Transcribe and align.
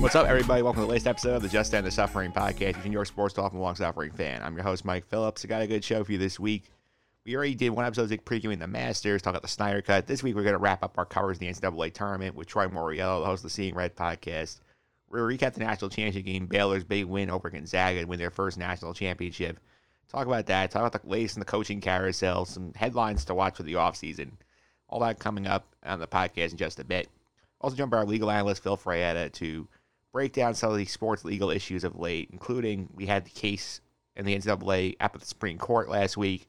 What's 0.00 0.14
up, 0.14 0.28
everybody? 0.28 0.62
Welcome 0.62 0.82
to 0.82 0.86
the 0.86 0.90
latest 0.90 1.06
episode 1.06 1.36
of 1.36 1.42
the 1.42 1.48
Just 1.48 1.74
End 1.74 1.86
the 1.86 1.90
Suffering 1.90 2.30
podcast, 2.30 2.74
your 2.76 2.84
New 2.84 2.92
York 2.92 3.06
sports 3.06 3.34
talk 3.34 3.52
and 3.52 3.60
long 3.60 3.74
suffering 3.74 4.12
fan. 4.12 4.42
I'm 4.42 4.54
your 4.54 4.62
host, 4.62 4.84
Mike 4.84 5.06
Phillips. 5.06 5.44
I 5.44 5.48
got 5.48 5.62
a 5.62 5.66
good 5.66 5.82
show 5.82 6.04
for 6.04 6.12
you 6.12 6.18
this 6.18 6.38
week. 6.38 6.64
We 7.24 7.34
already 7.34 7.54
did 7.54 7.70
one 7.70 7.84
episode 7.84 8.10
like, 8.10 8.24
previewing 8.24 8.60
the 8.60 8.66
Masters, 8.66 9.22
talk 9.22 9.32
about 9.32 9.42
the 9.42 9.48
Snyder 9.48 9.82
Cut. 9.82 10.06
This 10.06 10.22
week, 10.22 10.36
we're 10.36 10.42
going 10.42 10.52
to 10.52 10.58
wrap 10.58 10.84
up 10.84 10.96
our 10.98 11.06
covers 11.06 11.38
of 11.38 11.40
the 11.40 11.48
NCAA 11.48 11.92
tournament 11.92 12.34
with 12.36 12.46
Troy 12.46 12.66
Moriello, 12.66 13.20
the 13.20 13.26
host 13.26 13.40
of 13.40 13.44
the 13.44 13.50
Seeing 13.50 13.74
Red 13.74 13.96
podcast. 13.96 14.60
To 15.10 15.16
recap 15.16 15.54
the 15.54 15.60
national 15.60 15.90
championship 15.90 16.24
game, 16.24 16.46
Baylor's 16.46 16.84
big 16.84 17.06
win 17.06 17.30
over 17.30 17.48
Gonzaga 17.48 18.00
to 18.00 18.06
win 18.06 18.18
their 18.18 18.30
first 18.30 18.58
national 18.58 18.94
championship. 18.94 19.58
Talk 20.08 20.26
about 20.26 20.46
that. 20.46 20.70
Talk 20.70 20.86
about 20.86 21.02
the 21.02 21.08
latest 21.08 21.36
in 21.36 21.40
the 21.40 21.46
coaching 21.46 21.80
carousel, 21.80 22.44
some 22.44 22.72
headlines 22.74 23.24
to 23.24 23.34
watch 23.34 23.56
for 23.56 23.64
the 23.64 23.74
offseason. 23.74 24.32
All 24.88 25.00
that 25.00 25.18
coming 25.18 25.46
up 25.46 25.74
on 25.84 25.98
the 25.98 26.06
podcast 26.06 26.52
in 26.52 26.58
just 26.58 26.78
a 26.78 26.84
bit. 26.84 27.08
Also, 27.60 27.76
jump 27.76 27.90
by 27.90 27.98
our 27.98 28.04
legal 28.04 28.30
analyst, 28.30 28.62
Phil 28.62 28.76
Frayetta, 28.76 29.32
to 29.32 29.66
break 30.16 30.32
down 30.32 30.54
some 30.54 30.72
of 30.72 30.78
the 30.78 30.84
sports 30.86 31.26
legal 31.26 31.50
issues 31.50 31.84
of 31.84 31.98
late, 31.98 32.30
including 32.32 32.88
we 32.94 33.04
had 33.04 33.26
the 33.26 33.30
case 33.30 33.82
in 34.16 34.24
the 34.24 34.34
NCAA 34.34 34.96
up 34.98 35.14
at 35.14 35.20
the 35.20 35.26
Supreme 35.26 35.58
Court 35.58 35.90
last 35.90 36.16
week. 36.16 36.48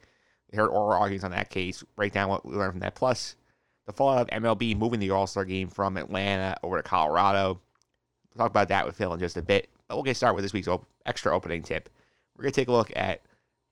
We 0.50 0.58
heard 0.58 0.70
oral 0.70 0.98
arguments 0.98 1.26
on 1.26 1.32
that 1.32 1.50
case, 1.50 1.84
break 1.98 2.14
down 2.14 2.30
what 2.30 2.46
we 2.46 2.56
learned 2.56 2.72
from 2.72 2.80
that, 2.80 2.96
plus 2.96 3.36
the 3.86 3.92
fallout 3.92 4.30
of 4.30 4.42
MLB 4.42 4.78
moving 4.78 5.02
the 5.02 5.12
All 5.12 5.28
Star 5.28 5.44
game 5.44 5.68
from 5.68 5.98
Atlanta 5.98 6.56
over 6.64 6.78
to 6.78 6.82
Colorado. 6.82 7.60
We'll 8.34 8.46
talk 8.46 8.52
about 8.52 8.70
that 8.70 8.86
with 8.86 8.96
Phil 8.96 9.14
in 9.14 9.20
just 9.20 9.36
a 9.36 9.42
bit. 9.42 9.68
But 9.90 9.98
we'll 9.98 10.04
get 10.04 10.16
started 10.16 10.36
with 10.36 10.46
this 10.46 10.54
week's 10.54 10.70
op- 10.70 10.88
extra 11.06 11.36
opening 11.36 11.62
tip. 11.62 11.90
We're 12.38 12.44
going 12.44 12.54
to 12.54 12.62
take 12.62 12.70
a 12.70 12.72
look 12.72 12.94
at 12.96 13.20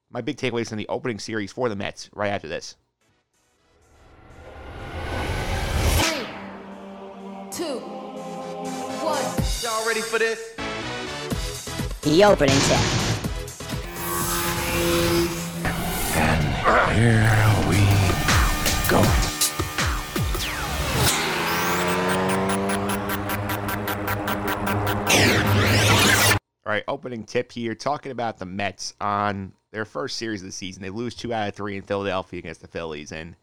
my 0.09 0.19
big 0.19 0.35
takeaways 0.35 0.67
from 0.67 0.77
the 0.77 0.89
opening 0.89 1.19
series 1.19 1.53
for 1.53 1.69
the 1.69 1.75
Mets 1.77 2.09
right 2.13 2.33
after 2.33 2.49
this. 2.49 2.75
Y'all 9.85 9.93
ready 9.93 10.01
for 10.01 10.17
this? 10.17 10.55
The 12.01 12.23
opening 12.23 12.57
tip. 12.61 12.79
Here 16.95 17.21
we 17.69 17.77
go. 18.89 18.97
All 26.65 26.71
right, 26.71 26.83
opening 26.87 27.23
tip 27.23 27.51
here. 27.51 27.75
Talking 27.75 28.11
about 28.11 28.39
the 28.39 28.47
Mets 28.47 28.95
on 28.99 29.53
their 29.71 29.85
first 29.85 30.17
series 30.17 30.41
of 30.41 30.47
the 30.47 30.51
season. 30.51 30.81
They 30.81 30.89
lose 30.89 31.13
two 31.13 31.31
out 31.31 31.49
of 31.49 31.53
three 31.53 31.77
in 31.77 31.83
Philadelphia 31.83 32.39
against 32.39 32.61
the 32.61 32.67
Phillies. 32.67 33.11
And 33.11 33.35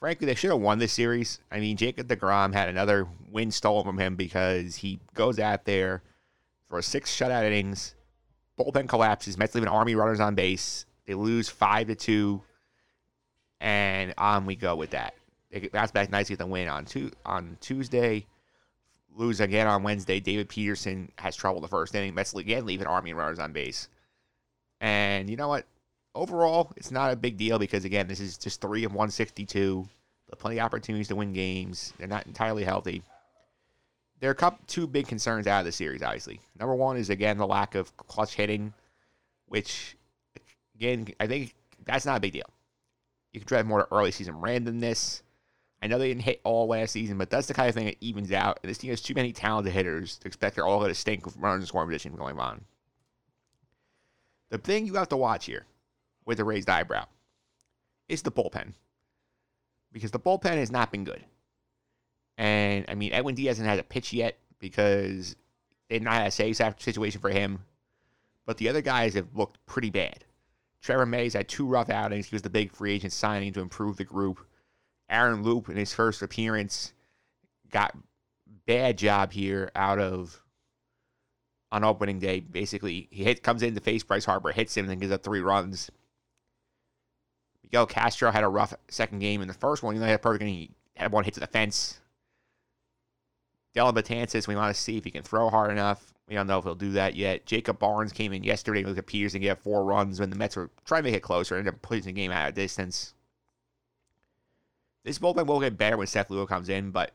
frankly, 0.00 0.26
they 0.26 0.34
should 0.34 0.50
have 0.50 0.60
won 0.60 0.78
this 0.78 0.92
series. 0.92 1.40
I 1.50 1.60
mean, 1.60 1.76
Jacob 1.76 2.08
DeGrom 2.08 2.52
had 2.52 2.68
another 2.68 3.06
win 3.30 3.50
stolen 3.50 3.84
from 3.84 3.98
him 3.98 4.16
because 4.16 4.76
he 4.76 5.00
goes 5.14 5.38
out 5.38 5.64
there 5.64 6.02
for 6.68 6.80
six 6.82 7.14
shutout 7.14 7.44
innings. 7.44 7.94
Bullpen 8.58 8.88
collapses. 8.88 9.36
Mets 9.36 9.54
leave 9.54 9.64
an 9.64 9.68
army 9.68 9.94
runners 9.94 10.20
on 10.20 10.34
base. 10.34 10.86
They 11.06 11.14
lose 11.14 11.48
five 11.48 11.88
to 11.88 11.94
two. 11.94 12.42
And 13.60 14.14
on 14.18 14.46
we 14.46 14.56
go 14.56 14.76
with 14.76 14.90
that. 14.90 15.14
They 15.50 15.60
bounce 15.68 15.90
back 15.90 16.10
nicely 16.10 16.34
with 16.34 16.40
the 16.40 16.46
win 16.46 16.68
on 16.68 16.84
two 16.84 17.10
on 17.24 17.56
Tuesday 17.60 18.26
lose 19.16 19.40
again 19.40 19.66
on 19.66 19.82
Wednesday. 19.82 20.20
David 20.20 20.48
Peterson 20.48 21.10
has 21.16 21.34
trouble 21.34 21.60
the 21.60 21.68
first 21.68 21.94
inning. 21.94 22.14
Mets 22.14 22.34
again 22.34 22.66
leaving 22.66 22.86
Army 22.86 23.14
runners 23.14 23.38
on 23.38 23.52
base. 23.52 23.88
And 24.80 25.28
you 25.30 25.36
know 25.36 25.48
what? 25.48 25.66
Overall, 26.16 26.72
it's 26.76 26.90
not 26.90 27.12
a 27.12 27.16
big 27.16 27.36
deal 27.36 27.58
because 27.58 27.84
again, 27.84 28.08
this 28.08 28.20
is 28.20 28.38
just 28.38 28.62
three 28.62 28.84
of 28.84 28.92
162. 28.92 29.86
There 30.28 30.36
plenty 30.36 30.58
of 30.58 30.64
opportunities 30.64 31.08
to 31.08 31.14
win 31.14 31.34
games. 31.34 31.92
They're 31.98 32.08
not 32.08 32.26
entirely 32.26 32.64
healthy. 32.64 33.02
There 34.18 34.30
are 34.30 34.32
a 34.32 34.36
couple, 34.36 34.58
two 34.66 34.86
big 34.86 35.06
concerns 35.06 35.46
out 35.46 35.60
of 35.60 35.66
the 35.66 35.72
series, 35.72 36.02
obviously. 36.02 36.40
Number 36.58 36.74
one 36.74 36.96
is 36.96 37.10
again 37.10 37.36
the 37.36 37.46
lack 37.46 37.74
of 37.74 37.94
clutch 37.98 38.34
hitting, 38.34 38.72
which 39.44 39.94
again 40.74 41.06
I 41.20 41.26
think 41.26 41.54
that's 41.84 42.06
not 42.06 42.16
a 42.16 42.20
big 42.20 42.32
deal. 42.32 42.50
You 43.34 43.40
can 43.40 43.46
drive 43.46 43.66
more 43.66 43.84
to 43.84 43.94
early 43.94 44.10
season 44.10 44.36
randomness. 44.36 45.20
I 45.82 45.86
know 45.86 45.98
they 45.98 46.08
didn't 46.08 46.22
hit 46.22 46.40
all 46.44 46.66
last 46.66 46.92
season, 46.92 47.18
but 47.18 47.28
that's 47.28 47.46
the 47.46 47.52
kind 47.54 47.68
of 47.68 47.74
thing 47.74 47.84
that 47.84 47.96
evens 48.00 48.32
out. 48.32 48.58
And 48.62 48.70
this 48.70 48.78
team 48.78 48.88
has 48.88 49.02
too 49.02 49.12
many 49.14 49.32
talented 49.32 49.74
hitters 49.74 50.16
to 50.20 50.28
expect 50.28 50.56
they're 50.56 50.66
all 50.66 50.78
going 50.78 50.88
to 50.88 50.94
stink 50.94 51.26
with 51.26 51.36
runners 51.36 51.60
in 51.60 51.66
scoring 51.66 51.88
position 51.88 52.16
going 52.16 52.38
on. 52.38 52.64
The 54.48 54.56
thing 54.56 54.86
you 54.86 54.94
have 54.94 55.10
to 55.10 55.18
watch 55.18 55.44
here 55.44 55.66
with 56.26 56.40
a 56.40 56.44
raised 56.44 56.68
eyebrow 56.68 57.06
It's 58.08 58.22
the 58.22 58.30
bullpen. 58.30 58.74
Because 59.92 60.10
the 60.10 60.20
bullpen 60.20 60.56
has 60.56 60.70
not 60.70 60.90
been 60.92 61.04
good. 61.04 61.24
And, 62.36 62.84
I 62.88 62.94
mean, 62.94 63.12
Edwin 63.12 63.34
Diaz 63.34 63.56
hasn't 63.56 63.68
had 63.68 63.78
a 63.78 63.84
pitch 63.84 64.12
yet 64.12 64.36
because 64.58 65.36
they 65.88 65.98
did 65.98 66.04
not 66.04 66.14
have 66.14 66.26
a 66.26 66.30
safe 66.30 66.56
situation 66.78 67.20
for 67.20 67.30
him. 67.30 67.60
But 68.44 68.58
the 68.58 68.68
other 68.68 68.82
guys 68.82 69.14
have 69.14 69.34
looked 69.34 69.64
pretty 69.64 69.90
bad. 69.90 70.24
Trevor 70.82 71.06
Mays 71.06 71.32
had 71.32 71.48
two 71.48 71.66
rough 71.66 71.88
outings. 71.88 72.26
He 72.26 72.34
was 72.34 72.42
the 72.42 72.50
big 72.50 72.72
free 72.72 72.94
agent 72.94 73.12
signing 73.12 73.52
to 73.54 73.60
improve 73.60 73.96
the 73.96 74.04
group. 74.04 74.46
Aaron 75.08 75.42
Loup 75.42 75.68
in 75.68 75.76
his 75.76 75.94
first 75.94 76.20
appearance 76.20 76.92
got 77.70 77.96
bad 78.66 78.98
job 78.98 79.32
here 79.32 79.70
out 79.74 79.98
of 79.98 80.40
on 81.72 81.84
opening 81.84 82.18
day. 82.18 82.40
Basically, 82.40 83.08
he 83.10 83.24
hit 83.24 83.42
comes 83.42 83.62
in 83.62 83.74
to 83.74 83.80
face 83.80 84.02
Bryce 84.02 84.24
Harper, 84.24 84.52
hits 84.52 84.76
him, 84.76 84.84
and 84.84 84.90
then 84.90 84.98
gives 84.98 85.12
up 85.12 85.22
three 85.22 85.40
runs. 85.40 85.90
Miguel 87.66 87.86
Castro 87.86 88.30
had 88.30 88.44
a 88.44 88.48
rough 88.48 88.74
second 88.88 89.18
game 89.18 89.42
in 89.42 89.48
the 89.48 89.54
first 89.54 89.82
one. 89.82 89.94
You 89.94 90.00
know, 90.00 90.06
he 90.06 90.12
had 90.12 90.20
a 90.20 90.22
perfect 90.22 90.40
game. 90.40 90.54
He 90.54 90.70
had 90.94 91.12
one 91.12 91.24
hit 91.24 91.34
to 91.34 91.40
the 91.40 91.46
fence. 91.46 92.00
Dellin 93.74 93.94
Betances, 93.94 94.48
we 94.48 94.56
want 94.56 94.74
to 94.74 94.80
see 94.80 94.96
if 94.96 95.04
he 95.04 95.10
can 95.10 95.22
throw 95.22 95.50
hard 95.50 95.70
enough. 95.70 96.12
We 96.28 96.34
don't 96.34 96.46
know 96.46 96.58
if 96.58 96.64
he'll 96.64 96.74
do 96.74 96.92
that 96.92 97.14
yet. 97.14 97.44
Jacob 97.44 97.78
Barnes 97.78 98.12
came 98.12 98.32
in 98.32 98.42
yesterday 98.42 98.84
with 98.84 98.96
the 98.96 99.02
Peters 99.02 99.34
and 99.34 99.42
gave 99.42 99.58
four 99.58 99.84
runs 99.84 100.18
when 100.18 100.30
the 100.30 100.36
Mets 100.36 100.56
were 100.56 100.70
trying 100.84 101.02
to 101.04 101.10
it 101.10 101.22
closer 101.22 101.54
and 101.54 101.60
ended 101.60 101.74
up 101.74 101.82
pushing 101.82 102.06
the 102.06 102.12
game 102.12 102.32
out 102.32 102.48
of 102.48 102.54
distance. 102.54 103.14
This 105.04 105.18
bullpen 105.18 105.46
will 105.46 105.60
get 105.60 105.76
better 105.76 105.96
when 105.96 106.06
Seth 106.06 106.30
Lugo 106.30 106.46
comes 106.46 106.68
in, 106.68 106.90
but 106.90 107.12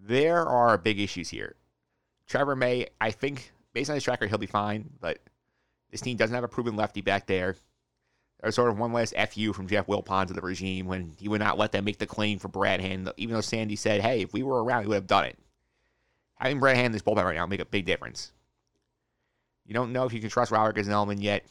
there 0.00 0.46
are 0.46 0.78
big 0.78 0.98
issues 0.98 1.28
here. 1.28 1.54
Trevor 2.26 2.56
May, 2.56 2.86
I 3.00 3.10
think, 3.10 3.52
based 3.72 3.90
on 3.90 3.94
his 3.94 4.02
tracker, 4.02 4.26
he'll 4.26 4.38
be 4.38 4.46
fine, 4.46 4.88
but 5.00 5.18
this 5.90 6.00
team 6.00 6.16
doesn't 6.16 6.34
have 6.34 6.44
a 6.44 6.48
proven 6.48 6.74
lefty 6.74 7.02
back 7.02 7.26
there. 7.26 7.56
There's 8.44 8.56
sort 8.56 8.68
of 8.68 8.78
one 8.78 8.92
last 8.92 9.14
FU 9.16 9.54
from 9.54 9.68
Jeff 9.68 9.86
Wilpon 9.86 10.26
to 10.26 10.34
the 10.34 10.42
regime 10.42 10.84
when 10.84 11.14
he 11.18 11.28
would 11.28 11.40
not 11.40 11.56
let 11.56 11.72
them 11.72 11.86
make 11.86 11.96
the 11.96 12.06
claim 12.06 12.38
for 12.38 12.48
Brad 12.48 12.78
Hand, 12.78 13.10
even 13.16 13.34
though 13.34 13.40
Sandy 13.40 13.74
said, 13.74 14.02
hey, 14.02 14.20
if 14.20 14.34
we 14.34 14.42
were 14.42 14.62
around, 14.62 14.82
he 14.82 14.88
would 14.88 14.96
have 14.96 15.06
done 15.06 15.24
it. 15.24 15.38
Having 16.34 16.60
Brad 16.60 16.76
Hand 16.76 16.86
in 16.86 16.92
this 16.92 17.00
bullpen 17.00 17.24
right 17.24 17.36
now 17.36 17.46
make 17.46 17.60
a 17.60 17.64
big 17.64 17.86
difference. 17.86 18.32
You 19.64 19.72
don't 19.72 19.92
know 19.94 20.04
if 20.04 20.12
you 20.12 20.20
can 20.20 20.28
trust 20.28 20.50
Robert 20.52 20.76
Gsellman 20.76 21.22
yet. 21.22 21.46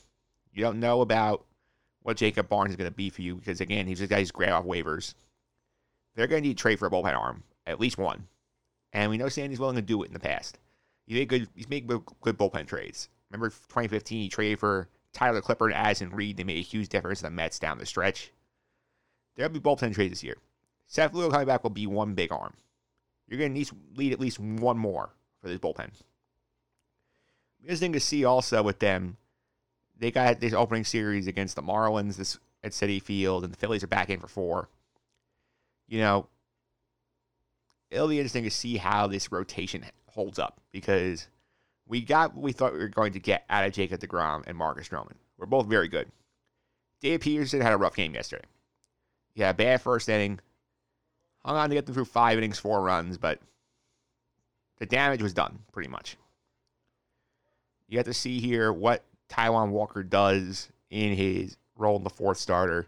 You 0.53 0.61
don't 0.61 0.79
know 0.79 1.01
about 1.01 1.43
what 2.03 2.15
Jacob 2.15 2.47
Barnes 2.47 2.69
is 2.69 2.75
going 2.75 2.91
to 2.91 2.95
be 2.95 3.09
for 3.09 3.23
you 3.23 3.37
because, 3.37 3.59
again, 3.59 3.87
he's 3.87 4.01
a 4.01 4.05
guy 4.05 4.19
who's 4.19 4.29
grab 4.29 4.53
off 4.53 4.65
waivers. 4.65 5.15
They're 6.13 6.27
going 6.27 6.43
to 6.43 6.47
need 6.47 6.59
trade 6.59 6.77
for 6.77 6.85
a 6.85 6.91
bullpen 6.91 7.17
arm, 7.17 7.41
at 7.65 7.79
least 7.79 7.97
one. 7.97 8.27
And 8.91 9.09
we 9.09 9.17
know 9.17 9.29
Sandy's 9.29 9.59
willing 9.59 9.77
to 9.77 9.81
do 9.81 10.03
it 10.03 10.09
in 10.09 10.13
the 10.13 10.19
past. 10.19 10.59
He 11.07 11.15
made 11.15 11.27
good. 11.27 11.49
He's 11.55 11.69
made 11.69 11.87
good, 11.87 12.03
good 12.21 12.37
bullpen 12.37 12.67
trades. 12.67 13.09
Remember 13.31 13.49
2015, 13.49 14.21
he 14.21 14.29
traded 14.29 14.59
for 14.59 14.89
Tyler 15.13 15.41
Clippard 15.41 15.67
and 15.67 15.75
Addison 15.75 16.09
Reed. 16.09 16.37
They 16.37 16.43
made 16.43 16.57
a 16.57 16.61
huge 16.61 16.89
difference 16.89 17.19
to 17.19 17.25
the 17.25 17.31
Mets 17.31 17.59
down 17.59 17.77
the 17.77 17.85
stretch. 17.85 18.31
There'll 19.35 19.51
be 19.51 19.59
bullpen 19.59 19.93
trades 19.93 20.11
this 20.11 20.23
year. 20.23 20.37
Seth 20.87 21.13
Lugo 21.13 21.31
coming 21.31 21.47
back 21.47 21.63
will 21.63 21.69
be 21.69 21.87
one 21.87 22.13
big 22.13 22.31
arm. 22.31 22.53
You're 23.27 23.39
going 23.39 23.53
to 23.53 23.73
need 23.95 24.11
at 24.11 24.19
least 24.19 24.39
one 24.39 24.77
more 24.77 25.09
for 25.41 25.47
this 25.47 25.59
bullpen. 25.59 25.89
Interesting 27.61 27.93
to 27.93 27.99
see 27.99 28.25
also 28.25 28.61
with 28.61 28.79
them. 28.79 29.17
They 29.97 30.11
got 30.11 30.39
this 30.39 30.53
opening 30.53 30.83
series 30.83 31.27
against 31.27 31.55
the 31.55 31.61
Marlins 31.61 32.17
this 32.17 32.37
at 32.63 32.71
Citi 32.71 33.01
Field, 33.01 33.43
and 33.43 33.53
the 33.53 33.57
Phillies 33.57 33.83
are 33.83 33.87
back 33.87 34.09
in 34.09 34.19
for 34.19 34.27
four. 34.27 34.69
You 35.87 35.99
know, 35.99 36.27
it'll 37.89 38.07
be 38.07 38.19
interesting 38.19 38.43
to 38.43 38.51
see 38.51 38.77
how 38.77 39.07
this 39.07 39.31
rotation 39.31 39.85
holds 40.07 40.39
up 40.39 40.59
because 40.71 41.27
we 41.87 42.01
got 42.01 42.33
what 42.33 42.43
we 42.43 42.51
thought 42.51 42.73
we 42.73 42.79
were 42.79 42.87
going 42.87 43.13
to 43.13 43.19
get 43.19 43.45
out 43.49 43.65
of 43.65 43.73
Jacob 43.73 43.99
DeGrom 43.99 44.43
and 44.47 44.57
Marcus 44.57 44.87
Stroman. 44.87 45.15
We're 45.37 45.45
both 45.45 45.67
very 45.67 45.87
good. 45.87 46.11
Dave 47.01 47.21
Peterson 47.21 47.61
had 47.61 47.73
a 47.73 47.77
rough 47.77 47.95
game 47.95 48.13
yesterday. 48.13 48.45
He 49.33 49.41
had 49.41 49.55
a 49.55 49.57
bad 49.57 49.81
first 49.81 50.07
inning, 50.07 50.39
hung 51.43 51.55
on 51.55 51.69
to 51.69 51.75
get 51.75 51.85
them 51.85 51.95
through 51.95 52.05
five 52.05 52.37
innings, 52.37 52.59
four 52.59 52.81
runs, 52.81 53.17
but 53.17 53.39
the 54.77 54.85
damage 54.85 55.21
was 55.21 55.33
done 55.33 55.59
pretty 55.71 55.89
much. 55.89 56.17
You 57.87 57.97
have 57.97 58.05
to 58.05 58.13
see 58.13 58.39
here 58.39 58.71
what 58.71 59.03
Taijuan 59.29 59.69
Walker 59.69 60.03
does 60.03 60.69
in 60.89 61.13
his 61.13 61.57
role 61.75 61.97
in 61.97 62.03
the 62.03 62.09
fourth 62.09 62.37
starter, 62.37 62.87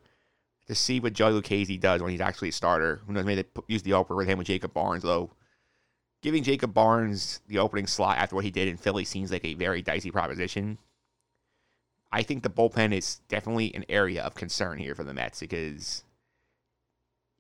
to 0.68 0.76
see 0.76 1.00
what 1.00 1.14
Joey 1.14 1.40
Lucchesi 1.40 1.80
does 1.80 2.02
when 2.02 2.12
he's 2.12 2.22
actually 2.22 2.50
a 2.50 2.54
starter. 2.54 3.02
Who 3.06 3.14
knows? 3.14 3.26
Maybe 3.26 3.42
they 3.42 3.62
use 3.68 3.84
the 3.84 3.94
opener 3.94 4.16
with 4.16 4.28
him 4.28 4.38
with 4.38 4.48
Jacob 4.48 4.74
Barnes, 4.74 5.04
though. 5.04 5.32
Giving 6.26 6.42
Jacob 6.42 6.74
Barnes 6.74 7.40
the 7.48 7.60
opening 7.60 7.86
slot 7.86 8.18
after 8.18 8.36
what 8.36 8.44
he 8.44 8.50
did 8.50 8.68
in 8.68 8.78
Philly 8.78 9.06
seems 9.06 9.32
like 9.32 9.46
a 9.46 9.54
very 9.54 9.84
dicey 9.84 10.10
proposition. 10.10 10.80
I 12.12 12.24
think 12.24 12.42
the 12.42 12.50
bullpen 12.50 12.94
is 12.94 13.22
definitely 13.30 13.72
an 13.76 13.86
area 13.90 14.24
of 14.24 14.34
concern 14.34 14.80
here 14.80 14.96
for 14.96 15.04
the 15.04 15.14
Mets 15.14 15.42
because 15.42 16.04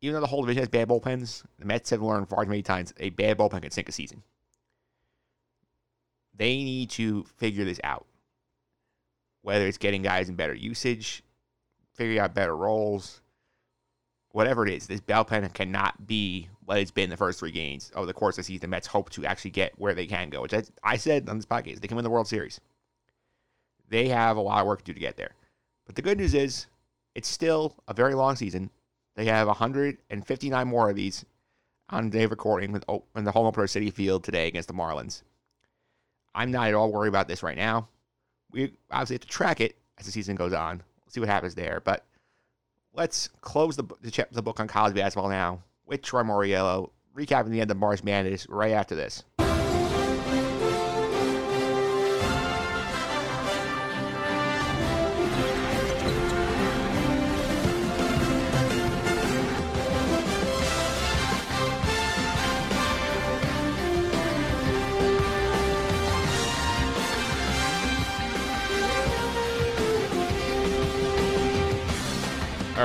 even 0.01 0.13
though 0.13 0.19
the 0.19 0.27
whole 0.27 0.43
division 0.43 0.61
has 0.61 0.69
bad 0.69 0.87
bullpens, 0.87 1.41
the 1.57 1.65
Mets 1.65 1.89
have 1.89 2.03
learned 2.03 2.29
far 2.29 2.43
too 2.43 2.49
many 2.51 2.61
times 2.61 2.93
a 2.99 3.09
bad 3.09 3.39
bullpen 3.39 3.63
can 3.63 3.71
sink 3.71 3.89
a 3.89 3.91
season. 3.91 4.21
They 6.35 6.55
need 6.57 6.91
to 6.91 7.23
figure 7.37 7.65
this 7.65 7.81
out. 7.83 8.05
Whether 9.41 9.65
it's 9.65 9.79
getting 9.79 10.03
guys 10.03 10.29
in 10.29 10.35
better 10.35 10.53
usage, 10.53 11.23
figuring 11.95 12.19
out 12.19 12.35
better 12.35 12.55
roles, 12.55 13.21
whatever 14.29 14.67
it 14.67 14.71
is, 14.71 14.85
this 14.85 15.01
bullpen 15.01 15.51
cannot 15.55 16.05
be 16.05 16.49
what 16.65 16.79
it's 16.79 16.91
been 16.91 17.09
the 17.09 17.17
first 17.17 17.39
three 17.39 17.51
games 17.51 17.91
over 17.95 18.05
the 18.05 18.13
course 18.13 18.35
of 18.35 18.43
the 18.43 18.47
season. 18.47 18.61
The 18.61 18.67
Mets 18.67 18.87
hope 18.87 19.09
to 19.11 19.25
actually 19.25 19.51
get 19.51 19.77
where 19.77 19.93
they 19.93 20.07
can 20.07 20.29
go, 20.29 20.41
which 20.41 20.53
I, 20.53 20.63
I 20.83 20.97
said 20.97 21.29
on 21.29 21.37
this 21.37 21.45
podcast, 21.45 21.79
they 21.79 21.87
can 21.87 21.95
win 21.95 22.03
the 22.03 22.09
World 22.09 22.27
Series. 22.27 22.59
They 23.89 24.07
have 24.09 24.37
a 24.37 24.41
lot 24.41 24.61
of 24.61 24.67
work 24.67 24.79
to 24.79 24.85
do 24.85 24.93
to 24.93 24.99
get 24.99 25.15
there. 25.15 25.35
But 25.85 25.95
the 25.95 26.01
good 26.01 26.17
news 26.17 26.33
is, 26.33 26.65
it's 27.13 27.29
still 27.29 27.75
a 27.87 27.93
very 27.93 28.15
long 28.15 28.35
season. 28.35 28.71
They 29.15 29.25
have 29.25 29.47
159 29.47 30.67
more 30.67 30.89
of 30.89 30.95
these 30.95 31.23
on 31.89 32.09
day 32.09 32.23
of 32.23 32.31
recording 32.31 32.71
with 32.71 32.83
in 33.15 33.23
the 33.23 33.31
home 33.31 33.45
opener 33.45 33.67
Citi 33.67 33.93
Field 33.93 34.23
today 34.23 34.47
against 34.47 34.67
the 34.67 34.73
Marlins. 34.73 35.21
I'm 36.33 36.51
not 36.51 36.67
at 36.67 36.73
all 36.73 36.91
worried 36.91 37.09
about 37.09 37.27
this 37.27 37.43
right 37.43 37.55
now. 37.55 37.87
We 38.51 38.73
obviously 38.91 39.15
have 39.15 39.21
to 39.21 39.27
track 39.27 39.61
it 39.61 39.77
as 39.97 40.05
the 40.05 40.11
season 40.11 40.35
goes 40.35 40.51
on. 40.51 40.77
We'll 40.77 41.11
see 41.11 41.19
what 41.19 41.29
happens 41.29 41.55
there. 41.55 41.79
But 41.79 42.05
let's 42.93 43.29
close 43.41 43.75
the, 43.75 43.83
the, 44.01 44.27
the 44.31 44.41
book 44.41 44.59
on 44.59 44.67
college 44.67 44.95
basketball 44.95 45.29
now 45.29 45.61
with 45.85 46.01
Troy 46.01 46.23
Mauriello, 46.23 46.91
recapping 47.15 47.49
the 47.49 47.61
end 47.61 47.71
of 47.71 47.77
March 47.77 48.03
Madness 48.03 48.47
right 48.49 48.71
after 48.71 48.95
this. 48.95 49.23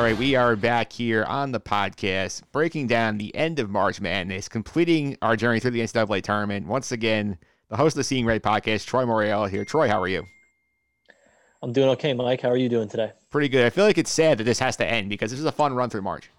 All 0.00 0.06
right, 0.06 0.17
we 0.17 0.35
are 0.35 0.56
back 0.56 0.94
here 0.94 1.25
on 1.25 1.52
the 1.52 1.61
podcast, 1.61 2.41
breaking 2.52 2.87
down 2.87 3.19
the 3.19 3.37
end 3.37 3.58
of 3.58 3.69
March 3.69 4.00
Madness, 4.00 4.49
completing 4.49 5.14
our 5.20 5.37
journey 5.37 5.61
through 5.61 5.73
the 5.73 5.82
NCAA 5.82 6.23
tournament. 6.23 6.67
Once 6.67 6.91
again, 6.91 7.37
the 7.69 7.76
host 7.76 7.97
of 7.97 7.99
the 7.99 8.05
Seeing 8.05 8.25
Red 8.25 8.43
podcast, 8.43 8.87
Troy 8.87 9.05
Mauriello 9.05 9.47
here. 9.50 9.62
Troy, 9.62 9.88
how 9.88 10.00
are 10.00 10.08
you? 10.08 10.25
I'm 11.62 11.75
doing 11.75 11.91
okay, 11.91 12.14
Mike. 12.14 12.41
How 12.41 12.49
are 12.49 12.56
you 12.56 12.70
doing 12.70 12.88
today? 12.88 13.12
Pretty 13.29 13.50
good. 13.50 13.67
I 13.67 13.69
feel 13.69 13.85
like 13.85 13.99
it's 13.99 14.11
sad 14.11 14.38
that 14.38 14.44
this 14.44 14.58
has 14.58 14.75
to 14.76 14.87
end 14.87 15.11
because 15.11 15.32
this 15.32 15.38
is 15.38 15.44
a 15.44 15.52
fun 15.52 15.75
run 15.75 15.91
through 15.91 16.00
March. 16.00 16.31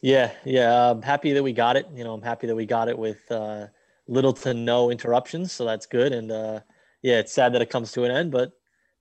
Yeah, 0.00 0.30
yeah. 0.46 0.90
I'm 0.90 1.02
happy 1.02 1.34
that 1.34 1.42
we 1.42 1.52
got 1.52 1.76
it. 1.76 1.86
You 1.94 2.02
know, 2.02 2.14
I'm 2.14 2.22
happy 2.22 2.46
that 2.46 2.56
we 2.56 2.64
got 2.64 2.88
it 2.88 2.96
with 2.96 3.30
uh, 3.30 3.66
little 4.08 4.32
to 4.32 4.54
no 4.54 4.90
interruptions, 4.90 5.52
so 5.52 5.66
that's 5.66 5.84
good. 5.84 6.14
And 6.14 6.32
uh, 6.32 6.60
yeah, 7.02 7.18
it's 7.18 7.34
sad 7.34 7.52
that 7.52 7.60
it 7.60 7.68
comes 7.68 7.92
to 7.92 8.04
an 8.04 8.10
end, 8.10 8.32
but 8.32 8.52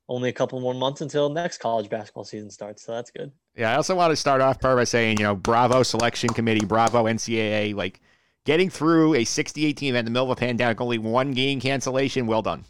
only 0.09 0.27
a 0.27 0.33
couple 0.33 0.59
more 0.59 0.74
months 0.74 1.00
until 1.00 1.30
next 1.30 1.59
college 1.59 1.89
basketball 1.89 2.25
season 2.25 2.50
starts, 2.51 2.83
so 2.83 2.92
that's 2.92 3.09
good. 3.09 3.31
Yeah, 3.56 3.72
I 3.72 3.76
also 3.76 3.96
want 3.96 4.12
to 4.12 4.16
start 4.16 4.42
off 4.42 4.60
part 4.60 4.78
by 4.78 4.84
saying, 4.84 5.20
you 5.20 5.24
know, 5.24 5.36
bravo 5.36 5.84
selection 5.84 6.30
committee, 6.30 6.66
bravo 6.66 7.04
NCAA, 7.04 7.76
like 7.76 8.02
getting 8.46 8.70
through 8.70 9.16
a 9.16 9.24
68 9.24 9.78
team 9.78 9.96
in 9.96 10.06
the 10.06 10.12
middle 10.12 10.32
of 10.32 10.38
a 10.38 10.40
pandemic, 10.40 10.82
only 10.82 10.98
one 10.98 11.34
game 11.34 11.60
cancellation. 11.60 12.26
Well 12.26 12.42
done. 12.42 12.66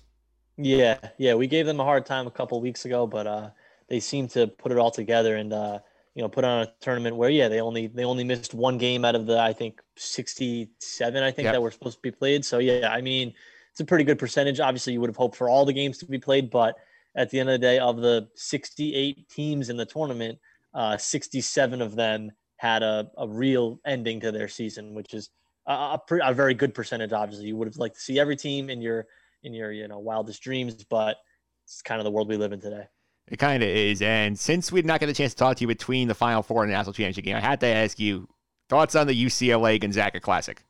Yeah, 0.58 0.98
yeah, 1.18 1.36
we 1.36 1.48
gave 1.48 1.66
them 1.66 1.80
a 1.80 1.84
hard 1.84 2.06
time 2.06 2.28
a 2.28 2.32
couple 2.32 2.60
weeks 2.62 2.86
ago, 2.86 3.08
but 3.08 3.26
uh, 3.26 3.50
they 3.88 4.00
seem 4.00 4.28
to 4.30 4.48
put 4.48 4.72
it 4.72 4.78
all 4.78 4.92
together 4.92 5.38
and 5.38 5.52
uh, 5.54 5.80
you 6.16 6.22
know 6.22 6.30
put 6.30 6.44
on 6.44 6.64
a 6.64 6.74
tournament 6.80 7.16
where 7.16 7.30
yeah 7.30 7.48
they 7.48 7.60
only 7.60 7.88
they 7.88 8.04
only 8.04 8.24
missed 8.24 8.54
one 8.54 8.78
game 8.78 9.04
out 9.04 9.16
of 9.16 9.26
the 9.26 9.40
I 9.40 9.54
think 9.54 9.82
67 9.96 11.24
I 11.24 11.32
think 11.32 11.46
yep. 11.46 11.54
that 11.54 11.62
were 11.62 11.72
supposed 11.72 11.98
to 11.98 12.02
be 12.02 12.12
played. 12.12 12.46
So 12.46 12.60
yeah, 12.60 12.90
I 12.92 13.02
mean 13.02 13.34
it's 13.72 13.80
a 13.80 13.86
pretty 13.86 14.04
good 14.04 14.20
percentage. 14.20 14.60
Obviously, 14.60 14.94
you 14.94 15.02
would 15.02 15.10
have 15.10 15.18
hoped 15.18 15.36
for 15.36 15.50
all 15.50 15.66
the 15.66 15.74
games 15.74 15.98
to 16.00 16.06
be 16.06 16.20
played, 16.20 16.52
but 16.52 16.76
at 17.16 17.32
the 17.32 17.40
end 17.40 17.50
of 17.50 17.54
the 17.54 17.66
day, 17.66 17.80
of 17.80 17.98
the 17.98 18.28
68 18.36 19.28
teams 19.30 19.70
in 19.70 19.78
the 19.78 19.86
tournament, 19.86 20.38
uh, 20.74 20.98
67 20.98 21.82
of 21.82 21.96
them 21.96 22.32
had 22.58 22.84
a, 22.84 23.10
a 23.18 23.28
real 23.28 23.80
ending 23.86 24.20
to 24.22 24.32
their 24.32 24.48
season, 24.48 24.94
which 24.94 25.14
is 25.14 25.30
a, 25.68 25.72
a, 25.74 26.02
a, 26.24 26.34
very 26.34 26.54
good 26.54 26.74
percentage. 26.74 27.12
Obviously, 27.12 27.48
you 27.48 27.56
would 27.56 27.68
have 27.68 27.78
liked 27.78 27.96
to 27.96 28.02
see 28.02 28.20
every 28.20 28.36
team 28.36 28.70
in 28.70 28.82
your 28.82 29.06
in 29.44 29.54
your 29.54 29.72
you 29.72 29.88
know 29.88 30.00
wildest 30.00 30.42
dreams, 30.42 30.84
but 30.90 31.18
it's 31.66 31.82
kind 31.82 32.00
of 32.00 32.06
the 32.06 32.12
world 32.12 32.28
we 32.28 32.38
live 32.38 32.54
in 32.54 32.62
today. 32.62 32.86
It 33.28 33.38
kind 33.38 33.64
of 33.64 33.70
is. 33.70 34.02
And 34.02 34.38
since 34.38 34.72
we 34.72 34.82
did 34.82 34.88
not 34.88 35.00
get 35.00 35.10
a 35.10 35.14
chance 35.14 35.34
to 35.34 35.38
talk 35.38 35.58
to 35.58 35.62
you 35.62 35.68
between 35.68 36.08
the 36.08 36.16
Final 36.16 36.44
Four 36.44 36.64
and 36.64 36.72
the 36.72 36.76
National 36.76 36.94
Championship 36.94 37.24
game, 37.24 37.36
I 37.36 37.40
had 37.40 37.60
to 37.62 37.68
ask 37.68 38.00
you 38.00 38.28
thoughts 38.70 38.96
on 38.96 39.08
the 39.08 39.26
UCLA 39.26 39.80
Gonzaga 39.80 40.20
Classic. 40.20 40.64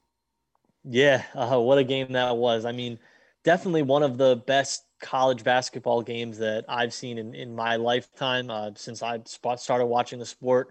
Yeah, 0.83 1.23
uh, 1.33 1.59
what 1.59 1.77
a 1.77 1.83
game 1.83 2.11
that 2.11 2.35
was. 2.35 2.65
I 2.65 2.71
mean, 2.71 2.99
definitely 3.43 3.83
one 3.83 4.03
of 4.03 4.17
the 4.17 4.35
best 4.47 4.83
college 5.03 5.43
basketball 5.43 6.01
games 6.01 6.39
that 6.39 6.65
I've 6.67 6.93
seen 6.93 7.19
in, 7.19 7.35
in 7.35 7.53
my 7.53 7.75
lifetime 7.75 8.49
uh, 8.49 8.71
since 8.75 9.03
I 9.03 9.19
started 9.57 9.85
watching 9.85 10.17
the 10.17 10.25
sport. 10.25 10.69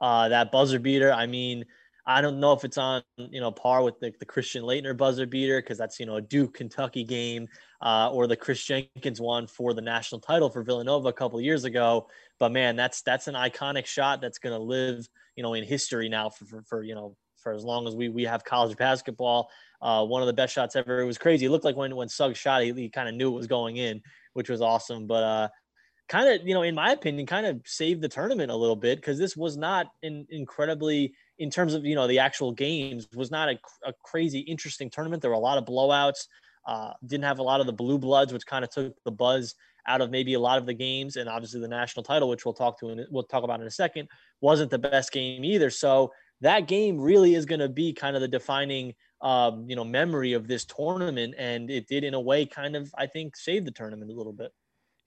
Uh, 0.00 0.28
that 0.28 0.52
buzzer 0.52 0.78
beater, 0.78 1.12
I 1.12 1.26
mean, 1.26 1.64
I 2.06 2.20
don't 2.20 2.40
know 2.40 2.52
if 2.52 2.64
it's 2.64 2.78
on 2.78 3.02
you 3.16 3.40
know 3.40 3.50
par 3.50 3.82
with 3.82 3.98
the, 4.00 4.12
the 4.18 4.24
Christian 4.24 4.62
Laettner 4.62 4.96
buzzer 4.96 5.26
beater 5.26 5.60
because 5.60 5.78
that's 5.78 6.00
you 6.00 6.06
know 6.06 6.16
a 6.16 6.20
Duke 6.20 6.54
Kentucky 6.54 7.04
game 7.04 7.48
uh, 7.82 8.10
or 8.10 8.26
the 8.26 8.36
Kris 8.36 8.64
Jenkins 8.64 9.20
one 9.20 9.46
for 9.46 9.74
the 9.74 9.82
national 9.82 10.20
title 10.20 10.50
for 10.50 10.62
Villanova 10.62 11.08
a 11.08 11.12
couple 11.12 11.40
years 11.40 11.64
ago. 11.64 12.08
But 12.38 12.52
man, 12.52 12.76
that's 12.76 13.02
that's 13.02 13.28
an 13.28 13.34
iconic 13.34 13.86
shot 13.86 14.20
that's 14.20 14.38
going 14.38 14.56
to 14.56 14.62
live 14.62 15.08
you 15.36 15.42
know 15.42 15.54
in 15.54 15.64
history 15.64 16.08
now 16.08 16.30
for, 16.30 16.44
for, 16.46 16.62
for 16.62 16.82
you 16.82 16.94
know 16.94 17.16
for 17.42 17.52
as 17.52 17.64
long 17.64 17.86
as 17.86 17.94
we 17.94 18.08
we 18.08 18.24
have 18.24 18.44
college 18.44 18.76
basketball. 18.76 19.50
Uh, 19.82 20.04
one 20.04 20.20
of 20.20 20.26
the 20.26 20.32
best 20.32 20.52
shots 20.52 20.76
ever. 20.76 21.00
It 21.00 21.06
was 21.06 21.18
crazy. 21.18 21.46
It 21.46 21.50
looked 21.50 21.64
like 21.64 21.76
when 21.76 21.94
when 21.96 22.08
Suggs 22.08 22.38
shot, 22.38 22.62
he, 22.62 22.72
he 22.72 22.88
kind 22.88 23.08
of 23.08 23.14
knew 23.14 23.32
it 23.32 23.36
was 23.36 23.46
going 23.46 23.76
in, 23.76 24.02
which 24.34 24.50
was 24.50 24.60
awesome. 24.60 25.06
But 25.06 25.22
uh, 25.22 25.48
kind 26.08 26.28
of, 26.28 26.46
you 26.46 26.54
know, 26.54 26.62
in 26.62 26.74
my 26.74 26.90
opinion, 26.90 27.26
kind 27.26 27.46
of 27.46 27.60
saved 27.64 28.02
the 28.02 28.08
tournament 28.08 28.50
a 28.50 28.56
little 28.56 28.76
bit 28.76 28.98
because 28.98 29.18
this 29.18 29.36
was 29.36 29.56
not 29.56 29.86
in, 30.02 30.26
incredibly 30.30 31.14
in 31.38 31.50
terms 31.50 31.72
of 31.72 31.84
you 31.84 31.94
know 31.94 32.06
the 32.06 32.18
actual 32.18 32.52
games 32.52 33.08
was 33.14 33.30
not 33.30 33.48
a, 33.48 33.58
a 33.84 33.92
crazy 34.04 34.40
interesting 34.40 34.90
tournament. 34.90 35.22
There 35.22 35.30
were 35.30 35.36
a 35.36 35.40
lot 35.40 35.56
of 35.56 35.64
blowouts. 35.64 36.26
Uh, 36.66 36.92
didn't 37.06 37.24
have 37.24 37.38
a 37.38 37.42
lot 37.42 37.60
of 37.60 37.66
the 37.66 37.72
blue 37.72 37.98
bloods, 37.98 38.32
which 38.32 38.44
kind 38.46 38.64
of 38.64 38.70
took 38.70 38.94
the 39.04 39.10
buzz 39.10 39.54
out 39.86 40.00
of 40.00 40.10
maybe 40.10 40.34
a 40.34 40.40
lot 40.40 40.58
of 40.58 40.66
the 40.66 40.74
games, 40.74 41.16
and 41.16 41.28
obviously 41.28 41.60
the 41.60 41.68
national 41.68 42.02
title, 42.02 42.28
which 42.28 42.44
we'll 42.44 42.54
talk 42.54 42.78
to 42.78 42.90
in, 42.90 43.06
we'll 43.10 43.22
talk 43.22 43.44
about 43.44 43.60
in 43.60 43.66
a 43.66 43.70
second, 43.70 44.08
wasn't 44.40 44.70
the 44.70 44.78
best 44.78 45.10
game 45.10 45.44
either. 45.44 45.70
So 45.70 46.12
that 46.40 46.68
game 46.68 46.98
really 47.00 47.34
is 47.34 47.46
going 47.46 47.60
to 47.60 47.68
be 47.68 47.92
kind 47.92 48.16
of 48.16 48.22
the 48.22 48.28
defining 48.28 48.94
um, 49.22 49.66
you 49.68 49.76
know 49.76 49.84
memory 49.84 50.32
of 50.32 50.48
this 50.48 50.64
tournament 50.64 51.34
and 51.38 51.70
it 51.70 51.86
did 51.86 52.04
in 52.04 52.14
a 52.14 52.20
way 52.20 52.46
kind 52.46 52.74
of 52.74 52.92
i 52.96 53.06
think 53.06 53.36
save 53.36 53.64
the 53.64 53.70
tournament 53.70 54.10
a 54.10 54.14
little 54.14 54.32
bit 54.32 54.52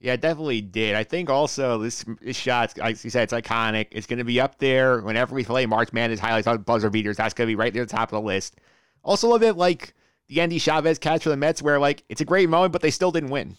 yeah, 0.04 0.14
it 0.14 0.22
definitely 0.22 0.60
did. 0.60 0.96
I 0.96 1.06
think 1.06 1.30
also 1.30 1.78
this 1.78 2.04
this 2.22 2.36
shot, 2.36 2.78
like 2.78 3.02
you 3.06 3.10
said, 3.10 3.24
it's 3.24 3.32
iconic. 3.32 3.88
It's 3.92 4.06
going 4.06 4.20
to 4.20 4.26
be 4.26 4.38
up 4.42 4.58
there 4.60 5.00
whenever 5.00 5.34
we 5.34 5.46
play 5.46 5.66
March 5.66 5.94
Madness 5.94 6.20
highlights 6.20 6.46
on 6.46 6.58
buzzer 6.58 6.90
beaters. 6.90 7.16
That's 7.16 7.34
going 7.34 7.48
to 7.48 7.52
be 7.52 7.56
right 7.56 7.74
near 7.74 7.86
the 7.86 7.92
top 7.92 8.12
of 8.12 8.22
the 8.22 8.28
list. 8.28 8.60
Also, 9.06 9.28
a 9.28 9.30
little 9.30 9.40
bit 9.40 9.56
like 9.56 9.94
the 10.28 10.42
Endy 10.42 10.60
Chavez 10.60 11.00
catch 11.00 11.24
for 11.24 11.30
the 11.30 11.38
Mets, 11.38 11.62
where 11.62 11.80
like 11.80 12.04
it's 12.10 12.20
a 12.20 12.26
great 12.26 12.50
moment, 12.50 12.74
but 12.74 12.82
they 12.82 12.92
still 12.92 13.14
didn't 13.14 13.30
win. 13.30 13.56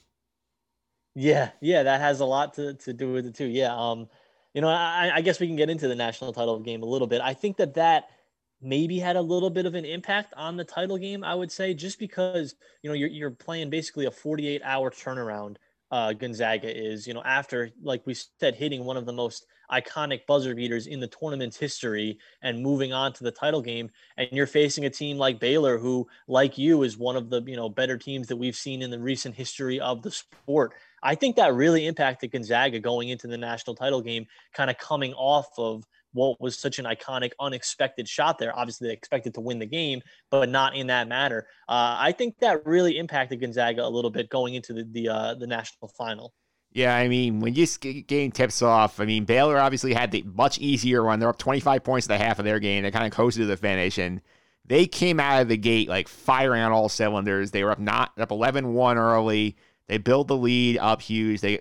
Yeah, 1.15 1.49
yeah, 1.63 1.83
that 1.85 2.03
has 2.03 2.21
a 2.21 2.27
lot 2.27 2.53
to, 2.55 2.75
to 2.75 2.93
do 2.93 3.11
with 3.11 3.25
it 3.25 3.35
too. 3.35 3.47
Yeah, 3.47 3.75
um, 3.75 4.09
you 4.55 4.61
know, 4.61 4.69
I, 4.69 5.11
I 5.17 5.21
guess 5.21 5.41
we 5.41 5.49
can 5.49 5.57
get 5.57 5.69
into 5.69 5.89
the 5.89 5.97
national 5.97 6.33
title 6.33 6.59
game 6.61 6.83
a 6.83 6.87
little 6.87 7.09
bit. 7.09 7.21
I 7.21 7.35
think 7.35 7.57
that 7.57 7.75
that 7.75 8.09
maybe 8.63 8.99
had 8.99 9.17
a 9.17 9.21
little 9.21 9.51
bit 9.51 9.67
of 9.67 9.75
an 9.75 9.85
impact 9.85 10.33
on 10.37 10.57
the 10.57 10.65
title 10.65 10.97
game. 10.97 11.25
I 11.25 11.35
would 11.35 11.53
say 11.53 11.75
just 11.75 11.99
because 11.99 12.55
you 12.83 12.89
know 12.89 12.95
you're 12.95 13.09
you're 13.09 13.31
playing 13.31 13.69
basically 13.69 14.07
a 14.07 14.11
48 14.11 14.63
hour 14.65 14.91
turnaround. 14.91 15.57
Uh, 15.91 16.13
Gonzaga 16.13 16.75
is 16.75 17.07
you 17.07 17.15
know 17.15 17.23
after 17.25 17.71
like 17.83 18.07
we 18.07 18.15
said 18.15 18.55
hitting 18.55 18.85
one 18.85 18.97
of 18.97 19.07
the 19.07 19.13
most 19.13 19.47
iconic 19.73 20.27
buzzer 20.27 20.55
beaters 20.55 20.87
in 20.87 21.01
the 21.01 21.07
tournament's 21.07 21.57
history 21.57 22.19
and 22.43 22.63
moving 22.63 22.93
on 22.93 23.13
to 23.13 23.25
the 23.25 23.31
title 23.31 23.63
game 23.63 23.91
and 24.17 24.29
you're 24.33 24.47
facing 24.47 24.85
a 24.85 24.91
team 24.91 25.17
like 25.17 25.41
Baylor 25.41 25.79
who 25.79 26.07
like 26.29 26.59
you 26.59 26.83
is 26.83 26.99
one 26.99 27.17
of 27.17 27.31
the 27.31 27.43
you 27.43 27.57
know 27.57 27.69
better 27.69 27.97
teams 27.97 28.27
that 28.29 28.37
we've 28.37 28.57
seen 28.57 28.83
in 28.83 28.91
the 28.91 28.99
recent 28.99 29.35
history 29.35 29.81
of 29.81 30.03
the 30.03 30.11
sport 30.11 30.75
I 31.05 31.15
think 31.15 31.37
that 31.37 31.55
really 31.55 31.87
impacted 31.87 32.33
Gonzaga 32.33 32.81
going 32.81 33.11
into 33.11 33.27
the 33.27 33.37
national 33.37 33.77
title 33.77 34.01
game, 34.01 34.27
kind 34.55 34.71
of 34.71 34.79
coming 34.79 35.13
off 35.13 35.49
of 35.59 35.85
what 36.15 36.41
was 36.41 36.59
such 36.59 36.79
an 36.79 36.87
iconic, 36.87 37.33
unexpected 37.39 38.09
shot 38.09 38.39
there. 38.39 38.57
Obviously, 38.59 38.89
they 38.89 38.95
expected 38.95 39.35
to 39.35 39.41
win 39.41 39.59
the 39.59 39.67
game, 39.67 40.01
but 40.31 40.49
not 40.49 40.75
in 40.75 40.87
that 40.87 41.07
manner. 41.07 41.47
Uh, 41.69 41.97
I 41.99 42.13
think 42.13 42.39
that 42.39 42.65
really 42.65 42.99
impacted 42.99 43.41
Gonzaga 43.41 43.85
a 43.85 43.89
little 43.89 44.11
bit 44.11 44.31
going 44.31 44.55
into 44.55 44.73
the 44.73 44.85
the, 44.85 45.09
uh, 45.09 45.35
the 45.35 45.47
national 45.47 45.89
final. 45.89 46.33
Yeah, 46.73 46.97
I 46.97 47.07
mean, 47.07 47.39
when 47.39 47.55
you 47.55 47.67
game 48.07 48.33
tips 48.33 48.61
off, 48.61 48.99
I 48.99 49.05
mean, 49.05 49.25
Baylor 49.25 49.59
obviously 49.59 49.95
had 49.95 50.11
the 50.11 50.23
much 50.23 50.59
easier 50.59 51.05
run. 51.05 51.21
They're 51.21 51.29
up 51.29 51.39
25 51.39 51.85
points 51.85 52.11
at 52.11 52.19
the 52.19 52.25
half 52.25 52.41
of 52.41 52.45
their 52.45 52.59
game. 52.59 52.83
They 52.83 52.91
kind 52.91 53.07
of 53.07 53.13
coasted 53.13 53.43
to 53.43 53.47
the 53.47 53.57
finish, 53.57 53.97
and 53.99 54.21
they 54.65 54.87
came 54.87 55.21
out 55.21 55.43
of 55.43 55.49
the 55.49 55.57
gate 55.57 55.89
like 55.89 56.09
firing 56.09 56.63
on 56.63 56.73
all 56.73 56.89
cylinders. 56.89 57.53
They 57.53 57.63
were 57.63 57.71
up 57.71 57.79
not 57.79 58.13
up 58.19 58.31
11-1 58.31 58.97
early. 58.97 59.57
They 59.87 59.99
build 59.99 60.29
the 60.29 60.37
lead 60.37 60.79
up 60.79 61.03
huge. 61.03 61.41
They 61.41 61.61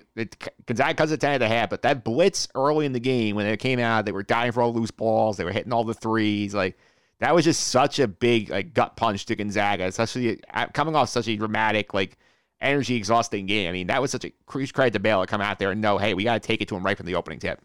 Gonzaga 0.66 0.94
cuts 0.94 1.12
it 1.12 1.20
10 1.20 1.34
at 1.34 1.38
the 1.40 1.48
half, 1.48 1.70
but 1.70 1.82
that 1.82 2.04
blitz 2.04 2.48
early 2.56 2.86
in 2.86 2.94
the 2.94 3.00
game 3.00 3.36
when 3.36 3.46
they 3.46 3.58
came 3.58 3.80
out, 3.80 4.06
they 4.06 4.14
were 4.14 4.24
dying 4.24 4.54
for 4.54 4.62
all 4.62 4.74
loose 4.74 4.92
balls. 4.92 5.38
They 5.38 5.44
were 5.44 5.52
hitting 5.52 5.74
all 5.74 5.84
the 5.84 5.94
threes. 5.94 6.54
Like 6.54 6.78
that 7.20 7.36
was 7.36 7.44
just 7.44 7.68
such 7.68 8.00
a 8.00 8.08
big 8.08 8.50
like 8.50 8.74
gut 8.74 8.96
punch 8.96 9.26
to 9.26 9.36
Gonzaga, 9.36 9.86
especially 9.86 10.40
uh, 10.54 10.68
coming 10.68 10.96
off 10.96 11.10
such 11.10 11.28
a 11.28 11.36
dramatic 11.36 11.94
like 11.94 12.18
energy 12.62 12.96
exhausting 12.96 13.46
game. 13.46 13.68
I 13.68 13.74
mean, 13.74 13.88
that 13.88 14.02
was 14.02 14.12
such 14.12 14.26
a 14.26 14.32
huge 14.52 14.74
credit 14.74 14.94
to 14.94 15.00
Baylor 15.00 15.26
come 15.26 15.42
out 15.42 15.60
there 15.60 15.72
and 15.72 15.82
know, 15.82 15.98
hey, 15.98 16.14
we 16.14 16.24
got 16.24 16.42
to 16.42 16.48
take 16.48 16.62
it 16.62 16.70
to 16.70 16.76
him 16.76 16.84
right 16.84 16.96
from 16.96 17.06
the 17.06 17.16
opening 17.16 17.40
tip. 17.40 17.62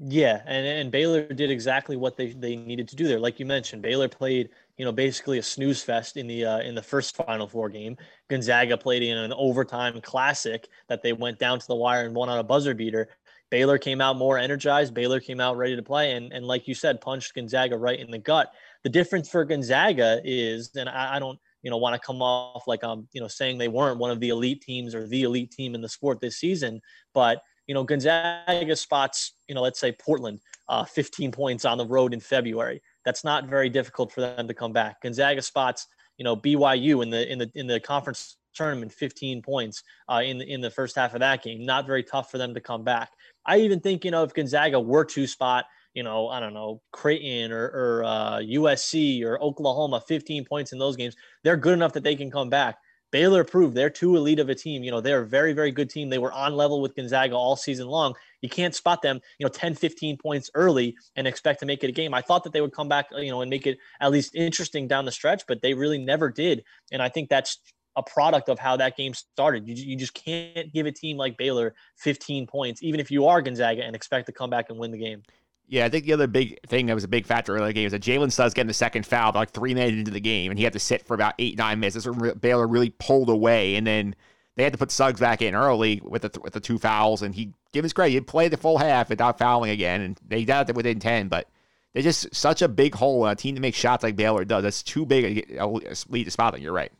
Yeah, 0.00 0.42
and, 0.46 0.66
and 0.66 0.90
Baylor 0.90 1.22
did 1.26 1.50
exactly 1.50 1.96
what 1.96 2.16
they, 2.16 2.32
they 2.32 2.56
needed 2.56 2.88
to 2.88 2.96
do 2.96 3.06
there. 3.06 3.20
Like 3.20 3.38
you 3.38 3.46
mentioned, 3.46 3.80
Baylor 3.80 4.08
played, 4.08 4.50
you 4.76 4.84
know, 4.84 4.90
basically 4.90 5.38
a 5.38 5.42
snooze 5.42 5.84
fest 5.84 6.16
in 6.16 6.26
the 6.26 6.44
uh, 6.44 6.58
in 6.60 6.74
the 6.74 6.82
first 6.82 7.14
Final 7.16 7.46
Four 7.46 7.68
game. 7.68 7.96
Gonzaga 8.28 8.76
played 8.76 9.04
in 9.04 9.16
an 9.16 9.32
overtime 9.32 10.00
classic 10.00 10.68
that 10.88 11.02
they 11.02 11.12
went 11.12 11.38
down 11.38 11.60
to 11.60 11.66
the 11.66 11.76
wire 11.76 12.04
and 12.04 12.14
won 12.14 12.28
on 12.28 12.38
a 12.38 12.42
buzzer 12.42 12.74
beater. 12.74 13.08
Baylor 13.50 13.78
came 13.78 14.00
out 14.00 14.16
more 14.16 14.36
energized. 14.36 14.94
Baylor 14.94 15.20
came 15.20 15.38
out 15.38 15.56
ready 15.56 15.76
to 15.76 15.82
play, 15.82 16.12
and 16.12 16.32
and 16.32 16.44
like 16.44 16.66
you 16.66 16.74
said, 16.74 17.00
punched 17.00 17.34
Gonzaga 17.34 17.76
right 17.78 18.00
in 18.00 18.10
the 18.10 18.18
gut. 18.18 18.52
The 18.82 18.90
difference 18.90 19.28
for 19.28 19.44
Gonzaga 19.44 20.20
is, 20.24 20.74
and 20.74 20.88
I, 20.88 21.16
I 21.16 21.18
don't 21.20 21.38
you 21.62 21.70
know 21.70 21.76
want 21.76 21.94
to 21.94 22.04
come 22.04 22.20
off 22.20 22.66
like 22.66 22.82
I'm 22.82 23.06
you 23.12 23.20
know 23.20 23.28
saying 23.28 23.58
they 23.58 23.68
weren't 23.68 24.00
one 24.00 24.10
of 24.10 24.18
the 24.18 24.30
elite 24.30 24.60
teams 24.62 24.92
or 24.92 25.06
the 25.06 25.22
elite 25.22 25.52
team 25.52 25.76
in 25.76 25.80
the 25.82 25.88
sport 25.88 26.20
this 26.20 26.36
season, 26.38 26.80
but 27.12 27.42
you 27.66 27.74
know, 27.74 27.84
Gonzaga 27.84 28.76
spots, 28.76 29.32
you 29.48 29.54
know, 29.54 29.62
let's 29.62 29.80
say 29.80 29.92
Portland, 29.92 30.40
uh, 30.68 30.84
15 30.84 31.32
points 31.32 31.64
on 31.64 31.78
the 31.78 31.86
road 31.86 32.12
in 32.12 32.20
February. 32.20 32.82
That's 33.04 33.24
not 33.24 33.48
very 33.48 33.68
difficult 33.68 34.12
for 34.12 34.20
them 34.20 34.48
to 34.48 34.54
come 34.54 34.72
back. 34.72 35.02
Gonzaga 35.02 35.42
spots, 35.42 35.86
you 36.18 36.24
know, 36.24 36.36
BYU 36.36 37.02
in 37.02 37.10
the 37.10 37.30
in 37.30 37.38
the 37.38 37.50
in 37.54 37.66
the 37.66 37.80
conference 37.80 38.36
tournament, 38.54 38.92
15 38.92 39.42
points 39.42 39.82
uh, 40.10 40.22
in 40.24 40.40
in 40.40 40.60
the 40.60 40.70
first 40.70 40.96
half 40.96 41.14
of 41.14 41.20
that 41.20 41.42
game. 41.42 41.64
Not 41.64 41.86
very 41.86 42.02
tough 42.02 42.30
for 42.30 42.38
them 42.38 42.54
to 42.54 42.60
come 42.60 42.84
back. 42.84 43.10
I 43.46 43.58
even 43.58 43.80
think, 43.80 44.04
you 44.04 44.10
know, 44.10 44.22
if 44.22 44.32
Gonzaga 44.32 44.80
were 44.80 45.04
to 45.06 45.26
spot, 45.26 45.66
you 45.94 46.02
know, 46.02 46.28
I 46.28 46.40
don't 46.40 46.54
know, 46.54 46.80
Creighton 46.92 47.52
or, 47.52 47.64
or 47.66 48.04
uh, 48.04 48.38
USC 48.38 49.22
or 49.22 49.40
Oklahoma, 49.42 50.02
15 50.06 50.44
points 50.44 50.72
in 50.72 50.78
those 50.78 50.96
games, 50.96 51.14
they're 51.42 51.56
good 51.56 51.74
enough 51.74 51.92
that 51.92 52.04
they 52.04 52.16
can 52.16 52.30
come 52.30 52.50
back. 52.50 52.76
Baylor 53.14 53.44
proved 53.44 53.76
they're 53.76 53.90
too 53.90 54.16
elite 54.16 54.40
of 54.40 54.48
a 54.48 54.56
team. 54.56 54.82
You 54.82 54.90
know, 54.90 55.00
they're 55.00 55.20
a 55.20 55.26
very, 55.26 55.52
very 55.52 55.70
good 55.70 55.88
team. 55.88 56.08
They 56.08 56.18
were 56.18 56.32
on 56.32 56.56
level 56.56 56.80
with 56.80 56.96
Gonzaga 56.96 57.36
all 57.36 57.54
season 57.54 57.86
long. 57.86 58.12
You 58.40 58.48
can't 58.48 58.74
spot 58.74 59.02
them, 59.02 59.20
you 59.38 59.46
know, 59.46 59.50
10, 59.50 59.76
15 59.76 60.16
points 60.16 60.50
early 60.54 60.96
and 61.14 61.24
expect 61.24 61.60
to 61.60 61.66
make 61.66 61.84
it 61.84 61.88
a 61.90 61.92
game. 61.92 62.12
I 62.12 62.22
thought 62.22 62.42
that 62.42 62.52
they 62.52 62.60
would 62.60 62.72
come 62.72 62.88
back, 62.88 63.06
you 63.16 63.30
know, 63.30 63.40
and 63.40 63.48
make 63.48 63.68
it 63.68 63.78
at 64.00 64.10
least 64.10 64.34
interesting 64.34 64.88
down 64.88 65.04
the 65.04 65.12
stretch, 65.12 65.46
but 65.46 65.62
they 65.62 65.74
really 65.74 65.98
never 65.98 66.28
did. 66.28 66.64
And 66.90 67.00
I 67.00 67.08
think 67.08 67.28
that's 67.28 67.60
a 67.94 68.02
product 68.02 68.48
of 68.48 68.58
how 68.58 68.76
that 68.78 68.96
game 68.96 69.14
started. 69.14 69.68
You, 69.68 69.76
you 69.76 69.96
just 69.96 70.14
can't 70.14 70.72
give 70.72 70.86
a 70.86 70.90
team 70.90 71.16
like 71.16 71.36
Baylor 71.36 71.76
15 71.98 72.48
points, 72.48 72.82
even 72.82 72.98
if 72.98 73.12
you 73.12 73.26
are 73.28 73.40
Gonzaga, 73.40 73.84
and 73.84 73.94
expect 73.94 74.26
to 74.26 74.32
come 74.32 74.50
back 74.50 74.70
and 74.70 74.78
win 74.80 74.90
the 74.90 74.98
game. 74.98 75.22
Yeah, 75.66 75.86
I 75.86 75.88
think 75.88 76.04
the 76.04 76.12
other 76.12 76.26
big 76.26 76.60
thing 76.66 76.86
that 76.86 76.94
was 76.94 77.04
a 77.04 77.08
big 77.08 77.26
factor 77.26 77.56
in 77.56 77.64
the 77.64 77.72
game 77.72 77.86
is 77.86 77.92
that 77.92 78.02
Jalen 78.02 78.30
Suggs 78.30 78.52
getting 78.52 78.68
the 78.68 78.74
second 78.74 79.06
foul 79.06 79.32
like 79.34 79.50
three 79.50 79.74
minutes 79.74 79.96
into 79.96 80.10
the 80.10 80.20
game, 80.20 80.50
and 80.50 80.58
he 80.58 80.64
had 80.64 80.74
to 80.74 80.78
sit 80.78 81.06
for 81.06 81.14
about 81.14 81.34
eight, 81.38 81.56
nine 81.56 81.80
minutes. 81.80 81.94
This 81.94 82.06
where 82.06 82.34
Baylor 82.34 82.66
really 82.66 82.90
pulled 82.90 83.30
away, 83.30 83.76
and 83.76 83.86
then 83.86 84.14
they 84.56 84.62
had 84.62 84.72
to 84.72 84.78
put 84.78 84.90
Suggs 84.90 85.20
back 85.20 85.42
in 85.42 85.54
early 85.54 86.00
with 86.04 86.22
the 86.22 86.40
with 86.40 86.52
the 86.52 86.60
two 86.60 86.78
fouls, 86.78 87.22
and 87.22 87.34
he 87.34 87.52
give 87.72 87.82
his 87.82 87.92
credit, 87.92 88.12
he 88.12 88.20
played 88.20 88.52
the 88.52 88.56
full 88.56 88.78
half 88.78 89.08
without 89.08 89.38
fouling 89.38 89.70
again, 89.70 90.00
and 90.00 90.20
they 90.26 90.44
got 90.44 90.68
it 90.68 90.76
within 90.76 91.00
ten. 91.00 91.28
But 91.28 91.48
they're 91.92 92.02
just 92.02 92.34
such 92.34 92.60
a 92.60 92.68
big 92.68 92.94
hole 92.94 93.24
in 93.26 93.32
a 93.32 93.36
team 93.36 93.54
to 93.54 93.60
make 93.60 93.74
shots 93.74 94.02
like 94.02 94.16
Baylor 94.16 94.44
does. 94.44 94.62
That's 94.62 94.82
too 94.82 95.06
big 95.06 95.50
a 95.58 95.66
lead 95.66 96.24
to 96.24 96.30
spot. 96.30 96.60
You're 96.60 96.72
right. 96.72 96.92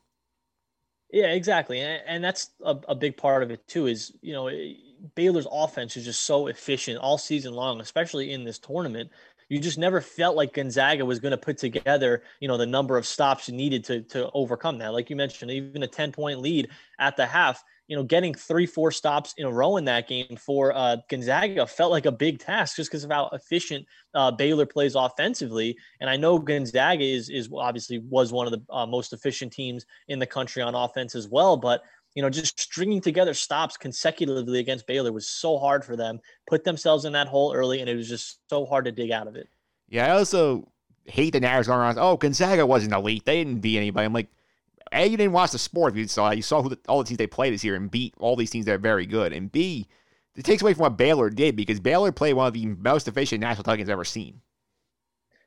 Yeah, 1.12 1.26
exactly, 1.26 1.80
and, 1.80 2.02
and 2.06 2.24
that's 2.24 2.50
a, 2.64 2.76
a 2.88 2.94
big 2.94 3.16
part 3.16 3.42
of 3.42 3.50
it 3.50 3.66
too. 3.68 3.86
Is 3.86 4.12
you 4.20 4.32
know 4.32 4.48
Baylor's 5.14 5.46
offense 5.50 5.96
is 5.96 6.04
just 6.04 6.22
so 6.22 6.46
efficient 6.46 6.98
all 6.98 7.18
season 7.18 7.54
long, 7.54 7.80
especially 7.80 8.32
in 8.32 8.44
this 8.44 8.58
tournament. 8.58 9.10
You 9.48 9.60
just 9.60 9.78
never 9.78 10.00
felt 10.00 10.36
like 10.36 10.54
Gonzaga 10.54 11.04
was 11.04 11.20
going 11.20 11.32
to 11.32 11.36
put 11.36 11.58
together, 11.58 12.22
you 12.40 12.48
know, 12.48 12.56
the 12.56 12.66
number 12.66 12.96
of 12.96 13.06
stops 13.06 13.48
needed 13.48 13.84
to 13.84 14.02
to 14.02 14.30
overcome 14.32 14.78
that. 14.78 14.94
Like 14.94 15.10
you 15.10 15.16
mentioned, 15.16 15.50
even 15.50 15.82
a 15.82 15.86
10 15.86 16.12
point 16.12 16.40
lead 16.40 16.70
at 16.98 17.16
the 17.16 17.26
half, 17.26 17.62
you 17.86 17.96
know, 17.96 18.02
getting 18.02 18.34
three, 18.34 18.64
four 18.64 18.90
stops 18.90 19.34
in 19.36 19.44
a 19.44 19.52
row 19.52 19.76
in 19.76 19.84
that 19.84 20.08
game 20.08 20.36
for 20.36 20.74
uh, 20.74 20.96
Gonzaga 21.10 21.66
felt 21.66 21.90
like 21.90 22.06
a 22.06 22.12
big 22.12 22.38
task 22.38 22.76
just 22.76 22.90
because 22.90 23.04
of 23.04 23.10
how 23.10 23.28
efficient 23.32 23.86
uh, 24.14 24.30
Baylor 24.30 24.64
plays 24.64 24.94
offensively. 24.94 25.76
And 26.00 26.08
I 26.08 26.16
know 26.16 26.38
Gonzaga 26.38 27.04
is 27.04 27.28
is 27.28 27.50
obviously 27.54 27.98
was 27.98 28.32
one 28.32 28.46
of 28.46 28.52
the 28.52 28.62
uh, 28.72 28.86
most 28.86 29.12
efficient 29.12 29.52
teams 29.52 29.84
in 30.08 30.18
the 30.18 30.26
country 30.26 30.62
on 30.62 30.74
offense 30.74 31.14
as 31.14 31.28
well, 31.28 31.56
but 31.58 31.82
you 32.14 32.22
know, 32.22 32.30
just 32.30 32.58
stringing 32.60 33.00
together 33.00 33.34
stops 33.34 33.76
consecutively 33.76 34.60
against 34.60 34.86
Baylor 34.86 35.12
was 35.12 35.28
so 35.28 35.58
hard 35.58 35.84
for 35.84 35.96
them. 35.96 36.20
Put 36.46 36.64
themselves 36.64 37.04
in 37.04 37.12
that 37.12 37.26
hole 37.26 37.52
early, 37.52 37.80
and 37.80 37.90
it 37.90 37.96
was 37.96 38.08
just 38.08 38.38
so 38.48 38.64
hard 38.64 38.84
to 38.84 38.92
dig 38.92 39.10
out 39.10 39.26
of 39.26 39.36
it. 39.36 39.48
Yeah, 39.88 40.06
I 40.06 40.16
also 40.16 40.70
hate 41.04 41.32
the 41.32 41.40
narrative 41.40 41.66
going 41.66 41.80
around. 41.80 41.98
Oh, 41.98 42.16
Gonzaga 42.16 42.64
wasn't 42.66 42.94
elite; 42.94 43.24
they 43.24 43.42
didn't 43.42 43.60
beat 43.60 43.78
anybody. 43.78 44.04
I'm 44.04 44.12
like, 44.12 44.28
a, 44.92 45.06
you 45.06 45.16
didn't 45.16 45.32
watch 45.32 45.50
the 45.50 45.58
sport. 45.58 45.92
If 45.92 45.98
you 45.98 46.06
saw, 46.06 46.30
you 46.30 46.42
saw 46.42 46.62
the, 46.62 46.78
all 46.88 47.02
the 47.02 47.08
teams 47.08 47.18
they 47.18 47.26
played 47.26 47.52
this 47.52 47.64
year 47.64 47.74
and 47.74 47.90
beat 47.90 48.14
all 48.18 48.36
these 48.36 48.50
teams 48.50 48.66
that 48.66 48.74
are 48.74 48.78
very 48.78 49.06
good. 49.06 49.32
And 49.32 49.50
B, 49.50 49.88
it 50.36 50.44
takes 50.44 50.62
away 50.62 50.74
from 50.74 50.82
what 50.82 50.96
Baylor 50.96 51.30
did 51.30 51.56
because 51.56 51.80
Baylor 51.80 52.12
played 52.12 52.34
one 52.34 52.46
of 52.46 52.54
the 52.54 52.66
most 52.66 53.08
efficient 53.08 53.40
national 53.40 53.64
title 53.64 53.78
games 53.78 53.88
I've 53.88 53.94
ever 53.94 54.04
seen. 54.04 54.40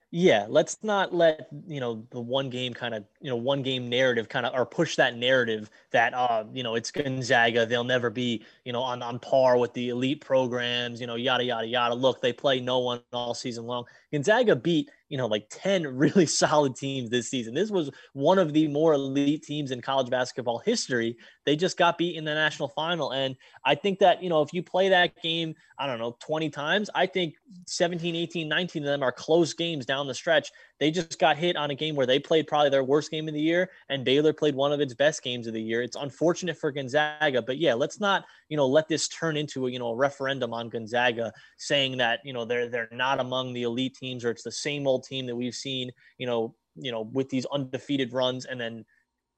Yeah, 0.09 0.45
let's 0.47 0.81
not 0.83 1.13
let 1.13 1.49
you 1.67 1.81
know 1.81 2.05
the 2.11 2.21
one 2.21 2.49
game 2.49 2.73
kind 2.73 2.93
of 2.95 3.03
you 3.19 3.29
know 3.29 3.35
one 3.35 3.61
game 3.61 3.89
narrative 3.89 4.29
kind 4.29 4.45
of 4.45 4.53
or 4.53 4.65
push 4.65 4.95
that 4.95 5.17
narrative 5.17 5.69
that 5.91 6.13
uh 6.13 6.45
you 6.53 6.63
know 6.63 6.75
it's 6.75 6.91
Gonzaga 6.91 7.65
they'll 7.65 7.83
never 7.83 8.09
be 8.09 8.45
you 8.63 8.71
know 8.71 8.81
on 8.81 9.01
on 9.03 9.19
par 9.19 9.57
with 9.57 9.73
the 9.73 9.89
elite 9.89 10.21
programs 10.21 11.01
you 11.01 11.07
know 11.07 11.15
yada 11.15 11.43
yada 11.43 11.67
yada. 11.67 11.93
Look, 11.93 12.21
they 12.21 12.31
play 12.31 12.61
no 12.61 12.79
one 12.79 13.01
all 13.11 13.33
season 13.33 13.65
long. 13.65 13.83
Gonzaga 14.13 14.55
beat 14.55 14.89
you 15.09 15.17
know, 15.17 15.27
like 15.27 15.47
10 15.51 15.87
really 15.97 16.25
solid 16.25 16.75
teams 16.75 17.09
this 17.09 17.29
season. 17.29 17.53
This 17.53 17.69
was 17.71 17.89
one 18.13 18.39
of 18.39 18.53
the 18.53 18.67
more 18.67 18.93
elite 18.93 19.43
teams 19.43 19.71
in 19.71 19.81
college 19.81 20.09
basketball 20.09 20.59
history. 20.59 21.17
They 21.45 21.55
just 21.55 21.77
got 21.77 21.97
beat 21.97 22.15
in 22.15 22.25
the 22.25 22.33
national 22.33 22.69
final. 22.69 23.11
And 23.11 23.35
I 23.65 23.75
think 23.75 23.99
that, 23.99 24.21
you 24.21 24.29
know, 24.29 24.41
if 24.41 24.53
you 24.53 24.63
play 24.63 24.89
that 24.89 25.21
game, 25.21 25.55
I 25.79 25.85
don't 25.85 25.99
know, 25.99 26.17
20 26.19 26.49
times, 26.49 26.89
I 26.95 27.05
think 27.05 27.35
17, 27.67 28.15
18, 28.15 28.47
19 28.49 28.83
of 28.83 28.87
them 28.87 29.03
are 29.03 29.11
close 29.11 29.53
games 29.53 29.85
down 29.85 30.07
the 30.07 30.13
stretch. 30.13 30.51
They 30.79 30.89
just 30.89 31.19
got 31.19 31.37
hit 31.37 31.55
on 31.55 31.69
a 31.69 31.75
game 31.75 31.95
where 31.95 32.07
they 32.07 32.19
played 32.19 32.47
probably 32.47 32.69
their 32.69 32.83
worst 32.83 33.11
game 33.11 33.27
of 33.27 33.33
the 33.33 33.39
year, 33.39 33.69
and 33.89 34.03
Baylor 34.03 34.33
played 34.33 34.55
one 34.55 34.71
of 34.71 34.79
its 34.79 34.93
best 34.93 35.21
games 35.23 35.45
of 35.45 35.53
the 35.53 35.61
year. 35.61 35.83
It's 35.83 35.95
unfortunate 35.95 36.57
for 36.57 36.71
Gonzaga, 36.71 37.41
but 37.41 37.57
yeah, 37.57 37.73
let's 37.75 37.99
not 37.99 38.25
you 38.49 38.57
know 38.57 38.67
let 38.67 38.87
this 38.87 39.07
turn 39.07 39.37
into 39.37 39.67
a 39.67 39.71
you 39.71 39.79
know 39.79 39.89
a 39.89 39.95
referendum 39.95 40.53
on 40.53 40.69
Gonzaga 40.69 41.31
saying 41.57 41.97
that 41.97 42.19
you 42.23 42.33
know 42.33 42.45
they're 42.45 42.69
they're 42.69 42.89
not 42.91 43.19
among 43.19 43.53
the 43.53 43.63
elite 43.63 43.95
teams 43.95 44.23
or 44.25 44.31
it's 44.31 44.43
the 44.43 44.51
same 44.51 44.87
old 44.87 45.03
team 45.03 45.25
that 45.27 45.35
we've 45.35 45.55
seen 45.55 45.91
you 46.17 46.27
know 46.27 46.55
you 46.75 46.91
know 46.91 47.01
with 47.13 47.29
these 47.29 47.45
undefeated 47.47 48.13
runs 48.13 48.45
and 48.45 48.59
then 48.59 48.85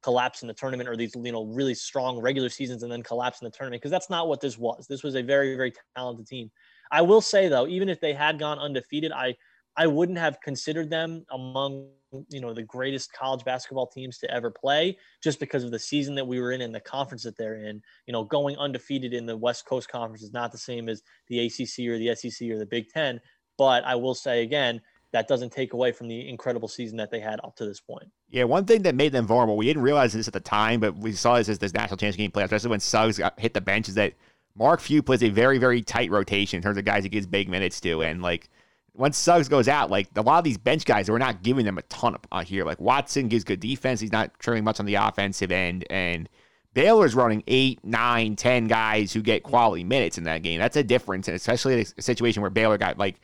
collapse 0.02 0.42
in 0.42 0.48
the 0.48 0.54
tournament 0.54 0.88
or 0.88 0.96
these 0.96 1.14
you 1.16 1.32
know 1.32 1.46
really 1.46 1.74
strong 1.74 2.20
regular 2.20 2.50
seasons 2.50 2.84
and 2.84 2.92
then 2.92 3.04
collapse 3.04 3.42
in 3.42 3.46
the 3.46 3.52
tournament 3.52 3.82
because 3.82 3.92
that's 3.92 4.10
not 4.10 4.28
what 4.28 4.42
this 4.42 4.58
was. 4.58 4.88
This 4.88 5.04
was 5.04 5.16
a 5.16 5.22
very 5.22 5.56
very 5.56 5.74
talented 5.96 6.28
team. 6.28 6.52
I 6.92 7.02
will 7.02 7.22
say 7.22 7.48
though, 7.48 7.68
even 7.68 7.90
if 7.90 8.00
they 8.00 8.14
had 8.14 8.40
gone 8.40 8.60
undefeated, 8.60 9.12
I 9.12 9.36
I 9.76 9.88
wouldn't 9.88 10.18
have 10.18 10.42
considered 10.42 10.90
them 10.90 11.26
among 11.32 11.90
you 12.30 12.42
know 12.42 12.54
the 12.54 12.64
greatest 12.64 13.14
college 13.14 13.44
basketball 13.46 13.88
teams 13.88 14.18
to 14.20 14.32
ever 14.32 14.50
play 14.50 14.98
just 15.24 15.40
because 15.40 15.64
of 15.64 15.72
the 15.72 15.80
season 15.80 16.16
that 16.16 16.28
we 16.28 16.40
were 16.40 16.52
in 16.52 16.62
and 16.62 16.74
the 16.74 16.80
conference 16.80 17.24
that 17.24 17.38
they're 17.38 17.64
in. 17.64 17.82
You 18.08 18.14
know, 18.14 18.24
going 18.24 18.58
undefeated 18.58 19.14
in 19.14 19.26
the 19.26 19.38
West 19.38 19.66
Coast 19.66 19.90
Conference 19.90 20.24
is 20.24 20.34
not 20.34 20.52
the 20.52 20.58
same 20.58 20.90
as 20.90 21.04
the 21.28 21.46
ACC 21.46 21.88
or 21.88 21.98
the 21.98 22.16
SEC 22.16 22.50
or 22.50 22.58
the 22.58 22.66
Big 22.66 22.90
10, 22.90 23.20
but 23.58 23.84
I 23.84 23.96
will 23.96 24.16
say 24.16 24.44
again, 24.44 24.82
that 25.12 25.28
doesn't 25.28 25.52
take 25.52 25.74
away 25.74 25.92
from 25.92 26.08
the 26.08 26.28
incredible 26.28 26.68
season 26.68 26.98
that 26.98 27.12
they 27.12 27.20
had 27.20 27.40
up 27.44 27.56
to 27.58 27.66
this 27.66 27.80
point. 27.80 28.10
Yeah, 28.32 28.44
one 28.44 28.66
thing 28.66 28.84
that 28.84 28.94
made 28.94 29.12
them 29.12 29.26
vulnerable, 29.26 29.58
we 29.58 29.66
didn't 29.66 29.82
realize 29.82 30.14
this 30.14 30.28
at 30.28 30.34
the 30.34 30.40
time, 30.40 30.80
but 30.80 30.96
we 30.96 31.14
saw 31.14 31.38
this 31.38 31.50
as 31.50 31.58
this 31.58 31.74
national 31.74 31.98
championship 31.98 32.18
game 32.18 32.32
play, 32.32 32.44
especially 32.44 32.70
when 32.70 32.80
Suggs 32.80 33.18
got, 33.18 33.40
hit 33.40 33.56
the 33.56 33.62
bench, 33.62 33.90
is 33.90 33.96
that 33.96 34.14
Mark 34.56 34.82
Few 34.82 35.02
plays 35.02 35.24
a 35.24 35.30
very, 35.30 35.58
very 35.58 35.82
tight 35.82 36.12
rotation 36.12 36.58
in 36.58 36.64
terms 36.64 36.78
of 36.78 36.86
guys 36.86 37.04
he 37.04 37.10
gives 37.10 37.26
big 37.26 37.50
minutes 37.50 37.80
to. 37.82 38.04
And 38.04 38.22
like 38.22 38.50
once 38.94 39.18
Suggs 39.18 39.48
goes 39.48 39.68
out, 39.68 39.90
like 39.90 40.10
a 40.16 40.22
lot 40.22 40.38
of 40.38 40.44
these 40.44 40.58
bench 40.58 40.86
guys, 40.86 41.10
we're 41.10 41.18
not 41.18 41.42
giving 41.42 41.66
them 41.66 41.78
a 41.78 41.82
ton 41.84 42.16
of 42.16 42.22
uh, 42.32 42.44
here. 42.44 42.66
Like 42.66 42.80
Watson 42.80 43.30
gives 43.30 43.44
good 43.44 43.60
defense. 43.60 44.00
He's 44.00 44.12
not 44.12 44.38
trimming 44.40 44.64
much 44.64 44.80
on 44.80 44.86
the 44.86 44.96
offensive 44.96 45.52
end. 45.52 45.86
And 45.90 46.30
Baylor's 46.74 47.16
running 47.16 47.44
eight, 47.48 47.84
nine, 47.84 48.36
ten 48.36 48.68
guys 48.68 49.12
who 49.12 49.22
get 49.22 49.42
quality 49.42 49.84
minutes 49.84 50.18
in 50.18 50.26
that 50.26 50.44
game. 50.44 50.60
That's 50.60 50.78
a 50.78 50.84
difference, 50.84 51.28
and 51.28 51.36
especially 51.36 51.82
a 51.98 52.02
situation 52.02 52.42
where 52.42 52.52
Baylor 52.52 52.78
got 52.78 52.98
like 52.98 53.20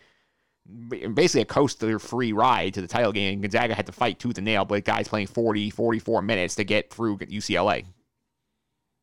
basically 0.66 1.42
a 1.42 1.46
coaster 1.46 2.00
free 2.00 2.34
ride 2.34 2.74
to 2.74 2.82
the 2.82 2.88
title 2.88 3.12
game. 3.12 3.42
Gonzaga 3.42 3.76
had 3.76 3.86
to 3.86 3.92
fight 3.92 4.20
tooth 4.20 4.38
and 4.38 4.46
nail, 4.46 4.66
but 4.66 4.84
guys 4.84 5.08
playing 5.08 5.28
40, 5.28 5.70
44 5.70 6.22
minutes 6.22 6.56
to 6.56 6.64
get 6.64 6.92
through 6.92 7.18
UCLA. 7.18 7.86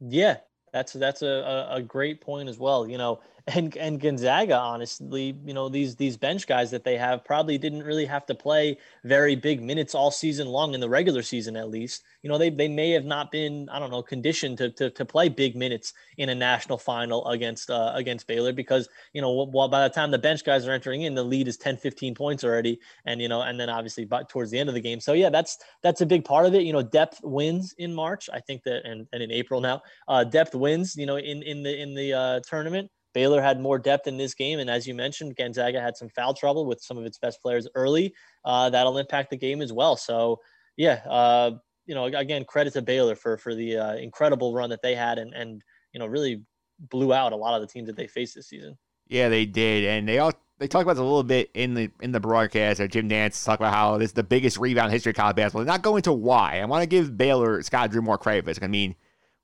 Yeah, 0.00 0.38
that's 0.72 0.92
that's 0.94 1.22
a, 1.22 1.68
a 1.70 1.82
great 1.82 2.20
point 2.20 2.48
as 2.48 2.58
well. 2.58 2.88
You 2.88 2.98
know, 2.98 3.20
and 3.48 3.76
and 3.76 4.00
Gonzaga, 4.00 4.56
honestly, 4.56 5.36
you 5.44 5.54
know 5.54 5.68
these 5.68 5.96
these 5.96 6.16
bench 6.16 6.46
guys 6.46 6.70
that 6.70 6.84
they 6.84 6.96
have 6.96 7.24
probably 7.24 7.58
didn't 7.58 7.82
really 7.82 8.04
have 8.04 8.24
to 8.26 8.34
play 8.34 8.78
very 9.04 9.34
big 9.34 9.62
minutes 9.62 9.94
all 9.94 10.10
season 10.10 10.46
long 10.46 10.74
in 10.74 10.80
the 10.80 10.88
regular 10.88 11.22
season 11.22 11.56
at 11.56 11.68
least. 11.68 12.04
You 12.22 12.30
know 12.30 12.38
they 12.38 12.50
they 12.50 12.68
may 12.68 12.90
have 12.90 13.04
not 13.04 13.32
been 13.32 13.68
I 13.70 13.78
don't 13.78 13.90
know 13.90 14.02
conditioned 14.02 14.58
to 14.58 14.70
to, 14.70 14.90
to 14.90 15.04
play 15.04 15.28
big 15.28 15.56
minutes 15.56 15.92
in 16.18 16.28
a 16.28 16.34
national 16.34 16.78
final 16.78 17.26
against 17.28 17.70
uh, 17.70 17.92
against 17.94 18.26
Baylor 18.26 18.52
because 18.52 18.88
you 19.12 19.20
know 19.20 19.30
while 19.30 19.68
by 19.68 19.86
the 19.86 19.92
time 19.92 20.10
the 20.10 20.18
bench 20.18 20.44
guys 20.44 20.66
are 20.66 20.72
entering 20.72 21.02
in 21.02 21.14
the 21.14 21.24
lead 21.24 21.48
is 21.48 21.56
10 21.56 21.76
15 21.78 22.14
points 22.14 22.44
already 22.44 22.78
and 23.06 23.20
you 23.20 23.28
know 23.28 23.42
and 23.42 23.58
then 23.58 23.68
obviously 23.68 24.04
but 24.04 24.28
towards 24.28 24.50
the 24.50 24.58
end 24.58 24.68
of 24.68 24.74
the 24.74 24.80
game. 24.80 25.00
So 25.00 25.14
yeah, 25.14 25.30
that's 25.30 25.58
that's 25.82 26.00
a 26.00 26.06
big 26.06 26.24
part 26.24 26.46
of 26.46 26.54
it. 26.54 26.62
You 26.62 26.72
know 26.72 26.82
depth 26.82 27.20
wins 27.22 27.74
in 27.78 27.92
March. 27.92 28.30
I 28.32 28.40
think 28.40 28.62
that 28.64 28.84
and, 28.84 29.06
and 29.12 29.22
in 29.22 29.32
April 29.32 29.60
now 29.60 29.82
uh, 30.06 30.22
depth 30.22 30.54
wins. 30.54 30.96
You 30.96 31.06
know 31.06 31.16
in 31.16 31.42
in 31.42 31.62
the 31.62 31.80
in 31.80 31.94
the 31.94 32.12
uh, 32.12 32.40
tournament 32.48 32.90
Baylor 33.14 33.42
had 33.42 33.60
more 33.60 33.78
depth 33.78 34.06
in 34.06 34.16
this 34.16 34.34
game, 34.34 34.58
and 34.58 34.70
as 34.70 34.86
you 34.86 34.94
mentioned, 34.94 35.36
Gonzaga 35.36 35.80
had 35.80 35.96
some 35.96 36.08
foul 36.08 36.34
trouble 36.34 36.66
with 36.66 36.80
some 36.80 36.98
of 36.98 37.04
its 37.04 37.18
best 37.18 37.40
players 37.42 37.68
early. 37.74 38.14
Uh, 38.44 38.70
that'll 38.70 38.98
impact 38.98 39.30
the 39.30 39.36
game 39.36 39.60
as 39.60 39.72
well. 39.72 39.96
So, 39.96 40.40
yeah, 40.76 41.02
uh, 41.08 41.52
you 41.86 41.94
know, 41.94 42.04
again, 42.06 42.44
credit 42.44 42.72
to 42.74 42.82
Baylor 42.82 43.14
for 43.14 43.36
for 43.36 43.54
the 43.54 43.76
uh, 43.76 43.94
incredible 43.94 44.54
run 44.54 44.70
that 44.70 44.82
they 44.82 44.94
had, 44.94 45.18
and 45.18 45.34
and 45.34 45.62
you 45.92 46.00
know, 46.00 46.06
really 46.06 46.42
blew 46.78 47.12
out 47.12 47.32
a 47.32 47.36
lot 47.36 47.54
of 47.54 47.60
the 47.60 47.72
teams 47.72 47.86
that 47.86 47.96
they 47.96 48.06
faced 48.06 48.34
this 48.34 48.48
season. 48.48 48.76
Yeah, 49.08 49.28
they 49.28 49.46
did, 49.46 49.84
and 49.84 50.08
they 50.08 50.18
all 50.18 50.32
they 50.58 50.68
talked 50.68 50.84
about 50.84 50.94
this 50.94 51.00
a 51.00 51.04
little 51.04 51.24
bit 51.24 51.50
in 51.54 51.74
the 51.74 51.90
in 52.00 52.12
the 52.12 52.20
broadcast. 52.20 52.80
Or 52.80 52.88
Jim 52.88 53.08
Nantz 53.08 53.44
talked 53.44 53.60
about 53.60 53.74
how 53.74 53.98
this 53.98 54.10
is 54.10 54.14
the 54.14 54.22
biggest 54.22 54.58
rebound 54.58 54.92
history 54.92 55.10
of 55.10 55.16
college 55.16 55.36
basketball. 55.36 55.64
They're 55.64 55.74
not 55.74 55.82
going 55.82 56.02
to 56.02 56.12
why. 56.12 56.60
I 56.60 56.64
want 56.64 56.82
to 56.82 56.86
give 56.86 57.16
Baylor 57.16 57.62
Scott 57.62 57.90
Drew 57.90 58.00
more 58.00 58.18
credit 58.18 58.44
for 58.44 58.50
this. 58.50 58.60
I 58.62 58.68
mean, 58.68 58.94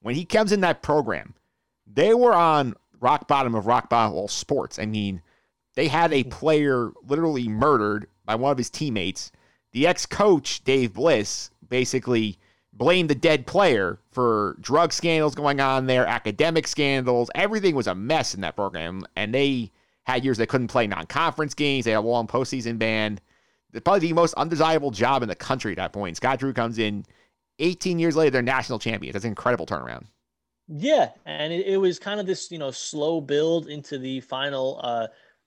when 0.00 0.14
he 0.14 0.24
comes 0.24 0.52
in 0.52 0.60
that 0.60 0.80
program, 0.80 1.34
they 1.86 2.14
were 2.14 2.34
on 2.34 2.74
rock 3.00 3.28
bottom 3.28 3.54
of 3.54 3.66
rock 3.66 3.88
bottom 3.90 4.14
all 4.14 4.28
sports. 4.28 4.78
I 4.78 4.86
mean, 4.86 5.22
they 5.74 5.88
had 5.88 6.12
a 6.12 6.24
player 6.24 6.90
literally 7.06 7.48
murdered 7.48 8.08
by 8.24 8.34
one 8.34 8.52
of 8.52 8.58
his 8.58 8.70
teammates. 8.70 9.32
The 9.72 9.86
ex 9.86 10.06
coach, 10.06 10.64
Dave 10.64 10.94
Bliss, 10.94 11.50
basically 11.68 12.38
blamed 12.72 13.10
the 13.10 13.14
dead 13.14 13.46
player 13.46 13.98
for 14.10 14.56
drug 14.60 14.92
scandals 14.92 15.34
going 15.34 15.60
on 15.60 15.86
there, 15.86 16.06
academic 16.06 16.66
scandals. 16.66 17.30
Everything 17.34 17.74
was 17.74 17.86
a 17.86 17.94
mess 17.94 18.34
in 18.34 18.40
that 18.40 18.56
program. 18.56 19.04
And 19.16 19.34
they 19.34 19.72
had 20.04 20.24
years 20.24 20.38
they 20.38 20.46
couldn't 20.46 20.68
play 20.68 20.86
non 20.86 21.06
conference 21.06 21.54
games. 21.54 21.84
They 21.84 21.90
had 21.90 21.98
a 21.98 22.00
long 22.00 22.26
postseason 22.26 22.78
ban. 22.78 23.20
Probably 23.84 24.08
the 24.08 24.14
most 24.14 24.34
undesirable 24.34 24.90
job 24.90 25.22
in 25.22 25.28
the 25.28 25.34
country 25.34 25.72
at 25.72 25.76
that 25.76 25.92
point. 25.92 26.16
Scott 26.16 26.38
Drew 26.38 26.52
comes 26.52 26.78
in 26.78 27.04
18 27.58 27.98
years 27.98 28.16
later, 28.16 28.30
they're 28.30 28.42
national 28.42 28.78
champions. 28.78 29.12
That's 29.12 29.24
an 29.24 29.30
incredible 29.30 29.66
turnaround. 29.66 30.06
Yeah, 30.68 31.10
and 31.24 31.52
it, 31.52 31.66
it, 31.66 31.76
was 31.78 31.98
kind 31.98 32.20
of 32.20 32.26
this, 32.26 32.50
you 32.50 32.58
know, 32.58 32.70
slow 32.70 33.22
build 33.22 33.68
into 33.68 33.98
the 33.98 34.20
final 34.20 34.78
uh, 34.82 35.06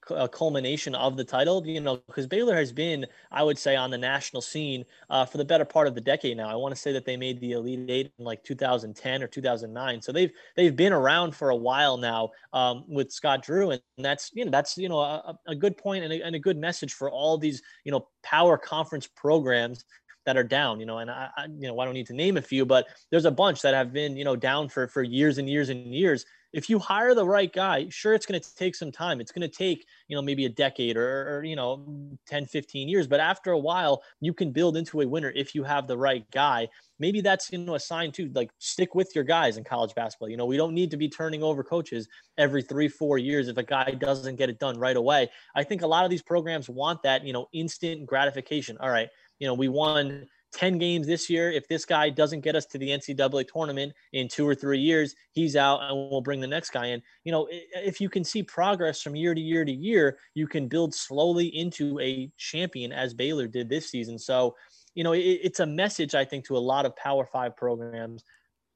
uh 0.09 0.27
culmination 0.27 0.95
of 0.95 1.15
the 1.15 1.23
title. 1.23 1.65
You 1.65 1.79
know, 1.79 1.97
because 2.07 2.25
Baylor 2.25 2.55
has 2.55 2.71
been, 2.71 3.05
I 3.31 3.43
would 3.43 3.59
say, 3.59 3.75
on 3.75 3.91
the 3.91 3.99
national 3.99 4.41
scene 4.41 4.83
uh, 5.11 5.25
for 5.25 5.37
the 5.37 5.45
better 5.45 5.63
part 5.63 5.87
of 5.87 5.93
the 5.93 6.01
decade 6.01 6.37
now. 6.37 6.49
I 6.49 6.55
want 6.55 6.73
to 6.73 6.81
say 6.81 6.91
that 6.93 7.05
they 7.05 7.17
made 7.17 7.39
the 7.39 7.51
Elite 7.51 7.87
Eight 7.87 8.11
in 8.17 8.25
like 8.25 8.43
2010 8.43 9.21
or 9.21 9.27
2009, 9.27 10.01
so 10.01 10.11
they've 10.11 10.31
they've 10.55 10.75
been 10.75 10.91
around 10.91 11.35
for 11.35 11.51
a 11.51 11.55
while 11.55 11.97
now 11.97 12.31
um, 12.51 12.83
with 12.87 13.11
Scott 13.11 13.43
Drew, 13.43 13.69
and 13.69 13.81
that's 13.99 14.31
you 14.33 14.43
know 14.43 14.49
that's 14.49 14.75
you 14.75 14.89
know 14.89 15.01
a, 15.01 15.37
a 15.45 15.55
good 15.55 15.77
point 15.77 16.03
and 16.03 16.13
a, 16.13 16.21
and 16.23 16.35
a 16.35 16.39
good 16.39 16.57
message 16.57 16.93
for 16.93 17.11
all 17.11 17.37
these 17.37 17.61
you 17.83 17.91
know 17.91 18.07
power 18.23 18.57
conference 18.57 19.05
programs 19.05 19.85
that 20.25 20.37
are 20.37 20.43
down, 20.43 20.79
you 20.79 20.85
know, 20.85 20.99
and 20.99 21.09
I, 21.09 21.29
I, 21.35 21.45
you 21.45 21.67
know, 21.67 21.79
I 21.79 21.85
don't 21.85 21.93
need 21.93 22.07
to 22.07 22.13
name 22.13 22.37
a 22.37 22.41
few, 22.41 22.65
but 22.65 22.87
there's 23.09 23.25
a 23.25 23.31
bunch 23.31 23.61
that 23.61 23.73
have 23.73 23.91
been, 23.91 24.15
you 24.15 24.23
know, 24.23 24.35
down 24.35 24.69
for, 24.69 24.87
for 24.87 25.03
years 25.03 25.37
and 25.37 25.49
years 25.49 25.69
and 25.69 25.93
years. 25.93 26.25
If 26.53 26.69
you 26.69 26.79
hire 26.79 27.15
the 27.15 27.25
right 27.25 27.51
guy, 27.51 27.87
sure, 27.89 28.13
it's 28.13 28.25
going 28.25 28.39
to 28.39 28.55
take 28.55 28.75
some 28.75 28.91
time. 28.91 29.21
It's 29.21 29.31
going 29.31 29.49
to 29.49 29.55
take, 29.55 29.85
you 30.09 30.17
know, 30.17 30.21
maybe 30.21 30.45
a 30.45 30.49
decade 30.49 30.97
or, 30.97 31.37
or, 31.37 31.43
you 31.45 31.55
know, 31.55 32.11
10, 32.27 32.45
15 32.45 32.89
years. 32.89 33.07
But 33.07 33.21
after 33.21 33.51
a 33.53 33.57
while, 33.57 34.03
you 34.19 34.33
can 34.33 34.51
build 34.51 34.75
into 34.75 34.99
a 34.99 35.07
winner 35.07 35.31
if 35.33 35.55
you 35.55 35.63
have 35.63 35.87
the 35.87 35.97
right 35.97 36.29
guy. 36.31 36.67
Maybe 36.99 37.21
that's, 37.21 37.51
you 37.53 37.57
know, 37.57 37.75
a 37.75 37.79
sign 37.79 38.11
to 38.13 38.29
like 38.35 38.51
stick 38.59 38.95
with 38.95 39.15
your 39.15 39.23
guys 39.23 39.55
in 39.55 39.63
college 39.63 39.95
basketball. 39.95 40.27
You 40.27 40.35
know, 40.35 40.45
we 40.45 40.57
don't 40.57 40.73
need 40.73 40.91
to 40.91 40.97
be 40.97 41.07
turning 41.07 41.41
over 41.41 41.63
coaches 41.63 42.09
every 42.37 42.61
three, 42.61 42.89
four 42.89 43.17
years 43.17 43.47
if 43.47 43.55
a 43.55 43.63
guy 43.63 43.91
doesn't 43.91 44.35
get 44.35 44.49
it 44.49 44.59
done 44.59 44.77
right 44.77 44.97
away. 44.97 45.29
I 45.55 45.63
think 45.63 45.83
a 45.83 45.87
lot 45.87 46.03
of 46.03 46.11
these 46.11 46.21
programs 46.21 46.69
want 46.69 47.01
that, 47.03 47.25
you 47.25 47.31
know, 47.31 47.47
instant 47.53 48.05
gratification. 48.05 48.77
All 48.81 48.89
right 48.89 49.07
you 49.41 49.47
know, 49.47 49.55
we 49.55 49.69
won 49.69 50.27
10 50.53 50.77
games 50.77 51.07
this 51.07 51.27
year. 51.27 51.49
If 51.49 51.67
this 51.67 51.83
guy 51.83 52.11
doesn't 52.11 52.41
get 52.41 52.55
us 52.55 52.67
to 52.67 52.77
the 52.77 52.89
NCAA 52.89 53.47
tournament 53.51 53.91
in 54.13 54.27
two 54.27 54.47
or 54.47 54.53
three 54.53 54.77
years, 54.77 55.15
he's 55.31 55.55
out 55.55 55.81
and 55.81 56.11
we'll 56.11 56.21
bring 56.21 56.39
the 56.39 56.47
next 56.47 56.69
guy 56.69 56.85
in. 56.87 57.01
You 57.23 57.31
know, 57.31 57.47
if 57.49 57.99
you 57.99 58.07
can 58.07 58.23
see 58.23 58.43
progress 58.43 59.01
from 59.01 59.15
year 59.15 59.33
to 59.33 59.41
year 59.41 59.65
to 59.65 59.71
year, 59.71 60.19
you 60.35 60.45
can 60.45 60.67
build 60.67 60.93
slowly 60.93 61.47
into 61.47 61.99
a 61.99 62.31
champion 62.37 62.91
as 62.91 63.15
Baylor 63.15 63.47
did 63.47 63.67
this 63.67 63.89
season. 63.89 64.19
So, 64.19 64.55
you 64.93 65.03
know, 65.03 65.13
it, 65.13 65.19
it's 65.19 65.59
a 65.59 65.65
message, 65.65 66.13
I 66.13 66.23
think, 66.23 66.45
to 66.45 66.55
a 66.55 66.59
lot 66.59 66.85
of 66.85 66.95
Power 66.95 67.25
Five 67.25 67.57
programs 67.57 68.23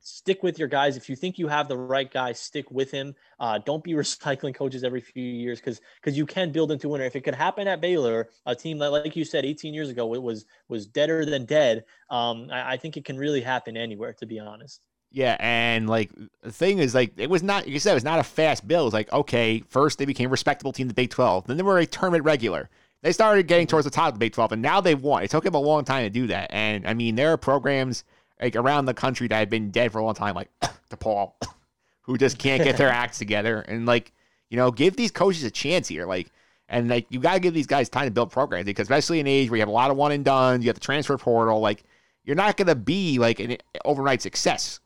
stick 0.06 0.44
with 0.44 0.60
your 0.60 0.68
guys. 0.68 0.96
If 0.96 1.10
you 1.10 1.16
think 1.16 1.40
you 1.40 1.48
have 1.48 1.68
the 1.68 1.78
right 1.78 2.10
guy, 2.10 2.32
stick 2.32 2.70
with 2.70 2.92
him. 2.92 3.16
Uh, 3.40 3.58
don't 3.58 3.84
be 3.84 3.94
recycling 4.04 4.54
coaches 4.54 4.84
every 4.84 5.02
few 5.02 5.24
years 5.24 5.60
because 5.60 5.82
because 6.00 6.18
you 6.18 6.26
can 6.26 6.52
build 6.52 6.72
into 6.72 6.88
winner. 6.88 7.04
If 7.04 7.16
it 7.16 7.22
could 7.22 7.36
happen 7.36 7.68
at 7.68 7.82
Baylor, 7.82 8.30
a 8.46 8.56
team 8.56 8.78
that, 8.80 8.92
like 8.92 9.16
you 9.16 9.26
said, 9.26 9.46
18 9.46 9.74
years 9.74 9.90
ago, 9.90 10.14
it 10.14 10.22
was 10.22 10.46
was 10.70 10.86
deader 10.86 11.26
than 11.26 11.46
dead. 11.46 11.86
Um, 12.10 12.50
I, 12.52 12.74
I 12.74 12.78
think 12.78 12.98
it 12.98 13.04
can 13.04 13.18
really 13.18 13.42
happen 13.42 13.76
anywhere, 13.76 14.14
to 14.14 14.26
be 14.26 14.40
honest. 14.40 14.80
Yeah, 15.12 15.38
and 15.40 15.90
like 15.90 16.12
the 16.42 16.52
thing 16.52 16.80
is, 16.80 16.94
like 16.94 17.14
it 17.18 17.30
was 17.30 17.42
not, 17.42 17.64
like 17.64 17.74
you 17.74 17.80
said, 17.80 17.92
it 17.92 17.96
was 17.96 18.04
not 18.04 18.20
a 18.20 18.24
fast 18.24 18.68
build. 18.68 18.84
It 18.84 18.86
was 18.86 18.94
like 18.94 19.14
okay, 19.14 19.64
first 19.68 19.98
they 19.98 20.06
became 20.06 20.30
a 20.30 20.32
respectable 20.32 20.72
team, 20.72 20.88
the 20.88 20.94
Big 20.94 21.10
12. 21.10 21.48
Then 21.48 21.58
they 21.58 21.64
were 21.64 21.80
a 21.80 21.86
tournament 21.86 22.24
regular. 22.24 22.70
They 23.02 23.12
started 23.12 23.48
getting 23.48 23.68
towards 23.68 23.86
the 23.86 23.92
top 23.92 24.10
of 24.10 24.14
the 24.16 24.20
Big 24.20 24.34
12, 24.34 24.54
and 24.54 24.62
now 24.62 24.82
they've 24.82 25.00
won. 25.00 25.24
It 25.24 25.30
took 25.30 25.44
them 25.44 25.54
a 25.54 25.60
long 25.60 25.84
time 25.84 26.04
to 26.04 26.10
do 26.10 26.28
that. 26.28 26.50
And 26.52 26.88
I 26.88 26.94
mean, 26.94 27.16
there 27.16 27.32
are 27.32 27.38
programs 27.38 28.04
like 28.42 28.56
around 28.56 28.86
the 28.86 28.94
country 28.94 29.28
that 29.28 29.38
have 29.38 29.50
been 29.50 29.72
dead 29.72 29.92
for 29.92 30.00
a 30.00 30.06
long 30.06 30.16
time, 30.16 30.36
like 30.36 30.50
DePaul, 30.90 31.34
who 32.02 32.18
just 32.18 32.38
can't 32.38 32.64
get 32.64 32.78
their 32.78 32.90
acts 32.92 33.18
together. 33.18 33.62
And 33.62 33.86
like, 33.86 34.12
you 34.50 34.58
know, 34.58 34.72
give 34.72 34.96
these 34.96 35.12
coaches 35.12 35.44
a 35.44 35.52
chance 35.52 35.88
here. 35.88 36.06
Like, 36.06 36.32
and 36.68 36.90
like 36.90 37.06
you 37.10 37.20
gotta 37.20 37.40
give 37.40 37.54
these 37.54 37.68
guys 37.68 37.90
time 37.90 38.06
to 38.06 38.12
build 38.12 38.32
programs 38.32 38.66
because 38.66 38.86
especially 38.86 39.20
in 39.20 39.28
age 39.28 39.50
where 39.50 39.58
you 39.58 39.62
have 39.62 39.70
a 39.70 39.72
lot 39.72 39.92
of 39.92 39.98
one 39.98 40.12
and 40.12 40.26
done, 40.26 40.62
you 40.62 40.68
have 40.68 40.76
the 40.76 40.82
transfer 40.82 41.18
portal, 41.18 41.60
like 41.60 41.84
you're 42.24 42.36
not 42.36 42.58
gonna 42.58 42.76
be 42.76 43.20
like 43.20 43.40
an 43.40 43.58
overnight 43.84 44.22
success. 44.22 44.80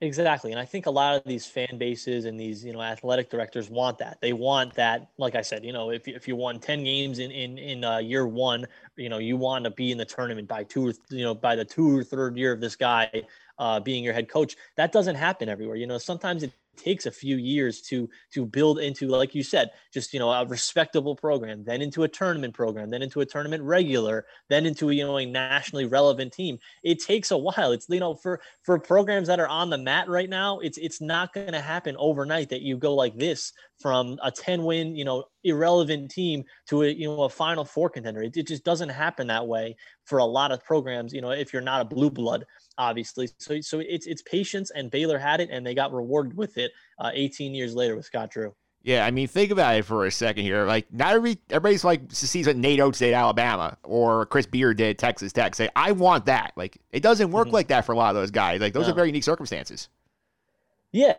Exactly. 0.00 0.52
And 0.52 0.60
I 0.60 0.64
think 0.64 0.86
a 0.86 0.90
lot 0.90 1.16
of 1.16 1.24
these 1.24 1.44
fan 1.44 1.76
bases 1.76 2.24
and 2.24 2.38
these, 2.38 2.64
you 2.64 2.72
know, 2.72 2.80
athletic 2.80 3.30
directors 3.30 3.68
want 3.68 3.98
that. 3.98 4.18
They 4.20 4.32
want 4.32 4.74
that, 4.74 5.08
like 5.18 5.34
I 5.34 5.42
said, 5.42 5.64
you 5.64 5.72
know, 5.72 5.90
if, 5.90 6.06
if 6.06 6.28
you 6.28 6.36
won 6.36 6.60
10 6.60 6.84
games 6.84 7.18
in, 7.18 7.32
in, 7.32 7.58
in 7.58 7.82
uh, 7.82 7.98
year 7.98 8.24
one, 8.28 8.64
you 8.94 9.08
know, 9.08 9.18
you 9.18 9.36
want 9.36 9.64
to 9.64 9.70
be 9.72 9.90
in 9.90 9.98
the 9.98 10.04
tournament 10.04 10.46
by 10.46 10.62
two 10.62 10.86
or, 10.88 10.92
you 11.10 11.24
know, 11.24 11.34
by 11.34 11.56
the 11.56 11.64
two 11.64 11.98
or 11.98 12.04
third 12.04 12.36
year 12.36 12.52
of 12.52 12.60
this 12.60 12.76
guy 12.76 13.10
uh, 13.58 13.80
being 13.80 14.04
your 14.04 14.14
head 14.14 14.28
coach. 14.28 14.54
That 14.76 14.92
doesn't 14.92 15.16
happen 15.16 15.48
everywhere. 15.48 15.74
You 15.74 15.88
know, 15.88 15.98
sometimes 15.98 16.44
it 16.44 16.52
takes 16.78 17.06
a 17.06 17.10
few 17.10 17.36
years 17.36 17.80
to 17.82 18.08
to 18.32 18.46
build 18.46 18.78
into 18.78 19.08
like 19.08 19.34
you 19.34 19.42
said 19.42 19.70
just 19.92 20.12
you 20.12 20.18
know 20.18 20.30
a 20.30 20.46
respectable 20.46 21.14
program 21.14 21.64
then 21.64 21.82
into 21.82 22.04
a 22.04 22.08
tournament 22.08 22.54
program 22.54 22.90
then 22.90 23.02
into 23.02 23.20
a 23.20 23.26
tournament 23.26 23.62
regular 23.62 24.26
then 24.48 24.66
into 24.66 24.90
you 24.90 25.04
know 25.04 25.18
a 25.18 25.26
nationally 25.26 25.86
relevant 25.86 26.32
team. 26.32 26.58
It 26.82 27.00
takes 27.00 27.30
a 27.30 27.38
while. 27.38 27.72
It's 27.72 27.88
you 27.88 28.00
know 28.00 28.14
for 28.14 28.40
for 28.62 28.78
programs 28.78 29.28
that 29.28 29.40
are 29.40 29.48
on 29.48 29.70
the 29.70 29.78
mat 29.78 30.08
right 30.08 30.28
now 30.28 30.58
it's 30.60 30.78
it's 30.78 31.00
not 31.00 31.32
going 31.32 31.52
to 31.52 31.60
happen 31.60 31.96
overnight 31.98 32.48
that 32.50 32.62
you 32.62 32.76
go 32.76 32.94
like 32.94 33.16
this 33.16 33.52
from 33.78 34.18
a 34.22 34.30
10 34.30 34.64
win 34.64 34.94
you 34.96 35.04
know 35.04 35.24
irrelevant 35.44 36.10
team 36.10 36.44
to 36.68 36.82
a 36.82 36.88
you 36.88 37.08
know 37.08 37.22
a 37.22 37.28
final 37.28 37.64
four 37.64 37.90
contender. 37.90 38.22
It, 38.22 38.36
it 38.36 38.46
just 38.46 38.64
doesn't 38.64 38.88
happen 38.88 39.26
that 39.28 39.46
way 39.46 39.76
for 40.04 40.18
a 40.18 40.24
lot 40.24 40.52
of 40.52 40.64
programs 40.64 41.12
you 41.12 41.20
know 41.20 41.30
if 41.30 41.52
you're 41.52 41.62
not 41.62 41.80
a 41.80 41.84
blue 41.84 42.10
blood 42.10 42.44
obviously. 42.78 43.28
So 43.38 43.60
so 43.60 43.80
it's 43.80 44.06
it's 44.06 44.22
patience, 44.22 44.70
and 44.70 44.90
Baylor 44.90 45.18
had 45.18 45.40
it, 45.40 45.50
and 45.50 45.66
they 45.66 45.74
got 45.74 45.92
rewarded 45.92 46.36
with 46.36 46.56
it. 46.56 46.72
Uh, 46.98 47.10
18 47.12 47.54
years 47.54 47.74
later 47.74 47.94
with 47.96 48.06
Scott 48.06 48.30
Drew. 48.30 48.54
Yeah, 48.82 49.04
I 49.04 49.10
mean, 49.10 49.28
think 49.28 49.50
about 49.50 49.76
it 49.76 49.84
for 49.84 50.06
a 50.06 50.10
second 50.10 50.44
here. 50.44 50.64
Like, 50.64 50.92
not 50.92 51.14
every 51.14 51.38
everybody's 51.50 51.84
like 51.84 52.02
sees 52.10 52.46
what 52.46 52.56
Nate 52.56 52.80
Oats 52.80 53.00
did 53.00 53.12
Alabama 53.12 53.76
or 53.82 54.26
Chris 54.26 54.46
Beard 54.46 54.78
did 54.78 54.98
Texas 54.98 55.32
Tech. 55.32 55.54
Say, 55.54 55.68
I 55.76 55.92
want 55.92 56.26
that. 56.26 56.52
Like, 56.56 56.78
it 56.92 57.02
doesn't 57.02 57.30
work 57.30 57.48
mm-hmm. 57.48 57.54
like 57.54 57.68
that 57.68 57.84
for 57.84 57.92
a 57.92 57.96
lot 57.96 58.10
of 58.10 58.16
those 58.16 58.30
guys. 58.30 58.60
Like, 58.60 58.72
those 58.72 58.86
no. 58.86 58.92
are 58.92 58.94
very 58.94 59.08
unique 59.08 59.24
circumstances. 59.24 59.88
Yeah, 60.92 61.14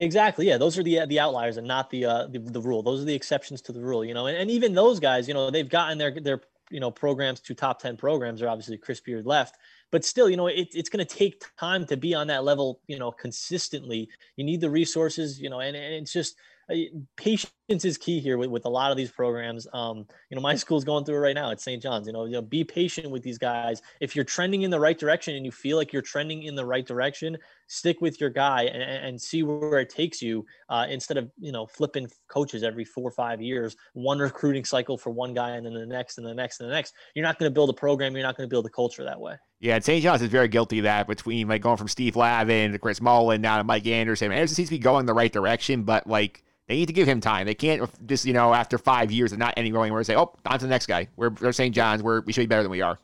exactly. 0.00 0.46
Yeah, 0.46 0.58
those 0.58 0.78
are 0.78 0.82
the 0.82 1.06
the 1.06 1.18
outliers 1.18 1.56
and 1.56 1.66
not 1.66 1.90
the 1.90 2.04
uh 2.04 2.26
the, 2.28 2.38
the 2.38 2.60
rule. 2.60 2.82
Those 2.82 3.02
are 3.02 3.06
the 3.06 3.14
exceptions 3.14 3.62
to 3.62 3.72
the 3.72 3.80
rule. 3.80 4.04
You 4.04 4.14
know, 4.14 4.26
and, 4.26 4.36
and 4.36 4.50
even 4.50 4.74
those 4.74 5.00
guys, 5.00 5.26
you 5.26 5.34
know, 5.34 5.50
they've 5.50 5.68
gotten 5.68 5.98
their 5.98 6.14
their 6.20 6.42
you 6.70 6.80
know 6.80 6.90
programs 6.90 7.40
to 7.40 7.54
top 7.54 7.80
10 7.80 7.96
programs 7.96 8.42
or 8.42 8.48
obviously 8.48 8.76
chris 8.76 9.00
beard 9.00 9.26
left 9.26 9.56
but 9.90 10.04
still 10.04 10.28
you 10.28 10.36
know 10.36 10.46
it, 10.46 10.68
it's 10.72 10.88
going 10.88 11.04
to 11.04 11.16
take 11.16 11.42
time 11.58 11.86
to 11.86 11.96
be 11.96 12.14
on 12.14 12.26
that 12.26 12.44
level 12.44 12.80
you 12.86 12.98
know 12.98 13.10
consistently 13.10 14.08
you 14.36 14.44
need 14.44 14.60
the 14.60 14.70
resources 14.70 15.40
you 15.40 15.50
know 15.50 15.60
and, 15.60 15.76
and 15.76 15.94
it's 15.94 16.12
just 16.12 16.36
uh, 16.70 16.76
patience 17.16 17.84
is 17.84 17.96
key 17.96 18.20
here 18.20 18.36
with, 18.36 18.50
with 18.50 18.64
a 18.66 18.68
lot 18.68 18.90
of 18.90 18.96
these 18.96 19.10
programs. 19.10 19.66
Um, 19.72 20.06
you 20.30 20.36
know, 20.36 20.40
my 20.40 20.54
school's 20.56 20.84
going 20.84 21.04
through 21.04 21.16
it 21.16 21.20
right 21.20 21.34
now 21.34 21.50
at 21.50 21.60
St. 21.60 21.82
John's. 21.82 22.06
You 22.06 22.12
know, 22.12 22.26
you 22.26 22.32
know, 22.32 22.42
be 22.42 22.64
patient 22.64 23.10
with 23.10 23.22
these 23.22 23.38
guys. 23.38 23.80
If 24.00 24.14
you're 24.14 24.24
trending 24.24 24.62
in 24.62 24.70
the 24.70 24.80
right 24.80 24.98
direction 24.98 25.34
and 25.34 25.44
you 25.44 25.52
feel 25.52 25.76
like 25.76 25.92
you're 25.92 26.02
trending 26.02 26.42
in 26.42 26.54
the 26.54 26.66
right 26.66 26.86
direction, 26.86 27.38
stick 27.68 28.00
with 28.00 28.20
your 28.20 28.30
guy 28.30 28.64
and, 28.64 28.82
and 28.82 29.20
see 29.20 29.42
where 29.42 29.78
it 29.78 29.90
takes 29.90 30.20
you 30.20 30.44
uh, 30.68 30.86
instead 30.90 31.16
of 31.16 31.30
you 31.38 31.52
know 31.52 31.66
flipping 31.66 32.08
coaches 32.28 32.62
every 32.62 32.84
four 32.84 33.04
or 33.04 33.12
five 33.12 33.40
years, 33.40 33.76
one 33.92 34.18
recruiting 34.18 34.64
cycle 34.64 34.98
for 34.98 35.10
one 35.10 35.32
guy 35.32 35.50
and 35.50 35.64
then 35.64 35.74
the 35.74 35.86
next 35.86 36.18
and 36.18 36.26
the 36.26 36.34
next 36.34 36.60
and 36.60 36.68
the 36.68 36.74
next. 36.74 36.94
You're 37.14 37.24
not 37.24 37.38
going 37.38 37.50
to 37.50 37.54
build 37.54 37.70
a 37.70 37.74
program. 37.74 38.14
You're 38.14 38.26
not 38.26 38.36
going 38.36 38.48
to 38.48 38.52
build 38.52 38.66
a 38.66 38.70
culture 38.70 39.04
that 39.04 39.20
way. 39.20 39.36
Yeah, 39.60 39.78
St. 39.78 40.02
John's 40.02 40.22
is 40.22 40.28
very 40.28 40.48
guilty 40.48 40.78
of 40.78 40.84
that 40.84 41.06
between 41.06 41.48
like 41.48 41.62
going 41.62 41.76
from 41.76 41.88
Steve 41.88 42.16
Lavin 42.16 42.72
to 42.72 42.78
Chris 42.78 43.00
Mullin 43.00 43.40
now 43.40 43.58
to 43.58 43.64
Mike 43.64 43.86
Anderson. 43.86 44.32
Anderson 44.32 44.54
seems 44.54 44.68
to 44.68 44.74
be 44.74 44.78
going 44.78 45.06
the 45.06 45.14
right 45.14 45.32
direction, 45.32 45.82
but 45.82 46.06
like 46.06 46.42
they 46.68 46.76
need 46.76 46.86
to 46.86 46.92
give 46.92 47.08
him 47.08 47.20
time. 47.20 47.46
They 47.46 47.54
can't 47.54 47.90
just, 48.06 48.24
you 48.26 48.34
know, 48.34 48.52
after 48.52 48.78
five 48.78 49.10
years 49.10 49.32
of 49.32 49.38
not 49.38 49.54
any 49.56 49.70
going 49.70 49.92
where 49.92 50.04
say, 50.04 50.16
oh, 50.16 50.34
on 50.46 50.58
to 50.58 50.66
the 50.66 50.70
next 50.70 50.86
guy. 50.86 51.08
We're, 51.16 51.30
we're 51.30 51.52
St. 51.52 51.74
John's. 51.74 52.02
We're, 52.02 52.20
we 52.20 52.32
should 52.32 52.42
be 52.42 52.46
better 52.46 52.62
than 52.62 52.70
we 52.70 52.82
are. 52.82 52.98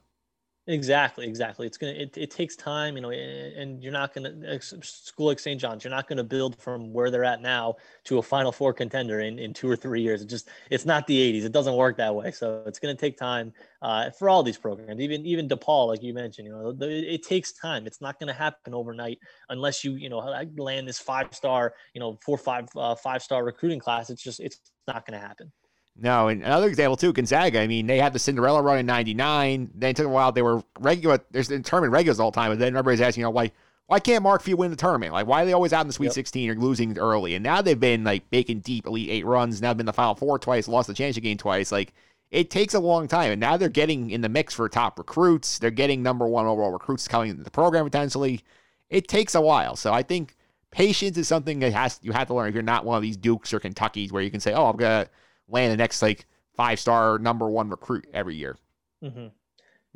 Exactly, 0.66 1.27
exactly. 1.27 1.66
It's 1.66 1.77
gonna 1.77 1.92
it, 1.92 2.16
it 2.16 2.31
takes 2.31 2.57
time, 2.57 2.96
you 2.96 3.03
know, 3.03 3.11
and 3.11 3.83
you're 3.83 3.92
not 3.92 4.14
gonna 4.14 4.59
school 4.62 5.27
like 5.27 5.38
St. 5.38 5.61
John's. 5.61 5.85
You're 5.85 5.90
not 5.90 6.09
gonna 6.09 6.24
build 6.24 6.59
from 6.59 6.90
where 6.90 7.11
they're 7.11 7.22
at 7.22 7.42
now 7.42 7.74
to 8.05 8.16
a 8.16 8.22
Final 8.22 8.50
Four 8.50 8.72
contender 8.72 9.20
in, 9.20 9.38
in 9.38 9.53
two 9.53 9.68
or 9.70 9.77
three 9.77 10.00
years. 10.00 10.22
It 10.22 10.27
just 10.31 10.48
it's 10.70 10.87
not 10.87 11.07
the 11.07 11.18
'80s. 11.18 11.44
It 11.44 11.53
doesn't 11.53 11.77
work 11.77 11.98
that 11.98 12.14
way. 12.14 12.31
So 12.31 12.62
it's 12.66 12.79
gonna 12.79 12.94
take 12.94 13.18
time 13.18 13.53
uh, 13.83 14.09
for 14.12 14.31
all 14.31 14.42
these 14.42 14.57
programs. 14.57 15.03
Even 15.03 15.27
even 15.27 15.46
DePaul, 15.50 15.88
like 15.88 16.03
you 16.03 16.14
mentioned, 16.14 16.46
you 16.48 16.53
know, 16.55 16.70
it, 16.70 16.83
it 17.05 17.22
takes 17.24 17.53
time. 17.53 17.87
It's 17.87 18.00
not 18.00 18.18
gonna 18.18 18.33
happen 18.33 18.72
overnight 18.72 19.18
unless 19.50 19.85
you 19.85 19.92
you 19.96 20.09
know 20.09 20.20
land 20.57 20.88
this 20.88 20.98
five 20.98 21.29
star, 21.35 21.74
you 21.92 22.00
know, 22.00 22.18
four 22.24 22.38
five 22.38 22.68
uh, 22.74 22.94
five 22.94 23.22
star 23.22 23.44
recruiting 23.44 23.81
class. 23.81 24.09
It's 24.09 24.22
just 24.22 24.40
it's 24.40 24.61
not 24.88 25.05
gonna 25.05 25.20
happen. 25.20 25.53
No, 25.96 26.28
and 26.28 26.42
another 26.42 26.68
example 26.68 26.96
too, 26.96 27.12
Gonzaga. 27.12 27.61
I 27.61 27.66
mean, 27.68 27.87
they 27.87 27.98
had 27.98 28.12
the 28.12 28.18
Cinderella 28.18 28.62
run 28.62 28.78
in 28.78 28.87
'99. 28.87 29.70
Then 29.74 29.90
it 29.90 29.96
took 29.96 30.07
a 30.07 30.09
while. 30.09 30.33
They 30.33 30.42
were 30.42 30.62
regular. 30.80 31.20
There's 31.30 31.48
the 31.48 31.61
tournament 31.61 31.92
regulars 31.92 32.18
all 32.18 32.33
the 32.33 32.35
time, 32.35 32.50
but 32.50 32.59
then 32.59 32.74
everybody's 32.74 33.00
asking, 33.00 33.22
you 33.22 33.26
know, 33.26 33.30
why 33.30 33.52
why 33.87 34.00
can't 34.00 34.22
Mark 34.22 34.42
Few 34.42 34.57
win 34.57 34.70
the 34.70 34.76
tournament? 34.76 35.12
Like, 35.12 35.26
why 35.26 35.42
are 35.42 35.46
they 35.46 35.52
always 35.52 35.72
out 35.72 35.83
in 35.83 35.87
the 35.87 35.92
Sweet 35.92 36.07
yep. 36.07 36.14
16 36.14 36.50
or 36.50 36.54
losing 36.54 36.98
early? 36.98 37.35
And 37.35 37.44
now 37.44 37.61
they've 37.62 37.78
been 37.78 38.02
like 38.02 38.24
making 38.33 38.61
deep 38.61 38.87
Elite 38.87 39.11
Eight 39.11 39.26
runs. 39.26 39.61
Now 39.61 39.70
they've 39.70 39.78
been 39.78 39.87
the 39.87 39.92
Final 39.92 40.14
Four 40.14 40.38
twice, 40.38 40.68
lost 40.68 40.88
the 40.88 40.94
championship 40.94 41.22
game 41.22 41.37
twice. 41.37 41.70
Like, 41.70 41.92
it 42.30 42.50
takes 42.50 42.74
a 42.74 42.80
long 42.80 43.07
time, 43.07 43.30
and 43.30 43.40
now 43.40 43.57
they're 43.57 43.68
getting 43.68 44.11
in 44.11 44.20
the 44.20 44.28
mix 44.28 44.54
for 44.54 44.68
top 44.68 44.98
recruits. 44.98 45.59
They're 45.59 45.70
getting 45.70 46.02
number 46.02 46.26
one 46.26 46.46
overall 46.46 46.72
recruits 46.72 47.07
coming 47.07 47.30
into 47.30 47.44
the 47.44 47.50
program 47.50 47.85
potentially. 47.85 48.42
It 48.88 49.07
takes 49.07 49.35
a 49.35 49.40
while, 49.40 49.76
so 49.76 49.92
I 49.92 50.02
think 50.02 50.35
patience 50.70 51.16
is 51.16 51.28
something 51.28 51.61
that 51.61 51.72
has 51.72 52.00
you 52.02 52.12
have 52.12 52.26
to 52.28 52.35
learn 52.35 52.48
if 52.48 52.54
you're 52.54 52.62
not 52.62 52.85
one 52.85 52.96
of 52.96 53.02
these 53.02 53.16
Dukes 53.16 53.52
or 53.52 53.61
Kentuckys 53.61 54.11
where 54.11 54.22
you 54.22 54.30
can 54.30 54.40
say, 54.40 54.54
"Oh, 54.54 54.66
I'm 54.66 54.76
gonna 54.76 55.07
land 55.48 55.72
the 55.72 55.76
next 55.76 56.02
like." 56.02 56.26
five 56.57 56.78
star 56.78 57.18
number 57.18 57.48
one 57.48 57.68
recruit 57.68 58.07
every 58.12 58.37
year. 58.37 58.57
Mm-hmm. 59.02 59.28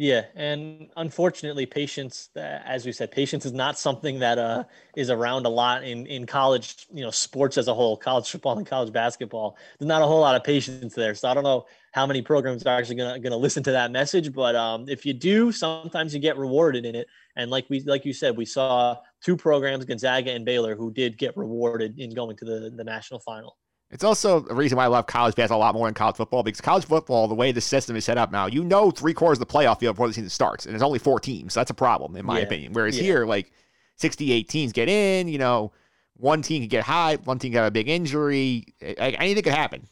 Yeah, 0.01 0.27
and 0.37 0.91
unfortunately, 0.97 1.67
patience, 1.67 2.29
uh, 2.37 2.61
as 2.65 2.87
we 2.87 2.93
said, 2.93 3.11
patience 3.11 3.45
is 3.45 3.53
not 3.53 3.77
something 3.77 4.21
that 4.21 4.39
uh, 4.39 4.63
is 4.95 5.11
around 5.11 5.45
a 5.45 5.49
lot 5.49 5.83
in 5.83 6.07
in 6.07 6.25
college. 6.25 6.87
You 6.93 7.03
know, 7.03 7.11
sports 7.11 7.59
as 7.59 7.67
a 7.67 7.75
whole, 7.75 7.97
college 7.97 8.31
football 8.31 8.57
and 8.59 8.67
college 8.67 8.93
basketball. 8.93 9.57
There's 9.79 9.89
not 9.89 10.03
a 10.03 10.07
whole 10.07 10.21
lot 10.21 10.37
of 10.37 10.45
patience 10.45 10.95
there. 10.95 11.17
So 11.17 11.29
I 11.29 11.35
don't 11.35 11.43
know 11.43 11.67
how 11.91 12.07
many 12.07 12.23
programs 12.23 12.65
are 12.65 12.79
actually 12.79 12.95
gonna 12.95 13.19
gonna 13.19 13.37
listen 13.37 13.65
to 13.65 13.73
that 13.73 13.91
message, 13.91 14.33
but 14.33 14.55
um, 14.55 14.89
if 14.89 15.05
you 15.05 15.15
do, 15.15 15.51
sometimes 15.51 16.15
you 16.15 16.21
get 16.21 16.39
rewarded 16.39 16.87
in 16.87 16.95
it. 16.95 17.09
And 17.35 17.51
like 17.51 17.67
we 17.69 17.81
like 17.81 18.05
you 18.05 18.13
said, 18.13 18.37
we 18.37 18.45
saw 18.45 18.99
two 19.21 19.37
programs, 19.37 19.85
Gonzaga 19.85 20.31
and 20.31 20.45
Baylor, 20.45 20.77
who 20.77 20.93
did 20.93 21.19
get 21.19 21.37
rewarded 21.37 21.99
in 21.99 22.15
going 22.15 22.37
to 22.37 22.45
the 22.45 22.73
the 22.73 22.85
national 22.85 23.19
final. 23.19 23.57
It's 23.90 24.05
also 24.05 24.44
a 24.51 24.55
reason 24.55 24.77
why 24.77 24.85
I 24.85 24.88
love 24.88 25.07
college 25.07 25.35
basketball 25.35 25.59
a 25.59 25.64
lot 25.64 25.74
more 25.74 25.87
than 25.87 25.94
college 25.94 26.16
football 26.16 26.42
because 26.42 26.61
college 26.61 26.85
football, 26.85 27.27
the 27.27 27.35
way 27.35 27.53
the 27.53 27.61
system 27.61 27.96
is 27.96 28.05
set 28.05 28.18
up 28.18 28.31
now, 28.31 28.46
you 28.46 28.62
know 28.62 28.90
three 28.90 29.14
quarters 29.14 29.40
of 29.40 29.48
the 29.48 29.53
playoff 29.53 29.81
field 29.81 29.96
before 29.96 30.09
the 30.09 30.14
season 30.14 30.29
starts, 30.29 30.66
and 30.66 30.74
there's 30.74 30.83
only 30.83 30.98
four 30.98 31.18
teams. 31.18 31.55
So 31.55 31.61
that's 31.61 31.70
a 31.70 31.74
problem, 31.74 32.14
in 32.16 32.27
my 32.27 32.38
yeah. 32.38 32.44
opinion. 32.44 32.72
Whereas 32.74 32.96
yeah. 32.96 33.05
here, 33.05 33.27
like 33.27 33.51
68 33.96 34.48
teams 34.48 34.72
get 34.72 34.90
in, 34.90 35.29
you 35.29 35.38
know, 35.38 35.72
one 36.18 36.42
team 36.42 36.62
can 36.62 36.68
get 36.68 36.85
high, 36.85 37.16
one 37.16 37.38
team 37.38 37.53
can 37.53 37.59
have 37.59 37.68
a 37.68 37.70
big 37.70 37.88
injury. 37.88 38.66
Anything 38.81 39.42
could 39.42 39.55
happen. 39.55 39.87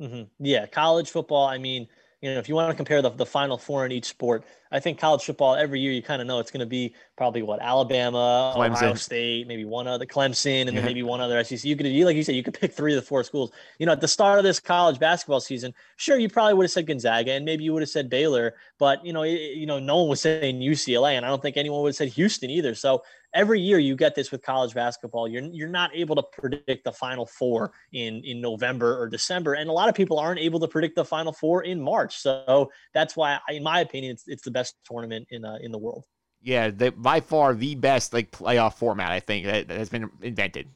Mm-hmm. 0.00 0.44
Yeah, 0.44 0.66
college 0.66 1.10
football, 1.10 1.46
I 1.46 1.56
mean, 1.56 1.88
you 2.20 2.32
know, 2.32 2.38
if 2.38 2.48
you 2.48 2.54
want 2.54 2.70
to 2.70 2.76
compare 2.76 3.00
the, 3.00 3.10
the 3.10 3.26
final 3.26 3.56
four 3.56 3.86
in 3.86 3.92
each 3.92 4.06
sport, 4.06 4.44
I 4.70 4.80
think 4.80 4.98
college 4.98 5.24
football 5.24 5.54
every 5.54 5.80
year 5.80 5.92
you 5.92 6.02
kind 6.02 6.20
of 6.20 6.28
know 6.28 6.38
it's 6.38 6.50
going 6.50 6.60
to 6.60 6.66
be 6.66 6.94
probably 7.16 7.42
what 7.42 7.60
Alabama, 7.60 8.54
Clemson. 8.56 8.70
Ohio 8.70 8.94
State, 8.94 9.46
maybe 9.46 9.64
one 9.64 9.86
other 9.86 10.06
Clemson, 10.06 10.68
and 10.68 10.76
then 10.76 10.84
maybe 10.84 11.02
one 11.02 11.20
other 11.20 11.42
SEC. 11.42 11.64
You 11.64 11.76
could, 11.76 11.86
like 11.86 12.16
you 12.16 12.22
said, 12.22 12.34
you 12.34 12.42
could 12.42 12.54
pick 12.54 12.72
three 12.72 12.94
of 12.94 13.00
the 13.00 13.06
four 13.06 13.24
schools. 13.24 13.50
You 13.78 13.86
know, 13.86 13.92
at 13.92 14.00
the 14.00 14.08
start 14.08 14.38
of 14.38 14.44
this 14.44 14.60
college 14.60 14.98
basketball 14.98 15.40
season, 15.40 15.74
sure, 15.96 16.18
you 16.18 16.28
probably 16.28 16.54
would 16.54 16.64
have 16.64 16.70
said 16.70 16.86
Gonzaga, 16.86 17.32
and 17.32 17.44
maybe 17.44 17.64
you 17.64 17.72
would 17.72 17.82
have 17.82 17.88
said 17.88 18.08
Baylor, 18.08 18.54
but 18.78 19.04
you 19.04 19.12
know, 19.12 19.22
it, 19.22 19.56
you 19.56 19.66
know, 19.66 19.78
no 19.78 19.98
one 19.98 20.08
was 20.08 20.20
saying 20.20 20.60
UCLA, 20.60 21.12
and 21.14 21.26
I 21.26 21.28
don't 21.28 21.42
think 21.42 21.56
anyone 21.56 21.82
would 21.82 21.88
have 21.88 21.96
said 21.96 22.08
Houston 22.08 22.50
either. 22.50 22.74
So 22.74 23.02
every 23.34 23.60
year 23.60 23.78
you 23.78 23.94
get 23.94 24.14
this 24.14 24.30
with 24.30 24.42
college 24.42 24.74
basketball. 24.74 25.28
You're 25.28 25.42
you're 25.44 25.68
not 25.68 25.90
able 25.94 26.16
to 26.16 26.22
predict 26.22 26.84
the 26.84 26.92
final 26.92 27.26
four 27.26 27.72
in 27.92 28.22
in 28.24 28.40
November 28.40 29.00
or 29.00 29.08
December, 29.08 29.54
and 29.54 29.68
a 29.68 29.72
lot 29.72 29.88
of 29.88 29.94
people 29.94 30.18
aren't 30.18 30.40
able 30.40 30.60
to 30.60 30.68
predict 30.68 30.96
the 30.96 31.04
final 31.04 31.32
four 31.32 31.64
in 31.64 31.80
March. 31.80 32.18
So 32.18 32.70
that's 32.94 33.16
why, 33.16 33.38
in 33.48 33.62
my 33.62 33.80
opinion, 33.80 34.12
it's 34.12 34.28
it's 34.28 34.42
the 34.42 34.50
best 34.58 34.76
tournament 34.84 35.26
in 35.30 35.44
uh, 35.44 35.58
in 35.60 35.72
the 35.72 35.78
world. 35.78 36.04
Yeah, 36.40 36.70
the, 36.70 36.92
by 36.92 37.20
far 37.20 37.54
the 37.54 37.74
best 37.74 38.12
like 38.12 38.30
playoff 38.30 38.74
format 38.74 39.10
I 39.10 39.20
think 39.20 39.46
that, 39.46 39.68
that 39.68 39.78
has 39.78 39.88
been 39.88 40.10
invented. 40.22 40.68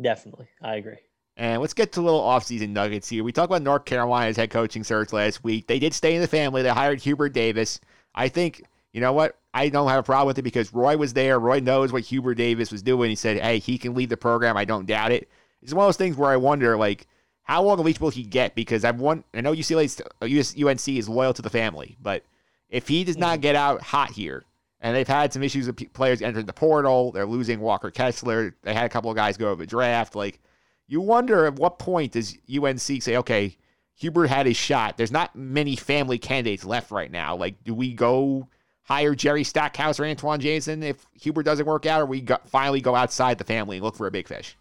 Definitely, 0.00 0.48
I 0.62 0.76
agree. 0.76 0.98
And 1.36 1.60
let's 1.60 1.74
get 1.74 1.92
to 1.92 2.00
a 2.00 2.02
little 2.02 2.20
offseason 2.20 2.70
nuggets 2.70 3.08
here. 3.08 3.22
We 3.22 3.30
talked 3.30 3.50
about 3.50 3.62
North 3.62 3.84
Carolina's 3.84 4.36
head 4.36 4.50
coaching 4.50 4.82
search 4.82 5.12
last 5.12 5.44
week. 5.44 5.68
They 5.68 5.78
did 5.78 5.94
stay 5.94 6.16
in 6.16 6.20
the 6.20 6.26
family. 6.26 6.62
They 6.62 6.70
hired 6.70 7.00
Hubert 7.00 7.32
Davis. 7.32 7.80
I 8.16 8.28
think, 8.28 8.64
you 8.92 9.00
know 9.00 9.12
what? 9.12 9.38
I 9.54 9.68
don't 9.68 9.88
have 9.88 10.00
a 10.00 10.02
problem 10.02 10.26
with 10.26 10.38
it 10.38 10.42
because 10.42 10.74
Roy 10.74 10.96
was 10.96 11.12
there. 11.12 11.38
Roy 11.38 11.60
knows 11.60 11.92
what 11.92 12.02
Hubert 12.02 12.34
Davis 12.34 12.72
was 12.72 12.82
doing. 12.82 13.08
He 13.08 13.14
said, 13.14 13.40
hey, 13.40 13.60
he 13.60 13.78
can 13.78 13.94
lead 13.94 14.10
the 14.10 14.16
program. 14.16 14.56
I 14.56 14.64
don't 14.64 14.86
doubt 14.86 15.12
it. 15.12 15.28
It's 15.62 15.72
one 15.72 15.84
of 15.84 15.88
those 15.88 15.96
things 15.96 16.16
where 16.16 16.30
I 16.30 16.36
wonder, 16.36 16.76
like, 16.76 17.06
how 17.44 17.62
long 17.62 17.78
a 17.78 17.82
leash 17.82 18.00
will 18.00 18.10
he 18.10 18.24
get? 18.24 18.56
Because 18.56 18.84
I've 18.84 19.00
won, 19.00 19.22
I 19.32 19.40
know 19.40 19.54
UCLA, 19.54 19.88
UNC 20.20 20.88
is 20.88 21.08
loyal 21.08 21.32
to 21.34 21.42
the 21.42 21.50
family, 21.50 21.96
but 22.02 22.24
if 22.68 22.88
he 22.88 23.04
does 23.04 23.16
not 23.16 23.40
get 23.40 23.56
out 23.56 23.82
hot 23.82 24.10
here, 24.10 24.44
and 24.80 24.94
they've 24.94 25.08
had 25.08 25.32
some 25.32 25.42
issues 25.42 25.66
with 25.66 25.92
players 25.92 26.22
entering 26.22 26.46
the 26.46 26.52
portal, 26.52 27.10
they're 27.12 27.26
losing 27.26 27.60
Walker 27.60 27.90
Kessler. 27.90 28.54
They 28.62 28.74
had 28.74 28.86
a 28.86 28.88
couple 28.88 29.10
of 29.10 29.16
guys 29.16 29.36
go 29.36 29.50
over 29.50 29.62
the 29.62 29.66
draft. 29.66 30.14
Like, 30.14 30.40
you 30.86 31.00
wonder 31.00 31.46
at 31.46 31.56
what 31.56 31.78
point 31.78 32.12
does 32.12 32.36
UNC 32.54 32.80
say, 32.80 33.16
okay, 33.16 33.56
Hubert 33.94 34.28
had 34.28 34.46
his 34.46 34.56
shot. 34.56 34.96
There's 34.96 35.10
not 35.10 35.34
many 35.34 35.74
family 35.74 36.18
candidates 36.18 36.64
left 36.64 36.92
right 36.92 37.10
now. 37.10 37.34
Like, 37.34 37.64
do 37.64 37.74
we 37.74 37.92
go 37.92 38.46
hire 38.84 39.14
Jerry 39.14 39.42
Stackhouse 39.42 39.98
or 39.98 40.04
Antawn 40.04 40.40
Jamison 40.40 40.82
if 40.82 41.04
Hubert 41.20 41.42
doesn't 41.42 41.66
work 41.66 41.84
out, 41.84 42.00
or 42.00 42.06
we 42.06 42.20
go, 42.20 42.38
finally 42.46 42.80
go 42.80 42.94
outside 42.94 43.38
the 43.38 43.44
family 43.44 43.76
and 43.78 43.84
look 43.84 43.96
for 43.96 44.06
a 44.06 44.10
big 44.12 44.28
fish? 44.28 44.56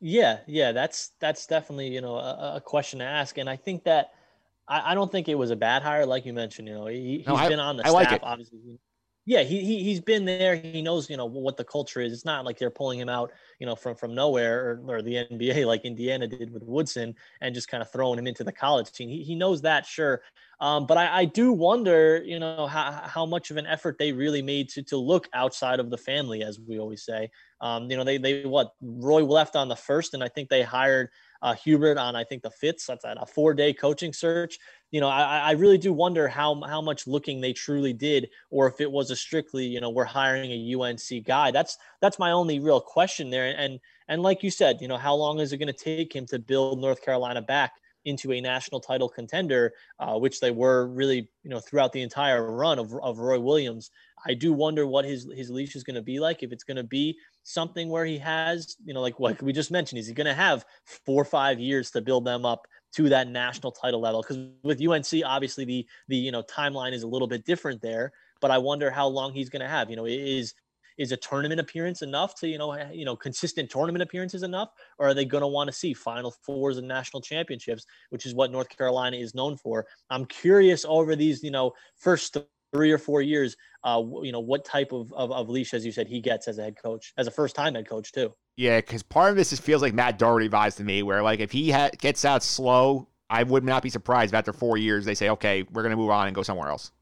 Yeah, 0.00 0.38
yeah, 0.46 0.72
that's 0.72 1.12
that's 1.20 1.46
definitely 1.46 1.88
you 1.88 2.00
know 2.00 2.16
a, 2.16 2.56
a 2.56 2.60
question 2.60 2.98
to 2.98 3.04
ask, 3.04 3.38
and 3.38 3.48
I 3.48 3.56
think 3.56 3.84
that 3.84 4.12
I, 4.72 4.92
I, 4.92 4.94
don't 4.94 5.10
think 5.12 5.28
it 5.28 5.34
was 5.34 5.50
a 5.50 5.56
bad 5.56 5.82
hire, 5.82 6.06
like 6.06 6.24
you 6.24 6.32
mentioned. 6.32 6.68
You 6.68 6.74
know, 6.74 6.86
he, 6.86 7.24
has 7.26 7.26
no, 7.26 7.48
been 7.48 7.60
on 7.60 7.76
the 7.76 7.86
I 7.86 7.90
staff, 7.90 8.12
like 8.12 8.20
obviously 8.22 8.78
yeah, 9.24 9.42
he, 9.42 9.64
he 9.64 9.84
he's 9.84 10.00
been 10.00 10.24
there. 10.24 10.56
He 10.56 10.82
knows 10.82 11.08
you 11.08 11.16
know 11.16 11.26
what 11.26 11.56
the 11.56 11.64
culture 11.64 12.00
is. 12.00 12.12
It's 12.12 12.24
not 12.24 12.44
like 12.44 12.58
they're 12.58 12.70
pulling 12.70 12.98
him 12.98 13.08
out 13.08 13.30
you 13.60 13.66
know 13.66 13.76
from 13.76 13.94
from 13.94 14.14
nowhere 14.16 14.82
or, 14.88 14.96
or 14.96 15.02
the 15.02 15.14
NBA 15.14 15.64
like 15.66 15.84
Indiana 15.84 16.26
did 16.26 16.52
with 16.52 16.64
Woodson 16.64 17.14
and 17.40 17.54
just 17.54 17.68
kind 17.68 17.82
of 17.82 17.90
throwing 17.90 18.18
him 18.18 18.26
into 18.26 18.42
the 18.42 18.52
college 18.52 18.90
team. 18.90 19.08
He, 19.08 19.22
he 19.22 19.36
knows 19.36 19.62
that 19.62 19.86
sure, 19.86 20.22
um, 20.60 20.86
but 20.86 20.98
I, 20.98 21.20
I 21.20 21.24
do 21.26 21.52
wonder 21.52 22.20
you 22.24 22.40
know 22.40 22.66
how 22.66 22.90
how 22.90 23.24
much 23.24 23.52
of 23.52 23.58
an 23.58 23.66
effort 23.66 23.96
they 23.96 24.12
really 24.12 24.42
made 24.42 24.68
to 24.70 24.82
to 24.84 24.96
look 24.96 25.28
outside 25.34 25.78
of 25.78 25.90
the 25.90 25.98
family, 25.98 26.42
as 26.42 26.58
we 26.58 26.80
always 26.80 27.04
say. 27.04 27.30
Um, 27.60 27.88
you 27.88 27.96
know 27.96 28.02
they 28.02 28.18
they 28.18 28.44
what 28.44 28.72
Roy 28.80 29.24
left 29.24 29.54
on 29.54 29.68
the 29.68 29.76
first, 29.76 30.14
and 30.14 30.24
I 30.24 30.28
think 30.28 30.48
they 30.48 30.62
hired 30.62 31.10
uh, 31.42 31.54
Hubert 31.54 31.98
on 31.98 32.16
I 32.16 32.24
think 32.24 32.42
the 32.42 32.50
fifth. 32.50 32.86
That's 32.86 33.04
a 33.04 33.26
four 33.26 33.54
day 33.54 33.72
coaching 33.72 34.12
search 34.12 34.58
you 34.92 35.00
know, 35.00 35.08
I, 35.08 35.38
I 35.38 35.50
really 35.52 35.78
do 35.78 35.92
wonder 35.92 36.28
how 36.28 36.60
how 36.62 36.82
much 36.82 37.06
looking 37.06 37.40
they 37.40 37.54
truly 37.54 37.94
did, 37.94 38.28
or 38.50 38.68
if 38.68 38.80
it 38.80 38.92
was 38.92 39.10
a 39.10 39.16
strictly, 39.16 39.64
you 39.64 39.80
know, 39.80 39.88
we're 39.88 40.04
hiring 40.04 40.52
a 40.52 40.74
UNC 40.74 41.24
guy. 41.24 41.50
That's 41.50 41.78
that's 42.02 42.18
my 42.18 42.30
only 42.30 42.60
real 42.60 42.80
question 42.80 43.30
there. 43.30 43.54
And 43.56 43.80
and 44.08 44.22
like 44.22 44.42
you 44.42 44.50
said, 44.50 44.78
you 44.82 44.88
know, 44.88 44.98
how 44.98 45.14
long 45.14 45.40
is 45.40 45.52
it 45.52 45.56
going 45.56 45.72
to 45.72 45.96
take 45.96 46.14
him 46.14 46.26
to 46.26 46.38
build 46.38 46.78
North 46.78 47.02
Carolina 47.02 47.40
back 47.40 47.72
into 48.04 48.32
a 48.32 48.40
national 48.40 48.80
title 48.80 49.08
contender, 49.08 49.72
uh, 49.98 50.18
which 50.18 50.40
they 50.40 50.50
were 50.50 50.88
really, 50.88 51.28
you 51.42 51.50
know, 51.50 51.60
throughout 51.60 51.92
the 51.92 52.02
entire 52.02 52.52
run 52.52 52.78
of, 52.78 52.92
of 53.02 53.18
Roy 53.18 53.40
Williams. 53.40 53.90
I 54.26 54.34
do 54.34 54.52
wonder 54.52 54.86
what 54.86 55.04
his 55.04 55.28
his 55.34 55.50
leash 55.50 55.74
is 55.74 55.84
going 55.84 55.96
to 55.96 56.02
be 56.02 56.20
like. 56.20 56.42
If 56.42 56.52
it's 56.52 56.64
going 56.64 56.76
to 56.76 56.84
be 56.84 57.16
something 57.42 57.88
where 57.88 58.04
he 58.04 58.18
has, 58.18 58.76
you 58.84 58.94
know, 58.94 59.00
like 59.00 59.18
what 59.18 59.42
we 59.42 59.52
just 59.52 59.70
mentioned, 59.70 59.98
is 59.98 60.06
he 60.06 60.14
going 60.14 60.26
to 60.26 60.34
have 60.34 60.64
four 60.84 61.22
or 61.22 61.24
five 61.24 61.58
years 61.58 61.90
to 61.92 62.00
build 62.00 62.24
them 62.24 62.44
up 62.44 62.66
to 62.94 63.08
that 63.08 63.28
national 63.28 63.72
title 63.72 64.00
level 64.00 64.20
because 64.20 64.38
with 64.62 64.86
UNC 64.86 65.24
obviously 65.24 65.64
the 65.64 65.86
the 66.08 66.16
you 66.16 66.30
know 66.30 66.42
timeline 66.42 66.92
is 66.92 67.04
a 67.04 67.06
little 67.06 67.26
bit 67.26 67.42
different 67.46 67.80
there 67.80 68.12
but 68.42 68.50
I 68.50 68.58
wonder 68.58 68.90
how 68.90 69.06
long 69.06 69.32
he's 69.32 69.48
going 69.48 69.62
to 69.62 69.68
have 69.68 69.88
you 69.88 69.96
know 69.96 70.04
is 70.04 70.52
is 70.98 71.12
a 71.12 71.16
tournament 71.16 71.60
appearance 71.60 72.02
enough 72.02 72.34
to 72.40 72.48
you 72.48 72.58
know 72.58 72.76
you 72.92 73.04
know 73.04 73.16
consistent 73.16 73.70
tournament 73.70 74.02
appearances 74.02 74.42
enough, 74.42 74.70
or 74.98 75.08
are 75.08 75.14
they 75.14 75.24
going 75.24 75.42
to 75.42 75.48
want 75.48 75.68
to 75.68 75.72
see 75.72 75.94
Final 75.94 76.30
Fours 76.30 76.78
and 76.78 76.86
national 76.86 77.20
championships, 77.20 77.86
which 78.10 78.26
is 78.26 78.34
what 78.34 78.52
North 78.52 78.68
Carolina 78.68 79.16
is 79.16 79.34
known 79.34 79.56
for? 79.56 79.86
I'm 80.10 80.26
curious 80.26 80.84
over 80.86 81.16
these 81.16 81.42
you 81.42 81.50
know 81.50 81.72
first 81.96 82.36
three 82.72 82.90
or 82.90 82.98
four 82.98 83.22
years, 83.22 83.56
uh, 83.84 84.02
you 84.22 84.32
know 84.32 84.40
what 84.40 84.64
type 84.64 84.92
of, 84.92 85.12
of 85.12 85.30
of 85.30 85.48
leash, 85.48 85.74
as 85.74 85.84
you 85.84 85.92
said, 85.92 86.06
he 86.06 86.20
gets 86.20 86.48
as 86.48 86.58
a 86.58 86.62
head 86.62 86.76
coach, 86.82 87.12
as 87.16 87.26
a 87.26 87.30
first 87.30 87.54
time 87.54 87.74
head 87.74 87.88
coach 87.88 88.12
too. 88.12 88.32
Yeah, 88.56 88.80
because 88.80 89.02
part 89.02 89.30
of 89.30 89.36
this 89.36 89.50
just 89.50 89.62
feels 89.62 89.82
like 89.82 89.94
Matt 89.94 90.18
Doherty 90.18 90.48
vibes 90.48 90.76
to 90.76 90.84
me, 90.84 91.02
where 91.02 91.22
like 91.22 91.40
if 91.40 91.52
he 91.52 91.70
ha- 91.70 91.90
gets 91.98 92.24
out 92.24 92.42
slow, 92.42 93.08
I 93.30 93.42
would 93.42 93.64
not 93.64 93.82
be 93.82 93.90
surprised 93.90 94.32
if 94.32 94.38
after 94.38 94.52
four 94.52 94.76
years 94.76 95.04
they 95.04 95.14
say, 95.14 95.30
okay, 95.30 95.64
we're 95.72 95.82
gonna 95.82 95.96
move 95.96 96.10
on 96.10 96.26
and 96.26 96.34
go 96.34 96.42
somewhere 96.42 96.68
else. 96.68 96.92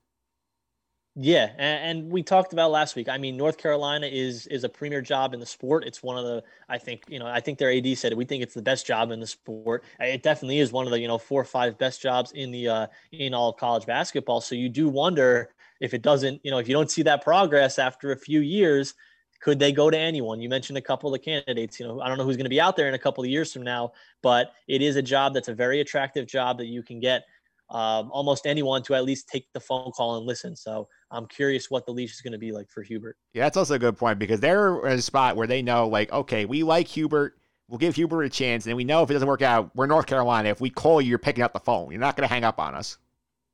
Yeah, 1.16 1.50
and, 1.58 1.98
and 1.98 2.12
we 2.12 2.22
talked 2.22 2.52
about 2.52 2.70
last 2.70 2.94
week. 2.94 3.08
I 3.08 3.18
mean, 3.18 3.36
North 3.36 3.58
Carolina 3.58 4.06
is 4.06 4.46
is 4.46 4.62
a 4.62 4.68
premier 4.68 5.02
job 5.02 5.34
in 5.34 5.40
the 5.40 5.46
sport. 5.46 5.84
It's 5.84 6.04
one 6.04 6.16
of 6.16 6.24
the 6.24 6.44
I 6.68 6.78
think 6.78 7.02
you 7.08 7.18
know 7.18 7.26
I 7.26 7.40
think 7.40 7.58
their 7.58 7.72
AD 7.72 7.98
said 7.98 8.12
it. 8.12 8.18
We 8.18 8.24
think 8.24 8.44
it's 8.44 8.54
the 8.54 8.62
best 8.62 8.86
job 8.86 9.10
in 9.10 9.18
the 9.18 9.26
sport. 9.26 9.82
It 9.98 10.22
definitely 10.22 10.60
is 10.60 10.70
one 10.70 10.86
of 10.86 10.92
the 10.92 11.00
you 11.00 11.08
know 11.08 11.18
four 11.18 11.40
or 11.40 11.44
five 11.44 11.76
best 11.78 12.00
jobs 12.00 12.30
in 12.32 12.52
the 12.52 12.68
uh, 12.68 12.86
in 13.10 13.34
all 13.34 13.52
college 13.52 13.86
basketball. 13.86 14.40
So 14.40 14.54
you 14.54 14.68
do 14.68 14.88
wonder 14.88 15.50
if 15.80 15.94
it 15.94 16.02
doesn't 16.02 16.40
you 16.44 16.50
know 16.50 16.58
if 16.58 16.68
you 16.68 16.74
don't 16.74 16.90
see 16.90 17.02
that 17.02 17.22
progress 17.22 17.78
after 17.78 18.12
a 18.12 18.16
few 18.16 18.40
years, 18.40 18.94
could 19.40 19.58
they 19.58 19.72
go 19.72 19.90
to 19.90 19.98
anyone? 19.98 20.40
You 20.40 20.48
mentioned 20.48 20.78
a 20.78 20.82
couple 20.82 21.14
of 21.14 21.22
candidates. 21.22 21.80
You 21.80 21.88
know, 21.88 22.00
I 22.00 22.08
don't 22.08 22.18
know 22.18 22.24
who's 22.24 22.36
going 22.36 22.44
to 22.44 22.50
be 22.50 22.60
out 22.60 22.76
there 22.76 22.88
in 22.88 22.94
a 22.94 22.98
couple 22.98 23.24
of 23.24 23.30
years 23.30 23.52
from 23.52 23.62
now, 23.62 23.92
but 24.22 24.52
it 24.68 24.82
is 24.82 24.96
a 24.96 25.02
job 25.02 25.34
that's 25.34 25.48
a 25.48 25.54
very 25.54 25.80
attractive 25.80 26.26
job 26.26 26.58
that 26.58 26.66
you 26.66 26.82
can 26.82 27.00
get 27.00 27.24
um, 27.70 28.10
almost 28.12 28.46
anyone 28.46 28.82
to 28.82 28.94
at 28.94 29.04
least 29.04 29.28
take 29.28 29.46
the 29.54 29.60
phone 29.60 29.92
call 29.92 30.16
and 30.16 30.26
listen. 30.26 30.56
So 30.56 30.88
I'm 31.10 31.26
curious 31.26 31.70
what 31.70 31.86
the 31.86 31.92
leash 31.92 32.12
is 32.12 32.20
going 32.20 32.32
to 32.32 32.38
be 32.38 32.52
like 32.52 32.68
for 32.68 32.82
Hubert. 32.82 33.16
Yeah, 33.32 33.44
that's 33.44 33.56
also 33.56 33.74
a 33.74 33.78
good 33.78 33.96
point 33.96 34.18
because 34.18 34.40
they're 34.40 34.86
in 34.86 34.98
a 34.98 35.02
spot 35.02 35.36
where 35.36 35.46
they 35.46 35.62
know, 35.62 35.88
like, 35.88 36.12
okay, 36.12 36.44
we 36.44 36.62
like 36.62 36.88
Hubert. 36.88 37.34
We'll 37.68 37.78
give 37.78 37.94
Hubert 37.94 38.24
a 38.24 38.28
chance, 38.28 38.66
and 38.66 38.76
we 38.76 38.82
know 38.82 39.04
if 39.04 39.10
it 39.10 39.12
doesn't 39.12 39.28
work 39.28 39.42
out, 39.42 39.70
we're 39.76 39.86
North 39.86 40.06
Carolina. 40.06 40.48
If 40.48 40.60
we 40.60 40.70
call 40.70 41.00
you, 41.00 41.08
you're 41.10 41.18
picking 41.18 41.44
up 41.44 41.52
the 41.52 41.60
phone. 41.60 41.92
You're 41.92 42.00
not 42.00 42.16
going 42.16 42.28
to 42.28 42.32
hang 42.32 42.42
up 42.42 42.58
on 42.58 42.74
us. 42.74 42.98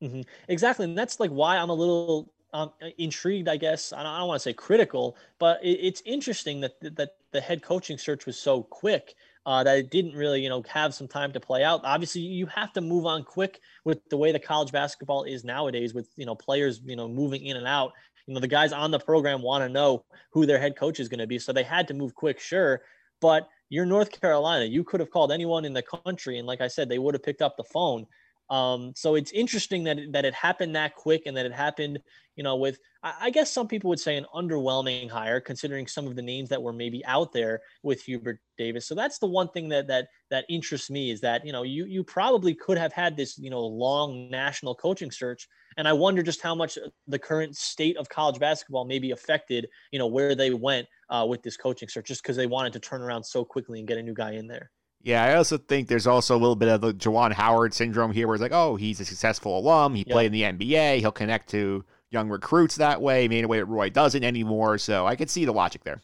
Mm-hmm. 0.03 0.23
Exactly, 0.49 0.85
and 0.85 0.97
that's 0.97 1.21
like 1.21 1.31
why 1.31 1.57
I'm 1.57 1.71
a 1.71 1.75
little 1.75 2.33
um, 2.53 2.73
intrigued. 2.99 3.49
I 3.49 3.57
guess 3.57 3.93
I 3.93 4.03
don't, 4.03 4.19
don't 4.19 4.29
want 4.29 4.41
to 4.41 4.43
say 4.43 4.53
critical, 4.53 5.17
but 5.39 5.63
it, 5.65 5.79
it's 5.83 6.03
interesting 6.05 6.61
that 6.61 6.73
that 6.97 7.11
the 7.33 7.41
head 7.41 7.63
coaching 7.63 7.99
search 7.99 8.27
was 8.27 8.39
so 8.39 8.63
quick. 8.63 9.15
Uh, 9.47 9.63
that 9.63 9.79
it 9.79 9.93
didn't 9.93 10.13
really, 10.17 10.43
you 10.43 10.49
know, 10.49 10.61
have 10.69 10.93
some 10.93 11.07
time 11.07 11.33
to 11.33 11.39
play 11.39 11.63
out. 11.63 11.81
Obviously, 11.85 12.21
you 12.21 12.47
have 12.47 12.73
to 12.73 12.81
move 12.81 13.07
on 13.07 13.23
quick 13.23 13.61
with 13.85 14.01
the 14.11 14.17
way 14.17 14.33
the 14.33 14.41
college 14.41 14.73
basketball 14.73 15.23
is 15.23 15.45
nowadays, 15.45 15.95
with 15.95 16.09
you 16.17 16.27
know 16.27 16.35
players, 16.35 16.81
you 16.85 16.97
know, 16.97 17.09
moving 17.09 17.47
in 17.47 17.57
and 17.57 17.67
out. 17.67 17.93
You 18.27 18.35
know, 18.35 18.41
the 18.41 18.49
guys 18.49 18.73
on 18.73 18.91
the 18.91 18.99
program 18.99 19.41
want 19.43 19.63
to 19.63 19.69
know 19.69 20.05
who 20.33 20.47
their 20.47 20.59
head 20.59 20.77
coach 20.77 20.99
is 20.99 21.09
going 21.09 21.21
to 21.21 21.29
be, 21.29 21.39
so 21.39 21.53
they 21.53 21.63
had 21.63 21.87
to 21.89 21.95
move 21.95 22.15
quick, 22.15 22.41
sure. 22.41 22.83
But 23.21 23.49
you're 23.71 23.87
North 23.87 24.21
Carolina. 24.21 24.65
You 24.65 24.83
could 24.85 25.01
have 25.01 25.11
called 25.11 25.31
anyone 25.33 25.65
in 25.65 25.73
the 25.73 25.83
country, 25.83 26.39
and 26.39 26.47
like 26.47 26.61
I 26.61 26.69
said, 26.69 26.89
they 26.89 26.99
would 26.99 27.15
have 27.15 27.23
picked 27.23 27.41
up 27.43 27.57
the 27.57 27.65
phone. 27.65 28.07
Um, 28.49 28.93
so 28.95 29.17
it's 29.17 29.33
interesting 29.33 29.85
that 29.85 29.99
that 30.13 30.25
it 30.25 30.35
happened 30.35 30.77
that 30.77 30.95
quick 30.95 31.23
and 31.27 31.37
that 31.37 31.47
it 31.47 31.53
happened, 31.53 31.99
you 32.37 32.45
know, 32.45 32.57
with 32.57 32.79
I 33.03 33.31
guess 33.31 33.53
some 33.53 33.69
people 33.69 33.89
would 33.91 34.01
say 34.01 34.17
an 34.17 34.27
underwhelming 34.35 35.11
hire, 35.11 35.41
considering 35.41 35.87
some 35.87 36.07
of 36.07 36.17
the 36.17 36.23
names 36.23 36.49
that 36.49 36.63
were 36.63 36.73
maybe 36.73 37.05
out 37.07 37.33
there 37.33 37.61
with 37.83 38.03
Hubert 38.03 38.41
Davis. 38.59 38.87
So 38.87 38.95
that's 38.95 39.19
the 39.19 39.27
one 39.27 39.49
thing 39.49 39.69
that 39.71 39.87
that 39.89 40.09
that 40.31 40.45
interests 40.49 40.91
me 40.91 41.11
is 41.11 41.21
that 41.21 41.45
you 41.45 41.53
know 41.53 41.63
you 41.63 41.87
you 41.87 42.05
probably 42.05 42.55
could 42.55 42.79
have 42.79 42.93
had 42.93 43.17
this 43.17 43.39
you 43.39 43.51
know 43.51 43.61
long 43.61 44.31
national 44.31 44.75
coaching 44.75 45.11
search, 45.11 45.49
and 45.77 45.89
I 45.89 45.93
wonder 45.93 46.23
just 46.23 46.43
how 46.43 46.55
much 46.55 46.79
the 47.07 47.19
current 47.19 47.57
state 47.57 47.97
of 47.97 48.09
college 48.09 48.39
basketball 48.39 48.85
maybe 48.85 49.11
affected 49.11 49.69
you 49.93 49.99
know 49.99 50.07
where 50.07 50.35
they 50.35 50.53
went 50.53 50.87
uh, 51.11 51.27
with 51.29 51.43
this 51.43 51.57
coaching 51.57 51.89
search, 51.89 52.07
just 52.07 52.23
because 52.23 52.37
they 52.37 52.47
wanted 52.47 52.73
to 52.75 52.81
turn 52.81 53.03
around 53.03 53.25
so 53.25 53.45
quickly 53.45 53.79
and 53.81 53.89
get 53.89 53.99
a 53.99 54.03
new 54.03 54.15
guy 54.15 54.33
in 54.33 54.47
there. 54.47 54.71
Yeah, 55.07 55.23
I 55.23 55.37
also 55.37 55.57
think 55.57 55.87
there's 55.87 56.09
also 56.09 56.35
a 56.35 56.41
little 56.41 56.57
bit 56.57 56.69
of 56.69 56.81
the 56.81 56.93
Juwan 56.93 57.33
Howard 57.33 57.73
syndrome 57.73 58.11
here, 58.11 58.27
where 58.27 58.35
it's 58.35 58.43
like, 58.43 58.51
oh, 58.51 58.75
he's 58.75 58.99
a 58.99 59.05
successful 59.05 59.57
alum. 59.57 59.95
He 59.95 60.05
Yep. 60.05 60.13
played 60.13 60.27
in 60.27 60.33
the 60.33 60.43
NBA. 60.43 60.99
He'll 60.99 61.13
connect 61.13 61.49
to 61.51 61.85
young 62.11 62.29
recruits 62.29 62.75
that 62.75 63.01
way, 63.01 63.25
in 63.25 63.45
a 63.45 63.47
way 63.47 63.59
that 63.59 63.67
Roy 63.67 63.89
doesn't 63.89 64.25
anymore. 64.25 64.79
So 64.79 65.07
I 65.07 65.15
could 65.15 65.31
see 65.31 65.45
the 65.45 65.53
logic 65.53 65.85
there. 65.85 66.03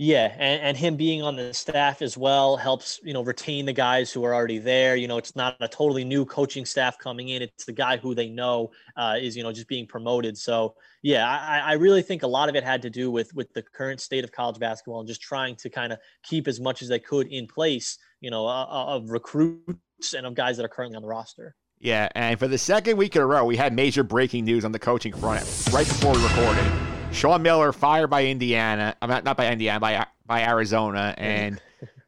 Yeah, 0.00 0.32
and, 0.38 0.62
and 0.62 0.76
him 0.76 0.96
being 0.96 1.22
on 1.22 1.34
the 1.34 1.52
staff 1.52 2.02
as 2.02 2.16
well 2.16 2.56
helps, 2.56 3.00
you 3.02 3.12
know, 3.12 3.24
retain 3.24 3.66
the 3.66 3.72
guys 3.72 4.12
who 4.12 4.24
are 4.24 4.32
already 4.32 4.58
there. 4.58 4.94
You 4.94 5.08
know, 5.08 5.18
it's 5.18 5.34
not 5.34 5.56
a 5.58 5.66
totally 5.66 6.04
new 6.04 6.24
coaching 6.24 6.64
staff 6.64 6.98
coming 6.98 7.30
in. 7.30 7.42
It's 7.42 7.64
the 7.64 7.72
guy 7.72 7.96
who 7.96 8.14
they 8.14 8.28
know 8.28 8.70
uh, 8.96 9.16
is, 9.20 9.36
you 9.36 9.42
know, 9.42 9.50
just 9.50 9.66
being 9.66 9.88
promoted. 9.88 10.38
So 10.38 10.76
yeah, 11.02 11.28
I, 11.28 11.70
I 11.70 11.72
really 11.72 12.02
think 12.02 12.22
a 12.22 12.28
lot 12.28 12.48
of 12.48 12.54
it 12.54 12.62
had 12.62 12.80
to 12.82 12.90
do 12.90 13.10
with 13.10 13.34
with 13.34 13.52
the 13.54 13.62
current 13.62 14.00
state 14.00 14.22
of 14.22 14.30
college 14.30 14.60
basketball 14.60 15.00
and 15.00 15.08
just 15.08 15.20
trying 15.20 15.56
to 15.56 15.68
kind 15.68 15.92
of 15.92 15.98
keep 16.22 16.46
as 16.46 16.60
much 16.60 16.80
as 16.80 16.86
they 16.88 17.00
could 17.00 17.26
in 17.26 17.48
place, 17.48 17.98
you 18.20 18.30
know, 18.30 18.46
uh, 18.46 18.66
of 18.68 19.10
recruits 19.10 20.14
and 20.16 20.26
of 20.26 20.34
guys 20.34 20.56
that 20.56 20.64
are 20.64 20.68
currently 20.68 20.96
on 20.96 21.02
the 21.02 21.08
roster. 21.08 21.54
Yeah, 21.80 22.08
and 22.14 22.38
for 22.38 22.48
the 22.48 22.58
second 22.58 22.96
week 22.96 23.14
in 23.14 23.22
a 23.22 23.26
row, 23.26 23.44
we 23.44 23.56
had 23.56 23.72
major 23.72 24.02
breaking 24.02 24.44
news 24.44 24.64
on 24.64 24.72
the 24.72 24.78
coaching 24.78 25.12
front 25.12 25.42
right 25.72 25.86
before 25.86 26.12
we 26.12 26.22
recorded. 26.22 26.64
Sean 27.12 27.42
Miller 27.42 27.72
fired 27.72 28.08
by 28.08 28.26
Indiana. 28.26 28.96
I'm 29.00 29.08
not, 29.08 29.24
not 29.24 29.36
by 29.36 29.50
Indiana, 29.50 29.80
by 29.80 30.06
by 30.26 30.42
Arizona, 30.42 31.14
and 31.18 31.60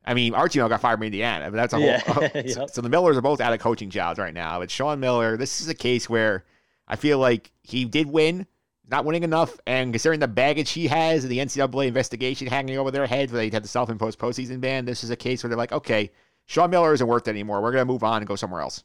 I 0.05 0.15
mean 0.15 0.35
Archie 0.35 0.59
Miller 0.59 0.69
got 0.69 0.81
fired 0.81 0.99
by 0.99 1.07
Indiana, 1.07 1.51
but 1.51 1.57
that's 1.57 1.73
a 1.73 1.77
whole. 1.77 1.87
Yeah, 1.87 2.03
so, 2.45 2.61
yep. 2.61 2.71
so 2.71 2.81
the 2.81 2.89
Millers 2.89 3.17
are 3.17 3.23
both 3.23 3.41
out 3.41 3.53
of 3.53 3.61
coaching 3.61 3.91
jobs 3.91 4.19
right 4.19 4.35
now. 4.35 4.59
But 4.59 4.71
Sean 4.71 4.99
Miller, 4.99 5.37
this 5.37 5.61
is 5.61 5.69
a 5.69 5.75
case 5.75 6.11
where 6.11 6.45
I 6.89 6.97
feel 6.97 7.19
like 7.19 7.53
he 7.63 7.85
did 7.85 8.09
win, 8.09 8.47
not 8.91 9.05
winning 9.05 9.23
enough, 9.23 9.59
and 9.67 9.93
considering 9.93 10.21
the 10.21 10.29
baggage 10.29 10.71
he 10.71 10.89
has 10.89 11.25
and 11.25 11.31
the 11.31 11.39
NCAA 11.39 11.87
investigation 11.87 12.47
hanging 12.47 12.77
over 12.77 12.91
their 12.91 13.07
heads, 13.07 13.33
where 13.33 13.41
they 13.41 13.55
had 13.55 13.63
the 13.63 13.69
self-imposed 13.69 14.19
postseason 14.19 14.61
ban, 14.61 14.85
this 14.85 15.05
is 15.05 15.11
a 15.11 15.17
case 15.17 15.43
where 15.43 15.49
they're 15.49 15.57
like, 15.57 15.73
okay, 15.73 16.11
Sean 16.47 16.71
Miller 16.71 16.93
isn't 16.93 17.07
worth 17.07 17.29
it 17.29 17.31
anymore. 17.31 17.63
We're 17.63 17.73
gonna 17.73 17.85
move 17.85 18.03
on 18.03 18.19
and 18.19 18.27
go 18.27 18.37
somewhere 18.37 18.61
else. 18.61 18.83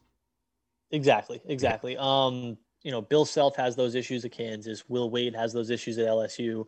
Exactly, 0.91 1.41
exactly. 1.47 1.97
Um, 1.97 2.57
you 2.83 2.91
know, 2.91 3.01
Bill 3.01 3.25
Self 3.25 3.55
has 3.55 3.75
those 3.75 3.95
issues 3.95 4.23
at 4.23 4.31
Kansas. 4.31 4.87
Will 4.87 5.09
Wade 5.09 5.35
has 5.35 5.51
those 5.51 5.71
issues 5.71 5.97
at 5.97 6.07
LSU. 6.07 6.65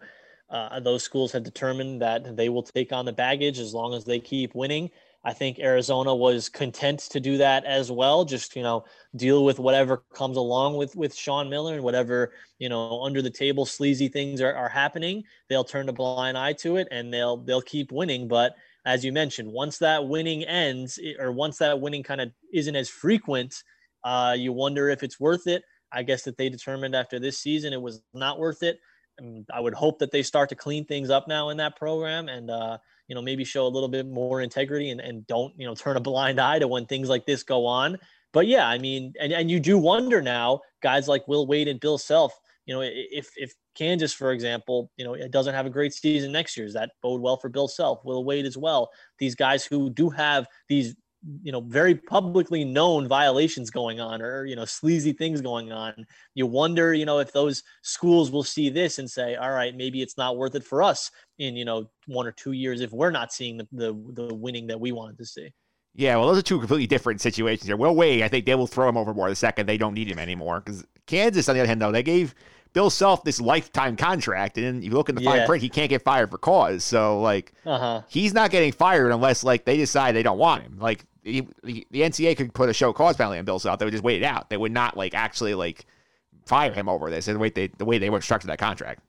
Uh, 0.50 0.80
those 0.80 1.04
schools 1.04 1.32
have 1.32 1.44
determined 1.44 2.02
that 2.02 2.36
they 2.36 2.50
will 2.50 2.64
take 2.64 2.92
on 2.92 3.06
the 3.06 3.14
baggage 3.14 3.60
as 3.60 3.74
long 3.74 3.94
as 3.94 4.06
they 4.06 4.20
keep 4.20 4.56
winning. 4.56 4.90
I 5.28 5.34
think 5.34 5.60
Arizona 5.60 6.16
was 6.16 6.48
content 6.48 7.00
to 7.12 7.20
do 7.20 7.36
that 7.40 7.66
as 7.66 7.92
well. 7.92 8.24
Just 8.24 8.56
you 8.56 8.64
know, 8.64 8.86
deal 9.18 9.44
with 9.44 9.60
whatever 9.60 9.98
comes 10.14 10.38
along 10.38 10.78
with 10.78 10.96
with 10.96 11.14
Sean 11.14 11.50
Miller 11.50 11.74
and 11.74 11.84
whatever 11.84 12.32
you 12.60 12.70
know 12.70 13.02
under 13.04 13.22
the 13.22 13.30
table 13.30 13.66
sleazy 13.66 14.08
things 14.08 14.40
are, 14.40 14.56
are 14.56 14.70
happening. 14.70 15.26
They'll 15.50 15.66
turn 15.66 15.90
a 15.90 15.94
blind 15.94 16.38
eye 16.38 16.54
to 16.54 16.78
it 16.78 16.88
and 16.92 17.14
they'll 17.14 17.36
they'll 17.36 17.62
keep 17.62 17.92
winning. 17.92 18.30
But 18.30 18.56
as 18.86 19.04
you 19.04 19.12
mentioned, 19.12 19.52
once 19.52 19.80
that 19.80 20.08
winning 20.08 20.46
ends 20.46 20.98
or 21.20 21.34
once 21.34 21.58
that 21.58 21.82
winning 21.82 22.04
kind 22.04 22.22
of 22.22 22.32
isn't 22.54 22.78
as 22.78 22.88
frequent, 22.88 23.64
uh, 24.06 24.34
you 24.38 24.54
wonder 24.54 24.88
if 24.88 25.04
it's 25.04 25.20
worth 25.20 25.46
it. 25.46 25.62
I 25.92 26.04
guess 26.04 26.24
that 26.24 26.38
they 26.38 26.48
determined 26.48 26.96
after 26.96 27.20
this 27.20 27.38
season 27.38 27.74
it 27.74 27.82
was 27.82 28.02
not 28.14 28.40
worth 28.40 28.64
it. 28.64 28.80
And 29.18 29.46
I 29.54 29.60
would 29.60 29.74
hope 29.74 30.00
that 30.00 30.12
they 30.12 30.24
start 30.24 30.48
to 30.50 30.56
clean 30.56 30.86
things 30.86 31.10
up 31.10 31.28
now 31.28 31.50
in 31.50 31.58
that 31.58 31.76
program 31.76 32.30
and, 32.30 32.50
uh, 32.50 32.78
you 33.08 33.16
know, 33.16 33.22
maybe 33.22 33.44
show 33.44 33.66
a 33.66 33.70
little 33.70 33.90
bit 33.90 34.08
more 34.08 34.42
integrity 34.42 34.90
and, 34.90 35.00
and 35.00 35.26
don't, 35.28 35.54
you 35.58 35.66
know, 35.66 35.76
turn 35.76 35.98
a 35.98 36.02
blind 36.02 36.40
eye 36.40 36.60
to 36.60 36.68
when 36.68 36.86
things 36.86 37.10
like 37.10 37.26
this 37.26 37.44
go 37.44 37.66
on. 37.66 37.98
But 38.34 38.48
yeah, 38.48 38.68
I 38.68 38.78
mean, 38.78 39.14
and, 39.20 39.32
and 39.32 39.50
you 39.50 39.60
do 39.60 39.78
wonder 39.78 40.22
now, 40.22 40.62
guys 40.82 41.08
like 41.08 41.28
Will 41.28 41.48
Wade 41.48 41.68
and 41.68 41.80
Bill 41.80 41.98
Self, 41.98 42.38
you 42.66 42.76
know, 42.76 42.82
if, 42.84 43.30
if 43.38 43.54
Kansas, 43.76 44.14
for 44.14 44.34
example, 44.34 44.92
you 44.98 45.06
know, 45.06 45.14
it 45.14 45.32
doesn't 45.32 45.54
have 45.54 45.66
a 45.66 45.70
great 45.70 45.94
season 45.94 46.34
next 46.34 46.58
year, 46.58 46.66
does 46.66 46.74
that 46.74 46.92
bode 47.02 47.22
well 47.22 47.38
for 47.38 47.48
Bill 47.48 47.70
Self, 47.70 48.04
Will 48.04 48.26
Wade 48.26 48.46
as 48.46 48.58
well? 48.58 48.90
These 49.20 49.36
guys 49.36 49.66
who 49.66 49.90
do 49.90 50.10
have 50.10 50.48
these 50.68 50.94
you 51.42 51.52
know 51.52 51.62
very 51.62 51.96
publicly 51.96 52.64
known 52.64 53.08
violations 53.08 53.70
going 53.70 54.00
on 54.00 54.22
or 54.22 54.46
you 54.46 54.56
know 54.56 54.66
sleazy 54.66 55.12
things 55.12 55.42
going 55.42 55.72
on 55.72 55.94
you 56.36 56.46
wonder 56.46 56.94
you 56.94 57.06
know 57.06 57.20
if 57.20 57.32
those 57.34 57.64
schools 57.82 58.30
will 58.32 58.44
see 58.44 58.70
this 58.70 59.00
and 59.00 59.10
say 59.10 59.36
all 59.36 59.52
right 59.52 59.76
maybe 59.76 60.02
it's 60.02 60.18
not 60.18 60.38
worth 60.38 60.54
it 60.56 60.64
for 60.64 60.84
us 60.84 61.10
in 61.40 61.56
you 61.56 61.66
know 61.66 61.90
one 62.06 62.28
or 62.28 62.32
two 62.32 62.52
years 62.52 62.82
if 62.82 62.92
we're 62.92 63.12
not 63.12 63.34
seeing 63.34 63.58
the 63.58 63.68
the, 63.72 63.94
the 64.14 64.34
winning 64.34 64.68
that 64.68 64.80
we 64.80 64.92
wanted 64.92 65.18
to 65.18 65.26
see 65.26 65.50
Yeah, 65.96 66.16
well, 66.18 66.28
those 66.28 66.38
are 66.38 66.44
two 66.44 66.60
completely 66.60 66.88
different 66.88 67.22
situations 67.22 67.66
here. 67.66 67.78
Will 67.78 67.96
Wade 67.96 68.22
I 68.22 68.28
think 68.28 68.46
they 68.46 68.56
will 68.56 68.68
throw 68.68 68.88
him 68.88 68.98
overboard 68.98 69.32
the 69.32 69.36
second 69.36 69.66
they 69.66 69.78
don't 69.78 69.96
need 69.96 70.10
him 70.10 70.20
anymore. 70.20 70.62
Because 70.62 70.86
Kansas, 71.08 71.50
on 71.50 71.56
the 71.56 71.62
other 71.62 71.68
hand, 71.68 71.82
though, 71.82 71.92
they 71.92 72.04
gave 72.04 72.36
Bill 72.78 72.92
Self 72.92 73.24
this 73.24 73.42
lifetime 73.42 73.96
contract, 73.96 74.56
and 74.56 74.64
then 74.68 74.82
you 74.84 74.92
look 74.92 75.10
in 75.10 75.16
the 75.16 75.22
fine 75.22 75.38
Yeah. 75.38 75.46
print, 75.48 75.64
he 75.64 75.70
can't 75.70 75.90
get 75.90 76.04
fired 76.04 76.30
for 76.30 76.38
cause. 76.38 76.84
So, 76.84 77.20
like, 77.20 77.52
uh-huh 77.66 78.04
he's 78.08 78.36
not 78.36 78.52
getting 78.52 78.72
fired 78.72 79.12
unless, 79.12 79.44
like, 79.44 79.66
they 79.66 79.78
decide 79.78 80.14
they 80.14 80.22
don't 80.22 80.38
want 80.38 80.62
him. 80.62 80.78
Like, 80.78 81.04
the, 81.24 81.42
the, 81.64 81.88
the 81.90 82.02
NCAA 82.02 82.38
could 82.38 82.54
put 82.54 82.70
a 82.70 82.74
show 82.74 82.94
cause 82.94 83.18
penalty 83.18 83.40
on 83.40 83.46
Bill 83.46 83.58
Self. 83.58 83.80
They 83.80 83.86
would 83.86 83.94
just 83.94 84.04
wait 84.04 84.22
it 84.22 84.26
out. 84.26 84.52
They 84.52 84.58
would 84.58 84.72
not, 84.72 84.96
like, 84.96 85.16
actually, 85.16 85.56
like, 85.56 85.88
fire 86.46 86.72
him 86.72 86.88
over 86.88 87.10
this. 87.10 87.26
The 87.26 87.40
way 87.40 87.50
they, 87.50 87.66
the 87.66 87.84
way 87.84 87.98
they 87.98 88.12
were 88.12 88.22
structured 88.22 88.52
that 88.52 88.60
contract. 88.60 89.02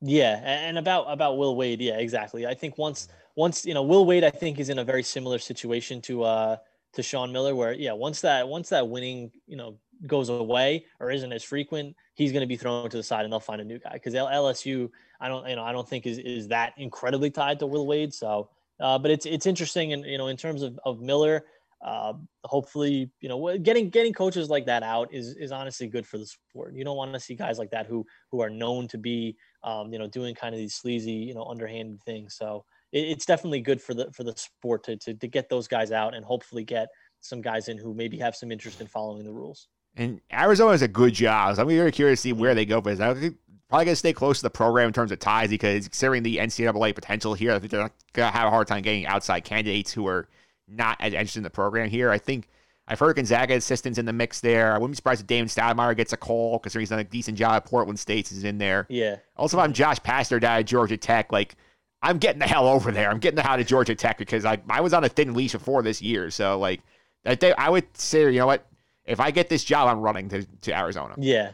Yeah, 0.00 0.36
and 0.36 0.78
about 0.78 1.06
about 1.08 1.36
Will 1.38 1.56
Wade, 1.56 1.80
yeah, 1.80 1.98
exactly. 1.98 2.46
I 2.46 2.54
think 2.54 2.78
once 2.78 3.08
once 3.34 3.66
you 3.66 3.74
know 3.74 3.82
Will 3.82 4.04
Wade, 4.06 4.22
I 4.22 4.30
think 4.30 4.60
is 4.60 4.68
in 4.68 4.78
a 4.78 4.84
very 4.84 5.02
similar 5.02 5.40
situation 5.40 6.00
to 6.02 6.22
uh 6.22 6.56
to 6.92 7.02
Sean 7.02 7.32
Miller, 7.32 7.54
where 7.56 7.72
yeah, 7.72 7.94
once 7.94 8.20
that 8.20 8.48
once 8.48 8.68
that 8.68 8.88
winning 8.88 9.32
you 9.48 9.56
know 9.56 9.78
goes 10.06 10.28
away 10.28 10.86
or 11.00 11.10
isn't 11.10 11.32
as 11.32 11.44
frequent, 11.44 11.96
he's 12.14 12.32
going 12.32 12.40
to 12.42 12.46
be 12.46 12.56
thrown 12.56 12.88
to 12.88 12.96
the 12.96 13.02
side 13.02 13.24
and 13.24 13.32
they'll 13.32 13.40
find 13.40 13.60
a 13.60 13.64
new 13.64 13.78
guy 13.78 13.92
because 13.94 14.14
LSU, 14.14 14.90
I 15.20 15.28
don't, 15.28 15.48
you 15.48 15.56
know, 15.56 15.64
I 15.64 15.72
don't 15.72 15.88
think 15.88 16.06
is 16.06 16.18
is 16.18 16.48
that 16.48 16.74
incredibly 16.76 17.30
tied 17.30 17.58
to 17.60 17.66
Will 17.66 17.86
Wade. 17.86 18.12
So, 18.12 18.50
uh, 18.80 18.98
but 18.98 19.10
it's 19.10 19.26
it's 19.26 19.46
interesting, 19.46 19.92
and 19.92 20.04
you 20.04 20.18
know, 20.18 20.28
in 20.28 20.36
terms 20.36 20.62
of 20.62 20.78
of 20.84 21.00
Miller, 21.00 21.44
uh, 21.84 22.12
hopefully, 22.44 23.10
you 23.20 23.28
know, 23.28 23.58
getting 23.58 23.90
getting 23.90 24.12
coaches 24.12 24.48
like 24.48 24.66
that 24.66 24.82
out 24.82 25.12
is 25.12 25.36
is 25.36 25.50
honestly 25.50 25.88
good 25.88 26.06
for 26.06 26.18
the 26.18 26.26
sport. 26.26 26.74
You 26.74 26.84
don't 26.84 26.96
want 26.96 27.12
to 27.12 27.20
see 27.20 27.34
guys 27.34 27.58
like 27.58 27.70
that 27.70 27.86
who 27.86 28.06
who 28.30 28.40
are 28.40 28.50
known 28.50 28.86
to 28.88 28.98
be, 28.98 29.36
um, 29.64 29.92
you 29.92 29.98
know, 29.98 30.06
doing 30.06 30.34
kind 30.34 30.54
of 30.54 30.58
these 30.58 30.74
sleazy, 30.74 31.12
you 31.12 31.34
know, 31.34 31.44
underhanded 31.44 32.02
things. 32.04 32.36
So 32.36 32.64
it, 32.92 33.00
it's 33.08 33.26
definitely 33.26 33.60
good 33.60 33.82
for 33.82 33.94
the 33.94 34.10
for 34.12 34.22
the 34.22 34.34
sport 34.36 34.84
to, 34.84 34.96
to 34.98 35.14
to 35.14 35.26
get 35.26 35.48
those 35.48 35.66
guys 35.66 35.90
out 35.90 36.14
and 36.14 36.24
hopefully 36.24 36.64
get 36.64 36.88
some 37.20 37.40
guys 37.40 37.68
in 37.68 37.78
who 37.78 37.94
maybe 37.94 38.18
have 38.18 38.36
some 38.36 38.52
interest 38.52 38.80
in 38.80 38.86
following 38.86 39.24
the 39.24 39.32
rules. 39.32 39.68
And 39.96 40.20
Arizona 40.32 40.72
is 40.72 40.82
a 40.82 40.88
good 40.88 41.14
job. 41.14 41.56
So 41.56 41.62
I'm 41.62 41.68
very 41.68 41.92
curious 41.92 42.20
to 42.20 42.22
see 42.22 42.32
where 42.32 42.54
they 42.54 42.64
go 42.64 42.80
for 42.80 42.90
this. 42.90 43.00
I 43.00 43.12
think 43.14 43.36
probably 43.68 43.86
going 43.86 43.92
to 43.92 43.96
stay 43.96 44.12
close 44.12 44.38
to 44.38 44.42
the 44.42 44.50
program 44.50 44.88
in 44.88 44.92
terms 44.92 45.12
of 45.12 45.18
ties 45.18 45.48
because 45.48 45.86
considering 45.86 46.22
the 46.22 46.36
NCAA 46.36 46.94
potential 46.94 47.34
here, 47.34 47.52
I 47.52 47.58
think 47.58 47.70
they're 47.70 47.90
going 48.12 48.30
to 48.30 48.38
have 48.38 48.48
a 48.48 48.50
hard 48.50 48.66
time 48.66 48.82
getting 48.82 49.06
outside 49.06 49.44
candidates 49.44 49.92
who 49.92 50.06
are 50.06 50.28
not 50.68 50.98
as 51.00 51.12
interested 51.12 51.38
in 51.38 51.44
the 51.44 51.50
program 51.50 51.88
here. 51.88 52.10
I 52.10 52.18
think 52.18 52.48
I've 52.86 52.98
heard 52.98 53.16
Gonzaga 53.16 53.54
assistants 53.54 53.98
in 53.98 54.04
the 54.04 54.12
mix 54.12 54.40
there. 54.40 54.74
I 54.74 54.78
wouldn't 54.78 54.92
be 54.92 54.96
surprised 54.96 55.22
if 55.22 55.26
Damon 55.26 55.48
Stoudamire 55.48 55.96
gets 55.96 56.12
a 56.12 56.16
call 56.16 56.58
because 56.58 56.74
he's 56.74 56.90
done 56.90 56.98
a 56.98 57.04
decent 57.04 57.38
job 57.38 57.52
at 57.52 57.64
Portland 57.64 57.98
State 57.98 58.30
is 58.32 58.44
in 58.44 58.58
there. 58.58 58.86
Yeah. 58.90 59.16
Also, 59.36 59.58
if 59.58 59.64
I'm 59.64 59.72
Josh 59.72 60.00
Pastner 60.00 60.40
down 60.40 60.58
at 60.58 60.66
Georgia 60.66 60.96
Tech, 60.96 61.32
like 61.32 61.54
I'm 62.02 62.18
getting 62.18 62.40
the 62.40 62.46
hell 62.46 62.66
over 62.66 62.90
there. 62.90 63.10
I'm 63.10 63.20
getting 63.20 63.36
the 63.36 63.42
hell 63.42 63.56
to 63.56 63.64
Georgia 63.64 63.94
Tech 63.94 64.18
because 64.18 64.44
I, 64.44 64.60
I 64.68 64.80
was 64.80 64.92
on 64.92 65.04
a 65.04 65.08
thin 65.08 65.32
leash 65.34 65.52
before 65.52 65.82
this 65.82 66.02
year. 66.02 66.30
So 66.30 66.58
like 66.58 66.80
that 67.24 67.40
day, 67.40 67.54
I 67.56 67.70
would 67.70 67.96
say, 67.96 68.30
you 68.30 68.40
know 68.40 68.46
what? 68.46 68.66
If 69.06 69.20
I 69.20 69.30
get 69.30 69.48
this 69.48 69.64
job, 69.64 69.88
I'm 69.88 70.00
running 70.00 70.28
to, 70.30 70.44
to 70.62 70.76
Arizona. 70.76 71.14
Yeah. 71.18 71.52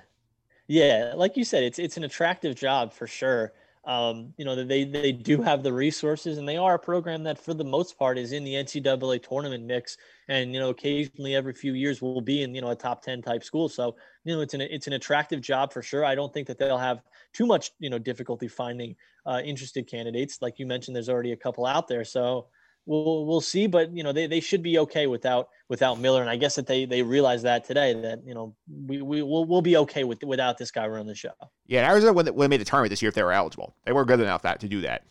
Yeah. 0.66 1.14
Like 1.16 1.36
you 1.36 1.44
said, 1.44 1.62
it's 1.62 1.78
it's 1.78 1.96
an 1.96 2.04
attractive 2.04 2.54
job 2.54 2.92
for 2.92 3.06
sure 3.06 3.52
um, 3.88 4.34
you 4.36 4.44
know, 4.44 4.54
they 4.54 4.84
they 4.84 5.12
do 5.12 5.40
have 5.40 5.62
the 5.62 5.72
resources, 5.72 6.36
and 6.36 6.46
they 6.46 6.58
are 6.58 6.74
a 6.74 6.78
program 6.78 7.22
that, 7.22 7.38
for 7.38 7.54
the 7.54 7.64
most 7.64 7.98
part, 7.98 8.18
is 8.18 8.32
in 8.32 8.44
the 8.44 8.52
NCAA 8.52 9.26
tournament 9.26 9.64
mix. 9.64 9.96
And 10.28 10.52
you 10.52 10.60
know, 10.60 10.68
occasionally, 10.68 11.34
every 11.34 11.54
few 11.54 11.72
years, 11.72 12.02
will 12.02 12.20
be 12.20 12.42
in 12.42 12.54
you 12.54 12.60
know 12.60 12.68
a 12.68 12.76
top 12.76 13.00
ten 13.00 13.22
type 13.22 13.42
school. 13.42 13.66
So 13.66 13.96
you 14.24 14.34
know, 14.34 14.42
it's 14.42 14.52
an 14.52 14.60
it's 14.60 14.88
an 14.88 14.92
attractive 14.92 15.40
job 15.40 15.72
for 15.72 15.80
sure. 15.80 16.04
I 16.04 16.14
don't 16.14 16.34
think 16.34 16.46
that 16.48 16.58
they'll 16.58 16.76
have 16.76 17.00
too 17.32 17.46
much 17.46 17.70
you 17.78 17.88
know 17.88 17.98
difficulty 17.98 18.46
finding 18.46 18.94
uh, 19.24 19.40
interested 19.42 19.86
candidates. 19.86 20.42
Like 20.42 20.58
you 20.58 20.66
mentioned, 20.66 20.94
there's 20.94 21.08
already 21.08 21.32
a 21.32 21.36
couple 21.36 21.64
out 21.64 21.88
there. 21.88 22.04
So 22.04 22.48
we'll 22.88 23.26
we'll 23.26 23.40
see. 23.40 23.66
But 23.66 23.94
you 23.96 24.02
know, 24.02 24.12
they, 24.12 24.26
they 24.26 24.40
should 24.40 24.62
be 24.62 24.78
okay 24.80 25.06
without 25.06 25.48
without 25.68 26.00
Miller. 26.00 26.20
And 26.20 26.30
I 26.30 26.36
guess 26.36 26.56
that 26.56 26.66
they 26.66 26.84
they 26.84 27.02
realize 27.02 27.42
that 27.42 27.64
today 27.64 27.92
that 27.92 28.26
you 28.26 28.34
know 28.34 28.56
we 28.86 29.02
we 29.02 29.22
will 29.22 29.44
we'll 29.44 29.62
be 29.62 29.76
okay 29.76 30.04
with 30.04 30.22
without 30.24 30.58
this 30.58 30.70
guy 30.70 30.86
running 30.86 31.06
the 31.06 31.14
show. 31.14 31.32
Yeah, 31.66 31.88
Arizona 31.88 32.12
when 32.12 32.26
they 32.26 32.48
made 32.48 32.60
the 32.60 32.64
tournament 32.64 32.90
this 32.90 33.02
year 33.02 33.10
if 33.10 33.14
they 33.14 33.22
were 33.22 33.32
eligible, 33.32 33.74
they 33.84 33.92
were 33.92 34.04
good 34.04 34.20
enough 34.20 34.42
that 34.42 34.60
to 34.60 34.68
do 34.68 34.80
that. 34.80 35.04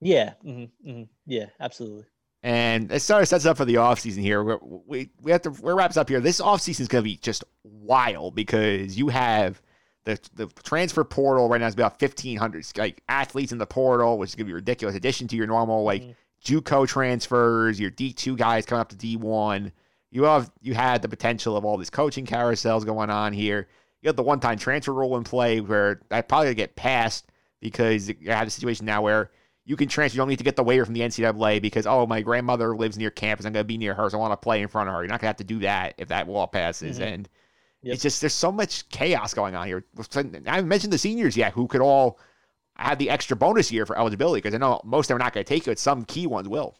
Yeah. 0.00 0.34
Mm-hmm, 0.44 0.90
mm-hmm. 0.90 1.02
Yeah. 1.26 1.46
Absolutely. 1.60 2.04
And 2.42 2.92
it 2.92 3.00
sort 3.00 3.22
of 3.22 3.28
sets 3.28 3.46
up 3.46 3.56
for 3.56 3.64
the 3.64 3.74
offseason 3.74 4.20
here. 4.20 4.44
We're, 4.44 4.58
we 4.62 5.10
we 5.20 5.32
have 5.32 5.42
to 5.42 5.50
we 5.50 5.72
wraps 5.72 5.96
up 5.96 6.08
here. 6.08 6.20
This 6.20 6.40
offseason 6.40 6.80
is 6.80 6.88
going 6.88 7.02
to 7.02 7.08
be 7.08 7.16
just 7.16 7.42
wild 7.64 8.34
because 8.34 8.96
you 8.96 9.08
have 9.08 9.60
the 10.04 10.18
the 10.34 10.46
transfer 10.62 11.02
portal 11.02 11.48
right 11.48 11.60
now 11.60 11.66
is 11.66 11.74
about 11.74 11.98
fifteen 11.98 12.38
hundred 12.38 12.64
like 12.76 13.02
athletes 13.08 13.50
in 13.50 13.58
the 13.58 13.66
portal, 13.66 14.18
which 14.18 14.30
is 14.30 14.34
going 14.36 14.46
to 14.46 14.50
be 14.50 14.52
a 14.52 14.54
ridiculous 14.54 14.94
addition 14.94 15.26
to 15.28 15.36
your 15.36 15.48
normal 15.48 15.82
like 15.82 16.02
mm-hmm. 16.02 16.12
JUCO 16.44 16.86
transfers, 16.86 17.80
your 17.80 17.90
D2 17.90 18.36
guys 18.36 18.66
coming 18.66 18.80
up 18.80 18.88
to 18.90 18.96
D1. 18.96 19.72
You 20.10 20.24
have 20.24 20.50
you 20.60 20.74
had 20.74 21.02
the 21.02 21.08
potential 21.08 21.56
of 21.56 21.64
all 21.64 21.76
these 21.76 21.90
coaching 21.90 22.26
carousels 22.26 22.84
going 22.84 23.10
on 23.10 23.32
here. 23.32 23.68
You 24.00 24.08
have 24.08 24.16
the 24.16 24.22
one-time 24.22 24.58
transfer 24.58 24.92
rule 24.92 25.16
in 25.16 25.24
play 25.24 25.60
where 25.60 26.00
that 26.08 26.28
probably 26.28 26.54
get 26.54 26.76
passed 26.76 27.26
because 27.60 28.08
you 28.08 28.30
have 28.30 28.46
a 28.46 28.50
situation 28.50 28.86
now 28.86 29.02
where 29.02 29.30
you 29.64 29.76
can 29.76 29.88
transfer. 29.88 30.16
You 30.16 30.20
don't 30.20 30.28
need 30.28 30.38
to 30.38 30.44
get 30.44 30.56
the 30.56 30.62
waiver 30.62 30.84
from 30.84 30.94
the 30.94 31.00
NCAA 31.00 31.60
because 31.60 31.86
oh 31.86 32.06
my 32.06 32.22
grandmother 32.22 32.74
lives 32.74 32.96
near 32.96 33.10
campus. 33.10 33.44
I'm 33.44 33.52
going 33.52 33.64
to 33.64 33.68
be 33.68 33.76
near 33.76 33.94
her, 33.94 34.08
so 34.08 34.16
I 34.16 34.20
want 34.20 34.32
to 34.32 34.42
play 34.42 34.62
in 34.62 34.68
front 34.68 34.88
of 34.88 34.94
her. 34.94 35.02
You're 35.02 35.08
not 35.08 35.20
going 35.20 35.26
to 35.26 35.26
have 35.26 35.36
to 35.36 35.44
do 35.44 35.58
that 35.60 35.94
if 35.98 36.08
that 36.08 36.28
law 36.28 36.46
passes. 36.46 36.98
Mm-hmm. 36.98 37.08
And 37.08 37.28
yep. 37.82 37.94
it's 37.94 38.02
just 38.02 38.20
there's 38.22 38.32
so 38.32 38.50
much 38.50 38.88
chaos 38.88 39.34
going 39.34 39.54
on 39.54 39.66
here. 39.66 39.84
I 39.98 40.54
haven't 40.54 40.68
mentioned 40.68 40.92
the 40.92 40.98
seniors 40.98 41.36
yet 41.36 41.52
who 41.52 41.66
could 41.66 41.82
all 41.82 42.18
have 42.78 42.98
the 42.98 43.10
extra 43.10 43.36
bonus 43.36 43.72
year 43.72 43.86
for 43.86 43.98
eligibility 43.98 44.38
because 44.38 44.54
I 44.54 44.58
know 44.58 44.80
most 44.84 45.06
of 45.06 45.08
them 45.08 45.16
are 45.16 45.24
not 45.24 45.32
going 45.32 45.44
to 45.44 45.48
take 45.48 45.66
it. 45.66 45.78
Some 45.78 46.04
key 46.04 46.26
ones 46.26 46.48
will. 46.48 46.78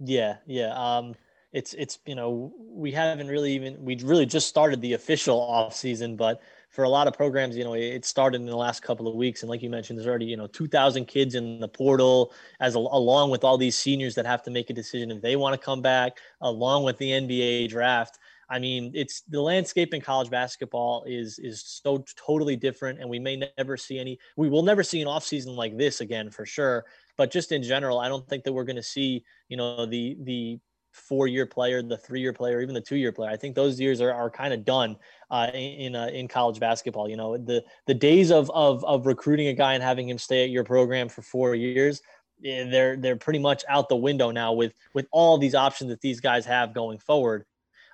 Yeah, 0.00 0.36
yeah. 0.46 0.72
Um, 0.74 1.14
it's 1.52 1.72
it's 1.74 1.98
you 2.06 2.14
know 2.14 2.52
we 2.58 2.92
haven't 2.92 3.28
really 3.28 3.52
even 3.52 3.82
we 3.82 3.96
really 4.04 4.26
just 4.26 4.48
started 4.48 4.80
the 4.80 4.92
official 4.92 5.40
off 5.40 5.74
season, 5.74 6.16
but 6.16 6.40
for 6.70 6.84
a 6.84 6.88
lot 6.88 7.08
of 7.08 7.14
programs, 7.14 7.56
you 7.56 7.64
know, 7.64 7.74
it 7.74 8.04
started 8.04 8.40
in 8.40 8.46
the 8.46 8.56
last 8.56 8.82
couple 8.82 9.08
of 9.08 9.14
weeks, 9.14 9.42
and 9.42 9.48
like 9.48 9.62
you 9.62 9.70
mentioned, 9.70 9.98
there's 9.98 10.06
already 10.06 10.26
you 10.26 10.36
know 10.36 10.46
2,000 10.46 11.06
kids 11.06 11.34
in 11.34 11.60
the 11.60 11.68
portal, 11.68 12.32
as 12.60 12.74
a, 12.74 12.78
along 12.78 13.30
with 13.30 13.44
all 13.44 13.56
these 13.56 13.76
seniors 13.76 14.14
that 14.14 14.26
have 14.26 14.42
to 14.42 14.50
make 14.50 14.68
a 14.70 14.74
decision 14.74 15.10
if 15.10 15.22
they 15.22 15.36
want 15.36 15.58
to 15.58 15.64
come 15.64 15.80
back, 15.80 16.18
along 16.40 16.84
with 16.84 16.98
the 16.98 17.10
NBA 17.10 17.70
draft. 17.70 18.18
I 18.50 18.58
mean, 18.58 18.92
it's 18.94 19.22
the 19.22 19.40
landscape 19.40 19.92
in 19.92 20.00
college 20.00 20.30
basketball 20.30 21.04
is 21.06 21.38
is 21.38 21.62
so 21.62 22.04
totally 22.16 22.56
different, 22.56 22.98
and 22.98 23.08
we 23.08 23.18
may 23.18 23.48
never 23.58 23.76
see 23.76 23.98
any. 23.98 24.18
We 24.36 24.48
will 24.48 24.62
never 24.62 24.82
see 24.82 25.02
an 25.02 25.08
offseason 25.08 25.54
like 25.54 25.76
this 25.76 26.00
again 26.00 26.30
for 26.30 26.46
sure. 26.46 26.86
But 27.16 27.30
just 27.30 27.52
in 27.52 27.62
general, 27.62 27.98
I 27.98 28.08
don't 28.08 28.26
think 28.28 28.44
that 28.44 28.52
we're 28.52 28.64
going 28.64 28.76
to 28.76 28.82
see, 28.82 29.24
you 29.48 29.56
know, 29.56 29.84
the 29.84 30.16
the 30.22 30.58
four 30.92 31.26
year 31.26 31.46
player, 31.46 31.82
the 31.82 31.96
three 31.96 32.20
year 32.20 32.32
player, 32.32 32.60
even 32.60 32.74
the 32.74 32.80
two 32.80 32.96
year 32.96 33.12
player. 33.12 33.30
I 33.30 33.36
think 33.36 33.54
those 33.54 33.78
years 33.78 34.00
are, 34.00 34.12
are 34.12 34.30
kind 34.30 34.52
of 34.54 34.64
done 34.64 34.96
uh, 35.30 35.50
in 35.52 35.94
uh, 35.94 36.06
in 36.06 36.26
college 36.28 36.58
basketball. 36.58 37.08
You 37.08 37.16
know, 37.16 37.36
the 37.36 37.64
the 37.86 37.94
days 37.94 38.30
of, 38.30 38.50
of 38.50 38.84
of 38.84 39.06
recruiting 39.06 39.48
a 39.48 39.54
guy 39.54 39.74
and 39.74 39.82
having 39.82 40.08
him 40.08 40.18
stay 40.18 40.44
at 40.44 40.50
your 40.50 40.64
program 40.64 41.08
for 41.08 41.20
four 41.22 41.54
years, 41.54 42.00
eh, 42.44 42.68
they're 42.70 42.96
they're 42.96 43.16
pretty 43.16 43.38
much 43.40 43.64
out 43.68 43.88
the 43.88 43.96
window 43.96 44.30
now 44.30 44.52
with 44.52 44.72
with 44.94 45.06
all 45.10 45.38
these 45.38 45.54
options 45.54 45.90
that 45.90 46.00
these 46.00 46.20
guys 46.20 46.46
have 46.46 46.72
going 46.72 46.98
forward. 46.98 47.44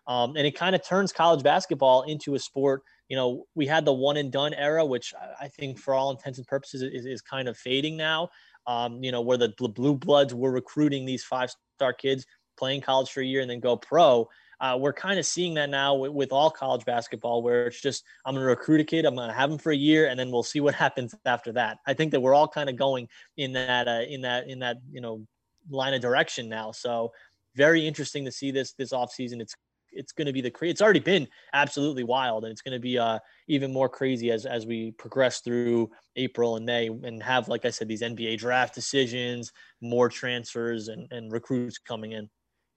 Um, 0.06 0.36
and 0.36 0.46
it 0.46 0.56
kind 0.56 0.74
of 0.74 0.86
turns 0.86 1.12
college 1.12 1.42
basketball 1.42 2.02
into 2.02 2.34
a 2.34 2.38
sport. 2.38 2.82
You 3.08 3.16
know, 3.16 3.44
we 3.54 3.66
had 3.66 3.84
the 3.84 3.92
one 3.92 4.16
and 4.16 4.30
done 4.30 4.54
era, 4.54 4.84
which 4.84 5.12
I 5.40 5.48
think 5.48 5.78
for 5.78 5.94
all 5.94 6.10
intents 6.10 6.38
and 6.38 6.46
purposes 6.46 6.82
is, 6.82 7.06
is 7.06 7.22
kind 7.22 7.48
of 7.48 7.56
fading 7.56 7.96
now. 7.96 8.28
Um, 8.66 9.02
you 9.04 9.12
know, 9.12 9.20
where 9.20 9.36
the 9.36 9.50
blue 9.58 9.94
bloods 9.94 10.34
were 10.34 10.50
recruiting 10.50 11.04
these 11.04 11.22
five 11.22 11.50
star 11.76 11.92
kids, 11.92 12.24
playing 12.56 12.80
college 12.80 13.10
for 13.10 13.20
a 13.20 13.24
year 13.24 13.42
and 13.42 13.50
then 13.50 13.60
go 13.60 13.76
pro. 13.76 14.28
Uh, 14.60 14.78
we're 14.80 14.92
kind 14.92 15.18
of 15.18 15.26
seeing 15.26 15.54
that 15.54 15.68
now 15.68 15.94
with, 15.94 16.12
with, 16.12 16.32
all 16.32 16.50
college 16.50 16.84
basketball, 16.84 17.42
where 17.42 17.66
it's 17.66 17.80
just 17.80 18.04
I'm 18.24 18.34
going 18.34 18.44
to 18.44 18.48
recruit 18.48 18.80
a 18.80 18.84
kid, 18.84 19.04
I'm 19.04 19.14
going 19.14 19.28
to 19.28 19.34
have 19.34 19.50
him 19.50 19.58
for 19.58 19.72
a 19.72 19.76
year, 19.76 20.08
and 20.08 20.18
then 20.18 20.30
we'll 20.30 20.42
see 20.42 20.60
what 20.60 20.74
happens 20.84 21.14
after 21.26 21.52
that. 21.52 21.78
I 21.86 21.92
think 21.94 22.12
that 22.12 22.20
we're 22.20 22.34
all 22.34 22.48
kind 22.48 22.70
of 22.70 22.76
going 22.76 23.08
in 23.36 23.52
that 23.52 23.88
uh, 23.88 24.02
in 24.08 24.22
that 24.22 24.48
in 24.48 24.60
that 24.60 24.78
you 24.90 25.00
know 25.00 25.26
line 25.68 25.92
of 25.92 26.00
direction 26.00 26.48
now. 26.48 26.72
So 26.72 27.12
very 27.56 27.86
interesting 27.86 28.24
to 28.24 28.32
see 28.32 28.50
this 28.50 28.72
this 28.72 28.92
offseason. 28.92 29.40
It's 29.40 29.54
it's 29.94 30.12
going 30.12 30.26
to 30.26 30.32
be 30.32 30.40
the 30.40 30.50
crazy. 30.50 30.70
It's 30.70 30.82
already 30.82 31.00
been 31.00 31.28
absolutely 31.52 32.04
wild, 32.04 32.44
and 32.44 32.52
it's 32.52 32.62
going 32.62 32.74
to 32.74 32.80
be 32.80 32.98
uh, 32.98 33.18
even 33.48 33.72
more 33.72 33.88
crazy 33.88 34.30
as 34.30 34.46
as 34.46 34.66
we 34.66 34.92
progress 34.92 35.40
through 35.40 35.90
April 36.16 36.56
and 36.56 36.66
May, 36.66 36.88
and 36.88 37.22
have, 37.22 37.48
like 37.48 37.64
I 37.64 37.70
said, 37.70 37.88
these 37.88 38.02
NBA 38.02 38.38
draft 38.38 38.74
decisions, 38.74 39.52
more 39.80 40.08
transfers, 40.08 40.88
and 40.88 41.06
and 41.10 41.32
recruits 41.32 41.78
coming 41.78 42.12
in. 42.12 42.28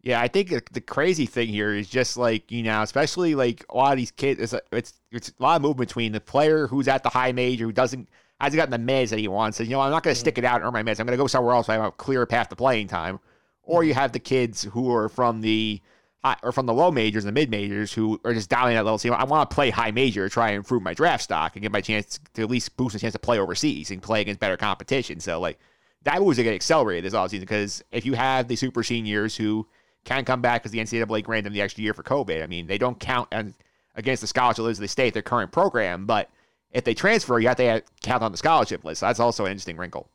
Yeah, 0.01 0.21
I 0.21 0.27
think 0.27 0.71
the 0.71 0.81
crazy 0.81 1.25
thing 1.25 1.49
here 1.49 1.73
is 1.73 1.89
just 1.89 2.17
like 2.17 2.51
you 2.51 2.63
know, 2.63 2.81
especially 2.81 3.35
like 3.35 3.65
a 3.69 3.77
lot 3.77 3.91
of 3.91 3.97
these 3.97 4.11
kids. 4.11 4.39
It's 4.39 4.63
it's, 4.71 4.93
it's 5.11 5.29
a 5.29 5.43
lot 5.43 5.55
of 5.57 5.61
movement 5.61 5.89
between 5.89 6.11
the 6.11 6.21
player 6.21 6.67
who's 6.67 6.87
at 6.87 7.03
the 7.03 7.09
high 7.09 7.31
major 7.31 7.65
who 7.65 7.71
doesn't 7.71 8.07
hasn't 8.39 8.57
gotten 8.57 8.85
the 8.85 8.93
meds 8.93 9.09
that 9.09 9.19
he 9.19 9.27
wants. 9.27 9.59
And 9.59 9.67
you 9.67 9.75
know, 9.75 9.81
I'm 9.81 9.91
not 9.91 10.03
going 10.03 10.13
to 10.13 10.17
mm-hmm. 10.17 10.23
stick 10.23 10.37
it 10.37 10.45
out 10.45 10.57
and 10.57 10.65
earn 10.65 10.73
my 10.73 10.83
meds. 10.83 10.99
I'm 10.99 11.05
going 11.05 11.17
to 11.17 11.21
go 11.21 11.27
somewhere 11.27 11.55
else. 11.55 11.67
So 11.67 11.73
I 11.73 11.77
have 11.77 11.85
a 11.85 11.91
clear 11.91 12.25
path 12.25 12.49
to 12.49 12.55
playing 12.55 12.87
time. 12.87 13.19
Or 13.63 13.83
you 13.83 13.93
have 13.95 14.13
the 14.13 14.19
kids 14.19 14.63
who 14.63 14.93
are 14.93 15.09
from 15.09 15.41
the 15.41 15.81
or 16.43 16.51
from 16.51 16.65
the 16.65 16.73
low 16.73 16.91
majors 16.91 17.25
and 17.25 17.29
the 17.29 17.39
mid 17.39 17.49
majors 17.49 17.93
who 17.93 18.19
are 18.23 18.33
just 18.33 18.51
in 18.51 18.57
that 18.57 18.85
level. 18.85 18.97
So, 18.97 19.13
I 19.13 19.23
want 19.23 19.49
to 19.49 19.53
play 19.53 19.69
high 19.69 19.91
major, 19.91 20.29
try 20.29 20.49
and 20.49 20.57
improve 20.57 20.81
my 20.81 20.93
draft 20.93 21.23
stock 21.23 21.55
and 21.55 21.63
get 21.63 21.71
my 21.71 21.81
chance 21.81 22.19
to 22.33 22.43
at 22.43 22.49
least 22.49 22.75
boost 22.77 22.95
a 22.95 22.99
chance 22.99 23.13
to 23.13 23.19
play 23.19 23.39
overseas 23.39 23.91
and 23.91 24.01
play 24.01 24.21
against 24.21 24.39
better 24.39 24.57
competition. 24.57 25.19
So, 25.19 25.39
like, 25.39 25.59
that 26.03 26.23
was 26.23 26.37
going 26.37 26.45
to 26.45 26.51
get 26.51 26.55
accelerated 26.55 27.03
this 27.03 27.17
offseason 27.17 27.41
because 27.41 27.83
if 27.91 28.05
you 28.05 28.13
have 28.13 28.47
the 28.47 28.55
super 28.55 28.83
seniors 28.83 29.35
who 29.35 29.67
can 30.05 30.23
come 30.23 30.41
back 30.41 30.63
because 30.63 30.71
the 30.71 30.79
NCAA 30.79 31.23
granted 31.23 31.45
them 31.45 31.53
the 31.53 31.61
extra 31.61 31.83
year 31.83 31.93
for 31.93 32.03
COVID, 32.03 32.41
I 32.41 32.47
mean, 32.47 32.67
they 32.67 32.77
don't 32.77 32.99
count 32.99 33.33
against 33.95 34.21
the 34.21 34.27
scholarship 34.27 34.63
list 34.63 34.79
they 34.79 34.87
stay 34.87 35.07
at 35.07 35.13
their 35.13 35.21
current 35.21 35.51
program, 35.51 36.05
but 36.05 36.29
if 36.71 36.83
they 36.83 36.93
transfer, 36.93 37.39
you 37.39 37.47
have 37.47 37.57
to 37.57 37.83
count 38.01 38.23
on 38.23 38.31
the 38.31 38.37
scholarship 38.37 38.85
list. 38.85 38.99
So 38.99 39.07
that's 39.07 39.19
also 39.19 39.45
an 39.45 39.51
interesting 39.51 39.77
wrinkle. 39.77 40.09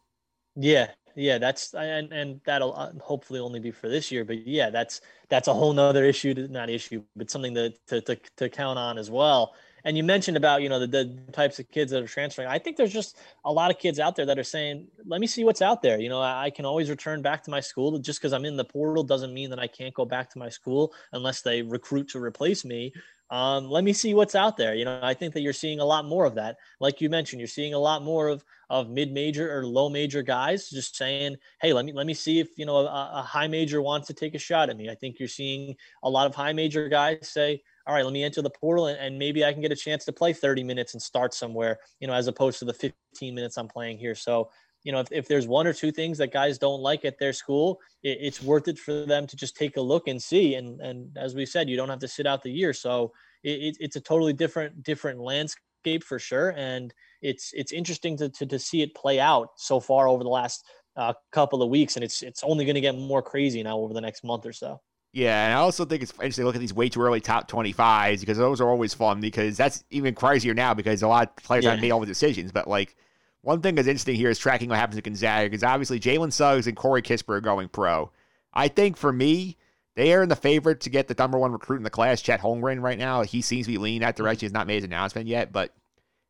Yeah, 0.56 0.90
yeah, 1.14 1.38
that's 1.38 1.74
and 1.74 2.12
and 2.12 2.40
that'll 2.44 2.74
uh, 2.74 2.92
hopefully 3.00 3.40
only 3.40 3.60
be 3.60 3.70
for 3.70 3.88
this 3.88 4.10
year. 4.10 4.24
But 4.24 4.46
yeah, 4.46 4.70
that's 4.70 5.00
that's 5.28 5.48
a 5.48 5.54
whole 5.54 5.72
nother 5.72 6.04
issue, 6.04 6.34
to, 6.34 6.48
not 6.48 6.70
issue, 6.70 7.02
but 7.16 7.30
something 7.30 7.54
to, 7.54 7.70
to 7.88 8.00
to 8.02 8.16
to 8.36 8.48
count 8.48 8.78
on 8.78 8.98
as 8.98 9.10
well. 9.10 9.54
And 9.84 9.96
you 9.96 10.04
mentioned 10.04 10.36
about 10.36 10.62
you 10.62 10.68
know 10.68 10.78
the, 10.78 10.86
the 10.86 11.32
types 11.32 11.58
of 11.58 11.70
kids 11.70 11.90
that 11.90 12.02
are 12.02 12.08
transferring. 12.08 12.48
I 12.48 12.58
think 12.58 12.76
there's 12.76 12.92
just 12.92 13.18
a 13.44 13.52
lot 13.52 13.70
of 13.70 13.78
kids 13.78 13.98
out 13.98 14.16
there 14.16 14.26
that 14.26 14.38
are 14.38 14.44
saying, 14.44 14.86
"Let 15.04 15.20
me 15.20 15.26
see 15.26 15.44
what's 15.44 15.62
out 15.62 15.82
there." 15.82 15.98
You 16.00 16.08
know, 16.08 16.20
I, 16.20 16.44
I 16.44 16.50
can 16.50 16.64
always 16.64 16.88
return 16.88 17.22
back 17.22 17.42
to 17.44 17.50
my 17.50 17.60
school. 17.60 17.98
Just 17.98 18.20
because 18.20 18.32
I'm 18.32 18.44
in 18.44 18.56
the 18.56 18.64
portal 18.64 19.02
doesn't 19.02 19.34
mean 19.34 19.50
that 19.50 19.58
I 19.58 19.66
can't 19.66 19.94
go 19.94 20.04
back 20.04 20.30
to 20.30 20.38
my 20.38 20.48
school 20.48 20.92
unless 21.12 21.42
they 21.42 21.62
recruit 21.62 22.08
to 22.10 22.22
replace 22.22 22.64
me. 22.64 22.92
Um, 23.32 23.70
let 23.70 23.82
me 23.82 23.94
see 23.94 24.12
what's 24.12 24.34
out 24.34 24.58
there. 24.58 24.74
You 24.74 24.84
know, 24.84 25.00
I 25.02 25.14
think 25.14 25.32
that 25.32 25.40
you're 25.40 25.54
seeing 25.54 25.80
a 25.80 25.84
lot 25.86 26.04
more 26.04 26.26
of 26.26 26.34
that. 26.34 26.58
Like 26.80 27.00
you 27.00 27.08
mentioned, 27.08 27.40
you're 27.40 27.48
seeing 27.48 27.72
a 27.72 27.78
lot 27.78 28.02
more 28.02 28.28
of 28.28 28.44
of 28.68 28.90
mid 28.90 29.10
major 29.10 29.58
or 29.58 29.66
low 29.66 29.88
major 29.88 30.20
guys 30.22 30.68
just 30.68 30.96
saying, 30.96 31.36
"Hey, 31.62 31.72
let 31.72 31.86
me 31.86 31.94
let 31.94 32.06
me 32.06 32.12
see 32.12 32.40
if 32.40 32.58
you 32.58 32.66
know 32.66 32.76
a, 32.76 33.10
a 33.14 33.22
high 33.22 33.48
major 33.48 33.80
wants 33.80 34.06
to 34.08 34.14
take 34.14 34.34
a 34.34 34.38
shot 34.38 34.68
at 34.68 34.76
me." 34.76 34.90
I 34.90 34.94
think 34.94 35.18
you're 35.18 35.28
seeing 35.28 35.76
a 36.02 36.10
lot 36.10 36.26
of 36.26 36.34
high 36.34 36.52
major 36.52 36.90
guys 36.90 37.26
say, 37.26 37.62
all 37.86 37.94
right, 37.94 38.04
let 38.04 38.12
me 38.12 38.22
enter 38.22 38.42
the 38.42 38.50
portal 38.50 38.86
and, 38.86 38.98
and, 38.98 39.18
maybe 39.18 39.44
I 39.44 39.52
can 39.52 39.60
get 39.60 39.72
a 39.72 39.76
chance 39.76 40.04
to 40.04 40.12
play 40.12 40.32
30 40.32 40.62
minutes 40.62 40.94
and 40.94 41.02
start 41.02 41.34
somewhere, 41.34 41.80
you 42.00 42.06
know, 42.06 42.14
as 42.14 42.28
opposed 42.28 42.58
to 42.60 42.64
the 42.64 42.72
15 42.72 43.34
minutes 43.34 43.56
I'm 43.56 43.66
playing 43.66 43.98
here. 43.98 44.14
So, 44.14 44.50
you 44.84 44.92
know, 44.92 45.00
if, 45.00 45.08
if 45.10 45.28
there's 45.28 45.46
one 45.46 45.66
or 45.66 45.72
two 45.72 45.92
things 45.92 46.18
that 46.18 46.32
guys 46.32 46.58
don't 46.58 46.80
like 46.80 47.04
at 47.04 47.18
their 47.18 47.32
school, 47.32 47.80
it, 48.02 48.18
it's 48.20 48.42
worth 48.42 48.68
it 48.68 48.78
for 48.78 49.06
them 49.06 49.26
to 49.26 49.36
just 49.36 49.56
take 49.56 49.76
a 49.76 49.80
look 49.80 50.08
and 50.08 50.22
see. 50.22 50.54
And, 50.54 50.80
and 50.80 51.16
as 51.16 51.34
we 51.34 51.46
said, 51.46 51.68
you 51.68 51.76
don't 51.76 51.88
have 51.88 52.00
to 52.00 52.08
sit 52.08 52.26
out 52.26 52.42
the 52.42 52.50
year. 52.50 52.72
So 52.72 53.12
it, 53.42 53.76
it's 53.80 53.96
a 53.96 54.00
totally 54.00 54.32
different, 54.32 54.82
different 54.82 55.20
landscape 55.20 56.04
for 56.04 56.18
sure. 56.18 56.50
And 56.56 56.92
it's, 57.20 57.52
it's 57.54 57.72
interesting 57.72 58.16
to, 58.18 58.28
to, 58.30 58.46
to 58.46 58.58
see 58.58 58.82
it 58.82 58.94
play 58.94 59.20
out 59.20 59.50
so 59.56 59.80
far 59.80 60.08
over 60.08 60.22
the 60.22 60.30
last 60.30 60.64
uh, 60.96 61.12
couple 61.30 61.62
of 61.62 61.70
weeks. 61.70 61.96
And 61.96 62.04
it's, 62.04 62.22
it's 62.22 62.42
only 62.42 62.64
going 62.64 62.74
to 62.74 62.80
get 62.80 62.96
more 62.96 63.22
crazy 63.22 63.62
now 63.62 63.78
over 63.78 63.94
the 63.94 64.00
next 64.00 64.24
month 64.24 64.46
or 64.46 64.52
so. 64.52 64.80
Yeah, 65.14 65.44
and 65.44 65.54
I 65.54 65.58
also 65.58 65.84
think 65.84 66.02
it's 66.02 66.12
interesting 66.12 66.42
to 66.42 66.46
look 66.46 66.54
at 66.54 66.60
these 66.60 66.72
way 66.72 66.88
too 66.88 67.02
early 67.02 67.20
top 67.20 67.46
25s 67.50 68.20
because 68.20 68.38
those 68.38 68.62
are 68.62 68.68
always 68.68 68.94
fun 68.94 69.20
because 69.20 69.58
that's 69.58 69.84
even 69.90 70.14
crazier 70.14 70.54
now 70.54 70.72
because 70.72 71.02
a 71.02 71.08
lot 71.08 71.28
of 71.28 71.36
players 71.36 71.64
yeah. 71.64 71.70
haven't 71.70 71.82
made 71.82 71.90
all 71.90 72.00
the 72.00 72.06
decisions. 72.06 72.50
But 72.50 72.66
like 72.66 72.96
one 73.42 73.60
thing 73.60 73.74
that's 73.74 73.88
interesting 73.88 74.16
here 74.16 74.30
is 74.30 74.38
tracking 74.38 74.68
what 74.68 74.78
happens 74.78 74.96
to 74.96 75.02
Gonzaga 75.02 75.50
because 75.50 75.64
obviously 75.64 76.00
Jalen 76.00 76.32
Suggs 76.32 76.66
and 76.66 76.76
Corey 76.76 77.02
Kispert 77.02 77.36
are 77.36 77.40
going 77.40 77.68
pro. 77.68 78.10
I 78.54 78.68
think 78.68 78.96
for 78.96 79.12
me, 79.12 79.56
they 79.94 80.14
are 80.14 80.22
in 80.22 80.28
the 80.28 80.36
favorite 80.36 80.80
to 80.82 80.90
get 80.90 81.08
the 81.08 81.14
number 81.18 81.38
one 81.38 81.52
recruit 81.52 81.76
in 81.76 81.82
the 81.82 81.90
class, 81.90 82.22
Chet 82.22 82.40
Holmgren, 82.40 82.80
right 82.80 82.98
now. 82.98 83.22
He 83.22 83.42
seems 83.42 83.66
to 83.66 83.72
be 83.72 83.78
leaning 83.78 84.00
that 84.00 84.16
direction. 84.16 84.46
He's 84.46 84.52
not 84.52 84.66
made 84.66 84.76
his 84.76 84.84
announcement 84.84 85.26
yet, 85.26 85.52
but 85.52 85.74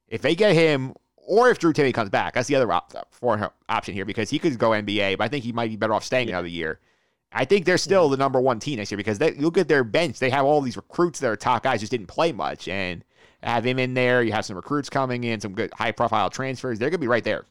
if 0.09 0.23
they 0.23 0.35
get 0.35 0.55
him, 0.55 0.95
or 1.17 1.51
if 1.51 1.59
Drew 1.59 1.73
Timme 1.73 1.95
comes 1.95 2.11
back, 2.11 2.35
that's 2.35 2.49
the 2.49 2.57
other 2.57 2.73
op- 2.73 3.07
for 3.13 3.53
option 3.69 3.95
here 3.95 4.05
because 4.05 4.31
he 4.31 4.39
could 4.39 4.59
go 4.59 4.71
NBA, 4.71 5.19
but 5.19 5.25
I 5.25 5.29
think 5.29 5.45
he 5.45 5.53
might 5.53 5.71
be 5.71 5.77
better 5.77 5.95
off 5.95 6.05
staying 6.05 6.29
another 6.29 6.49
year. 6.49 6.81
I 7.33 7.45
think 7.45 7.65
they're 7.65 7.79
still 7.79 8.09
the 8.09 8.17
number 8.17 8.41
one 8.41 8.59
team 8.59 8.77
next 8.77 8.91
year 8.91 8.97
because 8.99 9.19
they 9.19 9.33
look 9.33 9.57
at 9.57 9.69
their 9.69 9.85
bench. 9.85 10.19
They 10.19 10.31
have 10.31 10.45
all 10.45 10.61
these 10.61 10.77
recruits 10.77 11.21
that 11.21 11.31
are 11.31 11.37
top 11.37 11.63
guys, 11.63 11.81
just 11.81 11.93
didn't 11.93 12.09
play 12.09 12.33
much. 12.33 12.69
And 12.69 13.05
have 13.43 13.65
him 13.65 13.79
in 13.79 13.95
there. 13.95 14.23
You 14.23 14.33
have 14.33 14.45
some 14.45 14.57
recruits 14.57 14.89
coming 14.89 15.25
in, 15.25 15.41
some 15.41 15.53
good 15.53 15.73
high 15.75 15.93
profile 15.93 16.31
transfers. 16.31 16.79
They're 16.79 16.91
gonna 16.91 16.99
be 16.99 17.09
right 17.09 17.25
there. 17.25 17.47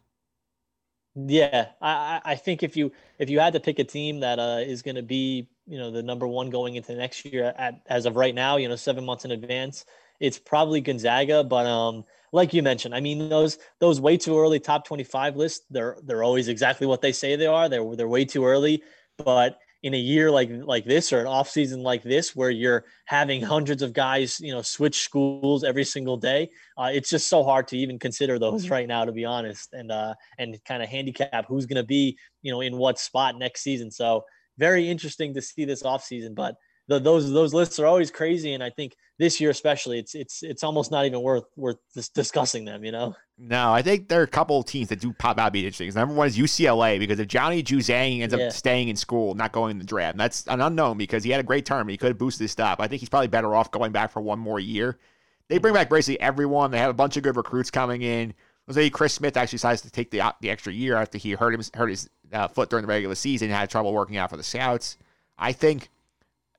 Yeah, 1.14 1.68
I, 1.82 2.22
I 2.24 2.36
think 2.36 2.64
if 2.64 2.78
you 2.78 2.92
if 3.20 3.30
you 3.30 3.40
had 3.40 3.54
to 3.54 3.60
pick 3.60 3.80
a 3.80 3.84
team 3.84 4.22
that 4.22 4.40
uh, 4.40 4.60
is 4.66 4.82
going 4.82 4.96
to 4.96 5.02
be 5.02 5.50
you 5.68 5.78
know 5.78 5.92
the 5.92 6.02
number 6.02 6.26
one 6.26 6.50
going 6.50 6.76
into 6.76 6.96
next 6.96 7.26
year 7.26 7.54
at 7.58 7.82
as 7.88 8.06
of 8.06 8.16
right 8.16 8.34
now, 8.34 8.56
you 8.58 8.70
know 8.70 8.78
seven 8.78 9.06
months 9.06 9.26
in 9.26 9.32
advance, 9.32 9.86
it's 10.22 10.40
probably 10.40 10.80
Gonzaga. 10.80 11.44
But 11.44 11.66
um, 11.66 12.06
like 12.32 12.54
you 12.54 12.64
mentioned, 12.64 12.96
I 12.96 13.02
mean 13.02 13.28
those 13.28 13.58
those 13.80 14.00
way 14.00 14.16
too 14.16 14.40
early 14.40 14.60
top 14.60 14.86
twenty 14.88 15.04
five 15.04 15.36
lists, 15.36 15.66
they're 15.70 15.98
they're 16.04 16.24
always 16.24 16.48
exactly 16.48 16.88
what 16.88 17.02
they 17.02 17.12
say 17.12 17.36
they 17.36 17.48
are. 17.48 17.68
They're 17.68 17.96
they're 17.96 18.08
way 18.08 18.24
too 18.24 18.46
early. 18.46 18.82
But 19.18 19.60
in 19.84 19.96
a 19.96 19.98
year 19.98 20.30
like 20.30 20.50
like 20.52 20.86
this 20.86 21.12
or 21.12 21.20
an 21.20 21.28
off 21.28 21.50
season 21.50 21.82
like 21.82 22.04
this 22.04 22.36
where 22.36 22.52
you're 22.52 22.86
having 23.06 23.42
hundreds 23.42 23.82
of 23.82 23.94
guys 23.94 24.40
you 24.40 24.52
know 24.52 24.62
switch 24.62 25.02
schools 25.02 25.64
every 25.64 25.84
single 25.84 26.18
day 26.18 26.50
uh, 26.78 26.90
it's 26.94 27.10
just 27.10 27.28
so 27.28 27.44
hard 27.44 27.68
to 27.68 27.78
even 27.78 27.98
consider 27.98 28.38
those 28.38 28.70
right 28.70 28.88
now 28.88 29.04
to 29.04 29.12
be 29.12 29.26
honest 29.26 29.74
and 29.74 29.92
uh 29.92 30.14
and 30.38 30.64
kind 30.66 30.84
of 30.84 30.90
handicap 30.90 31.46
who's 31.48 31.66
going 31.66 31.82
to 31.82 31.88
be 31.88 32.18
you 32.42 32.52
know 32.52 32.62
in 32.62 32.78
what 32.78 33.00
spot 33.00 33.38
next 33.38 33.62
season. 33.62 33.90
So 33.90 34.24
very 34.58 34.88
interesting 34.90 35.34
to 35.34 35.42
see 35.42 35.66
this 35.66 35.84
off 35.84 36.04
season 36.04 36.34
but 36.36 36.56
the, 36.92 37.00
those 37.00 37.32
those 37.32 37.54
lists 37.54 37.80
are 37.80 37.86
always 37.86 38.12
crazy, 38.12 38.54
and 38.54 38.62
I 38.62 38.70
think 38.70 38.96
this 39.18 39.40
year 39.40 39.50
especially, 39.50 39.98
it's 39.98 40.14
it's 40.14 40.44
it's 40.44 40.64
almost 40.64 40.92
not 40.92 41.06
even 41.06 41.22
worth 41.22 41.46
worth 41.56 41.78
discussing 42.14 42.66
them. 42.66 42.84
You 42.84 42.92
know. 42.92 43.16
No, 43.38 43.72
I 43.74 43.82
think 43.82 44.10
there 44.10 44.20
are 44.20 44.24
a 44.24 44.28
couple 44.28 44.60
of 44.60 44.66
teams 44.66 44.90
that 44.90 45.00
do 45.00 45.14
pop 45.14 45.40
out 45.40 45.54
be 45.54 45.66
interesting. 45.66 45.92
Number 45.94 46.14
one 46.14 46.28
is 46.28 46.38
UCLA 46.38 47.00
because 47.00 47.20
if 47.20 47.28
Johnny 47.28 47.64
Juzang 47.64 48.22
ends 48.22 48.36
yeah. 48.36 48.48
up 48.48 48.52
staying 48.52 48.90
in 48.90 48.96
school, 48.96 49.34
not 49.34 49.52
going 49.52 49.72
in 49.72 49.80
the 49.80 49.86
draft, 49.86 50.18
that's 50.18 50.46
an 50.48 50.60
unknown 50.60 50.98
because 50.98 51.24
he 51.24 51.32
had 51.32 51.40
a 51.40 51.44
great 51.44 51.66
term. 51.66 51.88
He 51.88 51.98
could 51.98 52.10
have 52.10 52.18
boosted 52.18 52.42
his 52.42 52.52
stock. 52.52 52.80
I 52.80 52.88
think 52.88 53.00
he's 53.00 53.10
probably 53.10 53.30
better 53.30 53.56
off 53.56 53.72
going 53.72 53.94
back 53.94 54.12
for 54.12 54.22
one 54.22 54.38
more 54.38 54.60
year. 54.60 55.00
They 55.48 55.58
bring 55.58 55.74
back 55.74 55.90
basically 55.90 56.20
everyone. 56.20 56.72
They 56.72 56.80
have 56.80 56.90
a 56.90 56.94
bunch 56.94 57.18
of 57.18 57.24
good 57.24 57.38
recruits 57.38 57.72
coming 57.72 58.02
in. 58.02 58.34
Let's 58.68 58.76
say 58.76 58.90
Chris 58.90 59.14
Smith 59.14 59.38
actually 59.38 59.58
decides 59.58 59.82
to 59.82 59.90
take 59.90 60.12
the 60.12 60.22
the 60.42 60.50
extra 60.50 60.74
year 60.74 60.98
after 60.98 61.18
he 61.18 61.32
hurt 61.32 61.54
him 61.54 61.62
hurt 61.74 61.90
his 61.90 62.10
uh, 62.34 62.48
foot 62.48 62.70
during 62.70 62.84
the 62.84 62.90
regular 62.90 63.16
season, 63.16 63.48
and 63.50 63.56
had 63.56 63.70
trouble 63.70 63.94
working 63.94 64.18
out 64.18 64.30
for 64.30 64.38
the 64.38 64.44
scouts. 64.44 64.98
I 65.38 65.54
think 65.54 65.90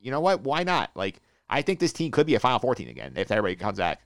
you 0.02 0.10
know 0.10 0.20
what? 0.20 0.42
Why 0.42 0.64
not? 0.64 0.90
Like, 0.94 1.20
I 1.48 1.62
think 1.62 1.78
this 1.78 1.92
team 1.92 2.10
could 2.10 2.26
be 2.26 2.34
a 2.34 2.40
Final 2.40 2.58
14 2.58 2.88
again 2.88 3.12
if 3.16 3.30
everybody 3.30 3.56
comes 3.56 3.78
back. 3.78 4.00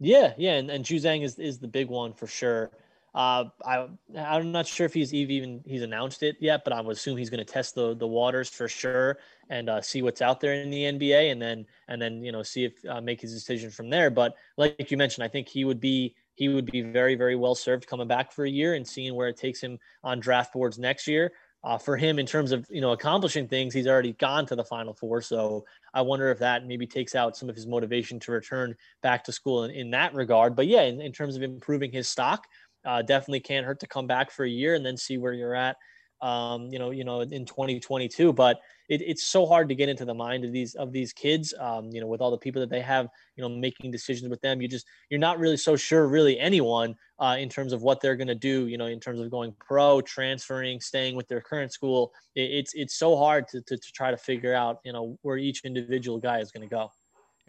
Yeah, 0.00 0.32
yeah, 0.36 0.54
and, 0.54 0.70
and 0.70 0.84
Juzang 0.84 1.22
is, 1.22 1.38
is 1.38 1.58
the 1.60 1.68
big 1.68 1.88
one 1.88 2.12
for 2.12 2.26
sure. 2.26 2.72
Uh, 3.14 3.44
I 3.64 3.86
I'm 4.18 4.52
not 4.52 4.66
sure 4.66 4.86
if 4.86 4.94
he's 4.94 5.12
even 5.12 5.60
he's 5.66 5.82
announced 5.82 6.22
it 6.22 6.36
yet, 6.40 6.64
but 6.64 6.72
I 6.72 6.80
would 6.80 6.96
assume 6.96 7.18
he's 7.18 7.28
going 7.28 7.44
to 7.44 7.52
test 7.52 7.74
the 7.74 7.94
the 7.94 8.06
waters 8.06 8.48
for 8.48 8.68
sure 8.68 9.18
and 9.50 9.68
uh, 9.68 9.82
see 9.82 10.00
what's 10.00 10.22
out 10.22 10.40
there 10.40 10.54
in 10.54 10.70
the 10.70 10.84
NBA, 10.84 11.30
and 11.30 11.40
then 11.40 11.66
and 11.88 12.00
then 12.00 12.22
you 12.22 12.32
know 12.32 12.42
see 12.42 12.64
if 12.64 12.72
uh, 12.88 13.02
make 13.02 13.20
his 13.20 13.34
decision 13.34 13.70
from 13.70 13.90
there. 13.90 14.10
But 14.10 14.34
like 14.56 14.90
you 14.90 14.96
mentioned, 14.96 15.24
I 15.24 15.28
think 15.28 15.46
he 15.46 15.66
would 15.66 15.78
be 15.78 16.14
he 16.34 16.48
would 16.48 16.64
be 16.64 16.80
very 16.80 17.14
very 17.14 17.36
well 17.36 17.54
served 17.54 17.86
coming 17.86 18.08
back 18.08 18.32
for 18.32 18.46
a 18.46 18.50
year 18.50 18.74
and 18.74 18.88
seeing 18.88 19.14
where 19.14 19.28
it 19.28 19.36
takes 19.36 19.60
him 19.60 19.78
on 20.02 20.18
draft 20.18 20.54
boards 20.54 20.78
next 20.78 21.06
year 21.06 21.32
uh, 21.64 21.78
for 21.78 21.96
him 21.96 22.18
in 22.18 22.26
terms 22.26 22.52
of 22.52 22.66
you 22.70 22.80
know 22.80 22.92
accomplishing 22.92 23.46
things 23.46 23.72
he's 23.72 23.86
already 23.86 24.12
gone 24.14 24.44
to 24.46 24.56
the 24.56 24.64
final 24.64 24.92
four 24.92 25.22
so 25.22 25.64
i 25.94 26.00
wonder 26.00 26.30
if 26.30 26.38
that 26.38 26.66
maybe 26.66 26.86
takes 26.86 27.14
out 27.14 27.36
some 27.36 27.48
of 27.48 27.54
his 27.54 27.66
motivation 27.66 28.18
to 28.18 28.32
return 28.32 28.74
back 29.02 29.22
to 29.22 29.32
school 29.32 29.64
in, 29.64 29.70
in 29.70 29.90
that 29.90 30.12
regard 30.14 30.56
but 30.56 30.66
yeah 30.66 30.82
in, 30.82 31.00
in 31.00 31.12
terms 31.12 31.36
of 31.36 31.42
improving 31.42 31.92
his 31.92 32.08
stock 32.08 32.46
uh, 32.84 33.00
definitely 33.00 33.40
can't 33.40 33.64
hurt 33.64 33.78
to 33.78 33.86
come 33.86 34.08
back 34.08 34.30
for 34.30 34.44
a 34.44 34.50
year 34.50 34.74
and 34.74 34.84
then 34.84 34.96
see 34.96 35.16
where 35.16 35.32
you're 35.32 35.54
at 35.54 35.76
um, 36.22 36.68
you 36.70 36.78
know, 36.78 36.90
you 36.90 37.04
know, 37.04 37.20
in 37.20 37.44
2022. 37.44 38.32
But 38.32 38.60
it, 38.92 39.00
it's 39.00 39.26
so 39.26 39.46
hard 39.46 39.70
to 39.70 39.74
get 39.74 39.88
into 39.88 40.04
the 40.04 40.12
mind 40.12 40.44
of 40.44 40.52
these 40.52 40.74
of 40.74 40.92
these 40.92 41.14
kids. 41.14 41.54
Um, 41.58 41.88
you 41.90 42.00
know, 42.00 42.06
with 42.06 42.20
all 42.20 42.30
the 42.30 42.36
people 42.36 42.60
that 42.60 42.68
they 42.68 42.82
have, 42.82 43.08
you 43.36 43.42
know, 43.42 43.48
making 43.48 43.90
decisions 43.90 44.28
with 44.28 44.40
them, 44.42 44.60
you 44.60 44.68
just 44.68 44.86
you're 45.08 45.18
not 45.18 45.38
really 45.38 45.56
so 45.56 45.76
sure, 45.76 46.06
really 46.06 46.38
anyone, 46.38 46.94
uh, 47.18 47.36
in 47.38 47.48
terms 47.48 47.72
of 47.72 47.80
what 47.82 48.02
they're 48.02 48.16
going 48.16 48.28
to 48.28 48.34
do. 48.34 48.66
You 48.66 48.76
know, 48.76 48.86
in 48.86 49.00
terms 49.00 49.20
of 49.20 49.30
going 49.30 49.54
pro, 49.58 50.02
transferring, 50.02 50.80
staying 50.80 51.16
with 51.16 51.26
their 51.26 51.40
current 51.40 51.72
school. 51.72 52.12
It, 52.34 52.50
it's 52.50 52.74
it's 52.74 52.98
so 52.98 53.16
hard 53.16 53.48
to, 53.48 53.62
to 53.62 53.78
to 53.78 53.92
try 53.92 54.10
to 54.10 54.16
figure 54.18 54.54
out, 54.54 54.80
you 54.84 54.92
know, 54.92 55.18
where 55.22 55.38
each 55.38 55.62
individual 55.64 56.18
guy 56.18 56.40
is 56.40 56.52
going 56.52 56.68
to 56.68 56.70
go. 56.70 56.90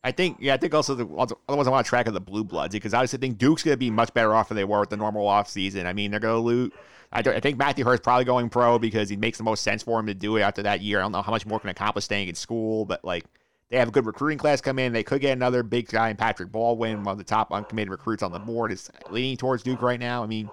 I 0.04 0.12
think, 0.12 0.38
yeah, 0.41 0.54
I 0.54 0.58
think 0.58 0.74
also 0.74 0.95
the 0.95 1.06
otherwise 1.47 1.68
I 1.68 1.70
want 1.70 1.86
to 1.86 1.89
track 1.89 2.08
of 2.08 2.14
the 2.14 2.20
blue 2.20 2.43
bloods 2.43 2.74
because 2.74 2.93
I 2.93 2.97
obviously 2.97 3.20
think 3.20 3.38
Duke's 3.38 3.64
going 3.64 3.74
to 3.74 3.78
be 3.78 3.89
much 3.89 4.14
better 4.14 4.36
off 4.36 4.49
than 4.49 4.58
they 4.58 4.66
were 4.66 4.82
with 4.82 4.89
the 4.89 4.97
normal 4.97 5.26
off 5.28 5.47
season. 5.47 5.88
I 5.88 5.93
mean, 5.93 6.12
they're 6.12 6.20
going 6.20 6.36
to 6.36 6.45
lose. 6.45 6.72
I, 7.14 7.20
I 7.20 7.39
think 7.39 7.58
Matthew 7.58 7.86
Hurt 7.86 8.04
probably 8.04 8.26
going 8.26 8.49
pro 8.49 8.78
because 8.78 9.12
it 9.12 9.20
makes 9.20 9.38
the 9.38 9.45
most 9.45 9.64
sense 9.64 9.84
for 9.84 9.99
him 9.99 10.08
to 10.08 10.14
do 10.14 10.36
it 10.36 10.41
after 10.41 10.64
that 10.64 10.82
year. 10.82 10.99
I 10.99 11.04
don't 11.04 11.14
know 11.14 11.22
how 11.22 11.32
much 11.32 11.45
more 11.45 11.60
can 11.60 11.70
accomplish 11.70 12.06
staying 12.06 12.28
in 12.28 12.36
school, 12.36 12.84
but 12.84 13.06
like 13.06 13.24
they 13.70 13.78
have 13.78 13.88
a 13.88 13.91
good 13.91 14.06
recruiting 14.06 14.38
class 14.38 14.60
come 14.60 14.78
in. 14.78 14.91
They 14.91 15.04
could 15.04 15.22
get 15.22 15.32
another 15.32 15.64
big 15.64 15.88
guy 15.88 16.10
in 16.10 16.18
Patrick 16.18 16.51
Baldwin, 16.51 17.04
one 17.04 17.14
of 17.14 17.18
the 17.18 17.24
top 17.24 17.51
uncommitted 17.54 17.91
recruits 17.91 18.24
on 18.24 18.32
the 18.32 18.39
board, 18.39 18.72
is 18.74 18.89
leaning 19.10 19.38
towards 19.38 19.64
Duke 19.64 19.82
right 19.82 19.99
now. 19.99 20.22
I 20.22 20.28
mean, 20.28 20.49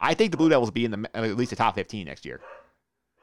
I 0.00 0.14
think 0.14 0.32
the 0.32 0.36
Blue 0.36 0.48
Devils 0.48 0.68
will 0.68 0.72
be 0.72 0.84
in 0.84 0.90
the 0.90 1.10
at 1.14 1.36
least 1.36 1.50
the 1.50 1.56
top 1.56 1.74
15 1.76 2.06
next 2.06 2.24
year. 2.24 2.40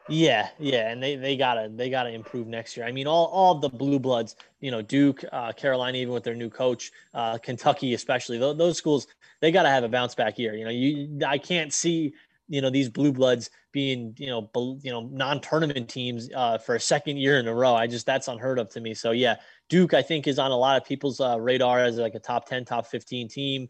Yeah, 0.10 0.50
yeah, 0.58 0.90
and 0.90 1.04
they 1.04 1.18
they 1.18 1.36
gotta 1.36 1.70
they 1.74 1.90
gotta 1.90 2.12
improve 2.12 2.48
next 2.48 2.78
year. 2.78 2.86
I 2.86 2.92
mean, 2.94 3.08
all 3.08 3.26
all 3.26 3.56
the 3.56 3.68
blue 3.70 4.00
bloods, 4.00 4.38
you 4.62 4.72
know, 4.72 4.82
Duke, 4.82 5.24
uh, 5.34 5.52
Carolina, 5.52 5.98
even 5.98 6.14
with 6.14 6.24
their 6.24 6.36
new 6.36 6.50
coach, 6.50 6.92
uh, 7.14 7.38
Kentucky, 7.38 7.94
especially 7.94 8.38
those, 8.38 8.58
those 8.58 8.78
schools, 8.78 9.08
they 9.42 9.52
gotta 9.52 9.70
have 9.70 9.84
a 9.84 9.90
bounce 9.90 10.16
back 10.16 10.40
year. 10.40 10.56
You 10.56 10.64
know, 10.64 10.72
you 10.72 11.20
I 11.28 11.38
can't 11.38 11.74
see 11.74 12.14
you 12.48 12.62
know 12.62 12.70
these 12.70 12.90
blue 12.90 13.12
bloods 13.12 13.50
being 13.74 14.16
you 14.18 14.28
know 14.28 14.50
you 14.82 14.92
know 14.92 15.02
non-tournament 15.12 15.90
teams 15.90 16.30
uh, 16.34 16.58
for 16.58 16.76
a 16.76 16.80
second 16.80 17.18
year 17.18 17.40
in 17.40 17.48
a 17.48 17.54
row 17.54 17.76
i 17.76 17.86
just 17.86 18.06
that's 18.06 18.30
unheard 18.30 18.58
of 18.58 18.70
to 18.70 18.80
me 18.80 18.94
so 18.94 19.12
yeah 19.12 19.36
duke 19.68 19.94
i 19.94 20.02
think 20.02 20.28
is 20.28 20.40
on 20.40 20.52
a 20.52 20.58
lot 20.58 20.78
of 20.78 20.88
people's 20.88 21.20
uh, 21.20 21.40
radar 21.40 21.80
as 21.84 21.98
like 21.98 22.16
a 22.16 22.20
top 22.20 22.48
10 22.48 22.64
top 22.64 22.88
15 22.88 23.28
team 23.28 23.68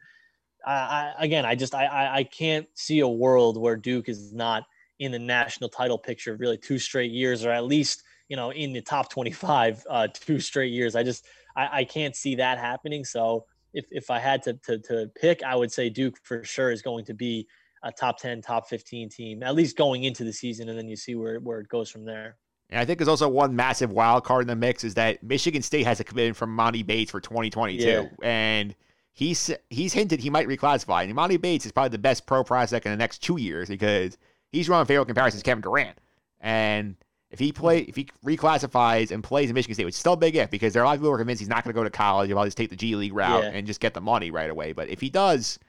I, 0.65 0.71
I, 0.71 1.13
again 1.19 1.45
i 1.45 1.55
just 1.55 1.73
I, 1.73 2.17
I 2.19 2.23
can't 2.23 2.67
see 2.75 2.99
a 2.99 3.07
world 3.07 3.57
where 3.59 3.75
duke 3.75 4.09
is 4.09 4.31
not 4.31 4.63
in 4.99 5.11
the 5.11 5.19
national 5.19 5.69
title 5.69 5.97
picture 5.97 6.35
really 6.35 6.57
two 6.57 6.79
straight 6.79 7.11
years 7.11 7.45
or 7.45 7.51
at 7.51 7.65
least 7.65 8.03
you 8.29 8.35
know 8.35 8.51
in 8.51 8.73
the 8.73 8.81
top 8.81 9.09
25 9.11 9.83
uh, 9.89 10.07
two 10.13 10.39
straight 10.39 10.71
years 10.71 10.95
i 10.95 11.03
just 11.03 11.25
I, 11.55 11.79
I 11.79 11.83
can't 11.83 12.15
see 12.15 12.35
that 12.35 12.57
happening 12.57 13.03
so 13.05 13.45
if, 13.73 13.85
if 13.91 14.09
i 14.09 14.19
had 14.19 14.41
to, 14.43 14.53
to, 14.65 14.79
to 14.79 15.11
pick 15.19 15.43
i 15.43 15.55
would 15.55 15.71
say 15.71 15.89
duke 15.89 16.17
for 16.23 16.43
sure 16.43 16.71
is 16.71 16.81
going 16.81 17.05
to 17.05 17.13
be 17.13 17.47
a 17.83 17.91
top 17.91 18.19
10, 18.19 18.41
top 18.41 18.67
15 18.67 19.09
team, 19.09 19.43
at 19.43 19.55
least 19.55 19.77
going 19.77 20.03
into 20.03 20.23
the 20.23 20.33
season, 20.33 20.69
and 20.69 20.77
then 20.77 20.87
you 20.87 20.95
see 20.95 21.15
where, 21.15 21.39
where 21.39 21.59
it 21.59 21.67
goes 21.69 21.89
from 21.89 22.05
there. 22.05 22.37
And 22.69 22.79
I 22.79 22.85
think 22.85 22.99
there's 22.99 23.07
also 23.07 23.29
one 23.29 23.55
massive 23.55 23.91
wild 23.91 24.23
card 24.25 24.41
in 24.41 24.47
the 24.47 24.55
mix 24.55 24.83
is 24.83 24.93
that 24.95 25.23
Michigan 25.23 25.61
State 25.61 25.85
has 25.85 25.99
a 25.99 26.03
commitment 26.03 26.35
from 26.35 26.55
Emoni 26.55 26.85
Bates 26.85 27.11
for 27.11 27.21
2022. 27.21 27.83
Yeah. 27.83 28.07
And 28.21 28.75
he's 29.13 29.49
he's 29.69 29.93
hinted 29.93 30.19
he 30.19 30.29
might 30.29 30.47
reclassify. 30.47 31.03
And 31.03 31.15
Emoni 31.15 31.39
Bates 31.39 31.65
is 31.65 31.71
probably 31.71 31.89
the 31.89 31.97
best 31.97 32.25
pro 32.25 32.43
prospect 32.43 32.85
in 32.85 32.91
the 32.91 32.97
next 32.97 33.19
two 33.19 33.37
years 33.37 33.69
because 33.69 34.17
he's 34.51 34.69
running 34.69 34.85
favorable 34.85 35.05
comparisons 35.07 35.43
to 35.43 35.45
Kevin 35.45 35.61
Durant. 35.61 35.97
And 36.41 36.95
If 37.31 37.39
he 37.39 37.51
play, 37.51 37.79
if 37.79 37.95
he 37.95 38.07
reclassifies 38.25 39.11
and 39.11 39.23
plays 39.23 39.49
in 39.49 39.53
Michigan 39.53 39.73
State, 39.75 39.85
which 39.85 39.95
is 39.95 39.99
still 39.99 40.13
a 40.13 40.17
big 40.17 40.35
if, 40.35 40.49
because 40.49 40.73
there 40.73 40.81
are 40.81 40.85
a 40.85 40.87
lot 40.87 40.93
of 40.93 40.99
people 40.99 41.09
who 41.09 41.15
are 41.15 41.17
convinced 41.17 41.39
he's 41.41 41.49
not 41.49 41.63
going 41.63 41.73
to 41.73 41.77
go 41.79 41.83
to 41.83 41.89
college. 41.89 42.27
He'll 42.29 42.43
just 42.45 42.57
take 42.57 42.69
the 42.69 42.75
G 42.75 42.95
League 42.95 43.13
route 43.13 43.43
Yeah. 43.43 43.49
and 43.53 43.67
just 43.67 43.79
get 43.79 43.93
the 43.93 44.01
money 44.01 44.31
right 44.31 44.49
away. 44.49 44.71
But 44.73 44.89
if 44.89 45.01
he 45.01 45.09
does, 45.09 45.59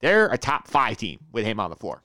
they're 0.00 0.28
a 0.28 0.38
top 0.38 0.68
five 0.68 0.96
team 0.96 1.18
with 1.32 1.44
him 1.44 1.58
on 1.58 1.70
the 1.70 1.76
floor. 1.76 2.02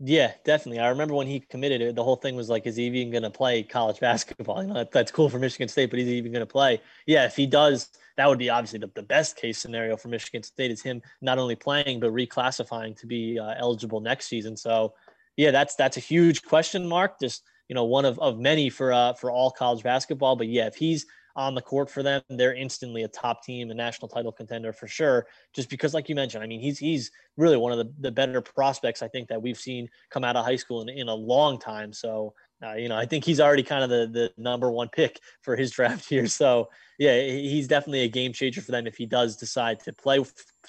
Yeah, 0.00 0.32
definitely. 0.44 0.78
I 0.78 0.88
remember 0.88 1.14
when 1.14 1.26
he 1.26 1.40
committed 1.40 1.80
it, 1.80 1.96
the 1.96 2.04
whole 2.04 2.14
thing 2.16 2.36
was 2.36 2.48
like, 2.48 2.66
is 2.68 2.76
he 2.76 2.84
even 2.84 3.10
going 3.10 3.24
to 3.24 3.30
play 3.30 3.64
college 3.64 3.98
basketball? 4.00 4.62
You 4.62 4.68
know, 4.68 4.74
that, 4.74 4.92
that's 4.92 5.10
cool 5.10 5.28
for 5.28 5.38
Michigan 5.40 5.66
State, 5.68 5.90
but 5.90 5.98
is 5.98 6.06
he 6.06 6.14
even 6.16 6.30
going 6.30 6.40
to 6.40 6.46
play? 6.46 6.80
Yeah, 7.06 7.24
if 7.24 7.34
he 7.34 7.46
does, 7.46 7.88
that 8.16 8.28
would 8.28 8.38
be 8.38 8.48
obviously 8.48 8.78
the, 8.78 8.90
the 8.94 9.02
best 9.02 9.36
case 9.36 9.58
scenario 9.58 9.96
for 9.96 10.06
Michigan 10.08 10.42
State 10.44 10.70
is 10.70 10.82
him 10.82 11.02
not 11.20 11.38
only 11.38 11.56
playing, 11.56 11.98
but 11.98 12.12
reclassifying 12.12 12.96
to 13.00 13.06
be 13.06 13.38
uh, 13.40 13.54
eligible 13.58 14.00
next 14.00 14.26
season. 14.26 14.56
So, 14.56 14.94
yeah, 15.38 15.52
that's 15.52 15.76
that's 15.76 15.96
a 15.96 16.00
huge 16.00 16.42
question 16.42 16.86
mark. 16.86 17.20
Just, 17.20 17.44
you 17.68 17.74
know, 17.74 17.84
one 17.84 18.04
of, 18.04 18.18
of 18.18 18.40
many 18.40 18.68
for 18.68 18.92
uh, 18.92 19.14
for 19.14 19.30
all 19.30 19.52
college 19.52 19.84
basketball. 19.84 20.34
But 20.34 20.48
yeah, 20.48 20.66
if 20.66 20.74
he's 20.74 21.06
on 21.36 21.54
the 21.54 21.62
court 21.62 21.88
for 21.88 22.02
them, 22.02 22.20
they're 22.28 22.56
instantly 22.56 23.04
a 23.04 23.08
top 23.08 23.44
team, 23.44 23.70
a 23.70 23.74
national 23.74 24.08
title 24.08 24.32
contender 24.32 24.72
for 24.72 24.88
sure. 24.88 25.28
Just 25.54 25.70
because, 25.70 25.94
like 25.94 26.08
you 26.08 26.16
mentioned, 26.16 26.42
I 26.42 26.48
mean, 26.48 26.58
he's 26.60 26.76
he's 26.76 27.12
really 27.36 27.56
one 27.56 27.70
of 27.70 27.78
the, 27.78 27.92
the 28.00 28.10
better 28.10 28.40
prospects 28.40 29.00
I 29.00 29.06
think 29.06 29.28
that 29.28 29.40
we've 29.40 29.56
seen 29.56 29.88
come 30.10 30.24
out 30.24 30.34
of 30.34 30.44
high 30.44 30.56
school 30.56 30.82
in, 30.82 30.88
in 30.88 31.08
a 31.08 31.14
long 31.14 31.60
time. 31.60 31.92
So, 31.92 32.34
uh, 32.60 32.74
you 32.74 32.88
know, 32.88 32.96
I 32.96 33.06
think 33.06 33.24
he's 33.24 33.38
already 33.38 33.62
kind 33.62 33.84
of 33.84 33.90
the, 33.90 34.08
the 34.12 34.42
number 34.42 34.72
one 34.72 34.88
pick 34.88 35.20
for 35.42 35.54
his 35.54 35.70
draft 35.70 36.08
here. 36.08 36.26
So, 36.26 36.68
yeah, 36.98 37.16
he's 37.20 37.68
definitely 37.68 38.00
a 38.00 38.08
game 38.08 38.32
changer 38.32 38.60
for 38.60 38.72
them 38.72 38.88
if 38.88 38.96
he 38.96 39.06
does 39.06 39.36
decide 39.36 39.78
to 39.84 39.92
play 39.92 40.18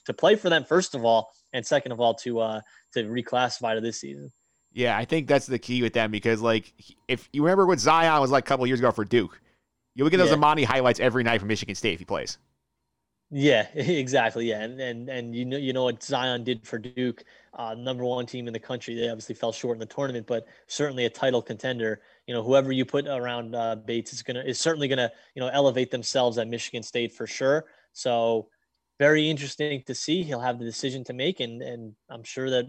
to 0.05 0.13
play 0.13 0.35
for 0.35 0.51
them 0.51 0.63
first 0.63 0.93
of 0.93 1.03
all, 1.03 1.31
and 1.53 1.65
second 1.65 1.91
of 1.91 1.99
all 1.99 2.13
to 2.13 2.39
uh, 2.39 2.61
to 2.93 3.05
reclassify 3.05 3.73
to 3.73 3.81
this 3.81 4.01
season. 4.01 4.31
Yeah, 4.71 4.97
I 4.97 5.05
think 5.05 5.27
that's 5.27 5.47
the 5.47 5.59
key 5.59 5.81
with 5.81 5.93
them 5.93 6.11
because, 6.11 6.41
like, 6.41 6.73
if 7.07 7.27
you 7.33 7.43
remember 7.43 7.65
what 7.65 7.79
Zion 7.79 8.21
was 8.21 8.31
like 8.31 8.45
a 8.45 8.47
couple 8.47 8.67
years 8.67 8.79
ago 8.79 8.91
for 8.91 9.03
Duke, 9.03 9.41
you 9.95 10.03
would 10.03 10.11
get 10.11 10.17
those 10.17 10.29
Yeah. 10.29 10.37
Emoni 10.37 10.63
highlights 10.63 10.99
every 10.99 11.23
night 11.23 11.39
from 11.39 11.47
Michigan 11.47 11.75
State 11.75 11.93
if 11.93 11.99
he 11.99 12.05
plays. 12.05 12.37
Yeah, 13.31 13.67
exactly. 13.75 14.49
Yeah, 14.49 14.61
and 14.61 14.79
and 14.79 15.09
and 15.09 15.35
you 15.35 15.45
know 15.45 15.57
you 15.57 15.71
know 15.73 15.83
what 15.83 16.01
Zion 16.01 16.43
did 16.43 16.65
for 16.67 16.79
Duke, 16.79 17.23
uh, 17.53 17.75
number 17.75 18.03
one 18.03 18.25
team 18.25 18.47
in 18.47 18.53
the 18.53 18.59
country. 18.59 18.95
They 18.95 19.07
obviously 19.09 19.35
fell 19.35 19.51
short 19.51 19.75
in 19.75 19.79
the 19.79 19.85
tournament, 19.85 20.25
but 20.25 20.47
certainly 20.67 21.05
a 21.05 21.09
title 21.09 21.41
contender. 21.41 22.01
You 22.25 22.33
know, 22.33 22.43
whoever 22.43 22.71
you 22.71 22.85
put 22.85 23.07
around 23.07 23.55
uh, 23.55 23.75
Bates 23.75 24.13
is 24.13 24.23
gonna 24.23 24.41
is 24.41 24.59
certainly 24.59 24.87
gonna 24.87 25.11
you 25.35 25.41
know 25.41 25.49
elevate 25.49 25.91
themselves 25.91 26.37
at 26.39 26.47
Michigan 26.47 26.81
State 26.81 27.13
for 27.13 27.27
sure. 27.27 27.65
So 27.93 28.49
very 28.97 29.29
interesting 29.29 29.83
to 29.85 29.93
see. 29.95 30.23
He'll 30.23 30.39
have 30.39 30.57
the 30.57 30.65
decision 30.65 31.03
to 31.05 31.13
make, 31.13 31.39
and 31.39 31.61
and 31.61 31.93
I'm 32.09 32.23
sure 32.23 32.49
that 32.49 32.65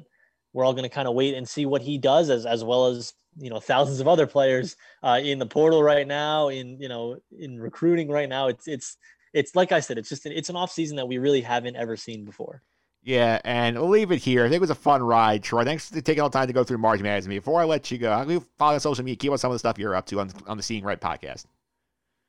we're 0.53 0.65
all 0.65 0.73
going 0.73 0.85
to 0.85 0.95
kind 0.95 1.09
of 1.09 1.15
wait 1.15 1.35
and 1.35 1.49
see 1.49 1.67
what 1.67 1.83
he 1.83 1.99
does, 1.99 2.31
as 2.31 2.47
as 2.47 2.65
well 2.65 2.87
as 2.87 3.13
you 3.39 3.51
know 3.51 3.61
thousands 3.61 4.01
of 4.01 4.09
other 4.09 4.27
players 4.27 4.77
uh, 5.03 5.21
in 5.23 5.39
the 5.39 5.47
portal 5.47 5.83
right 5.83 6.07
now, 6.07 6.49
in 6.49 6.79
you 6.81 6.89
know 6.89 7.17
in 7.39 7.61
recruiting 7.61 8.09
right 8.09 8.29
now. 8.29 8.49
It's 8.49 8.67
it's 8.67 8.97
it's 9.33 9.55
like 9.55 9.73
I 9.73 9.81
said, 9.81 9.99
it's 9.99 10.09
just 10.09 10.27
it's 10.27 10.49
an 10.49 10.57
off 10.57 10.73
season 10.73 10.97
that 10.97 11.07
we 11.07 11.19
really 11.19 11.41
haven't 11.41 11.77
ever 11.77 11.97
seen 11.97 12.25
before. 12.25 12.63
Yeah, 13.03 13.41
and 13.45 13.79
we'll 13.79 13.89
leave 13.89 14.13
it 14.13 14.19
here. 14.19 14.45
I 14.45 14.49
think 14.49 14.57
it 14.57 14.61
was 14.61 14.71
a 14.71 14.75
fun 14.75 15.03
ride, 15.03 15.43
Troy. 15.43 15.65
Thanks 15.65 15.89
for 15.89 16.01
taking 16.03 16.23
all 16.23 16.29
the 16.29 16.39
time 16.39 16.49
to 16.49 16.53
go 16.53 16.65
through 16.65 16.79
March 16.79 17.01
Madness. 17.01 17.27
Before 17.27 17.61
I 17.61 17.65
let 17.65 17.91
you 17.91 17.97
go, 17.97 18.43
follow 18.59 18.75
on 18.75 18.81
social 18.81 19.05
media. 19.05 19.17
Keep 19.17 19.33
on 19.33 19.39
some 19.39 19.51
of 19.51 19.55
the 19.55 19.59
stuff 19.59 19.79
you're 19.79 19.95
up 19.95 20.07
to 20.07 20.21
on, 20.21 20.31
on 20.47 20.59
the 20.59 20.63
Seeing 20.63 20.85
Red 20.85 21.01
podcast. 21.01 21.47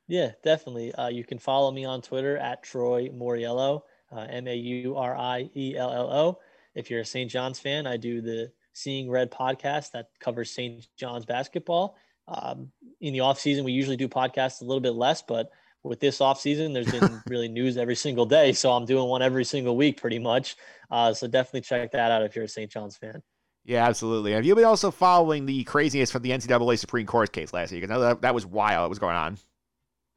Yeah, 0.08 0.32
definitely. 0.42 0.94
Uh, 0.94 1.08
you 1.08 1.24
can 1.24 1.38
follow 1.38 1.70
me 1.70 1.84
on 1.84 2.00
Twitter 2.00 2.38
at 2.38 2.62
Troy 2.62 3.08
Mauriello, 3.08 3.82
uh, 4.10 4.26
M 4.30 4.48
A 4.48 4.54
U 4.54 4.96
R 4.96 5.16
I 5.16 5.50
E 5.54 5.76
L 5.76 5.92
L 5.92 6.10
O. 6.10 6.38
If 6.74 6.90
you're 6.90 7.00
a 7.00 7.04
St. 7.04 7.30
John's 7.30 7.58
fan, 7.58 7.86
I 7.86 7.96
do 7.96 8.20
the 8.20 8.52
Seeing 8.72 9.10
Red 9.10 9.30
podcast 9.30 9.92
that 9.92 10.08
covers 10.20 10.50
St. 10.50 10.86
John's 10.96 11.24
basketball. 11.24 11.96
Um, 12.28 12.70
in 13.00 13.12
the 13.12 13.20
off 13.20 13.38
season, 13.38 13.64
we 13.64 13.72
usually 13.72 13.96
do 13.96 14.08
podcasts 14.08 14.62
a 14.62 14.64
little 14.64 14.80
bit 14.80 14.94
less, 14.94 15.22
but 15.22 15.50
with 15.82 16.00
this 16.00 16.20
off 16.20 16.40
season, 16.40 16.72
there's 16.72 16.90
been 16.90 17.20
really 17.28 17.48
news 17.48 17.76
every 17.76 17.96
single 17.96 18.24
day, 18.24 18.52
so 18.52 18.70
I'm 18.72 18.86
doing 18.86 19.08
one 19.08 19.22
every 19.22 19.44
single 19.44 19.76
week, 19.76 20.00
pretty 20.00 20.18
much. 20.18 20.56
Uh, 20.90 21.12
so 21.12 21.26
definitely 21.26 21.62
check 21.62 21.90
that 21.92 22.10
out 22.10 22.22
if 22.22 22.36
you're 22.36 22.44
a 22.44 22.48
St. 22.48 22.70
John's 22.70 22.96
fan. 22.96 23.22
Yeah, 23.64 23.86
absolutely. 23.86 24.32
Have 24.32 24.44
you 24.44 24.54
been 24.54 24.64
also 24.64 24.90
following 24.90 25.46
the 25.46 25.62
craziness 25.64 26.10
from 26.10 26.22
the 26.22 26.30
NCAA 26.30 26.78
Supreme 26.78 27.06
Court 27.06 27.32
case 27.32 27.52
last 27.52 27.72
week? 27.72 27.82
Because 27.82 28.00
that, 28.00 28.22
that 28.22 28.34
was 28.34 28.44
wild. 28.44 28.82
What 28.82 28.90
was 28.90 28.98
going 28.98 29.16
on? 29.16 29.38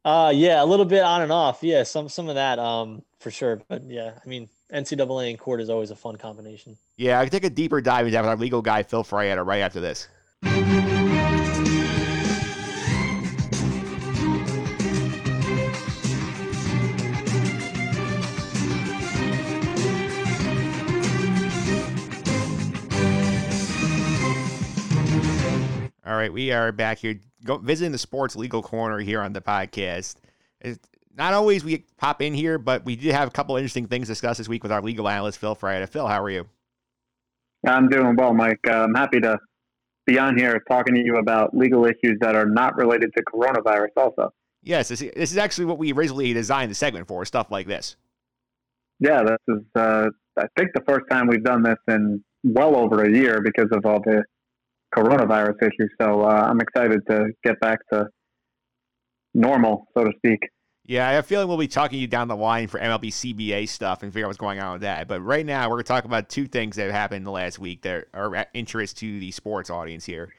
Uh, 0.04 0.30
yeah, 0.34 0.62
a 0.62 0.66
little 0.66 0.84
bit 0.84 1.02
on 1.02 1.22
and 1.22 1.32
off. 1.32 1.62
Yeah, 1.62 1.82
some 1.82 2.08
some 2.08 2.28
of 2.28 2.36
that, 2.36 2.60
um, 2.60 3.02
for 3.18 3.30
sure. 3.32 3.60
But 3.68 3.90
yeah, 3.90 4.12
I 4.24 4.28
mean, 4.28 4.48
NCAA 4.72 5.30
and 5.30 5.38
court 5.38 5.60
is 5.60 5.70
always 5.70 5.90
a 5.90 5.96
fun 5.96 6.16
combination. 6.16 6.76
Yeah, 6.96 7.20
I 7.20 7.24
can 7.24 7.30
take 7.30 7.44
a 7.44 7.50
deeper 7.50 7.80
dive 7.80 8.06
into 8.06 8.12
that 8.12 8.22
with 8.22 8.30
our 8.30 8.36
legal 8.36 8.62
guy 8.62 8.82
Phil 8.82 9.04
Frietta 9.04 9.44
right 9.46 9.60
after 9.60 9.80
this. 9.80 10.08
All 26.04 26.16
right, 26.16 26.32
we 26.32 26.50
are 26.50 26.72
back 26.72 26.98
here 26.98 27.20
go, 27.44 27.58
visiting 27.58 27.92
the 27.92 27.98
sports 27.98 28.34
legal 28.34 28.62
corner 28.62 28.98
here 28.98 29.20
on 29.20 29.32
the 29.32 29.40
podcast. 29.40 30.16
It's 30.60 30.78
not 31.16 31.34
always 31.34 31.64
we 31.64 31.84
pop 31.96 32.20
in 32.20 32.34
here, 32.34 32.58
but 32.58 32.84
we 32.84 32.96
did 32.96 33.12
have 33.12 33.28
a 33.28 33.30
couple 33.30 33.56
interesting 33.56 33.86
things 33.86 34.06
to 34.06 34.12
discuss 34.12 34.38
this 34.38 34.48
week 34.48 34.62
with 34.62 34.72
our 34.72 34.82
legal 34.82 35.08
analyst 35.08 35.38
Phil 35.38 35.56
Frietta. 35.56 35.88
Phil, 35.88 36.06
how 36.06 36.22
are 36.22 36.30
you? 36.30 36.46
I'm 37.66 37.88
doing 37.88 38.16
well, 38.16 38.34
Mike. 38.34 38.60
I'm 38.68 38.94
happy 38.94 39.20
to 39.20 39.38
be 40.06 40.18
on 40.18 40.36
here 40.36 40.62
talking 40.68 40.94
to 40.94 41.04
you 41.04 41.16
about 41.16 41.56
legal 41.56 41.84
issues 41.84 42.18
that 42.20 42.36
are 42.36 42.46
not 42.46 42.76
related 42.76 43.10
to 43.16 43.24
coronavirus, 43.24 43.88
also. 43.96 44.32
Yes, 44.62 44.88
this, 44.88 45.00
this 45.00 45.32
is 45.32 45.36
actually 45.36 45.64
what 45.64 45.78
we 45.78 45.92
originally 45.92 46.32
designed 46.32 46.70
the 46.70 46.74
segment 46.74 47.08
for, 47.08 47.24
stuff 47.24 47.50
like 47.50 47.66
this. 47.66 47.96
Yeah, 49.00 49.22
this 49.22 49.38
is, 49.48 49.62
uh, 49.74 50.08
I 50.36 50.46
think, 50.56 50.70
the 50.74 50.82
first 50.86 51.04
time 51.10 51.26
we've 51.26 51.44
done 51.44 51.62
this 51.62 51.76
in 51.88 52.22
well 52.44 52.76
over 52.76 53.04
a 53.04 53.10
year 53.10 53.40
because 53.42 53.68
of 53.72 53.84
all 53.84 54.00
the 54.00 54.22
coronavirus 54.94 55.56
issues. 55.62 55.90
So 56.00 56.22
uh, 56.22 56.46
I'm 56.48 56.60
excited 56.60 57.00
to 57.10 57.26
get 57.44 57.58
back 57.60 57.78
to 57.92 58.06
normal, 59.34 59.86
so 59.96 60.04
to 60.04 60.12
speak. 60.18 60.40
Yeah, 60.88 61.08
I 61.08 61.14
have 61.14 61.24
a 61.24 61.26
feeling 61.26 61.48
we'll 61.48 61.56
be 61.56 61.66
talking 61.66 61.96
to 61.96 62.00
you 62.00 62.06
down 62.06 62.28
the 62.28 62.36
line 62.36 62.68
for 62.68 62.78
MLB 62.78 63.08
CBA 63.08 63.68
stuff 63.68 64.04
and 64.04 64.12
figure 64.12 64.26
out 64.26 64.28
what's 64.28 64.38
going 64.38 64.60
on 64.60 64.74
with 64.74 64.82
that. 64.82 65.08
But 65.08 65.20
right 65.20 65.44
now, 65.44 65.64
we're 65.64 65.76
going 65.76 65.84
to 65.84 65.88
talk 65.88 66.04
about 66.04 66.28
two 66.28 66.46
things 66.46 66.76
that 66.76 66.84
have 66.84 66.92
happened 66.92 67.18
in 67.18 67.24
the 67.24 67.32
last 67.32 67.58
week 67.58 67.82
that 67.82 68.06
are 68.14 68.32
of 68.32 68.46
interest 68.54 68.96
to 68.98 69.18
the 69.18 69.32
sports 69.32 69.68
audience 69.68 70.04
here. 70.04 70.32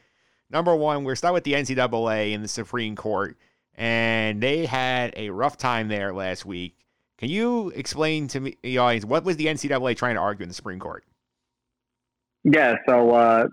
Number 0.50 0.74
one, 0.74 1.04
we're 1.04 1.16
starting 1.16 1.34
with 1.34 1.44
the 1.44 1.52
NCAA 1.52 2.34
and 2.34 2.42
the 2.42 2.48
Supreme 2.48 2.96
Court, 2.96 3.36
and 3.76 4.42
they 4.42 4.66
had 4.66 5.14
a 5.18 5.32
rough 5.32 5.58
time 5.58 5.90
there 5.90 6.14
last 6.14 6.46
week. 6.46 6.78
Can 7.18 7.28
you 7.28 7.70
explain 7.76 8.30
to 8.30 8.40
me, 8.40 8.58
the 8.64 8.78
audience, 8.78 9.04
what 9.04 9.26
was 9.26 9.36
the 9.36 9.48
NCAA 9.48 9.98
trying 9.98 10.16
to 10.16 10.22
argue 10.22 10.44
in 10.44 10.50
the 10.50 10.56
Supreme 10.56 10.80
Court? 10.80 11.04
Yeah, 12.46 12.76
so 12.88 13.12
uh, 13.12 13.48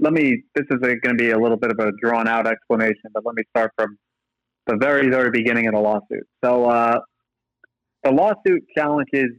let 0.00 0.12
me, 0.12 0.42
this 0.56 0.66
is 0.68 0.80
going 0.80 1.00
to 1.02 1.14
be 1.14 1.30
a 1.30 1.38
little 1.38 1.56
bit 1.56 1.70
of 1.70 1.78
a 1.78 1.92
drawn 2.02 2.26
out 2.26 2.48
explanation, 2.48 3.10
but 3.14 3.24
let 3.24 3.36
me 3.36 3.44
start 3.50 3.70
from 3.78 3.96
the 4.66 4.76
very, 4.80 5.08
very 5.08 5.30
beginning 5.30 5.66
of 5.66 5.74
the 5.74 5.80
lawsuit. 5.80 6.26
So 6.44 6.66
uh, 6.66 7.00
the 8.04 8.12
lawsuit 8.12 8.62
challenges 8.76 9.30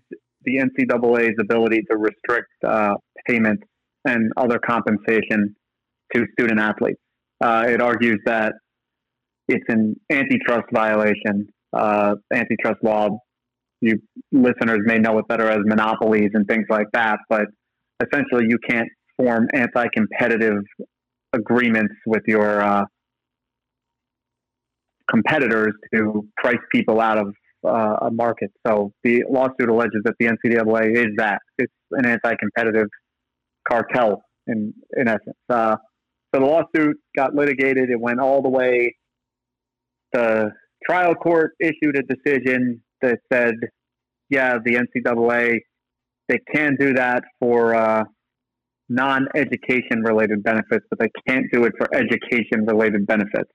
the 0.44 0.58
NCAA's 0.58 1.36
ability 1.40 1.84
to 1.90 1.98
restrict 1.98 2.50
uh, 2.66 2.96
payments 3.28 3.64
and 4.06 4.32
other 4.36 4.60
compensation 4.60 5.56
to 6.14 6.26
student 6.38 6.60
athletes. 6.60 7.00
Uh, 7.42 7.66
it 7.68 7.82
argues 7.82 8.20
that 8.26 8.54
it's 9.48 9.64
an 9.70 9.96
antitrust 10.12 10.68
violation. 10.74 11.48
Uh, 11.72 12.16
antitrust 12.34 12.84
law, 12.84 13.10
you 13.82 13.98
listeners 14.32 14.80
may 14.86 14.98
know 14.98 15.18
it 15.18 15.28
better 15.28 15.50
as 15.50 15.60
monopolies 15.66 16.30
and 16.34 16.48
things 16.48 16.66
like 16.70 16.88
that, 16.94 17.18
but 17.30 17.46
essentially 18.02 18.46
you 18.48 18.58
can't 18.70 18.88
form 19.18 19.48
anti-competitive 19.54 20.64
agreements 21.34 21.94
with 22.06 22.22
your 22.28 22.62
uh, 22.62 22.84
competitors 25.10 25.74
to 25.94 26.28
price 26.38 26.58
people 26.72 27.00
out 27.00 27.18
of 27.18 27.34
uh, 27.66 28.08
a 28.08 28.12
market. 28.12 28.52
So 28.68 28.92
the 29.04 29.24
lawsuit 29.30 29.70
alleges 29.70 30.02
that 30.06 30.16
the 30.20 30.28
NCAA 30.28 30.98
is 30.98 31.08
that 31.18 31.40
it's 31.58 31.74
an 31.92 32.06
anti-competitive 32.06 32.88
cartel 33.68 34.24
in 34.48 34.74
in 34.98 35.08
essence. 35.08 35.38
Uh, 35.50 35.78
so 36.34 36.42
the 36.42 36.46
lawsuit 36.46 36.98
got 37.16 37.36
litigated. 37.36 37.90
It 37.90 38.00
went 38.00 38.20
all 38.20 38.42
the 38.42 38.50
way. 38.50 38.96
The 40.12 40.52
trial 40.86 41.16
court 41.16 41.52
issued 41.60 41.98
a 41.98 42.04
decision 42.04 42.82
that 43.02 43.20
said, 43.32 43.56
"Yeah, 44.30 44.58
the 44.64 44.76
NCAA 44.76 45.60
they 46.30 46.40
can 46.54 46.76
do 46.80 46.94
that 46.94 47.24
for 47.40 47.76
uh, 47.76 48.04
non-education 48.88 50.04
related 50.04 50.42
benefits, 50.42 50.86
but 50.90 51.00
they 51.00 51.10
can't 51.28 51.46
do 51.52 51.66
it 51.66 51.74
for 51.78 51.94
education 51.94 52.66
related 52.66 53.06
benefits." 53.06 53.52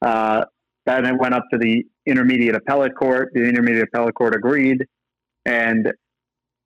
Uh, 0.00 0.44
then 0.86 1.06
it 1.06 1.18
went 1.18 1.34
up 1.34 1.44
to 1.52 1.58
the 1.58 1.84
intermediate 2.06 2.56
appellate 2.56 2.96
court. 2.96 3.30
The 3.34 3.42
intermediate 3.42 3.88
appellate 3.88 4.14
court 4.14 4.34
agreed, 4.34 4.84
and 5.44 5.92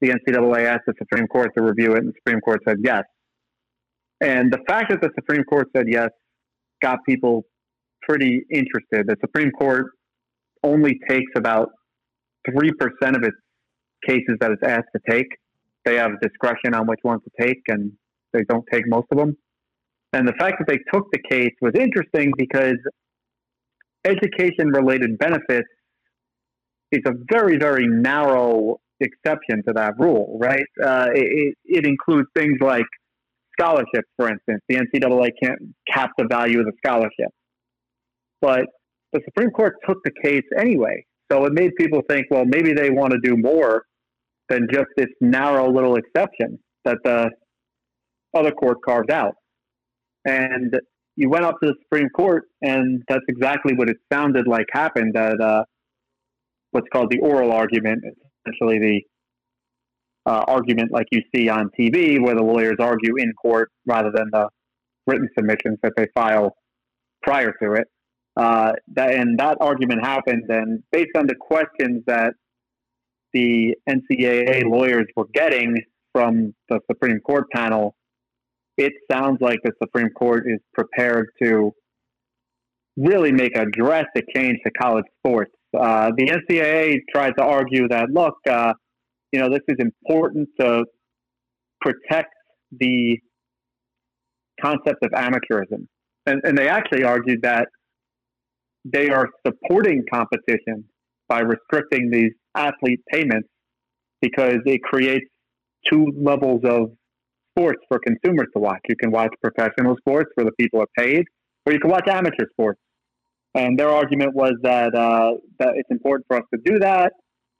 the 0.01 0.09
NCAA 0.09 0.65
asked 0.65 0.83
the 0.87 0.95
Supreme 0.99 1.27
Court 1.27 1.51
to 1.57 1.63
review 1.63 1.93
it, 1.93 1.99
and 1.99 2.09
the 2.09 2.13
Supreme 2.19 2.41
Court 2.41 2.61
said 2.67 2.79
yes. 2.83 3.03
And 4.21 4.51
the 4.53 4.61
fact 4.67 4.91
that 4.91 5.01
the 5.01 5.11
Supreme 5.15 5.45
Court 5.45 5.69
said 5.77 5.87
yes 5.89 6.09
got 6.83 6.99
people 7.07 7.43
pretty 8.09 8.43
interested. 8.51 9.07
The 9.07 9.17
Supreme 9.21 9.51
Court 9.51 9.87
only 10.63 10.99
takes 11.09 11.31
about 11.37 11.69
3% 12.49 12.71
of 13.17 13.23
its 13.23 13.37
cases 14.07 14.37
that 14.41 14.53
it's 14.53 14.63
asked 14.63 14.89
to 14.95 15.01
take. 15.09 15.27
They 15.85 15.97
have 15.97 16.13
discretion 16.21 16.75
on 16.75 16.87
which 16.87 17.01
ones 17.05 17.23
to 17.25 17.45
take, 17.45 17.61
and 17.69 17.93
they 18.33 18.45
don't 18.45 18.65
take 18.73 18.87
most 18.87 19.07
of 19.11 19.19
them. 19.19 19.37
And 20.13 20.27
the 20.27 20.33
fact 20.39 20.57
that 20.59 20.69
they 20.69 20.79
took 20.93 21.11
the 21.13 21.21
case 21.31 21.53
was 21.61 21.73
interesting 21.75 22.33
because 22.37 22.77
education 24.07 24.69
related 24.69 25.19
benefits 25.19 25.69
is 26.93 27.03
a 27.07 27.13
very, 27.31 27.59
very 27.59 27.87
narrow 27.87 28.79
exception 29.01 29.63
to 29.67 29.73
that 29.75 29.95
rule, 29.99 30.39
right? 30.41 30.65
Uh, 30.83 31.09
it, 31.13 31.55
it 31.65 31.87
includes 31.87 32.29
things 32.35 32.59
like 32.61 32.87
scholarships, 33.59 34.09
for 34.17 34.29
instance. 34.29 34.61
The 34.69 34.77
NCAA 34.77 35.31
can't 35.43 35.59
cap 35.93 36.11
the 36.17 36.27
value 36.31 36.61
of 36.61 36.67
the 36.67 36.73
scholarship. 36.85 37.31
But 38.41 38.67
the 39.13 39.21
Supreme 39.25 39.51
Court 39.51 39.75
took 39.87 39.99
the 40.05 40.13
case 40.23 40.45
anyway. 40.59 41.05
So 41.31 41.45
it 41.45 41.53
made 41.53 41.73
people 41.77 42.03
think, 42.09 42.27
well, 42.31 42.45
maybe 42.45 42.73
they 42.73 42.91
want 42.91 43.13
to 43.13 43.19
do 43.23 43.37
more 43.37 43.85
than 44.49 44.69
just 44.71 44.87
this 44.97 45.09
narrow 45.21 45.73
little 45.73 45.97
exception 45.97 46.59
that 46.85 46.99
the 47.03 47.31
other 48.35 48.53
court 48.53 48.79
carved 48.85 49.11
out. 49.11 49.35
And 50.25 50.79
you 51.17 51.31
went 51.31 51.45
up 51.45 51.57
to 51.63 51.69
the 51.69 51.75
Supreme 51.83 52.09
Court, 52.11 52.45
and 52.63 53.03
that's 53.09 53.25
exactly 53.29 53.75
what 53.75 53.89
it 53.89 53.97
sounded 54.13 54.47
like 54.47 54.67
happened. 54.71 55.15
That 55.15 55.41
uh, 55.41 55.65
what's 56.71 56.87
called 56.93 57.11
the 57.11 57.19
oral 57.19 57.53
argument, 57.53 58.05
essentially 58.47 58.79
the 58.79 59.01
uh, 60.31 60.45
argument 60.47 60.93
like 60.93 61.07
you 61.11 61.23
see 61.35 61.49
on 61.49 61.71
TV, 61.79 62.21
where 62.23 62.35
the 62.35 62.43
lawyers 62.43 62.77
argue 62.79 63.17
in 63.17 63.33
court 63.33 63.71
rather 63.87 64.11
than 64.15 64.29
the 64.33 64.49
written 65.07 65.29
submissions 65.37 65.79
that 65.83 65.93
they 65.97 66.07
file 66.15 66.55
prior 67.23 67.53
to 67.63 67.73
it. 67.73 67.87
Uh, 68.37 68.73
that, 68.95 69.15
and 69.15 69.39
that 69.39 69.57
argument 69.61 70.05
happened, 70.05 70.45
and 70.51 70.83
based 70.93 71.17
on 71.17 71.27
the 71.27 71.35
questions 71.35 72.03
that 72.07 72.35
the 73.33 73.75
NCAA 73.89 74.65
lawyers 74.65 75.07
were 75.17 75.27
getting 75.33 75.77
from 76.13 76.55
the 76.69 76.81
Supreme 76.91 77.21
Court 77.21 77.45
panel, 77.55 77.95
it 78.77 78.93
sounds 79.11 79.39
like 79.41 79.59
the 79.65 79.73
Supreme 79.83 80.11
Court 80.11 80.45
is 80.47 80.61
prepared 80.75 81.29
to 81.43 81.73
really 82.97 83.33
make 83.33 83.57
a 83.57 83.67
drastic 83.67 84.25
change 84.35 84.59
to 84.65 84.71
college 84.73 85.05
sports. 85.19 85.53
Uh, 85.79 86.11
the 86.17 86.27
NCAA 86.27 86.99
tried 87.15 87.33
to 87.39 87.45
argue 87.45 87.89
that, 87.89 88.11
look, 88.11 88.35
uh, 88.49 88.73
you 89.33 89.41
know, 89.41 89.49
this 89.51 89.61
is 89.69 89.77
important 89.79 90.49
to 90.61 90.85
protect 91.81 92.33
the 92.73 93.19
concept 94.61 95.03
of 95.03 95.11
amateurism. 95.11 95.87
And, 96.27 96.41
and 96.45 96.57
they 96.57 96.69
actually 96.69 97.05
argued 97.05 97.43
that 97.43 97.69
they 98.85 99.11
are 99.11 99.29
supporting 99.47 100.05
competition 100.13 100.85
by 101.29 101.41
restricting 101.41 102.11
these 102.11 102.33
athlete 102.55 103.01
payments 103.13 103.49
because 104.21 104.59
it 104.65 104.83
creates 104.83 105.27
two 105.91 106.07
levels 106.17 106.63
of 106.65 106.91
sports 107.57 107.81
for 107.89 107.99
consumers 107.99 108.49
to 108.55 108.61
watch. 108.61 108.81
You 108.89 108.97
can 108.97 109.11
watch 109.11 109.33
professional 109.43 109.97
sports 109.97 110.31
where 110.35 110.45
the 110.45 110.53
people 110.53 110.81
are 110.81 110.89
paid, 110.97 111.25
or 111.65 111.73
you 111.73 111.81
can 111.81 111.91
watch 111.91 112.07
amateur 112.09 112.47
sports. 112.53 112.81
And 113.55 113.79
their 113.79 113.89
argument 113.89 114.35
was 114.35 114.53
that 114.63 114.95
uh, 114.95 115.33
that 115.59 115.75
it's 115.77 115.91
important 115.91 116.27
for 116.29 116.37
us 116.39 116.45
to 116.53 116.61
do 116.65 116.79
that. 116.81 117.13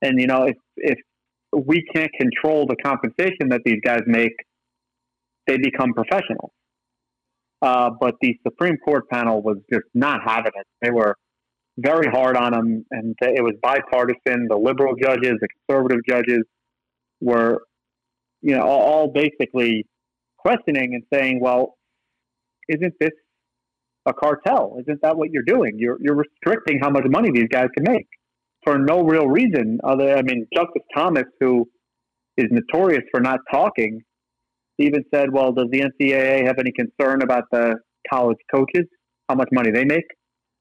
And 0.03 0.21
you 0.21 0.27
know, 0.27 0.45
if 0.45 0.57
if 0.77 0.99
we 1.53 1.83
can't 1.95 2.13
control 2.21 2.67
the 2.67 2.77
compensation 2.77 3.49
that 3.51 3.63
these 3.65 3.81
guys 3.83 4.03
make, 4.07 4.33
they 5.47 5.57
become 5.57 5.95
professionals. 5.95 6.51
Uh, 7.63 7.91
but 7.99 8.15
the 8.21 8.39
Supreme 8.47 8.77
Court 8.77 9.09
panel 9.09 9.41
was 9.41 9.57
just 9.73 9.87
not 9.95 10.21
having 10.27 10.53
it. 10.55 10.67
They 10.83 10.91
were 10.91 11.17
very 11.79 12.11
hard 12.11 12.37
on 12.37 12.53
them, 12.53 12.85
and 12.91 13.15
it 13.21 13.43
was 13.43 13.55
bipartisan. 13.63 14.47
The 14.49 14.57
liberal 14.57 14.95
judges, 15.01 15.35
the 15.41 15.49
conservative 15.67 16.01
judges 16.09 16.43
were, 17.21 17.63
you 18.43 18.57
know, 18.57 18.63
all, 18.63 18.81
all 18.81 19.13
basically 19.13 19.85
questioning 20.39 20.95
and 20.95 21.03
saying, 21.13 21.41
"Well, 21.41 21.77
isn't 22.69 22.95
this 23.01 23.11
a 24.07 24.13
cartel? 24.13 24.77
Isn't 24.81 25.01
that 25.03 25.17
what 25.17 25.31
you're 25.31 25.43
doing? 25.47 25.73
You're 25.77 25.99
you're 26.01 26.17
restricting 26.17 26.79
how 26.81 26.91
much 26.91 27.05
money 27.09 27.31
these 27.33 27.49
guys 27.51 27.69
can 27.77 27.85
make 27.85 28.07
for 28.65 28.79
no 28.79 29.03
real 29.03 29.29
reason. 29.29 29.79
Other, 29.85 30.17
I 30.17 30.23
mean, 30.23 30.47
Justice 30.55 30.83
Thomas, 30.95 31.25
who 31.41 31.67
is 32.37 32.47
notorious 32.51 33.03
for 33.13 33.21
not 33.21 33.41
talking, 33.53 34.01
even 34.79 35.03
said, 35.15 35.33
"Well, 35.33 35.53
does 35.53 35.69
the 35.71 35.81
NCAA 35.81 36.47
have 36.47 36.59
any 36.59 36.73
concern 36.73 37.23
about 37.23 37.45
the 37.51 37.77
college 38.11 38.39
coaches? 38.55 38.87
How 39.29 39.35
much 39.35 39.49
money 39.53 39.71
they 39.71 39.85
make?" 39.85 40.05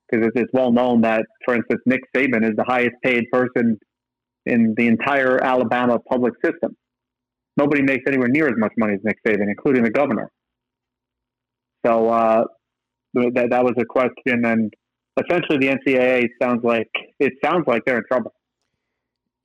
because 0.10 0.28
it's, 0.28 0.42
it's 0.42 0.52
well 0.54 0.72
known 0.72 1.02
that, 1.02 1.26
for 1.46 1.56
instance, 1.56 1.82
Nick 1.86 2.02
Saban 2.16 2.44
is 2.44 2.56
the 2.56 2.64
highest 2.66 2.96
paid 3.04 3.24
person 3.32 3.78
in 4.46 4.74
the 4.78 4.88
entire 4.88 5.44
Alabama 5.44 5.98
public 6.10 6.34
system. 6.44 6.76
Nobody 7.58 7.82
makes 7.82 8.04
anywhere 8.08 8.28
near 8.28 8.48
as 8.48 8.58
much 8.58 8.74
money 8.78 8.96
as 8.96 9.00
Nick 9.04 9.18
Saban, 9.26 9.48
including 9.50 9.84
the 9.84 9.90
governor. 9.90 10.30
So 11.86 12.10
uh, 12.10 12.46
that 13.14 13.50
that 13.52 13.64
was 13.64 13.74
a 13.78 13.86
question, 13.86 14.46
and 14.46 14.74
essentially 15.24 15.60
the 15.60 15.68
NCAA 15.68 16.30
sounds 16.42 16.64
like 16.64 16.90
it 17.20 17.34
sounds 17.44 17.66
like 17.68 17.86
they're 17.86 17.98
in 17.98 18.04
trouble. 18.08 18.34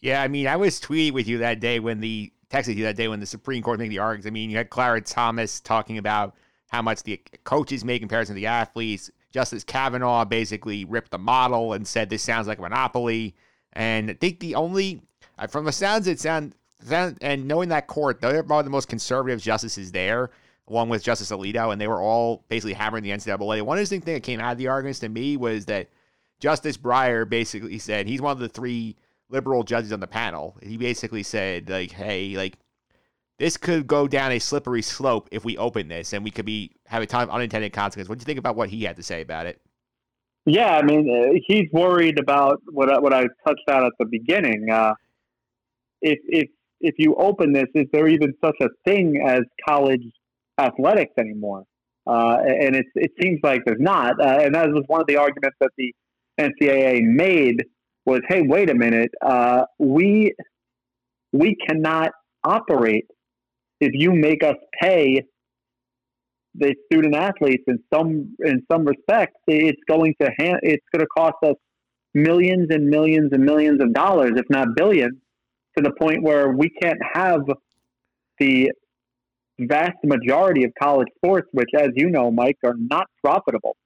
Yeah, 0.01 0.23
I 0.23 0.29
mean, 0.29 0.47
I 0.47 0.57
was 0.57 0.81
tweeting 0.81 1.13
with 1.13 1.29
you 1.29 1.39
that 1.39 1.61
day 1.61 1.79
when 1.79 2.01
the 2.01 2.33
texted 2.51 2.77
you 2.77 2.85
that 2.85 2.97
day 2.97 3.09
when 3.09 3.21
the 3.21 3.27
Supreme 3.27 3.63
Court 3.63 3.79
made 3.79 3.91
the 3.91 3.99
arguments. 3.99 4.27
I 4.27 4.31
mean, 4.31 4.51
you 4.51 4.57
had 4.57 4.71
Clarence 4.71 5.13
Thomas 5.13 5.61
talking 5.61 5.99
about 5.99 6.35
how 6.71 6.83
much 6.83 7.03
the 7.03 7.21
coaches 7.45 7.85
make 7.85 8.03
in 8.03 8.09
comparison 8.09 8.35
to 8.35 8.41
the 8.41 8.47
athletes. 8.47 9.11
Justice 9.33 9.63
Kavanaugh 9.63 10.25
basically 10.25 10.85
ripped 10.85 11.13
the 11.13 11.19
model 11.19 11.73
and 11.73 11.87
said 11.87 12.11
this 12.11 12.23
sounds 12.23 12.49
like 12.49 12.59
a 12.59 12.63
monopoly. 12.63 13.35
And 13.73 14.11
I 14.11 14.15
think 14.15 14.41
the 14.41 14.57
only, 14.57 15.03
uh, 15.39 15.47
from 15.47 15.65
the 15.65 15.73
sounds, 15.73 16.09
it 16.09 16.19
sound, 16.19 16.55
and 16.91 17.47
knowing 17.47 17.69
that 17.71 17.87
court, 17.87 18.21
they're 18.21 18.43
probably 18.43 18.65
the 18.65 18.71
most 18.71 18.89
conservative 18.89 19.41
justices 19.41 19.93
there, 19.93 20.31
along 20.69 20.89
with 20.89 21.03
Justice 21.03 21.31
Alito, 21.31 21.73
and 21.73 21.81
they 21.81 21.89
were 21.89 22.01
all 22.01 22.45
basically 22.49 22.73
hammering 22.73 23.05
the 23.05 23.11
NCAA. 23.11 23.63
One 23.63 23.79
interesting 23.79 24.01
thing 24.01 24.15
that 24.15 24.23
came 24.23 24.41
out 24.41 24.53
of 24.53 24.59
the 24.59 24.69
arguments 24.69 25.01
to 25.01 25.09
me 25.09 25.37
was 25.37 25.67
that 25.67 25.89
Justice 26.39 26.77
Breyer 26.77 27.29
basically 27.29 27.79
said 27.79 28.07
he's 28.07 28.23
one 28.23 28.33
of 28.33 28.39
the 28.39 28.49
three 28.49 28.97
liberal 29.29 29.63
judges 29.63 29.93
on 29.93 30.01
the 30.01 30.07
panel. 30.07 30.57
He 30.63 30.77
basically 30.77 31.23
said 31.23 31.69
like, 31.69 31.91
"Hey, 31.91 32.37
like 32.37 32.59
this 33.39 33.57
could 33.57 33.87
go 33.87 34.07
down 34.07 34.33
a 34.33 34.39
slippery 34.39 34.83
slope 34.83 35.29
if 35.33 35.45
we 35.45 35.57
open 35.57 35.89
this, 35.89 36.13
and 36.13 36.23
we 36.23 36.31
could 36.31 36.45
be 36.45 36.73
have 36.87 37.03
a 37.03 37.07
ton 37.07 37.23
of 37.23 37.31
unintended 37.31 37.73
consequences. 37.73 38.09
What 38.09 38.19
do 38.19 38.23
you 38.23 38.27
think 38.27 38.39
about 38.39 38.55
what 38.55 38.69
he 38.69 38.85
had 38.85 38.97
to 38.97 39.03
say 39.03 39.23
about 39.23 39.47
it? 39.47 39.61
Yeah, 40.47 40.77
I 40.77 40.83
mean, 40.83 41.09
uh, 41.11 41.39
he's 41.47 41.71
worried 41.73 42.19
about 42.19 42.61
what 42.71 43.03
what 43.03 43.13
I 43.13 43.23
touched 43.47 43.69
on 43.69 43.85
at 43.85 43.93
the 43.99 44.07
beginning. 44.07 44.69
Uh, 44.71 44.95
if 46.03 46.19
if 46.25 46.49
if 46.81 46.95
you 46.99 47.15
open 47.17 47.53
this, 47.53 47.67
is 47.75 47.87
there 47.93 48.09
even 48.09 48.33
such 48.45 48.57
a 48.63 48.69
thing 48.85 49.23
as 49.27 49.41
college 49.67 50.03
athletics 50.59 51.13
anymore? 51.19 51.65
Uh, 52.07 52.39
and 52.45 52.75
it 52.77 52.87
it 52.95 53.11
seems 53.21 53.39
like 53.43 53.63
there's 53.65 53.81
not. 53.81 54.21
Uh, 54.21 54.41
and 54.43 54.55
that 54.55 54.69
was 54.71 54.85
one 54.87 55.01
of 55.01 55.07
the 55.07 55.17
arguments 55.17 55.57
that 55.61 55.71
the 55.77 55.95
NCAA 56.41 57.03
made 57.03 57.63
was, 58.07 58.21
hey, 58.29 58.43
wait 58.43 58.71
a 58.71 58.75
minute, 58.75 59.11
uh, 59.23 59.65
we 59.79 60.33
we 61.33 61.57
cannot 61.69 62.11
operate 62.45 63.05
if 63.81 63.93
you 63.95 64.13
make 64.13 64.43
us 64.45 64.57
pay 64.81 65.23
the 66.55 66.75
student 66.87 67.15
athletes 67.15 67.63
in 67.67 67.79
some 67.93 68.35
in 68.45 68.63
some 68.71 68.85
respects, 68.85 69.37
it's 69.47 69.81
going 69.89 70.15
to 70.21 70.29
ha- 70.39 70.59
it's 70.63 70.85
going 70.93 71.01
to 71.01 71.07
cost 71.17 71.37
us 71.45 71.55
millions 72.15 72.69
and 72.71 72.89
millions 72.89 73.31
and 73.33 73.45
millions 73.45 73.81
of 73.81 73.93
dollars, 73.93 74.33
if 74.37 74.45
not 74.51 74.69
billions, 74.77 75.17
to 75.83 75.91
the 75.91 75.95
point 76.05 76.23
where 76.23 76.51
we 76.51 76.71
can't 76.71 76.99
have 77.15 77.41
the 78.39 78.71
vast 79.59 79.97
majority 80.05 80.65
of 80.65 80.73
college 80.81 81.09
sports, 81.17 81.49
which, 81.53 81.69
as 81.77 81.89
you 81.95 82.11
know, 82.11 82.31
Mike, 82.31 82.57
are 82.65 82.75
not 82.77 83.07
profitable. 83.23 83.77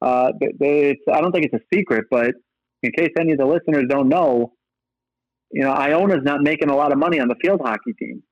Uh, 0.00 0.32
it's, 0.40 1.00
I 1.12 1.20
don't 1.20 1.32
think 1.32 1.46
it's 1.46 1.54
a 1.54 1.76
secret, 1.76 2.06
but 2.10 2.32
in 2.82 2.90
case 2.92 3.10
any 3.18 3.32
of 3.32 3.38
the 3.38 3.46
listeners 3.46 3.84
don't 3.88 4.08
know, 4.08 4.52
you 5.52 5.62
know, 5.62 5.70
Iona's 5.70 6.22
not 6.24 6.40
making 6.42 6.70
a 6.70 6.76
lot 6.76 6.92
of 6.92 6.98
money 6.98 7.20
on 7.20 7.28
the 7.28 7.36
field 7.42 7.60
hockey 7.62 7.92
team. 7.98 8.22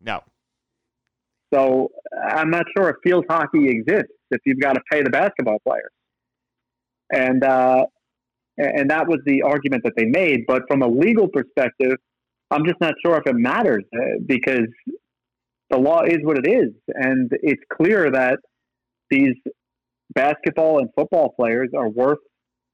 No. 0.00 0.20
So 1.52 1.90
I'm 2.30 2.50
not 2.50 2.64
sure 2.76 2.88
if 2.88 2.96
field 3.04 3.26
hockey 3.28 3.68
exists 3.68 4.12
if 4.30 4.40
you've 4.46 4.58
got 4.58 4.72
to 4.72 4.80
pay 4.90 5.02
the 5.02 5.10
basketball 5.10 5.58
players. 5.66 5.90
And 7.14 7.44
uh, 7.44 7.84
and 8.56 8.90
that 8.90 9.06
was 9.06 9.20
the 9.26 9.42
argument 9.42 9.82
that 9.84 9.92
they 9.96 10.06
made. 10.06 10.44
But 10.46 10.62
from 10.66 10.82
a 10.82 10.88
legal 10.88 11.28
perspective, 11.28 11.96
I'm 12.52 12.66
just 12.66 12.80
not 12.80 12.94
sure 13.04 13.16
if 13.16 13.26
it 13.26 13.34
matters 13.34 13.84
uh, 13.94 14.20
because 14.26 14.68
the 15.70 15.78
law 15.78 16.02
is 16.02 16.18
what 16.22 16.38
it 16.38 16.46
is, 16.46 16.72
and 16.88 17.30
it's 17.42 17.62
clear 17.72 18.10
that 18.10 18.38
these 19.10 19.34
basketball 20.14 20.78
and 20.78 20.88
football 20.94 21.34
players 21.38 21.70
are 21.76 21.88
worth, 21.88 22.18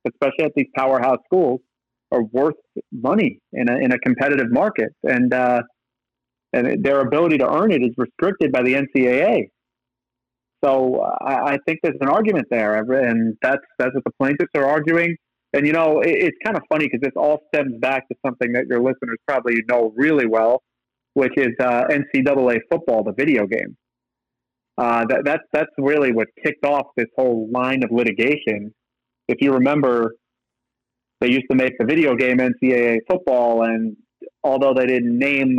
especially 0.07 0.45
at 0.45 0.53
these 0.57 0.67
powerhouse 0.77 1.19
schools, 1.27 1.61
are 2.11 2.23
worth 2.25 2.57
money 2.93 3.39
in 3.53 3.69
a 3.71 3.77
in 3.77 3.93
a 3.93 3.99
competitive 3.99 4.51
market. 4.51 4.91
And 5.05 5.33
uh, 5.33 5.63
and 6.53 6.83
their 6.85 7.01
ability 7.01 7.39
to 7.39 7.49
earn 7.49 7.73
it 7.73 7.83
is 7.83 7.93
restricted 7.97 8.53
by 8.53 8.63
the 8.63 8.75
NCAA. 8.75 9.51
So 10.65 11.01
I, 11.21 11.53
I 11.53 11.59
think 11.67 11.81
there's 11.83 11.99
an 12.01 12.09
argument 12.09 12.47
there, 12.51 12.75
and 12.77 13.37
that's 13.43 13.63
that's 13.79 13.95
what 13.95 14.05
the 14.05 14.13
plaintiffs 14.21 14.51
are 14.57 14.67
arguing. 14.67 15.17
And 15.53 15.67
you 15.67 15.73
know, 15.73 16.01
it, 16.01 16.11
it's 16.11 16.37
kind 16.45 16.57
of 16.57 16.63
funny 16.69 16.87
because 16.87 17.01
this 17.03 17.13
all 17.17 17.41
stems 17.55 17.79
back 17.81 18.09
to 18.09 18.15
something 18.25 18.53
that 18.53 18.67
your 18.69 18.81
listeners 18.81 19.19
probably 19.27 19.63
know 19.69 19.93
really 19.97 20.27
well, 20.27 20.63
which 21.15 21.33
is 21.37 21.55
uh, 21.61 21.85
NCAA 21.91 22.59
football, 22.71 23.03
the 23.03 23.13
video 23.13 23.47
game. 23.47 23.77
Uh, 24.77 25.05
that, 25.09 25.23
that's 25.25 25.43
that's 25.53 25.71
really 25.77 26.13
what 26.13 26.29
kicked 26.45 26.65
off 26.65 26.87
this 26.97 27.09
whole 27.17 27.49
line 27.53 27.83
of 27.83 27.91
litigation. 27.91 28.73
If 29.27 29.39
you 29.41 29.55
remember, 29.55 30.15
they 31.21 31.29
used 31.29 31.47
to 31.51 31.57
make 31.57 31.73
the 31.79 31.85
video 31.85 32.15
game 32.15 32.39
NCAA 32.39 32.99
football, 33.11 33.65
and 33.65 33.97
although 34.45 34.75
they 34.75 34.87
didn't 34.87 35.19
name 35.19 35.59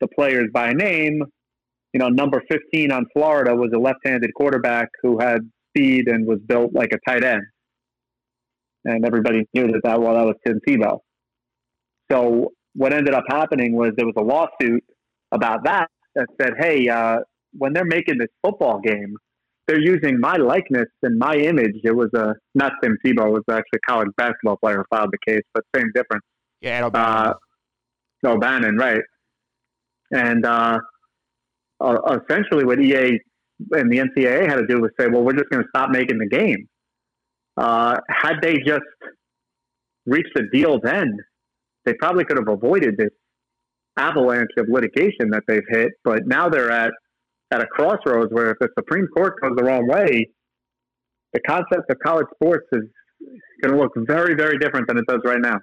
the 0.00 0.08
players 0.08 0.48
by 0.52 0.72
name, 0.72 1.22
you 1.92 1.98
know, 1.98 2.08
number 2.08 2.42
15 2.50 2.92
on 2.92 3.06
Florida 3.12 3.54
was 3.54 3.70
a 3.74 3.78
left-handed 3.78 4.32
quarterback 4.34 4.88
who 5.02 5.18
had 5.18 5.40
speed 5.70 6.08
and 6.08 6.26
was 6.26 6.38
built 6.46 6.72
like 6.72 6.92
a 6.92 7.10
tight 7.10 7.24
end. 7.24 7.42
And 8.84 9.04
everybody 9.04 9.46
knew 9.54 9.68
that 9.68 9.80
that, 9.84 10.00
well, 10.00 10.14
that 10.14 10.24
was 10.24 10.36
Tim 10.46 10.60
Tebow. 10.66 10.98
So 12.10 12.52
what 12.74 12.92
ended 12.92 13.14
up 13.14 13.24
happening 13.28 13.76
was 13.76 13.92
there 13.96 14.06
was 14.06 14.14
a 14.16 14.22
lawsuit 14.22 14.82
about 15.30 15.64
that 15.64 15.88
that 16.14 16.26
said, 16.40 16.54
hey, 16.58 16.88
uh, 16.88 17.18
when 17.56 17.72
they're 17.72 17.84
making 17.84 18.18
this 18.18 18.28
football 18.42 18.80
game, 18.80 19.16
they're 19.66 19.80
using 19.80 20.18
my 20.18 20.36
likeness 20.36 20.88
and 21.02 21.18
my 21.18 21.34
image. 21.34 21.76
It 21.84 21.94
was 21.94 22.10
a, 22.14 22.34
not 22.54 22.72
Tim 22.82 22.98
Tebow, 23.04 23.28
it 23.28 23.32
was 23.32 23.44
actually 23.50 23.78
a 23.86 23.90
college 23.90 24.08
basketball 24.16 24.56
player 24.56 24.78
who 24.78 24.96
filed 24.96 25.12
the 25.12 25.32
case, 25.32 25.42
but 25.54 25.62
same 25.76 25.90
difference. 25.94 26.24
Yeah, 26.60 26.84
O'Bannon. 26.84 27.34
Uh, 28.24 28.28
O'Bannon, 28.28 28.76
right. 28.76 29.02
And, 30.10 30.44
uh, 30.44 30.78
uh, 31.80 32.18
essentially 32.22 32.64
what 32.64 32.80
EA 32.80 33.18
and 33.72 33.90
the 33.90 33.98
NCAA 33.98 34.48
had 34.48 34.56
to 34.56 34.66
do 34.66 34.80
was 34.80 34.90
say, 34.98 35.06
well, 35.08 35.22
we're 35.22 35.32
just 35.32 35.50
going 35.50 35.62
to 35.62 35.68
stop 35.68 35.90
making 35.90 36.18
the 36.18 36.28
game. 36.28 36.68
Uh, 37.56 37.98
had 38.08 38.36
they 38.40 38.58
just 38.58 38.82
reached 40.06 40.36
a 40.36 40.42
deal's 40.52 40.84
end, 40.86 41.20
they 41.84 41.94
probably 41.94 42.24
could 42.24 42.38
have 42.38 42.48
avoided 42.48 42.96
this 42.96 43.10
avalanche 43.96 44.50
of 44.56 44.66
litigation 44.68 45.30
that 45.30 45.42
they've 45.46 45.66
hit. 45.68 45.92
But 46.04 46.26
now 46.26 46.48
they're 46.48 46.70
at 46.70 46.92
at 47.50 47.60
a 47.60 47.66
crossroads 47.66 48.32
where 48.32 48.50
if 48.50 48.58
the 48.60 48.68
Supreme 48.78 49.06
Court 49.14 49.40
goes 49.40 49.52
the 49.56 49.64
wrong 49.64 49.86
way, 49.86 50.28
the 51.34 51.40
concept 51.40 51.90
of 51.90 51.98
college 51.98 52.26
sports 52.34 52.66
is 52.72 52.82
going 53.62 53.74
to 53.74 53.80
look 53.80 53.92
very, 53.96 54.34
very 54.34 54.58
different 54.58 54.88
than 54.88 54.98
it 54.98 55.04
does 55.06 55.20
right 55.24 55.40
now. 55.40 55.58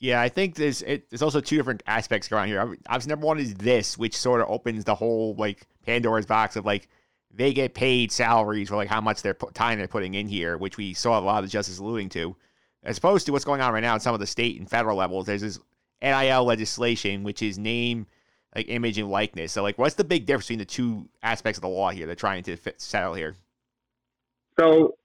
Yeah, 0.00 0.20
I 0.20 0.28
think 0.28 0.56
there's 0.56 0.82
it, 0.82 1.08
there's 1.10 1.22
also 1.22 1.40
two 1.40 1.56
different 1.56 1.82
aspects 1.86 2.26
going 2.26 2.42
on 2.42 2.48
here. 2.48 2.76
Obviously, 2.88 3.10
number 3.10 3.26
one 3.26 3.38
is 3.38 3.54
this, 3.54 3.96
which 3.96 4.16
sort 4.16 4.40
of 4.40 4.48
opens 4.50 4.84
the 4.84 4.96
whole 4.96 5.36
like 5.36 5.64
Pandora's 5.86 6.26
box 6.26 6.56
of 6.56 6.64
like 6.64 6.88
they 7.34 7.52
get 7.52 7.74
paid 7.74 8.12
salaries 8.12 8.68
for 8.68 8.76
like 8.76 8.88
how 8.88 9.00
much 9.00 9.22
their 9.22 9.34
time 9.34 9.78
they're 9.78 9.88
putting 9.88 10.14
in 10.14 10.28
here, 10.28 10.56
which 10.58 10.76
we 10.76 10.92
saw 10.92 11.18
a 11.18 11.20
lot 11.20 11.38
of 11.38 11.44
the 11.44 11.50
justice 11.50 11.78
alluding 11.78 12.08
to, 12.10 12.36
as 12.84 12.98
opposed 12.98 13.26
to 13.26 13.32
what's 13.32 13.44
going 13.44 13.60
on 13.60 13.72
right 13.72 13.80
now 13.80 13.94
at 13.94 14.02
some 14.02 14.14
of 14.14 14.20
the 14.20 14.26
state 14.26 14.58
and 14.58 14.68
federal 14.68 14.96
levels. 14.96 15.26
There's 15.26 15.40
this 15.40 15.58
NIL 16.02 16.44
legislation, 16.44 17.22
which 17.22 17.42
is 17.42 17.58
name, 17.58 18.06
like 18.54 18.68
image, 18.68 18.98
and 18.98 19.10
likeness. 19.10 19.52
So, 19.52 19.62
like, 19.62 19.78
what's 19.78 19.94
the 19.94 20.04
big 20.04 20.26
difference 20.26 20.46
between 20.46 20.58
the 20.58 20.64
two 20.64 21.08
aspects 21.22 21.58
of 21.58 21.62
the 21.62 21.68
law 21.68 21.90
here 21.90 22.06
they're 22.06 22.14
trying 22.14 22.42
to 22.44 22.56
fit, 22.56 22.80
settle 22.80 23.14
here? 23.14 23.36
So, 24.58 24.96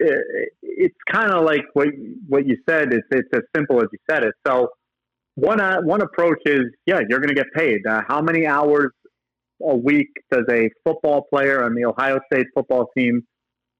it's 0.00 0.96
kind 1.10 1.30
of 1.30 1.44
like 1.44 1.62
what 1.74 1.88
what 2.26 2.46
you 2.46 2.56
said. 2.68 2.92
It's 2.92 3.06
it's 3.12 3.28
as 3.32 3.42
simple 3.54 3.80
as 3.80 3.88
you 3.92 3.98
said 4.10 4.24
it. 4.24 4.34
So, 4.46 4.70
one 5.36 5.60
uh, 5.60 5.80
one 5.82 6.00
approach 6.00 6.40
is 6.46 6.62
yeah, 6.86 7.00
you're 7.08 7.20
going 7.20 7.28
to 7.28 7.34
get 7.34 7.52
paid. 7.54 7.86
Uh, 7.86 8.02
how 8.08 8.20
many 8.20 8.46
hours 8.46 8.90
a 9.66 9.76
week 9.76 10.08
does 10.30 10.44
a 10.50 10.68
football 10.84 11.26
player 11.32 11.64
on 11.64 11.74
the 11.74 11.84
Ohio 11.84 12.18
State 12.32 12.46
football 12.54 12.88
team 12.96 13.22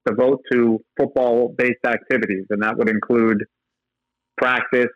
devote 0.05 0.41
to 0.51 0.79
football 0.99 1.53
based 1.57 1.85
activities? 1.85 2.45
And 2.49 2.61
that 2.63 2.77
would 2.77 2.89
include 2.89 3.43
practice, 4.37 4.91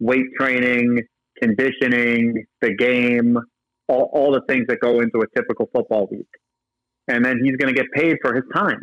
weight 0.00 0.26
training, 0.38 1.00
conditioning, 1.40 2.44
the 2.60 2.74
game, 2.74 3.38
all, 3.88 4.10
all 4.12 4.32
the 4.32 4.42
things 4.48 4.66
that 4.68 4.80
go 4.80 5.00
into 5.00 5.18
a 5.18 5.26
typical 5.36 5.68
football 5.74 6.08
week. 6.10 6.28
And 7.08 7.24
then 7.24 7.40
he's 7.42 7.56
going 7.56 7.74
to 7.74 7.80
get 7.80 7.90
paid 7.92 8.16
for 8.22 8.34
his 8.34 8.44
time. 8.54 8.82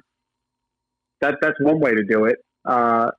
That, 1.22 1.36
that's 1.42 1.58
one 1.60 1.80
way 1.80 1.94
to 1.96 2.04
do 2.04 2.26
it. 2.26 2.38
Uh, 2.66 3.12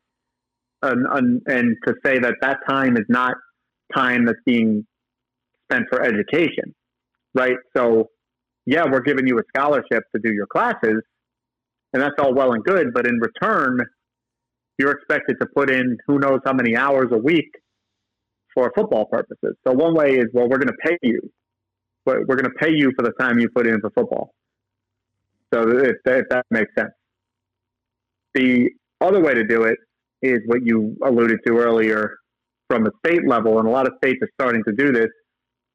and, 0.82 1.06
and, 1.10 1.42
and 1.46 1.76
to 1.86 1.94
say 2.04 2.18
that 2.18 2.34
that 2.40 2.58
time 2.68 2.96
is 2.96 3.04
not 3.08 3.34
time 3.94 4.24
that's 4.26 4.38
being 4.46 4.86
spent 5.70 5.84
for 5.90 6.02
education, 6.02 6.74
right? 7.34 7.56
So, 7.76 8.08
yeah, 8.66 8.84
we're 8.90 9.00
giving 9.00 9.26
you 9.26 9.38
a 9.38 9.42
scholarship 9.56 10.04
to 10.14 10.20
do 10.22 10.32
your 10.32 10.46
classes, 10.46 11.02
and 11.92 12.02
that's 12.02 12.14
all 12.18 12.34
well 12.34 12.52
and 12.52 12.62
good. 12.62 12.92
But 12.94 13.06
in 13.06 13.18
return, 13.18 13.80
you're 14.78 14.92
expected 14.92 15.36
to 15.40 15.46
put 15.54 15.70
in 15.70 15.98
who 16.06 16.18
knows 16.18 16.40
how 16.44 16.52
many 16.52 16.76
hours 16.76 17.08
a 17.12 17.18
week 17.18 17.50
for 18.54 18.72
football 18.76 19.06
purposes. 19.06 19.56
So 19.66 19.72
one 19.72 19.94
way 19.94 20.16
is, 20.16 20.26
well, 20.32 20.48
we're 20.48 20.58
going 20.58 20.68
to 20.68 20.78
pay 20.84 20.96
you, 21.02 21.20
but 22.04 22.18
we're 22.26 22.36
going 22.36 22.50
to 22.50 22.58
pay 22.58 22.72
you 22.72 22.92
for 22.96 23.02
the 23.02 23.12
time 23.20 23.38
you 23.38 23.48
put 23.54 23.66
in 23.66 23.80
for 23.80 23.90
football. 23.90 24.32
So 25.52 25.68
if, 25.68 25.96
if 26.04 26.28
that 26.30 26.46
makes 26.50 26.70
sense. 26.78 26.90
The 28.34 28.70
other 29.00 29.20
way 29.20 29.34
to 29.34 29.44
do 29.44 29.64
it 29.64 29.76
is 30.22 30.40
what 30.46 30.60
you 30.64 30.96
alluded 31.04 31.40
to 31.46 31.58
earlier 31.58 32.16
from 32.68 32.84
the 32.84 32.92
state 33.04 33.26
level, 33.26 33.58
and 33.58 33.66
a 33.66 33.70
lot 33.70 33.86
of 33.86 33.94
states 34.02 34.18
are 34.22 34.28
starting 34.40 34.62
to 34.64 34.72
do 34.72 34.92
this 34.92 35.08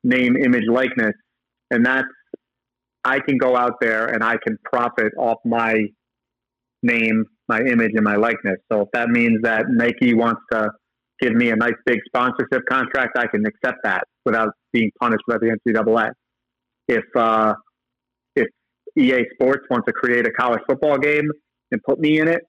name, 0.03 0.37
image, 0.37 0.63
likeness, 0.69 1.13
and 1.71 1.85
that's 1.85 2.07
I 3.03 3.19
can 3.19 3.37
go 3.37 3.55
out 3.55 3.73
there 3.79 4.07
and 4.07 4.23
I 4.23 4.37
can 4.45 4.57
profit 4.63 5.13
off 5.17 5.37
my 5.45 5.85
name, 6.81 7.25
my 7.47 7.59
image, 7.59 7.91
and 7.93 8.03
my 8.03 8.15
likeness. 8.15 8.57
So 8.71 8.81
if 8.81 8.87
that 8.93 9.09
means 9.09 9.41
that 9.43 9.65
Nike 9.69 10.15
wants 10.15 10.41
to 10.51 10.71
give 11.19 11.33
me 11.33 11.51
a 11.51 11.55
nice 11.55 11.75
big 11.85 11.99
sponsorship 12.07 12.63
contract, 12.67 13.17
I 13.17 13.27
can 13.27 13.45
accept 13.45 13.77
that 13.83 14.03
without 14.25 14.49
being 14.73 14.91
punished 14.99 15.23
by 15.27 15.37
the 15.37 15.55
NCAA. 15.67 16.11
If 16.87 17.03
uh, 17.15 17.53
if 18.35 18.47
EA 18.97 19.25
Sports 19.33 19.65
wants 19.69 19.85
to 19.85 19.93
create 19.93 20.27
a 20.27 20.31
college 20.31 20.61
football 20.67 20.97
game 20.97 21.29
and 21.71 21.81
put 21.83 21.99
me 21.99 22.19
in 22.19 22.27
it, 22.27 22.41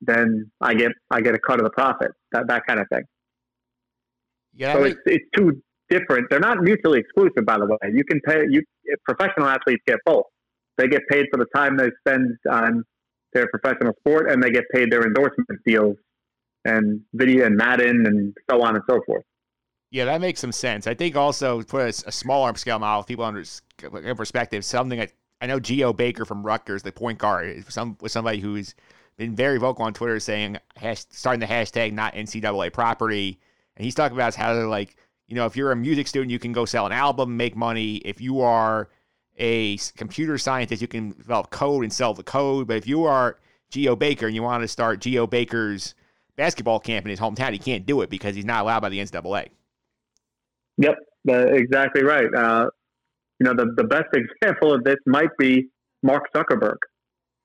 then 0.00 0.50
I 0.60 0.74
get 0.74 0.92
I 1.10 1.20
get 1.20 1.34
a 1.34 1.38
cut 1.38 1.60
of 1.60 1.64
the 1.64 1.70
profit. 1.70 2.10
That 2.32 2.48
that 2.48 2.62
kind 2.66 2.80
of 2.80 2.86
thing. 2.92 3.02
Yeah, 4.54 4.74
so 4.74 4.84
it's 4.84 5.00
it's 5.06 5.24
two 5.36 5.62
different. 5.90 6.28
They're 6.30 6.40
not 6.40 6.62
mutually 6.62 7.00
exclusive, 7.00 7.44
by 7.44 7.58
the 7.58 7.66
way. 7.66 7.92
You 7.92 8.04
can 8.04 8.20
pay 8.20 8.44
you 8.48 8.62
professional 9.04 9.48
athletes 9.48 9.82
get 9.86 9.98
both. 10.06 10.24
They 10.78 10.88
get 10.88 11.02
paid 11.10 11.26
for 11.30 11.36
the 11.38 11.46
time 11.54 11.76
they 11.76 11.90
spend 12.06 12.36
on 12.50 12.84
their 13.32 13.48
professional 13.48 13.92
sport, 14.00 14.30
and 14.30 14.42
they 14.42 14.50
get 14.50 14.64
paid 14.72 14.90
their 14.90 15.02
endorsement 15.02 15.48
deals 15.66 15.96
and 16.64 17.00
video 17.14 17.46
and 17.46 17.56
Madden 17.56 18.06
and 18.06 18.34
so 18.50 18.62
on 18.62 18.74
and 18.74 18.84
so 18.88 19.00
forth. 19.06 19.24
Yeah, 19.90 20.04
that 20.04 20.20
makes 20.20 20.40
some 20.40 20.52
sense. 20.52 20.86
I 20.86 20.94
think 20.94 21.16
also 21.16 21.62
put 21.62 21.82
a, 21.82 22.08
a 22.08 22.12
smaller 22.12 22.54
scale 22.56 22.78
model, 22.78 23.02
people 23.02 23.24
under 23.24 23.42
in 23.82 24.16
perspective, 24.16 24.64
something 24.64 24.98
that 24.98 25.12
I 25.40 25.46
know 25.46 25.58
Geo 25.58 25.92
Baker 25.92 26.24
from 26.24 26.44
Rutgers, 26.44 26.82
the 26.82 26.92
point 26.92 27.18
guard, 27.18 27.64
some 27.68 27.96
was 28.00 28.12
somebody 28.12 28.38
who's 28.40 28.74
been 29.16 29.34
very 29.34 29.58
vocal 29.58 29.84
on 29.84 29.92
Twitter 29.92 30.20
saying 30.20 30.58
hash, 30.76 31.04
starting 31.10 31.40
the 31.40 31.46
hashtag 31.46 31.92
not 31.92 32.14
NCAA 32.14 32.72
property, 32.72 33.40
and 33.76 33.84
he's 33.84 33.94
talking 33.94 34.16
about 34.16 34.34
how 34.34 34.54
they're 34.54 34.66
like 34.66 34.96
you 35.30 35.36
know 35.36 35.46
if 35.46 35.56
you're 35.56 35.70
a 35.70 35.76
music 35.76 36.08
student, 36.08 36.30
you 36.30 36.40
can 36.40 36.52
go 36.52 36.64
sell 36.64 36.84
an 36.86 36.92
album, 36.92 37.36
make 37.36 37.56
money. 37.56 37.96
If 37.98 38.20
you 38.20 38.40
are 38.40 38.88
a 39.38 39.78
computer 39.96 40.36
scientist, 40.36 40.82
you 40.82 40.88
can 40.88 41.10
develop 41.10 41.50
code 41.50 41.84
and 41.84 41.92
sell 41.92 42.12
the 42.12 42.24
code. 42.24 42.66
But 42.66 42.76
if 42.76 42.86
you 42.86 43.04
are 43.04 43.38
Geo 43.70 43.94
Baker 43.94 44.26
and 44.26 44.34
you 44.34 44.42
want 44.42 44.62
to 44.64 44.68
start 44.68 45.00
Geo 45.00 45.28
Baker's 45.28 45.94
basketball 46.34 46.80
camp 46.80 47.06
in 47.06 47.10
his 47.10 47.20
hometown, 47.20 47.52
he 47.52 47.58
can't 47.58 47.86
do 47.86 48.00
it 48.02 48.10
because 48.10 48.34
he's 48.34 48.44
not 48.44 48.62
allowed 48.62 48.80
by 48.80 48.88
the 48.88 48.98
NCAA. 48.98 49.48
Yep, 50.78 50.96
exactly 51.28 52.02
right. 52.02 52.34
Uh, 52.34 52.68
you 53.38 53.44
know, 53.44 53.54
the, 53.54 53.72
the 53.76 53.84
best 53.84 54.08
example 54.12 54.74
of 54.74 54.82
this 54.82 54.96
might 55.06 55.30
be 55.38 55.68
Mark 56.02 56.24
Zuckerberg. 56.34 56.76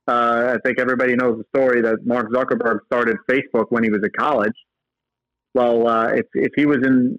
Uh, 0.07 0.55
I 0.55 0.57
think 0.65 0.79
everybody 0.79 1.15
knows 1.15 1.37
the 1.37 1.45
story 1.55 1.81
that 1.81 2.05
Mark 2.05 2.31
Zuckerberg 2.31 2.79
started 2.87 3.17
Facebook 3.29 3.65
when 3.69 3.83
he 3.83 3.91
was 3.91 4.01
at 4.03 4.13
college. 4.17 4.53
Well, 5.53 5.87
uh, 5.87 6.07
if, 6.07 6.25
if 6.33 6.51
he 6.55 6.65
was 6.65 6.79
in 6.83 7.17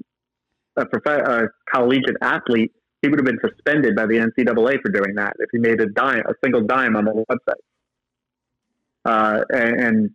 a, 0.77 0.87
prof- 0.87 1.07
a 1.07 1.49
collegiate 1.73 2.17
athlete, 2.21 2.73
he 3.03 3.09
would 3.09 3.19
have 3.19 3.27
been 3.27 3.39
suspended 3.41 3.95
by 3.95 4.07
the 4.07 4.17
NCAA 4.17 4.81
for 4.83 4.91
doing 4.91 5.15
that 5.17 5.35
if 5.39 5.49
he 5.53 5.59
made 5.59 5.81
a 5.81 5.87
dime, 5.87 6.21
a 6.21 6.35
single 6.43 6.63
dime 6.63 6.97
on 6.97 7.05
the 7.05 7.25
website. 7.31 7.55
Uh, 9.05 9.45
and, 9.51 9.81
and 9.81 10.11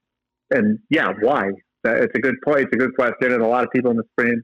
and 0.51 0.79
yeah, 0.89 1.13
why? 1.21 1.51
It's 1.83 2.13
a 2.15 2.19
good 2.19 2.35
point. 2.43 2.61
It's 2.61 2.73
a 2.73 2.77
good 2.77 2.95
question, 2.95 3.31
and 3.31 3.41
a 3.41 3.47
lot 3.47 3.63
of 3.63 3.71
people 3.71 3.91
in 3.91 3.97
the 3.97 4.03
Supreme 4.15 4.43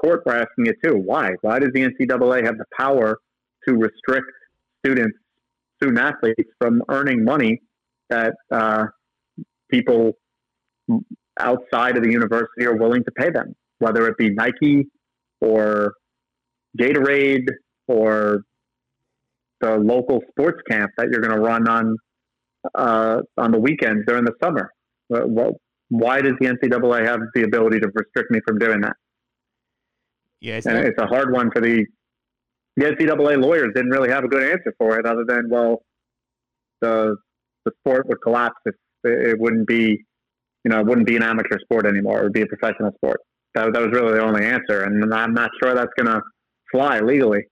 Court 0.00 0.22
were 0.24 0.32
asking 0.32 0.66
it 0.66 0.76
too. 0.82 0.96
Why? 0.96 1.32
Why 1.42 1.58
does 1.58 1.70
the 1.74 1.80
NCAA 1.80 2.44
have 2.44 2.58
the 2.58 2.64
power 2.78 3.18
to 3.68 3.74
restrict 3.74 4.30
students, 4.84 5.18
student 5.76 5.98
athletes, 5.98 6.50
from 6.58 6.82
earning 6.88 7.24
money 7.24 7.60
that 8.08 8.34
uh, 8.50 8.86
people 9.70 10.12
outside 11.38 11.96
of 11.96 12.04
the 12.04 12.10
university 12.10 12.64
are 12.64 12.76
willing 12.76 13.04
to 13.04 13.10
pay 13.12 13.30
them, 13.30 13.54
whether 13.78 14.06
it 14.06 14.16
be 14.16 14.30
Nike 14.30 14.86
or 15.42 15.92
Gatorade 16.78 17.48
or 17.88 18.42
the 19.60 19.76
local 19.76 20.20
sports 20.30 20.60
camp 20.70 20.90
that 20.96 21.08
you're 21.10 21.20
going 21.20 21.34
to 21.34 21.40
run 21.40 21.68
on 21.68 21.96
uh, 22.74 23.20
on 23.36 23.50
the 23.50 23.58
weekends 23.58 24.04
during 24.06 24.24
the 24.24 24.32
summer. 24.42 24.70
Well, 25.08 25.60
why 25.88 26.22
does 26.22 26.34
the 26.40 26.46
NCAA 26.46 27.04
have 27.06 27.20
the 27.34 27.42
ability 27.42 27.80
to 27.80 27.90
restrict 27.92 28.30
me 28.30 28.40
from 28.46 28.58
doing 28.58 28.80
that? 28.82 28.96
Yeah, 30.40 30.56
it's 30.56 30.66
And 30.66 30.76
not- 30.76 30.86
it's 30.86 30.98
a 31.00 31.06
hard 31.06 31.32
one 31.32 31.50
for 31.50 31.60
the 31.60 31.84
the 32.76 32.86
NCAA 32.86 33.36
lawyers. 33.36 33.72
Didn't 33.74 33.90
really 33.90 34.08
have 34.10 34.24
a 34.24 34.28
good 34.28 34.42
answer 34.42 34.72
for 34.78 34.98
it, 34.98 35.04
other 35.04 35.24
than 35.26 35.48
well, 35.50 35.82
the 36.80 37.16
the 37.64 37.72
sport 37.80 38.08
would 38.08 38.18
collapse 38.22 38.56
if 38.64 38.74
it 39.04 39.28
it 39.30 39.38
wouldn't 39.38 39.66
be, 39.66 40.02
you 40.64 40.70
know, 40.70 40.80
it 40.80 40.86
wouldn't 40.86 41.06
be 41.06 41.16
an 41.16 41.22
amateur 41.22 41.58
sport 41.60 41.84
anymore. 41.86 42.20
It 42.20 42.22
would 42.24 42.32
be 42.32 42.42
a 42.42 42.46
professional 42.46 42.92
sport. 42.94 43.20
That, 43.54 43.72
that 43.72 43.82
was 43.82 43.90
really 43.92 44.14
the 44.14 44.22
only 44.22 44.44
answer, 44.44 44.84
and 44.84 45.12
I'm 45.12 45.34
not 45.34 45.50
sure 45.62 45.74
that's 45.74 45.92
going 45.96 46.06
to 46.06 46.22
fly 46.70 47.00
legally. 47.00 47.44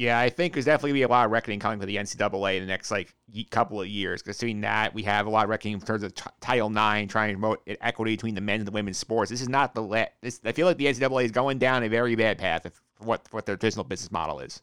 Yeah, 0.00 0.18
I 0.18 0.30
think 0.30 0.54
there's 0.54 0.64
definitely 0.64 0.92
gonna 0.92 1.00
be 1.00 1.02
a 1.02 1.08
lot 1.08 1.26
of 1.26 1.30
reckoning 1.30 1.60
coming 1.60 1.78
for 1.78 1.84
the 1.84 1.96
NCAA 1.96 2.56
in 2.56 2.62
the 2.62 2.66
next 2.66 2.90
like 2.90 3.14
couple 3.50 3.82
of 3.82 3.86
years. 3.86 4.22
Because 4.22 4.38
between 4.38 4.62
that, 4.62 4.94
we 4.94 5.02
have 5.02 5.26
a 5.26 5.28
lot 5.28 5.44
of 5.44 5.50
reckoning 5.50 5.74
in 5.74 5.80
terms 5.82 6.02
of 6.02 6.14
t- 6.14 6.24
Title 6.40 6.70
IX 6.70 7.12
trying 7.12 7.34
to 7.34 7.38
promote 7.38 7.60
equity 7.66 8.14
between 8.14 8.34
the 8.34 8.40
men's 8.40 8.60
and 8.60 8.68
the 8.68 8.72
women's 8.72 8.96
sports. 8.96 9.30
This 9.30 9.42
is 9.42 9.50
not 9.50 9.74
the 9.74 9.82
le- 9.82 10.08
this. 10.22 10.40
I 10.42 10.52
feel 10.52 10.66
like 10.66 10.78
the 10.78 10.86
NCAA 10.86 11.24
is 11.26 11.32
going 11.32 11.58
down 11.58 11.82
a 11.82 11.88
very 11.90 12.16
bad 12.16 12.38
path 12.38 12.64
of 12.64 12.80
what 13.00 13.28
what 13.30 13.44
their 13.44 13.58
traditional 13.58 13.84
business 13.84 14.10
model 14.10 14.40
is. 14.40 14.62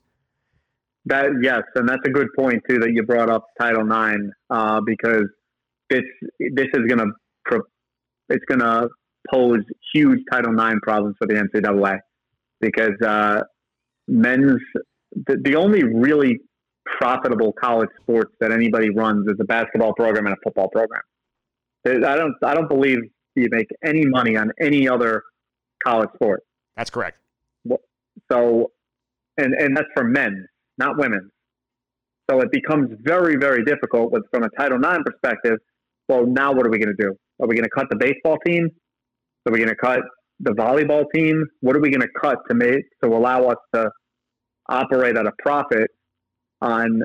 That 1.06 1.28
yes, 1.44 1.62
and 1.76 1.88
that's 1.88 2.02
a 2.08 2.10
good 2.10 2.30
point 2.36 2.64
too 2.68 2.80
that 2.80 2.94
you 2.94 3.04
brought 3.04 3.30
up 3.30 3.46
Title 3.62 3.84
IX 3.84 4.32
uh, 4.50 4.82
because 4.82 5.26
this 5.92 6.02
this 6.40 6.68
is 6.74 6.86
going 6.88 6.98
to 6.98 7.12
pro- 7.46 7.62
it's 8.30 8.46
going 8.46 8.62
to 8.62 8.90
pose 9.32 9.62
huge 9.94 10.20
Title 10.32 10.54
IX 10.54 10.80
problems 10.82 11.16
for 11.20 11.28
the 11.28 11.36
NCAA 11.36 12.00
because 12.62 13.00
uh, 13.06 13.42
men's 14.08 14.62
the, 15.26 15.38
the 15.44 15.56
only 15.56 15.84
really 15.84 16.40
profitable 17.00 17.54
college 17.54 17.90
sports 18.02 18.34
that 18.40 18.52
anybody 18.52 18.90
runs 18.90 19.28
is 19.28 19.36
a 19.40 19.44
basketball 19.44 19.94
program 19.94 20.26
and 20.26 20.34
a 20.34 20.38
football 20.44 20.70
program. 20.70 21.02
I 21.86 22.16
don't 22.16 22.34
I 22.44 22.54
don't 22.54 22.68
believe 22.68 23.00
you 23.36 23.48
make 23.52 23.68
any 23.84 24.06
money 24.06 24.36
on 24.36 24.52
any 24.60 24.90
other 24.90 25.24
college 25.84 26.10
sport. 26.16 26.44
That's 26.76 26.90
correct. 26.90 27.18
So, 28.32 28.72
and 29.38 29.54
and 29.54 29.76
that's 29.76 29.88
for 29.96 30.04
men, 30.04 30.48
not 30.78 30.98
women. 30.98 31.30
So 32.30 32.42
it 32.42 32.52
becomes 32.52 32.90
very 33.04 33.36
very 33.38 33.64
difficult 33.64 34.12
with 34.12 34.24
from 34.32 34.44
a 34.44 34.50
Title 34.58 34.80
IX 34.80 35.04
perspective. 35.06 35.60
Well, 36.10 36.26
now 36.26 36.54
what 36.54 36.66
are 36.66 36.70
we 36.70 36.80
going 36.80 36.96
to 36.96 37.04
do? 37.04 37.16
Are 37.42 37.48
we 37.48 37.56
going 37.56 37.64
to 37.64 37.70
cut 37.70 37.88
the 37.90 37.98
baseball 37.98 38.38
team? 38.46 38.70
Are 39.48 39.52
we 39.52 39.60
going 39.60 39.70
to 39.70 39.76
cut 39.76 40.02
the 40.42 40.52
volleyball 40.52 41.06
team? 41.16 41.46
What 41.62 41.78
are 41.78 41.80
we 41.80 41.90
going 41.90 42.02
to 42.02 42.10
cut 42.22 42.40
to 42.50 42.56
make 42.56 42.84
to 43.02 43.10
allow 43.10 43.46
us 43.46 43.58
to 43.74 43.90
operate 44.68 45.16
at 45.16 45.26
a 45.26 45.32
profit 45.40 45.90
on 46.62 47.04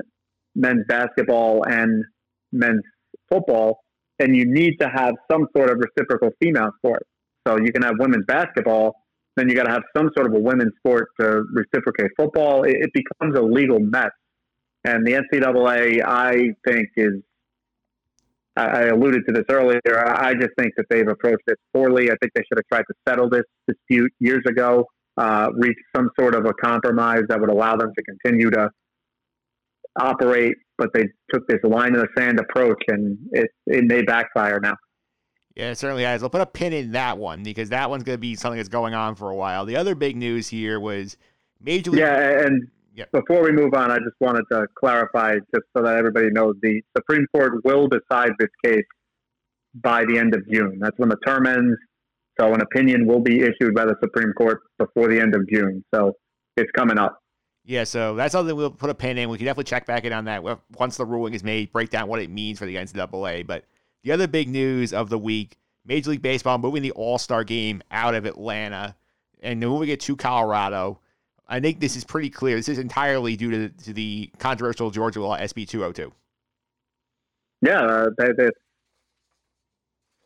men's 0.56 0.84
basketball 0.88 1.62
and 1.64 2.04
men's 2.50 2.82
football? 3.30 3.78
And 4.18 4.34
you 4.34 4.44
need 4.44 4.78
to 4.80 4.88
have 4.88 5.14
some 5.30 5.46
sort 5.56 5.70
of 5.70 5.78
reciprocal 5.78 6.30
female 6.42 6.70
sport. 6.78 7.06
So 7.46 7.58
you 7.58 7.72
can 7.72 7.82
have 7.82 7.94
women's 7.98 8.24
basketball, 8.26 8.94
then 9.36 9.48
you 9.48 9.54
got 9.54 9.64
to 9.64 9.72
have 9.72 9.82
some 9.96 10.10
sort 10.16 10.26
of 10.26 10.34
a 10.34 10.40
women's 10.40 10.72
sport 10.78 11.08
to 11.20 11.44
reciprocate 11.52 12.10
football. 12.16 12.64
It, 12.64 12.76
it 12.80 12.90
becomes 12.92 13.38
a 13.38 13.42
legal 13.42 13.78
mess. 13.78 14.10
And 14.84 15.06
the 15.06 15.12
NCAA, 15.12 16.02
I 16.04 16.54
think, 16.66 16.88
is, 16.96 17.22
I 18.54 18.84
alluded 18.88 19.22
to 19.26 19.32
this 19.32 19.44
earlier, 19.48 19.80
I 19.86 20.30
I 20.30 20.34
just 20.34 20.50
think 20.58 20.72
that 20.76 20.86
they've 20.90 21.08
approached 21.08 21.42
this 21.46 21.56
poorly. 21.72 22.10
I 22.10 22.14
think 22.20 22.32
they 22.34 22.42
should 22.42 22.58
have 22.58 22.66
tried 22.70 22.84
to 22.88 22.94
settle 23.08 23.30
this 23.30 23.44
dispute 23.66 24.12
years 24.20 24.42
ago, 24.46 24.84
uh, 25.16 25.48
reach 25.54 25.78
some 25.96 26.10
sort 26.18 26.34
of 26.34 26.44
a 26.44 26.52
compromise 26.52 27.22
that 27.28 27.40
would 27.40 27.50
allow 27.50 27.76
them 27.76 27.90
to 27.96 28.04
continue 28.04 28.50
to 28.50 28.68
operate, 29.98 30.54
but 30.78 30.90
they 30.94 31.04
took 31.32 31.46
this 31.48 31.58
line 31.64 31.94
in 31.94 32.00
the 32.00 32.08
sand 32.16 32.40
approach 32.40 32.82
and 32.88 33.18
it, 33.32 33.50
it 33.66 33.84
may 33.84 34.02
backfire 34.02 34.60
now. 34.60 34.74
Yeah, 35.54 35.70
it 35.70 35.78
certainly 35.78 36.04
has. 36.04 36.22
I'll 36.22 36.30
put 36.30 36.40
a 36.40 36.46
pin 36.46 36.72
in 36.72 36.92
that 36.92 37.18
one 37.18 37.42
because 37.42 37.68
that 37.70 37.90
one's 37.90 38.04
going 38.04 38.16
to 38.16 38.20
be 38.20 38.34
something 38.34 38.56
that's 38.56 38.70
going 38.70 38.94
on 38.94 39.14
for 39.16 39.28
a 39.28 39.34
while. 39.34 39.66
The 39.66 39.76
other 39.76 39.94
big 39.94 40.16
news 40.16 40.48
here 40.48 40.80
was 40.80 41.18
Major 41.60 41.90
League. 41.90 42.00
Yeah, 42.00 42.46
and 42.46 42.68
Yep. 42.94 43.12
before 43.12 43.42
we 43.42 43.52
move 43.52 43.72
on, 43.74 43.90
I 43.90 43.96
just 43.98 44.16
wanted 44.20 44.44
to 44.50 44.66
clarify, 44.78 45.36
just 45.54 45.66
so 45.76 45.82
that 45.82 45.96
everybody 45.96 46.30
knows, 46.30 46.56
the 46.62 46.82
Supreme 46.96 47.26
Court 47.34 47.64
will 47.64 47.88
decide 47.88 48.32
this 48.38 48.50
case 48.64 48.84
by 49.74 50.04
the 50.04 50.18
end 50.18 50.34
of 50.34 50.46
June. 50.50 50.78
That's 50.78 50.98
when 50.98 51.08
the 51.08 51.16
term 51.26 51.46
ends. 51.46 51.78
So 52.38 52.52
an 52.52 52.60
opinion 52.60 53.06
will 53.06 53.20
be 53.20 53.40
issued 53.40 53.74
by 53.74 53.84
the 53.84 53.96
Supreme 54.02 54.32
Court 54.32 54.60
before 54.78 55.08
the 55.08 55.20
end 55.20 55.34
of 55.34 55.48
June. 55.48 55.84
So 55.94 56.16
it's 56.56 56.70
coming 56.72 56.98
up. 56.98 57.18
Yeah, 57.64 57.84
so 57.84 58.14
that's 58.14 58.32
something 58.32 58.56
we'll 58.56 58.70
put 58.70 58.90
a 58.90 58.94
pin 58.94 59.18
in. 59.18 59.28
We 59.28 59.38
can 59.38 59.44
definitely 59.44 59.70
check 59.70 59.86
back 59.86 60.04
in 60.04 60.12
on 60.12 60.24
that 60.24 60.42
once 60.76 60.96
the 60.96 61.06
ruling 61.06 61.34
is 61.34 61.44
made, 61.44 61.72
break 61.72 61.90
down 61.90 62.08
what 62.08 62.20
it 62.20 62.28
means 62.28 62.58
for 62.58 62.66
the 62.66 62.76
NCAA. 62.76 63.46
But 63.46 63.64
the 64.02 64.12
other 64.12 64.26
big 64.26 64.48
news 64.48 64.92
of 64.92 65.08
the 65.10 65.18
week 65.18 65.56
Major 65.84 66.10
League 66.10 66.22
Baseball 66.22 66.58
moving 66.58 66.82
the 66.82 66.92
All 66.92 67.18
Star 67.18 67.44
game 67.44 67.82
out 67.90 68.14
of 68.14 68.24
Atlanta 68.24 68.96
and 69.42 69.60
moving 69.60 69.88
it 69.88 70.00
to 70.00 70.16
Colorado. 70.16 71.00
I 71.52 71.60
think 71.60 71.80
this 71.80 71.96
is 71.96 72.04
pretty 72.04 72.30
clear. 72.30 72.56
This 72.56 72.70
is 72.70 72.78
entirely 72.78 73.36
due 73.36 73.50
to, 73.50 73.68
to 73.68 73.92
the 73.92 74.30
controversial 74.38 74.90
Georgia 74.90 75.20
law 75.20 75.36
SB 75.36 75.68
202. 75.68 76.10
Yeah, 77.60 77.82
uh, 77.82 78.06
they, 78.16 78.28
they, 78.38 78.48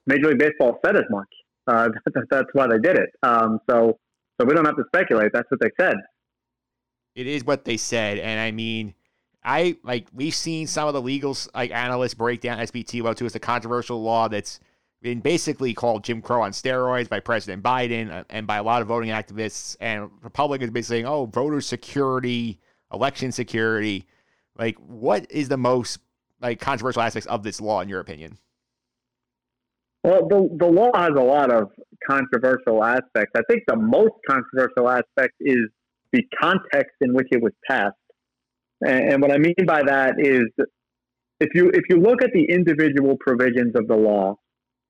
Major 0.06 0.28
League 0.28 0.38
Baseball 0.38 0.78
said 0.86 0.94
as 0.94 1.02
much. 1.10 1.26
Uh, 1.66 1.88
that, 2.14 2.26
that's 2.30 2.48
why 2.52 2.68
they 2.68 2.78
did 2.78 2.96
it. 2.96 3.10
Um, 3.24 3.58
so, 3.68 3.98
so 4.40 4.46
we 4.46 4.54
don't 4.54 4.64
have 4.64 4.76
to 4.76 4.84
speculate. 4.86 5.32
That's 5.34 5.50
what 5.50 5.58
they 5.60 5.70
said. 5.80 5.96
It 7.16 7.26
is 7.26 7.44
what 7.44 7.64
they 7.64 7.76
said, 7.76 8.18
and 8.18 8.38
I 8.38 8.52
mean, 8.52 8.94
I 9.42 9.78
like 9.82 10.06
we've 10.12 10.34
seen 10.34 10.66
some 10.66 10.86
of 10.86 10.92
the 10.92 11.00
legal 11.00 11.34
like 11.54 11.70
analysts 11.70 12.12
break 12.12 12.42
down 12.42 12.58
SB 12.58 12.86
202 12.86 13.24
as 13.24 13.34
a 13.34 13.40
controversial 13.40 14.02
law 14.02 14.28
that's 14.28 14.60
been 15.02 15.20
basically 15.20 15.74
called 15.74 16.04
Jim 16.04 16.22
Crow 16.22 16.42
on 16.42 16.52
steroids 16.52 17.08
by 17.08 17.20
President 17.20 17.62
Biden 17.62 18.10
uh, 18.10 18.24
and 18.30 18.46
by 18.46 18.56
a 18.56 18.62
lot 18.62 18.82
of 18.82 18.88
voting 18.88 19.10
activists 19.10 19.76
and 19.80 20.10
Republicans 20.22 20.70
been 20.70 20.82
saying, 20.82 21.06
"Oh, 21.06 21.26
voter 21.26 21.60
security, 21.60 22.60
election 22.92 23.32
security." 23.32 24.06
Like, 24.58 24.76
what 24.78 25.30
is 25.30 25.48
the 25.48 25.56
most 25.56 25.98
like 26.40 26.60
controversial 26.60 27.02
aspects 27.02 27.26
of 27.26 27.42
this 27.42 27.60
law 27.60 27.80
in 27.80 27.88
your 27.88 28.00
opinion? 28.00 28.38
Well, 30.02 30.28
the, 30.28 30.48
the 30.58 30.66
law 30.66 30.90
has 30.94 31.10
a 31.16 31.22
lot 31.22 31.52
of 31.52 31.70
controversial 32.08 32.84
aspects. 32.84 33.32
I 33.36 33.42
think 33.50 33.64
the 33.66 33.76
most 33.76 34.14
controversial 34.28 34.88
aspect 34.88 35.34
is 35.40 35.66
the 36.12 36.22
context 36.40 36.94
in 37.00 37.12
which 37.12 37.26
it 37.32 37.42
was 37.42 37.52
passed. 37.68 37.96
And, 38.82 39.12
and 39.12 39.22
what 39.22 39.32
I 39.32 39.38
mean 39.38 39.54
by 39.66 39.82
that 39.82 40.14
is 40.18 40.44
if 41.40 41.48
you 41.54 41.70
if 41.70 41.84
you 41.88 42.00
look 42.00 42.22
at 42.22 42.30
the 42.32 42.44
individual 42.44 43.16
provisions 43.18 43.74
of 43.74 43.88
the 43.88 43.96
law 43.96 44.36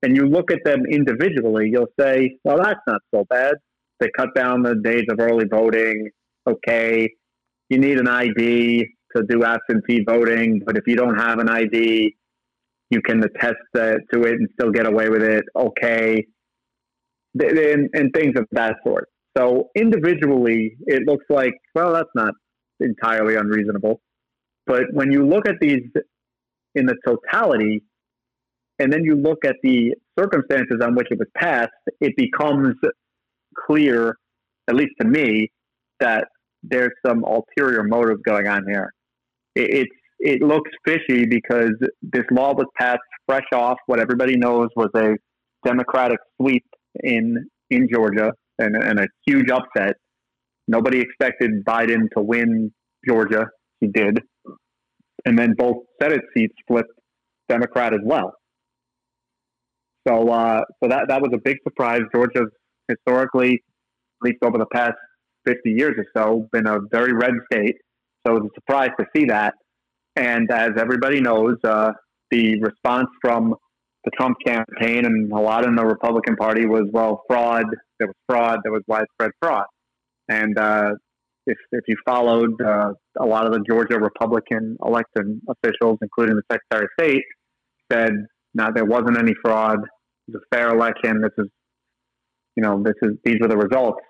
and 0.07 0.17
you 0.17 0.25
look 0.25 0.53
at 0.53 0.61
them 0.65 0.85
individually, 0.89 1.69
you'll 1.69 1.93
say, 1.99 2.39
well, 2.45 2.59
that's 2.63 2.79
not 2.87 3.01
so 3.13 3.25
bad. 3.29 3.55
They 3.99 4.07
cut 4.17 4.29
down 4.37 4.63
the 4.63 4.77
days 4.77 5.03
of 5.11 5.19
early 5.19 5.47
voting. 5.51 6.11
Okay. 6.49 7.11
You 7.71 7.79
need 7.79 7.99
an 7.99 8.07
ID 8.07 8.87
to 9.17 9.25
do 9.29 9.43
absentee 9.43 10.05
voting, 10.09 10.63
but 10.65 10.77
if 10.77 10.85
you 10.87 10.95
don't 10.95 11.17
have 11.17 11.41
an 11.41 11.49
ID, 11.49 12.15
you 12.91 13.03
can 13.03 13.21
attest 13.25 13.57
to 13.75 13.99
it 14.13 14.35
and 14.35 14.49
still 14.53 14.71
get 14.71 14.87
away 14.87 15.09
with 15.09 15.25
it. 15.25 15.43
Okay. 15.57 16.25
And, 17.41 17.91
and 17.93 18.13
things 18.15 18.35
of 18.39 18.47
that 18.53 18.77
sort. 18.87 19.09
So 19.37 19.71
individually, 19.75 20.77
it 20.87 21.03
looks 21.05 21.25
like, 21.29 21.55
well, 21.75 21.93
that's 21.93 22.15
not 22.15 22.33
entirely 22.79 23.35
unreasonable. 23.35 24.01
But 24.69 24.85
when 24.93 25.11
you 25.11 25.27
look 25.27 25.49
at 25.49 25.57
these 25.61 25.83
in 26.77 26.87
the 26.87 26.95
totality, 27.05 27.83
and 28.79 28.93
then 28.93 29.05
you 29.05 29.17
look 29.17 29.45
at 29.45 29.57
the 29.63 29.95
circumstances 30.19 30.79
on 30.83 30.95
which 30.95 31.09
it 31.11 31.19
was 31.19 31.29
passed, 31.37 31.71
it 32.01 32.15
becomes 32.17 32.75
clear, 33.67 34.17
at 34.69 34.75
least 34.75 34.93
to 35.01 35.07
me, 35.07 35.51
that 36.01 36.27
there's 36.63 36.93
some 37.07 37.25
ulterior 37.25 37.83
motives 37.83 38.21
going 38.27 38.47
on 38.47 38.65
here. 38.69 38.93
It, 39.55 39.71
it's 39.73 39.97
it 40.19 40.43
looks 40.43 40.71
fishy 40.87 41.27
because 41.27 41.73
this 42.03 42.25
law 42.31 42.55
was 42.55 42.67
passed 42.79 43.01
fresh 43.29 43.45
off 43.53 43.77
what 43.87 44.01
everybody 44.01 44.37
knows 44.37 44.69
was 44.75 44.89
a 44.97 45.15
Democratic 45.65 46.19
sweep 46.41 46.65
in 47.03 47.47
in 47.71 47.89
Georgia 47.93 48.33
and, 48.59 48.77
and 48.77 49.01
a 49.01 49.07
huge 49.27 49.51
upset. 49.51 49.97
Nobody 50.69 51.01
expected 51.01 51.65
Biden 51.65 52.09
to 52.17 52.23
win 52.23 52.73
Georgia. 53.07 53.47
He 53.81 53.89
did, 53.89 54.21
and 55.25 55.39
then 55.39 55.55
both 55.57 55.77
Senate 56.01 56.23
seats 56.35 56.55
flipped 56.67 56.91
Democrat 57.49 57.93
as 57.93 58.01
well. 58.03 58.33
So, 60.07 60.29
uh, 60.29 60.63
so 60.83 60.89
that 60.89 61.09
that 61.09 61.21
was 61.21 61.31
a 61.35 61.39
big 61.39 61.57
surprise. 61.65 62.03
Georgia's 62.15 62.51
historically, 62.89 63.55
at 63.55 64.23
least 64.23 64.39
over 64.43 64.59
the 64.59 64.67
past 64.73 64.95
fifty 65.47 65.71
years 65.71 65.95
or 65.99 66.07
so, 66.17 66.49
been 66.53 66.67
a 66.67 66.79
very 66.91 67.13
red 67.13 67.35
state. 67.53 67.77
So 68.27 68.37
it 68.37 68.43
was 68.43 68.51
a 68.51 68.55
surprise 68.55 68.91
to 68.99 69.07
see 69.15 69.27
that. 69.27 69.55
And 70.17 70.51
as 70.51 70.71
everybody 70.79 71.21
knows, 71.21 71.57
uh, 71.65 71.93
the 72.31 72.61
response 72.61 73.09
from 73.21 73.55
the 74.05 74.11
Trump 74.17 74.37
campaign 74.47 75.05
and 75.05 75.33
a 75.33 75.41
lot 75.41 75.65
in 75.65 75.75
the 75.75 75.85
Republican 75.85 76.37
Party 76.37 76.67
was, 76.67 76.85
well, 76.93 77.23
fraud. 77.29 77.67
There 77.99 78.09
was 78.09 78.17
fraud. 78.29 78.61
There 78.63 78.73
was 78.73 78.83
widespread 78.87 79.33
fraud. 79.43 79.67
And 80.29 80.59
uh, 80.59 80.93
if 81.47 81.59
if 81.73 81.85
you 81.89 81.97
followed 82.05 82.61
uh, 82.61 82.93
a 83.21 83.27
lot 83.27 83.47
of 83.47 83.53
the 83.53 83.65
Georgia 83.69 83.99
Republican 83.99 84.77
elected 84.85 85.41
officials, 85.49 85.99
including 86.03 86.37
the 86.37 86.43
Secretary 86.51 86.87
of 86.87 86.91
State, 87.05 87.25
said 87.93 88.13
now 88.55 88.71
there 88.71 88.85
wasn't 88.85 89.19
any 89.19 89.35
fraud. 89.45 89.79
Was 90.29 90.43
a 90.43 90.57
fair 90.57 90.69
election. 90.71 91.21
This 91.21 91.33
is, 91.39 91.47
you 92.57 92.63
know, 92.63 92.83
this 92.83 92.95
is 93.03 93.17
these 93.25 93.37
were 93.41 93.49
the 93.49 93.57
results. 93.57 94.01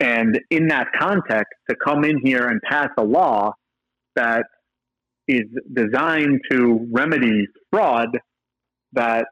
And 0.00 0.38
in 0.50 0.68
that 0.68 0.88
context, 0.98 1.52
to 1.70 1.76
come 1.84 2.04
in 2.04 2.20
here 2.24 2.48
and 2.48 2.60
pass 2.68 2.88
a 2.98 3.04
law 3.04 3.52
that 4.16 4.44
is 5.26 5.44
designed 5.72 6.40
to 6.50 6.86
remedy 6.92 7.46
fraud 7.72 8.08
that 8.92 9.26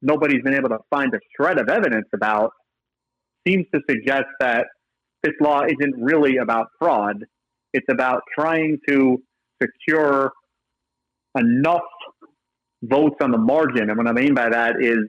nobody's 0.00 0.42
been 0.42 0.54
able 0.54 0.70
to 0.70 0.78
find 0.90 1.14
a 1.14 1.18
shred 1.36 1.58
of 1.58 1.68
evidence 1.68 2.08
about 2.14 2.50
seems 3.46 3.66
to 3.74 3.80
suggest 3.88 4.26
that 4.40 4.66
this 5.22 5.32
law 5.40 5.62
isn't 5.62 5.94
really 5.98 6.38
about 6.38 6.66
fraud. 6.78 7.24
It's 7.72 7.86
about 7.90 8.22
trying 8.36 8.78
to 8.88 9.22
secure 9.62 10.32
enough 11.38 11.80
votes 12.82 13.16
on 13.22 13.30
the 13.30 13.38
margin. 13.38 13.88
And 13.90 13.96
what 13.96 14.08
I 14.08 14.12
mean 14.12 14.34
by 14.34 14.48
that 14.48 14.76
is 14.80 15.08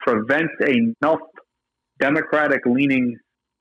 prevent 0.00 0.50
enough 0.60 1.20
Democratic 2.00 2.60
leaning 2.66 3.16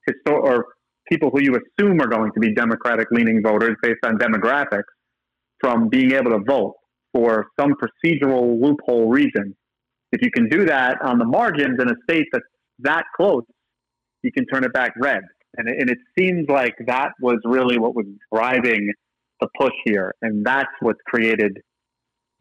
histor- 0.10 0.42
or 0.44 0.66
people 1.10 1.30
who 1.30 1.42
you 1.42 1.56
assume 1.56 2.02
are 2.02 2.08
going 2.08 2.32
to 2.34 2.40
be 2.40 2.54
Democratic 2.54 3.08
leaning 3.12 3.42
voters 3.44 3.76
based 3.82 4.00
on 4.04 4.18
demographics 4.18 4.84
from 5.60 5.90
being 5.90 6.12
able 6.14 6.32
to 6.32 6.40
vote 6.40 6.74
for 7.14 7.48
some 7.60 7.74
procedural 7.74 8.60
loophole 8.60 9.10
reason. 9.10 9.56
If 10.12 10.22
you 10.22 10.32
can 10.32 10.50
do 10.50 10.66
that 10.66 10.98
on 11.02 11.20
the 11.20 11.26
margins 11.26 11.80
in 11.82 11.90
a 11.90 11.96
state 12.10 12.26
that's 12.32 12.46
that 12.80 13.04
close, 13.16 13.44
you 14.24 14.32
can 14.32 14.46
turn 14.48 14.64
it 14.64 14.74
back 14.74 14.94
red. 15.00 15.22
And 15.58 15.70
it, 15.70 15.76
and 15.80 15.90
it 15.90 15.98
seems 16.18 16.50
like 16.50 16.76
that 16.88 17.12
was 17.22 17.38
really 17.44 17.78
what 17.78 17.96
was 17.96 18.06
driving 18.34 18.92
the 19.40 19.48
push 19.60 19.74
here. 19.86 20.14
And 20.22 20.46
that's 20.46 20.72
what's 20.80 21.00
created 21.06 21.60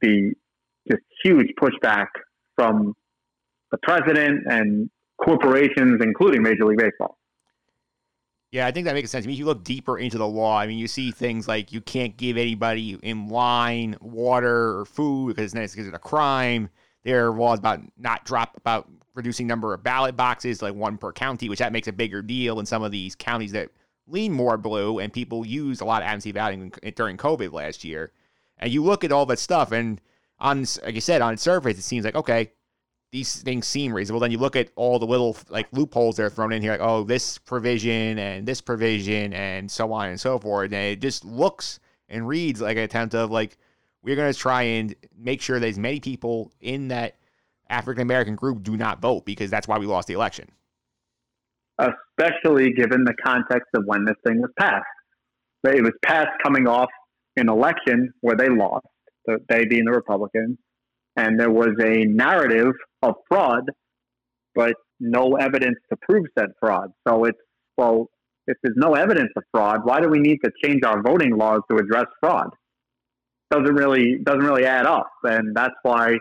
the 0.01 0.33
just 0.89 1.03
huge 1.25 1.49
pushback 1.61 2.07
from 2.57 2.95
the 3.71 3.79
president 3.83 4.43
and 4.47 4.91
corporations, 5.23 6.01
including 6.03 6.43
Major 6.43 6.65
League 6.65 6.79
Baseball. 6.79 7.17
Yeah, 8.53 8.67
I 8.67 8.73
think 8.73 8.87
that 8.87 8.95
makes 8.95 9.11
sense. 9.11 9.25
I 9.25 9.29
mean, 9.29 9.35
if 9.35 9.39
you 9.39 9.45
look 9.45 9.63
deeper 9.63 9.97
into 9.99 10.19
the 10.19 10.27
law, 10.27 10.59
I 10.59 10.67
mean, 10.67 10.79
you 10.79 10.89
see 10.89 11.13
things 11.13 11.47
like 11.47 11.73
you 11.73 11.81
can't 11.81 12.17
give 12.17 12.37
anybody 12.37 12.99
in 13.03 13.29
line 13.29 13.97
water 14.01 14.79
or 14.79 14.85
food 14.85 15.37
because 15.37 15.55
it's 15.55 15.77
a 15.77 15.99
crime. 15.99 16.69
There 17.05 17.29
are 17.29 17.31
laws 17.31 17.61
about 17.61 17.81
not 17.97 18.25
drop 18.25 18.57
about 18.57 18.89
reducing 19.15 19.47
number 19.47 19.73
of 19.73 19.85
ballot 19.85 20.17
boxes, 20.17 20.63
like 20.63 20.75
one 20.75 20.99
per 20.99 21.13
county, 21.13 21.49
which 21.49 21.61
that 21.61 21.73
makes 21.73 21.87
a 21.87 21.93
bigger 21.93 22.23
deal 22.23 22.59
in 22.59 22.67
some 22.67 22.83
of 22.83 22.91
these 22.91 23.15
counties 23.15 23.53
that 23.53 23.71
lean 24.09 24.33
more 24.33 24.57
blue 24.57 24.99
and 24.99 25.13
people 25.13 25.47
used 25.47 25.81
a 25.81 25.85
lot 25.85 26.03
of 26.03 26.09
absentee 26.09 26.33
balloting 26.33 26.73
during 26.97 27.17
COVID 27.17 27.53
last 27.53 27.85
year. 27.85 28.11
And 28.59 28.73
you 28.73 28.83
look 28.83 29.05
at 29.05 29.13
all 29.13 29.27
that 29.27 29.39
stuff, 29.39 29.71
and 29.71 30.01
on 30.41 30.65
like 30.83 30.95
you 30.95 31.01
said, 31.01 31.23
on 31.23 31.35
its 31.35 31.43
surface, 31.43 31.79
it 31.79 31.83
seems 31.83 32.05
like 32.05 32.15
okay, 32.15 32.53
these 33.13 33.43
things 33.43 33.67
seem 33.67 33.93
reasonable. 33.93 34.21
Then 34.21 34.31
you 34.31 34.39
look 34.39 34.57
at 34.57 34.71
all 34.77 34.99
the 34.99 35.07
little 35.07 35.37
like 35.49 35.69
loopholes 35.73 36.17
that 36.17 36.25
are 36.25 36.31
thrown 36.31 36.53
in 36.53 36.63
here, 36.63 36.73
like 36.73 36.81
oh, 36.81 37.05
this 37.05 37.39
provision 37.39 38.19
and 38.19 38.47
this 38.47 38.61
provision 38.61 39.33
and 39.33 39.71
so 39.71 39.93
on 39.93 40.09
and 40.09 40.21
so 40.21 40.39
forth, 40.39 40.73
and 40.73 40.75
it 40.75 41.01
just 41.01 41.25
looks 41.25 41.81
and 42.09 42.27
reads 42.27 42.61
like 42.61 42.77
an 42.77 42.83
attempt 42.83 43.15
of 43.15 43.31
like 43.31 43.57
we're 44.03 44.17
going 44.17 44.33
to 44.33 44.39
try 44.39 44.63
and 44.63 44.95
make 45.19 45.43
sure 45.43 45.61
that 45.61 45.67
as 45.67 45.79
many 45.79 46.01
people 46.01 46.53
in 46.61 46.89
that 46.89 47.17
African 47.69 48.03
American 48.03 48.35
group 48.35 48.63
do 48.63 48.77
not 48.77 49.01
vote 49.01 49.25
because 49.25 49.51
that's 49.51 49.69
why 49.69 49.79
we 49.79 49.87
lost 49.87 50.09
the 50.09 50.15
election. 50.15 50.49
Especially 51.79 52.73
given 52.73 53.05
the 53.05 53.15
context 53.25 53.69
of 53.75 53.85
when 53.87 54.05
this 54.05 54.17
thing 54.27 54.41
was 54.41 54.51
passed. 54.59 54.85
It 55.65 55.83
was 55.83 55.93
passed 56.05 56.31
coming 56.43 56.67
off 56.67 56.89
an 57.37 57.49
election 57.49 58.13
where 58.21 58.37
they 58.37 58.49
lost, 58.49 58.87
they 59.49 59.65
being 59.67 59.85
the 59.85 59.93
Republicans, 59.93 60.59
and 61.17 61.39
there 61.39 61.51
was 61.51 61.75
a 61.81 62.05
narrative 62.05 62.73
of 63.03 63.15
fraud, 63.29 63.65
but 64.55 64.75
no 64.99 65.37
evidence 65.37 65.79
to 65.91 65.97
prove 66.09 66.27
said 66.39 66.51
fraud. 66.61 66.91
So 67.07 67.25
it's, 67.25 67.39
well, 67.77 68.09
if 68.47 68.57
there's 68.63 68.77
no 68.77 68.95
evidence 68.95 69.31
of 69.37 69.43
fraud, 69.53 69.81
why 69.85 70.01
do 70.01 70.09
we 70.09 70.19
need 70.19 70.39
to 70.45 70.51
change 70.63 70.83
our 70.85 71.03
voting 71.03 71.37
laws 71.37 71.61
to 71.71 71.77
address 71.77 72.07
fraud? 72.21 72.49
Doesn't 73.51 73.75
really 73.75 74.19
doesn't 74.23 74.45
really 74.45 74.65
add 74.65 74.87
up, 74.87 75.11
and 75.25 75.57
that's 75.57 75.75
why 75.83 76.15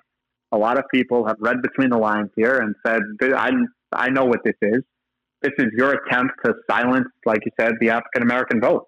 a 0.51 0.57
lot 0.57 0.79
of 0.79 0.85
people 0.91 1.27
have 1.27 1.37
read 1.39 1.61
between 1.61 1.91
the 1.91 1.97
lines 1.97 2.29
here 2.35 2.57
and 2.57 2.73
said, 2.85 3.01
"I 3.21 3.51
I 3.93 4.09
know 4.09 4.25
what 4.25 4.39
this 4.43 4.55
is. 4.63 4.81
This 5.43 5.53
is 5.59 5.67
your 5.77 5.93
attempt 5.93 6.33
to 6.43 6.55
silence, 6.69 7.07
like 7.25 7.39
you 7.45 7.51
said, 7.59 7.73
the 7.79 7.91
African 7.91 8.23
American 8.23 8.59
vote, 8.59 8.87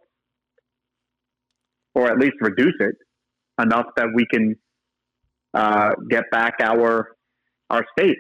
or 1.94 2.10
at 2.10 2.18
least 2.18 2.36
reduce 2.42 2.74
it 2.80 2.96
enough 3.60 3.88
that 3.96 4.08
we 4.14 4.26
can 4.32 4.56
uh, 5.54 5.92
get 6.10 6.24
back 6.32 6.56
our 6.62 7.16
our 7.70 7.86
state 7.98 8.18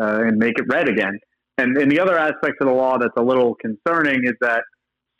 uh, 0.00 0.22
and 0.22 0.36
make 0.36 0.58
it 0.58 0.64
red 0.68 0.88
again." 0.88 1.18
And, 1.58 1.76
and 1.76 1.90
the 1.90 1.98
other 1.98 2.16
aspect 2.16 2.60
of 2.60 2.68
the 2.68 2.72
law 2.72 2.98
that's 2.98 3.16
a 3.16 3.22
little 3.22 3.56
concerning 3.56 4.20
is 4.24 4.34
that 4.40 4.62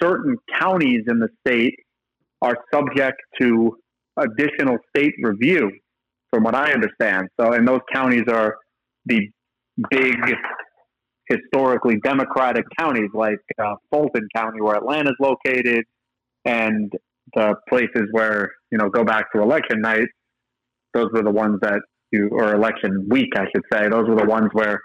certain 0.00 0.36
counties 0.59 1.02
in 1.09 1.18
the 1.18 1.28
state 1.44 1.74
are 2.40 2.56
subject 2.72 3.20
to 3.40 3.76
additional 4.16 4.78
state 4.94 5.14
review, 5.20 5.70
from 6.30 6.44
what 6.44 6.54
I 6.54 6.72
understand. 6.72 7.28
So, 7.40 7.52
and 7.52 7.66
those 7.66 7.80
counties 7.92 8.24
are 8.32 8.56
the 9.06 9.28
big, 9.90 10.16
historically 11.28 11.96
Democratic 12.02 12.64
counties 12.78 13.11
like 13.14 13.40
uh, 13.61 13.74
Fulton 13.90 14.28
County, 14.34 14.61
where 14.61 14.76
Atlanta 14.76 15.11
is 15.11 15.16
located, 15.20 15.84
and 16.44 16.92
the 17.34 17.54
places 17.68 18.08
where 18.12 18.50
you 18.70 18.78
know 18.78 18.88
go 18.88 19.04
back 19.04 19.32
to 19.32 19.42
election 19.42 19.80
night. 19.80 20.08
Those 20.94 21.08
were 21.12 21.22
the 21.22 21.30
ones 21.30 21.58
that 21.62 21.80
you, 22.12 22.28
or 22.32 22.54
election 22.54 23.06
week, 23.10 23.30
I 23.36 23.44
should 23.54 23.64
say. 23.72 23.88
Those 23.88 24.08
were 24.08 24.16
the 24.16 24.26
ones 24.26 24.48
where 24.52 24.80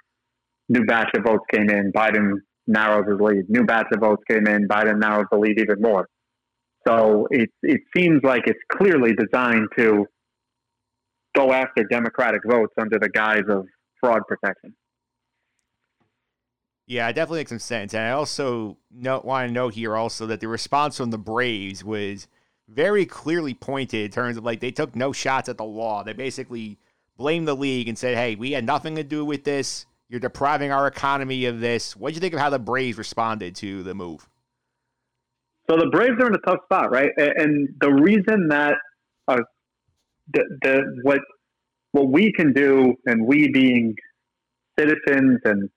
new 0.70 0.86
batch 0.86 1.10
of 1.16 1.24
votes 1.24 1.46
came 1.52 1.70
in. 1.70 1.92
Biden 1.92 2.34
narrows 2.68 3.06
his 3.08 3.20
lead. 3.20 3.46
New 3.50 3.64
batch 3.64 3.88
of 3.94 4.02
votes 4.02 4.24
came 4.30 4.48
in. 4.48 4.68
Biden 4.68 5.00
narrows 5.00 5.26
the 5.32 5.38
lead 5.38 5.60
even 5.60 5.82
more. 5.82 6.08
So 6.88 7.28
it 7.32 7.50
it 7.62 7.82
seems 7.96 8.22
like 8.24 8.44
it's 8.46 8.60
clearly 8.72 9.14
designed 9.14 9.68
to 9.78 10.06
go 11.36 11.52
after 11.52 11.84
Democratic 11.86 12.42
votes 12.46 12.74
under 12.80 13.00
the 13.00 13.10
guise 13.10 13.44
of 13.50 13.66
fraud 14.00 14.22
protection. 14.28 14.76
Yeah, 16.86 17.08
it 17.08 17.14
definitely 17.14 17.40
makes 17.40 17.50
some 17.50 17.60
sense. 17.60 17.94
And 17.94 18.04
I 18.04 18.12
also 18.12 18.78
want 18.92 19.48
to 19.48 19.54
note 19.54 19.74
here 19.74 19.96
also 19.96 20.28
that 20.28 20.42
the 20.42 20.50
response 20.50 20.98
from 20.98 21.12
the 21.12 21.18
Braves 21.18 21.84
was 21.84 22.28
very 22.68 23.06
clearly 23.06 23.54
pointed 23.54 24.06
in 24.06 24.12
terms 24.12 24.38
of 24.38 24.44
like 24.44 24.60
they 24.60 24.72
took 24.72 24.96
no 24.96 25.12
shots 25.12 25.50
at 25.50 25.58
the 25.58 25.64
law. 25.64 26.04
They 26.04 26.14
basically 26.14 26.78
blamed 27.18 27.48
the 27.48 27.56
league 27.56 27.88
and 27.88 27.98
said, 27.98 28.16
"Hey, 28.16 28.36
we 28.36 28.52
had 28.52 28.66
nothing 28.66 28.96
to 28.96 29.04
do 29.04 29.26
with 29.26 29.44
this. 29.44 29.86
You're 30.10 30.20
depriving 30.20 30.72
our 30.72 30.88
economy 30.88 31.46
of 31.46 31.60
this." 31.60 31.96
What 31.96 32.10
do 32.10 32.16
you 32.16 32.22
think 32.22 32.34
of 32.34 32.40
how 32.40 32.50
the 32.50 32.60
Braves 32.60 32.98
responded 32.98 33.56
to 33.58 33.84
the 33.84 33.94
move? 33.94 34.28
So 35.70 35.78
the 35.78 35.90
Braves 35.92 36.16
are 36.20 36.28
in 36.28 36.36
a 36.36 36.40
tough 36.46 36.60
spot, 36.66 36.92
right? 36.92 37.12
And 37.18 37.70
the 37.80 37.92
reason 37.92 38.50
that 38.50 38.76
uh, 39.28 39.40
the, 40.34 40.44
the 40.62 41.00
what 41.04 41.20
what 41.92 42.10
we 42.10 42.32
can 42.32 42.54
do, 42.54 42.96
and 43.06 43.26
we 43.26 43.52
being 43.52 43.96
citizens 44.78 45.40
and 45.46 45.70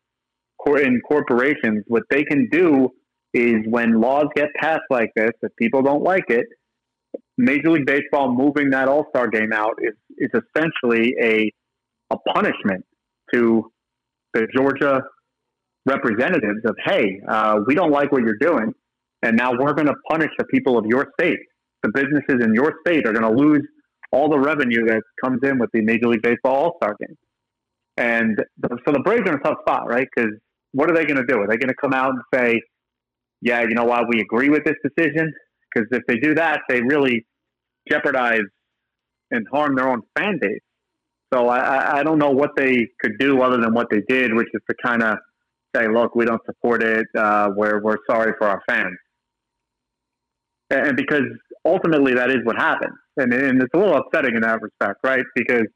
cor- 0.58 0.80
in 0.80 1.00
corporations, 1.06 1.84
what 1.86 2.04
they 2.10 2.24
can 2.24 2.48
do 2.50 2.90
is 3.34 3.56
when 3.68 4.00
laws 4.00 4.26
get 4.34 4.48
passed 4.58 4.80
like 4.88 5.10
this, 5.14 5.30
if 5.42 5.54
people 5.56 5.82
don't 5.82 6.02
like 6.02 6.24
it, 6.28 6.46
Major 7.38 7.70
League 7.70 7.86
Baseball 7.86 8.32
moving 8.32 8.70
that 8.70 8.88
All 8.88 9.06
Star 9.10 9.28
game 9.28 9.52
out 9.52 9.74
is 9.80 9.94
is 10.18 10.30
essentially 10.34 11.14
a 11.20 11.52
a 12.10 12.18
punishment 12.34 12.84
to 13.32 13.70
the 14.32 14.46
Georgia 14.54 15.02
representatives 15.84 16.60
of 16.64 16.76
hey, 16.84 17.20
uh, 17.28 17.60
we 17.66 17.74
don't 17.74 17.90
like 17.90 18.12
what 18.12 18.22
you're 18.22 18.38
doing 18.38 18.72
and 19.22 19.36
now 19.36 19.52
we're 19.52 19.72
going 19.72 19.86
to 19.86 19.94
punish 20.08 20.30
the 20.38 20.44
people 20.44 20.78
of 20.78 20.86
your 20.86 21.08
state. 21.18 21.38
The 21.82 21.90
businesses 21.92 22.44
in 22.44 22.54
your 22.54 22.74
state 22.86 23.06
are 23.06 23.12
going 23.12 23.28
to 23.28 23.42
lose 23.42 23.62
all 24.12 24.28
the 24.28 24.38
revenue 24.38 24.86
that 24.86 25.02
comes 25.22 25.40
in 25.42 25.58
with 25.58 25.70
the 25.72 25.80
Major 25.82 26.08
League 26.08 26.22
Baseball 26.22 26.54
All 26.54 26.76
Star 26.82 26.96
game. 27.00 27.16
And 27.96 28.38
so 28.62 28.92
the 28.92 29.00
Braves 29.00 29.22
are 29.22 29.34
in 29.34 29.40
a 29.40 29.42
tough 29.42 29.58
spot, 29.66 29.88
right? 29.88 30.06
Because 30.14 30.32
what 30.72 30.90
are 30.90 30.94
they 30.94 31.06
going 31.06 31.16
to 31.16 31.26
do? 31.26 31.38
Are 31.38 31.46
they 31.48 31.56
going 31.56 31.68
to 31.68 31.74
come 31.80 31.94
out 31.94 32.10
and 32.10 32.20
say, 32.34 32.60
yeah, 33.40 33.62
you 33.62 33.74
know 33.74 33.84
why 33.84 34.02
we 34.08 34.20
agree 34.20 34.48
with 34.48 34.64
this 34.64 34.76
decision? 34.84 35.32
Because 35.72 35.88
if 35.90 36.02
they 36.06 36.16
do 36.16 36.34
that, 36.34 36.60
they 36.68 36.80
really 36.80 37.26
jeopardize 37.88 38.46
and 39.30 39.46
harm 39.52 39.76
their 39.76 39.88
own 39.88 40.02
fan 40.16 40.38
base. 40.40 40.60
So 41.34 41.48
I, 41.48 41.98
I 41.98 42.02
don't 42.02 42.18
know 42.18 42.30
what 42.30 42.50
they 42.56 42.86
could 43.00 43.18
do 43.18 43.42
other 43.42 43.58
than 43.58 43.74
what 43.74 43.88
they 43.90 44.00
did, 44.08 44.32
which 44.34 44.46
is 44.54 44.60
to 44.70 44.76
kind 44.84 45.02
of 45.02 45.18
say, 45.74 45.88
look, 45.88 46.14
we 46.14 46.24
don't 46.24 46.40
support 46.46 46.82
it. 46.82 47.06
Uh, 47.18 47.50
we're, 47.54 47.82
we're 47.82 47.98
sorry 48.08 48.32
for 48.38 48.48
our 48.48 48.62
fans 48.68 48.96
and 50.70 50.96
because 50.96 51.24
ultimately 51.64 52.14
that 52.14 52.30
is 52.30 52.38
what 52.44 52.56
happens. 52.56 52.94
And, 53.16 53.32
and 53.32 53.62
it's 53.62 53.72
a 53.74 53.78
little 53.78 53.96
upsetting 53.96 54.34
in 54.34 54.42
that 54.42 54.60
respect, 54.60 55.00
right? 55.02 55.24
Because 55.34 55.66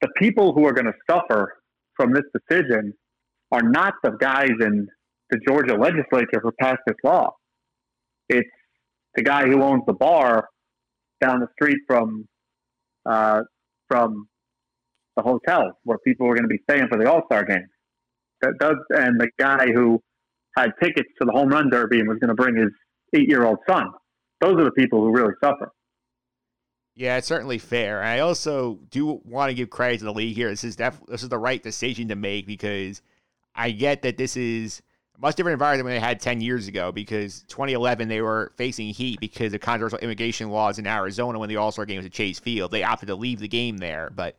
the 0.00 0.08
people 0.16 0.52
who 0.52 0.66
are 0.66 0.72
going 0.72 0.86
to 0.86 0.94
suffer 1.10 1.54
from 1.94 2.12
this 2.12 2.24
decision 2.34 2.92
are 3.52 3.62
not 3.62 3.94
the 4.02 4.12
guys 4.12 4.52
in 4.60 4.86
the 5.30 5.38
Georgia 5.46 5.74
legislature 5.74 6.40
who 6.42 6.52
passed 6.60 6.80
this 6.86 6.96
law. 7.04 7.30
it's 8.28 8.48
the 9.14 9.22
guy 9.22 9.46
who 9.46 9.62
owns 9.62 9.82
the 9.86 9.92
bar 9.92 10.48
down 11.20 11.40
the 11.40 11.48
street 11.54 11.78
from 11.86 12.26
uh, 13.06 13.40
from 13.88 14.28
the 15.16 15.22
hotel 15.22 15.78
where 15.84 15.98
people 15.98 16.26
were 16.26 16.34
going 16.34 16.48
to 16.48 16.48
be 16.48 16.60
staying 16.68 16.88
for 16.88 16.98
the 16.98 17.10
All 17.10 17.22
Star 17.26 17.44
game. 17.44 17.66
That 18.42 18.54
does, 18.58 18.76
and 18.90 19.20
the 19.20 19.28
guy 19.38 19.66
who 19.74 20.00
had 20.56 20.70
tickets 20.82 21.08
to 21.20 21.26
the 21.26 21.32
home 21.32 21.48
run 21.48 21.70
derby 21.70 22.00
and 22.00 22.08
was 22.08 22.18
going 22.18 22.28
to 22.28 22.34
bring 22.34 22.56
his 22.56 22.70
eight 23.14 23.28
year 23.28 23.44
old 23.44 23.58
son. 23.68 23.86
Those 24.40 24.58
are 24.58 24.64
the 24.64 24.72
people 24.72 25.00
who 25.00 25.12
really 25.12 25.34
suffer. 25.42 25.72
Yeah, 26.96 27.16
it's 27.16 27.26
certainly 27.26 27.58
fair. 27.58 28.02
I 28.02 28.20
also 28.20 28.78
do 28.90 29.20
want 29.24 29.50
to 29.50 29.54
give 29.54 29.70
credit 29.70 29.98
to 29.98 30.04
the 30.04 30.12
league 30.12 30.36
here. 30.36 30.48
This 30.48 30.64
is 30.64 30.76
def- 30.76 31.00
this 31.06 31.22
is 31.22 31.28
the 31.28 31.38
right 31.38 31.62
decision 31.62 32.08
to 32.08 32.16
make 32.16 32.46
because 32.46 33.02
I 33.54 33.70
get 33.70 34.02
that 34.02 34.16
this 34.16 34.36
is 34.36 34.82
much 35.20 35.36
different 35.36 35.54
environment 35.54 35.86
than 35.86 35.94
they 35.94 36.06
had 36.06 36.20
10 36.20 36.40
years 36.40 36.68
ago 36.68 36.92
because 36.92 37.42
2011 37.44 38.08
they 38.08 38.22
were 38.22 38.52
facing 38.56 38.88
heat 38.88 39.20
because 39.20 39.52
of 39.52 39.60
controversial 39.60 39.98
immigration 39.98 40.50
laws 40.50 40.78
in 40.78 40.86
Arizona 40.86 41.38
when 41.38 41.48
the 41.48 41.56
All-Star 41.56 41.84
game 41.84 41.98
was 41.98 42.06
at 42.06 42.12
Chase 42.12 42.38
Field. 42.38 42.70
They 42.70 42.82
opted 42.82 43.08
to 43.08 43.14
leave 43.14 43.40
the 43.40 43.48
game 43.48 43.78
there, 43.78 44.10
but 44.14 44.36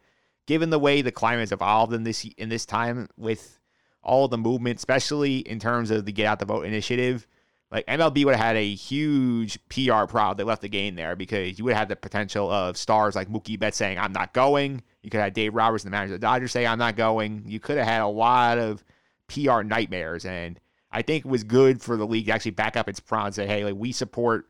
given 0.48 0.70
the 0.70 0.80
way 0.80 1.02
the 1.02 1.12
climate 1.12 1.42
has 1.42 1.52
evolved 1.52 1.94
in 1.94 2.04
this 2.04 2.26
in 2.38 2.50
this 2.50 2.66
time 2.66 3.08
with 3.18 3.60
all 4.04 4.28
the 4.28 4.38
movement, 4.38 4.78
especially 4.78 5.38
in 5.40 5.60
terms 5.60 5.92
of 5.92 6.06
the 6.06 6.12
get 6.12 6.26
out 6.26 6.40
the 6.40 6.46
vote 6.46 6.66
initiative, 6.66 7.28
like 7.72 7.86
MLB 7.86 8.26
would 8.26 8.36
have 8.36 8.46
had 8.46 8.56
a 8.58 8.74
huge 8.74 9.60
PR 9.70 10.06
problem. 10.06 10.38
They 10.38 10.44
left 10.44 10.62
the 10.62 10.70
game 10.70 10.96
there 10.96 11.16
because 11.16 11.58
you 11.58 11.66
would 11.66 11.76
have 11.76 11.88
the 11.88 11.96
potential 11.96 12.52
of 12.52 12.76
stars 12.76 13.16
like 13.16 13.30
Mookie 13.30 13.60
Betts 13.60 13.78
saying, 13.78 13.98
I'm 13.98 14.12
not 14.12 14.34
going. 14.34 14.82
You 15.04 15.10
could 15.10 15.22
have 15.22 15.34
Dave 15.34 15.56
Roberts, 15.56 15.84
the 15.84 15.90
manager 15.90 16.16
of 16.16 16.22
the 16.22 16.28
Dodgers, 16.28 16.52
say, 16.52 16.66
I'm 16.66 16.80
not 16.80 16.98
going. 16.98 17.44
You 17.46 17.60
could 17.60 17.78
have 17.78 17.88
had 17.88 18.02
a 18.02 18.08
lot 18.08 18.58
of 18.58 18.84
PR 19.28 19.62
nightmares. 19.62 20.26
And 20.26 20.60
I 20.92 21.02
think 21.02 21.26
it 21.26 21.30
was 21.30 21.44
good 21.44 21.82
for 21.82 21.98
the 21.98 22.06
league 22.06 22.26
to 22.26 22.32
actually 22.34 22.52
back 22.52 22.76
up 22.76 22.90
its 22.90 23.00
promise 23.00 23.38
and 23.38 23.48
say, 23.48 23.54
hey, 23.54 23.64
like 23.64 23.76
we 23.76 23.92
support 23.92 24.50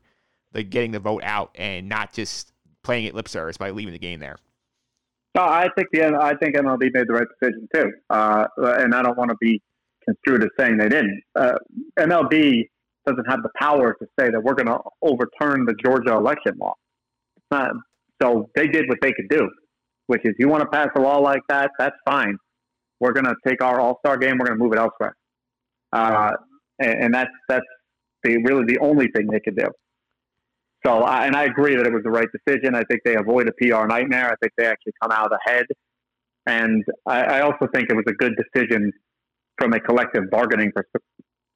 the 0.52 0.62
getting 0.62 0.90
the 0.90 0.98
vote 0.98 1.22
out 1.24 1.50
and 1.54 1.88
not 1.88 2.12
just 2.12 2.52
playing 2.82 3.04
it 3.04 3.14
lip 3.14 3.28
service 3.28 3.56
by 3.56 3.70
leaving 3.70 3.92
the 3.92 3.98
game 3.98 4.20
there. 4.20 4.36
No, 5.34 5.42
I 5.42 5.68
think 5.76 5.88
the 5.92 6.04
I 6.20 6.34
think 6.36 6.56
MLB 6.56 6.92
made 6.92 7.08
the 7.08 7.14
right 7.14 7.26
decision 7.40 7.68
too, 7.74 7.92
uh, 8.10 8.46
and 8.58 8.94
I 8.94 9.02
don't 9.02 9.16
want 9.16 9.30
to 9.30 9.36
be 9.40 9.62
construed 10.04 10.42
as 10.42 10.50
saying 10.58 10.76
they 10.76 10.88
didn't. 10.88 11.22
Uh, 11.34 11.54
MLB 11.98 12.68
doesn't 13.06 13.24
have 13.24 13.42
the 13.42 13.48
power 13.58 13.94
to 13.94 14.06
say 14.18 14.30
that 14.30 14.42
we're 14.42 14.54
going 14.54 14.66
to 14.66 14.78
overturn 15.00 15.64
the 15.64 15.74
Georgia 15.82 16.12
election 16.12 16.52
law. 16.60 16.74
So 18.22 18.50
they 18.54 18.68
did 18.68 18.88
what 18.88 18.98
they 19.02 19.12
could 19.12 19.28
do, 19.28 19.50
which 20.06 20.22
is 20.24 20.34
you 20.38 20.48
want 20.48 20.62
to 20.62 20.68
pass 20.68 20.88
a 20.96 21.00
law 21.00 21.18
like 21.18 21.42
that, 21.48 21.70
that's 21.78 21.96
fine. 22.06 22.36
We're 23.00 23.12
going 23.12 23.26
to 23.26 23.34
take 23.46 23.62
our 23.62 23.80
All 23.80 23.98
Star 24.04 24.16
game, 24.16 24.38
we're 24.38 24.46
going 24.46 24.58
to 24.58 24.62
move 24.62 24.72
it 24.72 24.78
elsewhere, 24.78 25.16
uh, 25.92 26.30
and, 26.78 27.04
and, 27.04 27.14
that's 27.14 27.30
that's 27.48 27.66
the, 28.24 28.38
really 28.44 28.64
the 28.66 28.78
only 28.80 29.08
thing 29.08 29.26
they 29.30 29.40
could 29.40 29.56
do. 29.56 29.68
So, 30.84 31.02
I, 31.02 31.26
and 31.26 31.36
I 31.36 31.44
agree 31.44 31.76
that 31.76 31.86
it 31.86 31.92
was 31.92 32.02
the 32.02 32.10
right 32.10 32.28
decision. 32.32 32.74
I 32.74 32.82
think 32.84 33.02
they 33.04 33.14
avoid 33.14 33.48
a 33.48 33.52
PR 33.52 33.86
nightmare. 33.86 34.30
I 34.30 34.34
think 34.40 34.52
they 34.56 34.66
actually 34.66 34.94
come 35.00 35.12
out 35.12 35.30
ahead. 35.46 35.66
And 36.46 36.84
I, 37.06 37.22
I 37.22 37.40
also 37.42 37.68
think 37.72 37.88
it 37.88 37.94
was 37.94 38.04
a 38.08 38.12
good 38.12 38.34
decision 38.36 38.92
from 39.58 39.74
a 39.74 39.80
collective 39.80 40.24
bargaining 40.30 40.72
pers- 40.74 41.02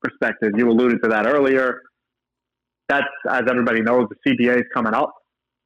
perspective. 0.01 0.53
You 0.57 0.70
alluded 0.70 1.03
to 1.03 1.09
that 1.09 1.26
earlier. 1.26 1.80
That's, 2.89 3.07
as 3.28 3.43
everybody 3.51 3.82
knows, 3.82 4.07
the 4.11 4.30
CBA 4.30 4.59
is 4.59 4.66
coming 4.72 4.95
up. 4.95 5.12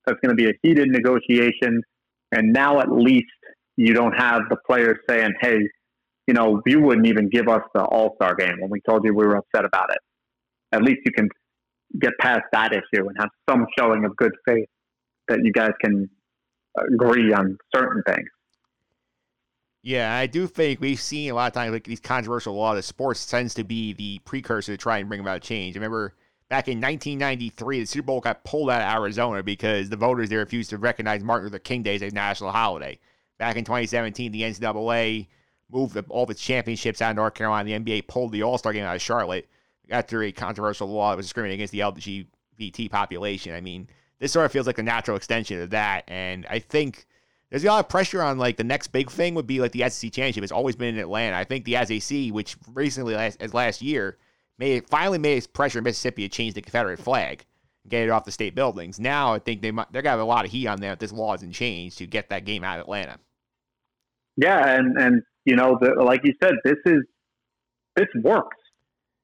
That's 0.06 0.18
going 0.20 0.34
to 0.34 0.42
be 0.42 0.48
a 0.48 0.54
heated 0.62 0.88
negotiation. 0.88 1.82
And 2.32 2.52
now 2.52 2.80
at 2.80 2.90
least 2.90 3.26
you 3.76 3.92
don't 3.92 4.12
have 4.12 4.42
the 4.48 4.56
players 4.66 4.96
saying, 5.08 5.34
hey, 5.42 5.58
you 6.30 6.34
know, 6.34 6.62
you 6.64 6.80
wouldn't 6.80 7.08
even 7.08 7.28
give 7.28 7.48
us 7.48 7.62
the 7.74 7.82
All 7.82 8.14
Star 8.14 8.36
game 8.36 8.60
when 8.60 8.70
we 8.70 8.80
told 8.88 9.04
you 9.04 9.12
we 9.12 9.26
were 9.26 9.38
upset 9.38 9.64
about 9.64 9.90
it. 9.90 9.98
At 10.70 10.84
least 10.84 11.00
you 11.04 11.10
can 11.10 11.28
get 12.00 12.12
past 12.20 12.42
that 12.52 12.72
issue 12.72 13.08
and 13.08 13.16
have 13.18 13.30
some 13.48 13.66
showing 13.76 14.04
of 14.04 14.14
good 14.14 14.30
faith 14.46 14.68
that 15.26 15.40
you 15.42 15.50
guys 15.50 15.72
can 15.84 16.08
agree 16.92 17.32
on 17.32 17.58
certain 17.74 18.04
things. 18.06 18.28
Yeah, 19.82 20.14
I 20.14 20.28
do 20.28 20.46
think 20.46 20.80
we've 20.80 21.00
seen 21.00 21.32
a 21.32 21.34
lot 21.34 21.48
of 21.48 21.52
times 21.52 21.72
like 21.72 21.82
these 21.82 21.98
controversial 21.98 22.54
laws. 22.54 22.76
The 22.76 22.84
sports 22.84 23.26
tends 23.26 23.54
to 23.54 23.64
be 23.64 23.92
the 23.94 24.20
precursor 24.24 24.74
to 24.74 24.78
try 24.78 24.98
and 24.98 25.08
bring 25.08 25.20
about 25.20 25.42
change. 25.42 25.74
I 25.74 25.78
remember 25.78 26.14
back 26.48 26.68
in 26.68 26.80
1993, 26.80 27.80
the 27.80 27.86
Super 27.86 28.06
Bowl 28.06 28.20
got 28.20 28.44
pulled 28.44 28.70
out 28.70 28.82
of 28.82 29.02
Arizona 29.02 29.42
because 29.42 29.88
the 29.88 29.96
voters 29.96 30.28
there 30.28 30.38
refused 30.38 30.70
to 30.70 30.78
recognize 30.78 31.24
Martin 31.24 31.46
Luther 31.46 31.58
King 31.58 31.82
Day 31.82 31.96
as 31.96 32.02
a 32.02 32.10
national 32.10 32.52
holiday. 32.52 33.00
Back 33.36 33.56
in 33.56 33.64
2017, 33.64 34.30
the 34.30 34.42
NCAA 34.42 35.26
moved 35.72 35.96
all 36.08 36.30
its 36.30 36.42
championships 36.42 37.02
out 37.02 37.10
of 37.10 37.16
North 37.16 37.34
Carolina. 37.34 37.78
The 37.78 37.84
NBA 37.84 38.08
pulled 38.08 38.32
the 38.32 38.42
All 38.42 38.58
Star 38.58 38.72
game 38.72 38.84
out 38.84 38.96
of 38.96 39.02
Charlotte 39.02 39.48
after 39.90 40.22
a 40.22 40.32
controversial 40.32 40.88
law 40.88 41.10
that 41.10 41.16
was 41.16 41.26
discriminating 41.26 41.60
against 41.60 41.72
the 41.72 41.80
LGBT 41.80 42.90
population. 42.90 43.54
I 43.54 43.60
mean, 43.60 43.88
this 44.18 44.32
sort 44.32 44.46
of 44.46 44.52
feels 44.52 44.66
like 44.66 44.78
a 44.78 44.82
natural 44.82 45.16
extension 45.16 45.60
of 45.60 45.70
that. 45.70 46.04
And 46.08 46.46
I 46.48 46.58
think 46.60 47.06
there's 47.50 47.64
a 47.64 47.66
lot 47.66 47.80
of 47.80 47.88
pressure 47.88 48.22
on 48.22 48.38
like 48.38 48.56
the 48.56 48.64
next 48.64 48.88
big 48.88 49.10
thing 49.10 49.34
would 49.34 49.46
be 49.46 49.60
like 49.60 49.72
the 49.72 49.88
SEC 49.88 50.12
championship. 50.12 50.44
It's 50.44 50.52
always 50.52 50.76
been 50.76 50.94
in 50.94 51.00
Atlanta. 51.00 51.36
I 51.36 51.44
think 51.44 51.64
the 51.64 51.84
SEC, 51.84 52.32
which 52.32 52.56
recently 52.72 53.14
last, 53.14 53.42
as 53.42 53.52
last 53.52 53.82
year, 53.82 54.18
made 54.58 54.88
finally 54.88 55.18
made 55.18 55.38
its 55.38 55.46
pressure 55.46 55.78
in 55.78 55.84
Mississippi 55.84 56.28
to 56.28 56.28
change 56.28 56.54
the 56.54 56.62
Confederate 56.62 57.00
flag, 57.00 57.44
get 57.88 58.04
it 58.04 58.10
off 58.10 58.24
the 58.24 58.30
state 58.30 58.54
buildings. 58.54 59.00
Now 59.00 59.34
I 59.34 59.40
think 59.40 59.62
they 59.62 59.72
might 59.72 59.90
they're 59.90 60.02
gonna 60.02 60.12
have 60.12 60.20
a 60.20 60.24
lot 60.24 60.44
of 60.44 60.52
heat 60.52 60.68
on 60.68 60.80
them 60.80 60.92
if 60.92 60.98
this 61.00 61.12
law 61.12 61.34
isn't 61.34 61.52
changed 61.52 61.98
to 61.98 62.06
get 62.06 62.28
that 62.28 62.44
game 62.44 62.62
out 62.62 62.78
of 62.78 62.82
Atlanta. 62.82 63.18
Yeah, 64.36 64.76
and 64.76 64.96
and 64.96 65.22
you 65.50 65.56
know, 65.56 65.76
the, 65.80 66.00
like 66.00 66.20
you 66.22 66.32
said, 66.40 66.54
this 66.64 66.76
is 66.86 67.02
this 67.96 68.06
works. 68.22 68.56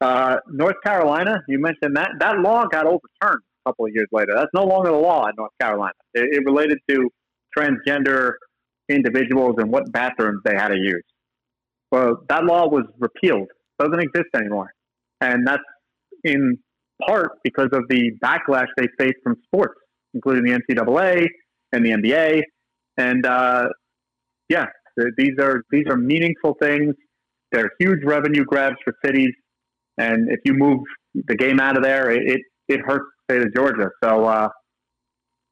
Uh, 0.01 0.39
North 0.49 0.75
Carolina, 0.85 1.37
you 1.47 1.61
mentioned 1.61 1.97
that 1.97 2.11
that 2.19 2.41
law 2.41 2.67
got 2.67 2.85
overturned 2.85 3.43
a 3.65 3.71
couple 3.71 3.87
of 3.87 3.93
years 3.95 4.09
later. 4.11 4.33
That's 4.35 4.51
no 4.53 4.65
longer 4.65 4.91
the 4.91 4.97
law 4.97 5.29
in 5.29 5.35
North 5.39 5.53
Carolina. 5.61 5.95
It, 6.15 6.39
it 6.39 6.45
related 6.45 6.79
to 6.89 7.09
transgender 7.57 8.33
individuals 8.89 9.55
and 9.59 9.71
what 9.71 9.93
bathrooms 9.93 10.41
they 10.45 10.55
had 10.55 10.69
to 10.69 10.77
use. 10.77 11.05
Well, 11.93 12.25
that 12.29 12.45
law 12.45 12.69
was 12.69 12.87
repealed; 12.99 13.47
doesn't 13.79 14.01
exist 14.01 14.31
anymore, 14.35 14.73
and 15.21 15.47
that's 15.47 15.63
in 16.25 16.59
part 17.07 17.39
because 17.45 17.69
of 17.73 17.85
the 17.89 18.11
backlash 18.21 18.67
they 18.77 18.89
faced 18.99 19.19
from 19.23 19.37
sports, 19.45 19.79
including 20.13 20.45
the 20.45 20.61
NCAA 20.61 21.29
and 21.73 21.87
the 21.87 21.91
NBA. 21.91 22.43
And 22.97 23.25
uh, 23.25 23.69
yeah, 24.49 24.67
these 25.17 25.39
are 25.41 25.63
these 25.71 25.87
are 25.89 25.97
meaningful 25.97 26.57
things. 26.61 26.95
They're 27.53 27.71
huge 27.79 28.05
revenue 28.05 28.45
grabs 28.45 28.77
for 28.85 28.93
cities 29.05 29.33
and 29.99 30.31
if 30.31 30.41
you 30.45 30.55
move 30.55 30.81
the 31.15 31.37
game 31.37 31.61
out 31.61 31.77
of 31.77 31.83
there, 31.83 32.11
it 32.11 32.41
it 32.69 32.81
hurts 32.81 33.05
the 33.29 33.35
state 33.35 33.47
of 33.47 33.55
Georgia. 33.55 33.91
So 34.03 34.25
uh, 34.25 34.49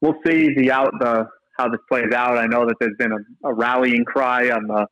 we'll 0.01 0.17
see 0.25 0.53
the 0.55 0.71
out 0.71 0.91
the 0.99 1.27
how 1.57 1.69
this 1.69 1.79
plays 1.89 2.13
out. 2.13 2.37
I 2.37 2.47
know 2.47 2.65
that 2.65 2.75
there's 2.79 2.97
been 2.99 3.11
a, 3.11 3.49
a 3.49 3.53
rallying 3.53 4.05
cry 4.05 4.49
on 4.49 4.67
the 4.67 4.87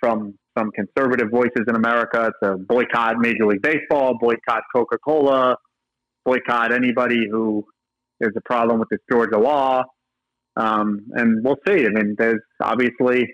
from 0.00 0.34
some 0.56 0.70
conservative 0.70 1.28
voices 1.30 1.64
in 1.66 1.74
America 1.74 2.30
to 2.42 2.56
boycott 2.56 3.18
Major 3.18 3.46
League 3.46 3.62
Baseball, 3.62 4.16
boycott 4.18 4.62
Coca 4.74 4.96
Cola, 5.04 5.56
boycott 6.24 6.72
anybody 6.72 7.26
who 7.28 7.64
is 8.20 8.30
a 8.36 8.40
problem 8.42 8.78
with 8.78 8.88
this 8.88 9.00
Georgia 9.10 9.38
law. 9.38 9.82
Um, 10.56 11.00
and 11.14 11.44
we'll 11.44 11.56
see. 11.66 11.84
I 11.84 11.88
mean, 11.88 12.14
there's 12.16 12.40
obviously, 12.62 13.26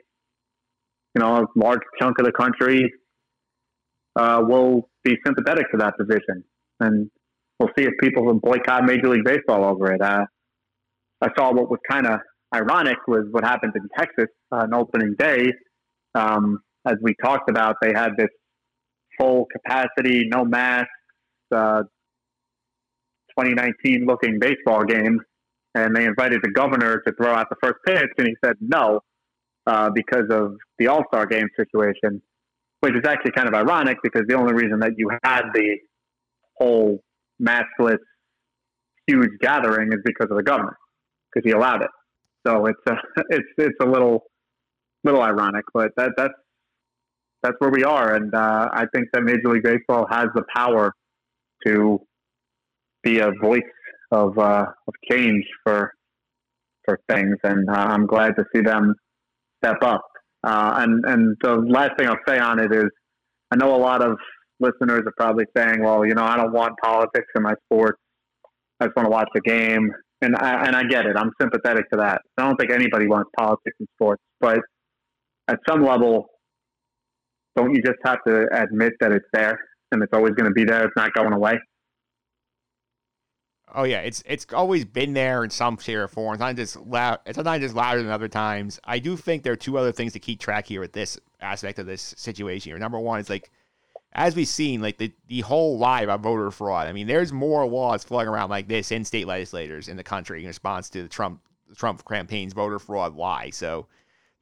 you 1.14 1.20
know, 1.20 1.36
a 1.36 1.46
large 1.56 1.80
chunk 2.00 2.18
of 2.18 2.26
the 2.26 2.32
country 2.32 2.92
uh, 4.16 4.42
will 4.42 4.88
be 5.04 5.16
sympathetic 5.24 5.70
to 5.72 5.78
that 5.78 5.94
position. 5.98 6.44
And 6.78 7.10
we'll 7.58 7.70
see 7.76 7.84
if 7.84 7.92
people 8.00 8.24
will 8.24 8.38
boycott 8.38 8.84
Major 8.84 9.08
League 9.08 9.24
Baseball 9.24 9.64
over 9.64 9.92
it. 9.92 10.00
Uh, 10.00 10.24
I 11.20 11.28
saw 11.36 11.52
what 11.52 11.70
was 11.70 11.80
kind 11.88 12.06
of 12.06 12.20
ironic 12.54 12.96
was 13.06 13.26
what 13.30 13.44
happened 13.44 13.72
in 13.76 13.88
Texas 13.96 14.28
on 14.50 14.74
opening 14.74 15.14
day. 15.18 15.52
Um, 16.14 16.60
as 16.86 16.94
we 17.02 17.14
talked 17.22 17.50
about, 17.50 17.76
they 17.82 17.92
had 17.94 18.10
this 18.16 18.30
full 19.18 19.46
capacity, 19.52 20.28
no 20.28 20.44
masks, 20.44 20.88
uh, 21.54 21.82
2019 23.38 24.06
looking 24.06 24.38
baseball 24.40 24.82
game, 24.84 25.20
and 25.74 25.94
they 25.94 26.04
invited 26.04 26.40
the 26.42 26.50
governor 26.50 27.00
to 27.06 27.12
throw 27.14 27.32
out 27.32 27.46
the 27.50 27.56
first 27.62 27.76
pitch, 27.86 28.10
and 28.18 28.26
he 28.26 28.34
said 28.44 28.56
no 28.60 29.00
uh, 29.66 29.90
because 29.90 30.24
of 30.30 30.56
the 30.78 30.88
All 30.88 31.04
Star 31.12 31.26
game 31.26 31.48
situation 31.56 32.22
which 32.80 32.94
is 32.94 33.02
actually 33.06 33.32
kind 33.32 33.48
of 33.48 33.54
ironic 33.54 33.98
because 34.02 34.22
the 34.26 34.34
only 34.34 34.54
reason 34.54 34.80
that 34.80 34.92
you 34.96 35.10
had 35.22 35.42
the 35.54 35.76
whole 36.56 37.00
maskless 37.40 37.98
huge 39.06 39.30
gathering 39.40 39.92
is 39.92 40.00
because 40.04 40.28
of 40.30 40.36
the 40.36 40.42
governor 40.42 40.76
because 41.32 41.48
he 41.48 41.52
allowed 41.52 41.82
it. 41.82 41.90
So 42.46 42.66
it's 42.66 42.80
a, 42.88 42.94
it's 43.30 43.48
it's 43.58 43.76
a 43.82 43.86
little 43.86 44.24
little 45.04 45.22
ironic, 45.22 45.64
but 45.72 45.90
that 45.96 46.12
that's 46.16 46.34
that's 47.42 47.56
where 47.58 47.70
we 47.70 47.84
are, 47.84 48.14
and 48.14 48.34
uh, 48.34 48.68
I 48.72 48.84
think 48.94 49.08
that 49.12 49.22
Major 49.22 49.48
League 49.48 49.62
Baseball 49.62 50.06
has 50.10 50.26
the 50.34 50.42
power 50.54 50.92
to 51.66 51.98
be 53.02 53.18
a 53.20 53.30
voice 53.42 53.62
of 54.10 54.38
uh, 54.38 54.66
of 54.86 54.94
change 55.10 55.44
for 55.64 55.92
for 56.84 56.98
things, 57.10 57.36
and 57.44 57.68
uh, 57.68 57.72
I'm 57.72 58.06
glad 58.06 58.36
to 58.36 58.44
see 58.54 58.62
them 58.62 58.94
step 59.62 59.78
up. 59.82 60.02
Uh, 60.42 60.74
and 60.78 61.04
and 61.06 61.36
the 61.42 61.56
last 61.56 61.92
thing 61.98 62.08
I'll 62.08 62.16
say 62.26 62.38
on 62.38 62.58
it 62.58 62.72
is, 62.72 62.88
I 63.50 63.56
know 63.56 63.74
a 63.74 63.76
lot 63.76 64.02
of 64.02 64.16
listeners 64.58 65.02
are 65.06 65.14
probably 65.16 65.44
saying, 65.56 65.82
well, 65.82 66.06
you 66.06 66.14
know, 66.14 66.24
I 66.24 66.36
don't 66.36 66.52
want 66.52 66.74
politics 66.82 67.26
in 67.34 67.42
my 67.42 67.54
sports. 67.64 67.98
I 68.78 68.86
just 68.86 68.96
want 68.96 69.06
to 69.06 69.10
watch 69.10 69.28
the 69.34 69.42
game, 69.42 69.90
and 70.22 70.34
I 70.36 70.66
and 70.66 70.74
I 70.74 70.84
get 70.84 71.06
it. 71.06 71.16
I'm 71.16 71.30
sympathetic 71.40 71.90
to 71.90 71.98
that. 71.98 72.22
I 72.38 72.46
don't 72.46 72.56
think 72.56 72.70
anybody 72.70 73.06
wants 73.06 73.30
politics 73.38 73.76
in 73.78 73.86
sports, 73.96 74.22
but 74.40 74.60
at 75.48 75.58
some 75.68 75.84
level, 75.84 76.26
don't 77.56 77.74
you 77.74 77.82
just 77.82 77.98
have 78.04 78.18
to 78.26 78.46
admit 78.52 78.92
that 79.00 79.12
it's 79.12 79.26
there 79.32 79.58
and 79.92 80.02
it's 80.02 80.12
always 80.12 80.32
going 80.34 80.48
to 80.48 80.54
be 80.54 80.64
there? 80.64 80.84
It's 80.84 80.96
not 80.96 81.12
going 81.12 81.32
away. 81.32 81.58
Oh 83.74 83.84
yeah, 83.84 84.00
it's 84.00 84.22
it's 84.26 84.46
always 84.52 84.84
been 84.84 85.12
there 85.12 85.44
in 85.44 85.50
some 85.50 85.78
shape 85.78 85.96
or 85.98 86.08
form. 86.08 86.34
It's 86.34 86.40
not 86.40 86.56
just 86.56 86.76
loud. 86.76 87.20
It's 87.26 87.38
not 87.38 87.60
just 87.60 87.74
louder 87.74 88.02
than 88.02 88.10
other 88.10 88.28
times. 88.28 88.80
I 88.84 88.98
do 88.98 89.16
think 89.16 89.42
there 89.42 89.52
are 89.52 89.56
two 89.56 89.78
other 89.78 89.92
things 89.92 90.12
to 90.14 90.18
keep 90.18 90.40
track 90.40 90.66
here 90.66 90.80
with 90.80 90.92
this 90.92 91.18
aspect 91.40 91.78
of 91.78 91.86
this 91.86 92.14
situation 92.16 92.70
here. 92.70 92.78
Number 92.78 92.98
one 92.98 93.20
is 93.20 93.30
like, 93.30 93.50
as 94.12 94.34
we've 94.34 94.48
seen, 94.48 94.82
like 94.82 94.98
the 94.98 95.12
the 95.28 95.40
whole 95.42 95.78
lie 95.78 96.02
about 96.02 96.20
voter 96.20 96.50
fraud. 96.50 96.88
I 96.88 96.92
mean, 96.92 97.06
there's 97.06 97.32
more 97.32 97.66
laws 97.66 98.02
floating 98.02 98.28
around 98.28 98.50
like 98.50 98.66
this 98.66 98.90
in 98.90 99.04
state 99.04 99.26
legislators 99.26 99.88
in 99.88 99.96
the 99.96 100.04
country 100.04 100.40
in 100.40 100.48
response 100.48 100.90
to 100.90 101.02
the 101.02 101.08
Trump 101.08 101.40
Trump 101.76 102.04
campaign's 102.08 102.52
voter 102.52 102.80
fraud 102.80 103.14
lie. 103.14 103.50
So, 103.50 103.86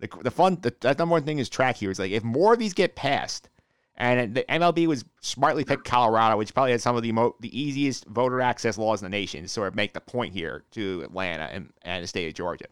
the 0.00 0.08
the 0.22 0.30
fun 0.30 0.58
the, 0.62 0.74
the 0.80 0.94
number 0.94 1.12
one 1.12 1.24
thing 1.24 1.38
is 1.38 1.48
track 1.48 1.76
here 1.76 1.90
is 1.90 1.98
like 1.98 2.12
if 2.12 2.24
more 2.24 2.54
of 2.54 2.58
these 2.58 2.74
get 2.74 2.96
passed 2.96 3.50
and 3.98 4.32
the 4.34 4.44
MLB 4.44 4.86
was 4.86 5.04
smartly 5.20 5.64
picked 5.64 5.84
Colorado, 5.84 6.36
which 6.36 6.54
probably 6.54 6.70
has 6.70 6.82
some 6.82 6.96
of 6.96 7.02
the 7.02 7.10
mo- 7.10 7.34
the 7.40 7.60
easiest 7.60 8.06
voter 8.06 8.40
access 8.40 8.78
laws 8.78 9.02
in 9.02 9.06
the 9.06 9.16
nation, 9.16 9.42
to 9.42 9.48
sort 9.48 9.66
of 9.66 9.74
make 9.74 9.92
the 9.92 10.00
point 10.00 10.32
here 10.32 10.64
to 10.70 11.02
Atlanta 11.02 11.44
and, 11.44 11.72
and 11.82 12.04
the 12.04 12.06
state 12.06 12.28
of 12.28 12.34
Georgia. 12.34 12.66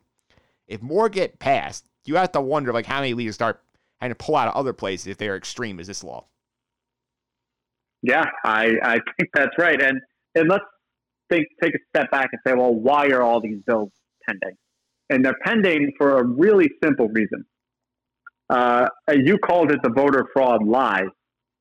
If 0.68 0.80
more 0.80 1.08
get 1.08 1.40
passed, 1.40 1.84
you 2.04 2.14
have 2.14 2.30
to 2.32 2.40
wonder 2.40 2.72
like 2.72 2.86
how 2.86 3.00
many 3.00 3.12
leaders 3.12 3.34
start 3.34 3.60
having 4.00 4.14
to 4.14 4.24
pull 4.24 4.36
out 4.36 4.46
of 4.46 4.54
other 4.54 4.72
places 4.72 5.08
if 5.08 5.18
they're 5.18 5.36
extreme 5.36 5.80
as 5.80 5.88
this 5.88 6.04
law. 6.04 6.24
Yeah, 8.02 8.26
I, 8.44 8.74
I 8.82 8.98
think 9.16 9.30
that's 9.34 9.58
right. 9.58 9.82
And 9.82 10.00
and 10.36 10.48
let's 10.48 10.64
think 11.28 11.48
take 11.60 11.74
a 11.74 11.78
step 11.88 12.08
back 12.12 12.28
and 12.30 12.40
say, 12.46 12.54
well, 12.54 12.72
why 12.72 13.08
are 13.08 13.22
all 13.22 13.40
these 13.40 13.58
bills 13.66 13.90
pending? 14.28 14.56
And 15.10 15.24
they're 15.24 15.38
pending 15.44 15.92
for 15.98 16.18
a 16.18 16.24
really 16.24 16.70
simple 16.82 17.08
reason. 17.08 17.44
Uh, 18.48 18.88
you 19.12 19.38
called 19.38 19.70
it 19.72 19.80
the 19.82 19.90
voter 19.90 20.26
fraud 20.32 20.64
lie, 20.66 21.04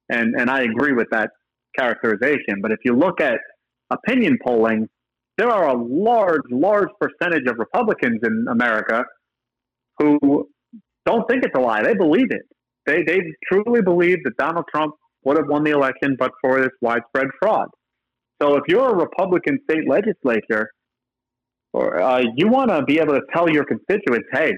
and 0.09 0.35
and 0.35 0.49
I 0.49 0.63
agree 0.63 0.93
with 0.93 1.07
that 1.11 1.31
characterization. 1.77 2.61
But 2.61 2.71
if 2.71 2.79
you 2.85 2.95
look 2.95 3.19
at 3.21 3.39
opinion 3.89 4.37
polling, 4.45 4.87
there 5.37 5.49
are 5.49 5.67
a 5.69 5.73
large, 5.75 6.43
large 6.49 6.89
percentage 6.99 7.47
of 7.47 7.57
Republicans 7.57 8.19
in 8.23 8.45
America 8.49 9.03
who 9.99 10.47
don't 11.05 11.27
think 11.29 11.43
it's 11.43 11.55
a 11.55 11.59
lie. 11.59 11.83
They 11.83 11.95
believe 11.95 12.27
it. 12.29 12.43
They 12.85 13.03
they 13.03 13.19
truly 13.51 13.81
believe 13.81 14.17
that 14.23 14.37
Donald 14.37 14.65
Trump 14.73 14.93
would 15.23 15.37
have 15.37 15.47
won 15.47 15.63
the 15.63 15.71
election, 15.71 16.15
but 16.17 16.31
for 16.41 16.61
this 16.61 16.71
widespread 16.81 17.27
fraud. 17.41 17.67
So 18.41 18.55
if 18.55 18.63
you're 18.67 18.89
a 18.89 18.95
Republican 18.95 19.59
state 19.63 19.87
legislature, 19.87 20.69
or 21.73 22.01
uh, 22.01 22.23
you 22.35 22.47
want 22.47 22.69
to 22.69 22.83
be 22.83 22.99
able 22.99 23.15
to 23.15 23.21
tell 23.33 23.49
your 23.49 23.65
constituents, 23.65 24.27
hey, 24.31 24.53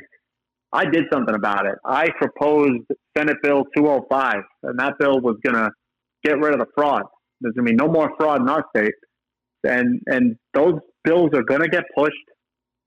I 0.78 0.86
did 0.86 1.06
something 1.12 1.34
about 1.34 1.66
it. 1.66 1.74
I 1.84 2.10
proposed 2.20 2.84
Senate 3.18 3.38
Bill 3.41 3.64
205, 3.76 4.36
and 4.62 4.78
that 4.78 4.94
bill 4.99 5.20
was 5.22 5.38
going 5.44 5.56
to 5.56 5.72
get 6.24 6.38
rid 6.38 6.54
of 6.54 6.60
the 6.60 6.68
fraud. 6.76 7.02
There's 7.41 7.56
going 7.56 7.66
to 7.66 7.72
be 7.72 7.76
no 7.76 7.88
more 7.88 8.12
fraud 8.16 8.41
in 8.41 8.48
our 8.48 8.64
state, 8.76 8.94
and 9.64 9.99
and 10.06 10.36
those 10.54 10.76
bills 11.04 11.32
are 11.34 11.41
going 11.41 11.62
to 11.62 11.68
get 11.68 11.84
pushed. 11.98 12.16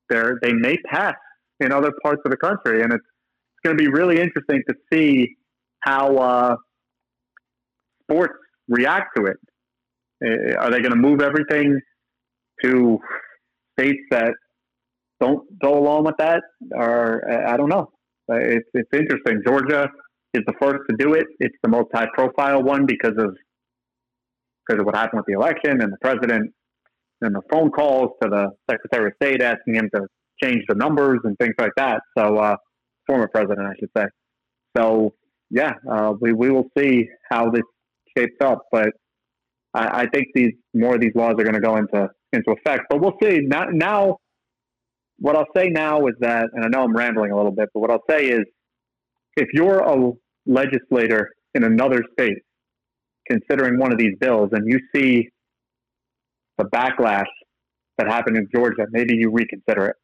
There, 0.09 0.39
they 0.41 0.53
may 0.53 0.77
pass 0.89 1.17
in 1.59 1.73
other 1.73 1.93
parts 2.01 2.23
of 2.25 2.31
the 2.31 2.37
country, 2.37 2.83
and 2.83 2.93
it's 2.93 3.03
it's 3.03 3.62
going 3.65 3.77
to 3.77 3.83
be 3.83 3.91
really 3.91 4.21
interesting 4.21 4.62
to 4.69 4.75
see 4.93 5.35
how 5.81 6.17
uh, 6.17 6.57
sports 8.05 8.35
react 8.69 9.17
to 9.17 9.25
it. 9.25 9.37
Uh, 10.25 10.61
are 10.61 10.71
they 10.71 10.79
going 10.79 10.93
to 10.93 10.97
move 10.97 11.21
everything 11.23 11.81
to 12.62 13.01
states 13.77 14.03
that 14.12 14.35
don't 15.20 15.47
go 15.60 15.78
along 15.78 16.05
with 16.05 16.16
that, 16.18 16.42
or 16.72 17.22
I 17.48 17.56
don't 17.56 17.68
know. 17.68 17.90
It's 18.28 18.68
it's 18.74 18.90
interesting. 18.92 19.42
Georgia 19.47 19.88
is 20.34 20.42
the 20.47 20.55
first 20.60 20.80
to 20.88 20.97
do 20.97 21.14
it. 21.14 21.26
It's 21.40 21.56
the 21.62 21.68
most 21.68 21.88
high 21.94 22.09
profile 22.14 22.62
one 22.62 22.86
because 22.86 23.16
of 23.18 23.36
because 24.66 24.80
of 24.80 24.86
what 24.86 24.97
happened 24.97 25.18
with 25.20 25.26
the 25.26 25.34
election 25.34 25.80
and 25.82 25.92
the 25.92 25.98
president 26.01 26.52
and 27.22 27.34
the 27.34 27.42
phone 27.51 27.70
calls 27.70 28.10
to 28.22 28.28
the 28.28 28.51
Secretary 28.70 29.09
of 29.09 29.12
State 29.22 29.42
asking 29.42 29.74
him 29.74 29.90
to 29.94 30.06
change 30.42 30.62
the 30.68 30.74
numbers 30.74 31.18
and 31.24 31.36
things 31.38 31.55
like 31.59 31.72
that. 31.76 32.01
So 32.16 32.36
uh, 32.36 32.56
former 33.06 33.28
president, 33.28 33.66
I 33.66 33.74
should 33.78 33.90
say. 33.97 34.05
So 34.76 35.14
yeah, 35.51 35.72
uh, 35.90 36.14
we 36.20 36.32
we 36.32 36.51
will 36.51 36.68
see 36.78 37.09
how 37.30 37.51
this 37.51 37.62
shapes 38.16 38.36
up, 38.40 38.62
but 38.70 38.90
I, 39.74 40.02
I 40.02 40.06
think 40.06 40.28
these 40.34 40.52
more 40.74 40.94
of 40.94 41.01
these 41.01 41.12
laws 41.14 41.34
are 41.38 41.44
going 41.44 41.55
to 41.55 41.60
go 41.60 41.76
into 41.76 42.09
into 42.32 42.52
effect. 42.52 42.84
But 42.88 43.01
we'll 43.01 43.16
see. 43.22 43.40
Now, 43.40 43.64
now 43.72 44.18
what 45.20 45.36
I'll 45.36 45.47
say 45.55 45.68
now 45.68 46.06
is 46.06 46.14
that, 46.20 46.47
and 46.52 46.64
I 46.64 46.68
know 46.68 46.82
I'm 46.82 46.97
rambling 46.97 47.30
a 47.30 47.36
little 47.36 47.52
bit, 47.52 47.68
but 47.74 47.80
what 47.80 47.90
I'll 47.90 48.05
say 48.09 48.26
is 48.26 48.40
if 49.36 49.48
you're 49.52 49.80
a 49.80 50.12
legislator 50.47 51.30
in 51.55 51.64
another 51.64 52.02
state 52.12 52.38
considering 53.28 53.78
one 53.78 53.92
of 53.92 53.98
these 53.98 54.16
bills 54.18 54.48
and 54.52 54.66
you 54.66 54.80
see 54.94 55.28
the 56.59 56.64
backlash 56.64 57.26
that 57.98 58.09
happened 58.09 58.36
in 58.36 58.48
Georgia, 58.52 58.86
maybe 58.90 59.14
you 59.14 59.30
reconsider 59.30 59.86
it. 59.86 59.97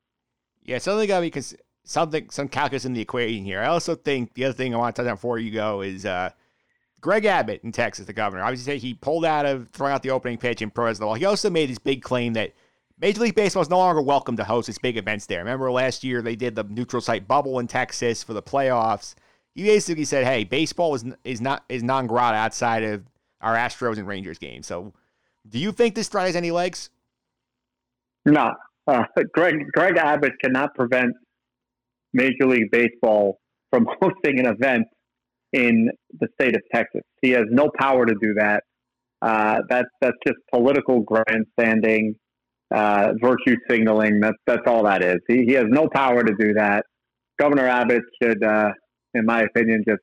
Yeah, 0.63 0.79
something 0.79 1.09
got 1.09 1.23
me 1.23 1.29
because 1.29 1.57
something 1.85 2.29
some 2.31 2.49
calculus 2.49 2.85
in 2.85 2.93
the 2.93 3.01
equation 3.01 3.45
here. 3.45 3.61
I 3.61 3.67
also 3.67 3.95
think 3.95 4.35
the 4.35 4.45
other 4.45 4.55
thing 4.55 4.75
I 4.75 4.79
want 4.79 4.97
to 4.97 5.03
touch 5.03 5.09
on 5.09 5.17
before 5.17 5.39
you 5.39 5.51
go 5.51 5.81
is 5.81 6.05
uh, 6.05 6.31
Greg 7.01 7.25
Abbott 7.25 7.63
in 7.65 7.73
Texas, 7.73 8.07
the 8.07 8.13
governor. 8.13 8.43
Obviously, 8.43 8.79
he 8.79 8.93
pulled 8.93 9.25
out 9.25 9.47
of 9.47 9.71
throwing 9.71 9.93
out 9.93 10.03
the 10.03 10.11
opening 10.11 10.39
pitch 10.39 10.61
in 10.61 10.71
pro 10.71 10.87
as 10.87 10.99
the 10.99 11.07
law. 11.07 11.15
He 11.15 11.25
also 11.25 11.49
made 11.49 11.71
this 11.71 11.79
big 11.79 12.03
claim 12.03 12.35
that 12.35 12.53
Major 12.99 13.21
League 13.21 13.35
Baseball 13.35 13.63
is 13.63 13.69
no 13.69 13.77
longer 13.77 14.01
welcome 14.01 14.37
to 14.39 14.45
host 14.45 14.71
its 14.71 14.79
big 14.79 14.97
events 14.97 15.27
there. 15.27 15.39
Remember 15.39 15.71
last 15.71 16.03
year 16.03 16.23
they 16.23 16.37
did 16.37 16.55
the 16.55 16.65
neutral 16.65 17.03
site 17.03 17.29
bubble 17.29 17.59
in 17.59 17.67
Texas 17.67 18.23
for 18.23 18.33
the 18.33 18.43
playoffs. 18.43 19.15
He 19.55 19.65
basically 19.65 20.05
said, 20.05 20.25
"Hey, 20.25 20.45
baseball 20.45 20.95
is 20.95 21.05
is 21.25 21.41
not 21.41 21.65
is 21.69 21.83
non 21.83 22.07
grata 22.07 22.37
outside 22.37 22.83
of 22.83 23.05
our 23.43 23.55
Astros 23.55 23.99
and 23.99 24.07
Rangers 24.07 24.39
games." 24.39 24.67
So, 24.67 24.95
do 25.47 25.59
you 25.59 25.73
think 25.73 25.95
this 25.95 26.09
threat 26.09 26.27
has 26.27 26.37
any 26.37 26.51
legs? 26.51 26.89
No, 28.25 28.53
uh, 28.87 29.05
Greg 29.35 29.67
Greg 29.75 29.99
Abbott 29.99 30.33
cannot 30.43 30.75
prevent 30.75 31.13
Major 32.15 32.47
League 32.47 32.71
Baseball 32.71 33.39
from 33.71 33.87
hosting 34.01 34.41
an 34.41 34.47
event 34.47 34.87
in 35.53 35.91
the 36.19 36.29
state 36.41 36.57
of 36.57 36.63
Texas. 36.75 37.03
He 37.21 37.31
has 37.31 37.45
no 37.51 37.71
power 37.79 38.07
to 38.07 38.15
do 38.23 38.35
that. 38.35 38.65
Uh, 39.21 39.59
that's 39.69 39.89
that's 40.01 40.17
just 40.27 40.39
political 40.51 41.01
grandstanding 41.01 42.15
uh, 42.75 43.13
virtue 43.21 43.57
signaling. 43.69 44.21
That's 44.21 44.37
that's 44.47 44.63
all 44.67 44.85
that 44.85 45.03
is. 45.03 45.19
He, 45.29 45.45
he 45.47 45.53
has 45.53 45.67
no 45.69 45.89
power 45.93 46.23
to 46.23 46.35
do 46.39 46.55
that. 46.55 46.85
Governor 47.39 47.67
Abbott 47.67 48.03
should, 48.23 48.43
uh, 48.43 48.71
in 49.15 49.27
my 49.27 49.43
opinion, 49.43 49.85
just 49.87 50.01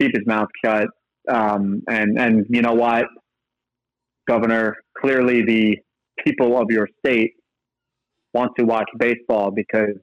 keep 0.00 0.12
his 0.14 0.26
mouth 0.26 0.48
shut. 0.64 0.88
Um, 1.30 1.82
and 1.88 2.18
and 2.18 2.46
you 2.48 2.62
know 2.62 2.74
what, 2.74 3.06
Governor, 4.28 4.76
clearly 4.98 5.42
the 5.42 5.76
people 6.24 6.58
of 6.60 6.66
your 6.70 6.88
state 7.04 7.32
want 8.34 8.52
to 8.58 8.64
watch 8.64 8.88
baseball 8.98 9.50
because 9.50 9.96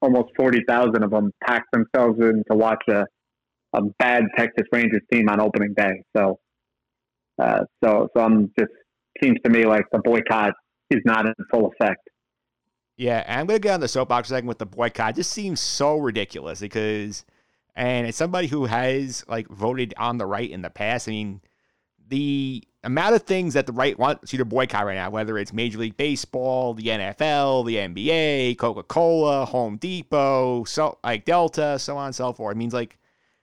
almost 0.00 0.28
forty 0.36 0.60
thousand 0.68 1.02
of 1.02 1.10
them 1.10 1.32
packed 1.44 1.68
themselves 1.72 2.18
in 2.20 2.42
to 2.50 2.56
watch 2.56 2.82
a 2.88 3.04
a 3.74 3.82
bad 3.98 4.24
Texas 4.36 4.66
Rangers 4.72 5.02
team 5.12 5.28
on 5.28 5.40
opening 5.40 5.74
day. 5.76 6.02
So, 6.16 6.38
uh, 7.40 7.60
so 7.84 8.08
so 8.16 8.22
I'm 8.22 8.50
just 8.58 8.72
seems 9.22 9.36
to 9.44 9.50
me 9.50 9.64
like 9.66 9.84
the 9.92 9.98
boycott 9.98 10.54
is 10.90 11.02
not 11.04 11.26
in 11.26 11.34
full 11.50 11.72
effect. 11.72 12.08
Yeah, 12.96 13.22
and 13.26 13.40
I'm 13.40 13.46
going 13.46 13.60
to 13.60 13.62
get 13.62 13.74
on 13.74 13.80
the 13.80 13.88
soapbox 13.88 14.28
second 14.28 14.48
with 14.48 14.58
the 14.58 14.66
boycott. 14.66 15.10
It 15.10 15.16
just 15.16 15.32
seems 15.32 15.60
so 15.60 15.98
ridiculous 15.98 16.60
because, 16.60 17.24
and 17.76 18.06
it's 18.08 18.18
somebody 18.18 18.48
who 18.48 18.66
has 18.66 19.24
like 19.28 19.48
voted 19.48 19.94
on 19.96 20.18
the 20.18 20.26
right 20.26 20.50
in 20.50 20.62
the 20.62 20.70
past. 20.70 21.08
I 21.08 21.12
mean, 21.12 21.40
the 22.08 22.64
amount 22.82 23.14
of 23.14 23.22
things 23.22 23.54
that 23.54 23.66
the 23.66 23.72
right 23.72 23.96
wants 23.96 24.32
you 24.32 24.38
to 24.38 24.44
boycott 24.44 24.84
right 24.84 24.96
now, 24.96 25.10
whether 25.10 25.38
it's 25.38 25.52
Major 25.52 25.78
League 25.78 25.96
Baseball, 25.96 26.74
the 26.74 26.86
NFL, 26.86 27.66
the 27.66 27.76
NBA, 27.76 28.58
Coca 28.58 28.82
Cola, 28.82 29.44
Home 29.44 29.76
Depot, 29.76 30.64
so 30.64 30.98
like 31.04 31.24
Delta, 31.24 31.78
so 31.78 31.96
on 31.96 32.06
and 32.06 32.14
so 32.14 32.32
forth. 32.32 32.56
It 32.56 32.58
means 32.58 32.74
like, 32.74 32.98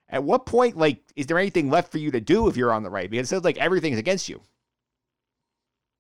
at 0.10 0.24
what 0.24 0.46
point, 0.46 0.78
like, 0.78 1.02
is 1.16 1.28
there 1.28 1.40
anything 1.40 1.70
left 1.70 1.92
for 1.92 1.98
you 1.98 2.12
to 2.12 2.20
do 2.20 2.48
if 2.48 2.58
you're 2.58 2.74
on 2.74 2.84
the 2.84 2.90
right? 2.90 3.10
Because 3.10 3.28
it 3.28 3.30
says 3.30 3.44
like 3.44 3.58
everything's 3.58 4.00
against 4.00 4.28
you. 4.28 4.42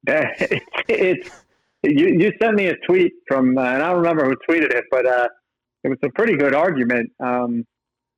It's, 0.08 0.66
it's 0.88 1.30
you, 1.84 2.08
you 2.20 2.32
sent 2.42 2.56
me 2.56 2.68
a 2.68 2.76
tweet 2.88 3.14
from, 3.28 3.58
uh, 3.58 3.64
and 3.64 3.84
I 3.84 3.90
don't 3.90 3.98
remember 3.98 4.26
who 4.26 4.36
tweeted 4.50 4.72
it, 4.74 4.86
but 4.92 5.06
uh, 5.06 5.28
it 5.84 5.90
was 5.90 6.00
a 6.04 6.10
pretty 6.10 6.36
good 6.36 6.56
argument. 6.56 7.12
Um, 7.20 7.66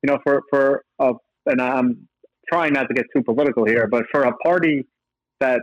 you 0.02 0.10
know, 0.10 0.18
for 0.24 0.42
for 0.50 0.84
a, 0.98 1.12
and 1.46 1.60
I'm 1.60 2.08
trying 2.50 2.72
not 2.72 2.88
to 2.88 2.94
get 2.94 3.06
too 3.14 3.22
political 3.22 3.64
here, 3.64 3.86
but 3.86 4.04
for 4.10 4.22
a 4.22 4.36
party 4.38 4.86
that 5.40 5.62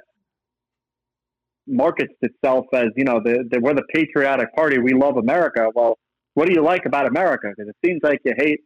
markets 1.68 2.14
itself 2.22 2.66
as 2.74 2.88
you 2.96 3.04
know 3.04 3.20
the, 3.24 3.44
the 3.50 3.60
we're 3.60 3.74
the 3.74 3.86
patriotic 3.94 4.54
party, 4.56 4.78
we 4.78 4.94
love 4.94 5.18
America. 5.18 5.70
Well, 5.74 5.98
what 6.34 6.48
do 6.48 6.54
you 6.54 6.64
like 6.64 6.86
about 6.86 7.08
America? 7.08 7.52
Because 7.56 7.70
it 7.70 7.88
seems 7.88 8.02
like 8.04 8.20
you 8.24 8.34
hate 8.38 8.60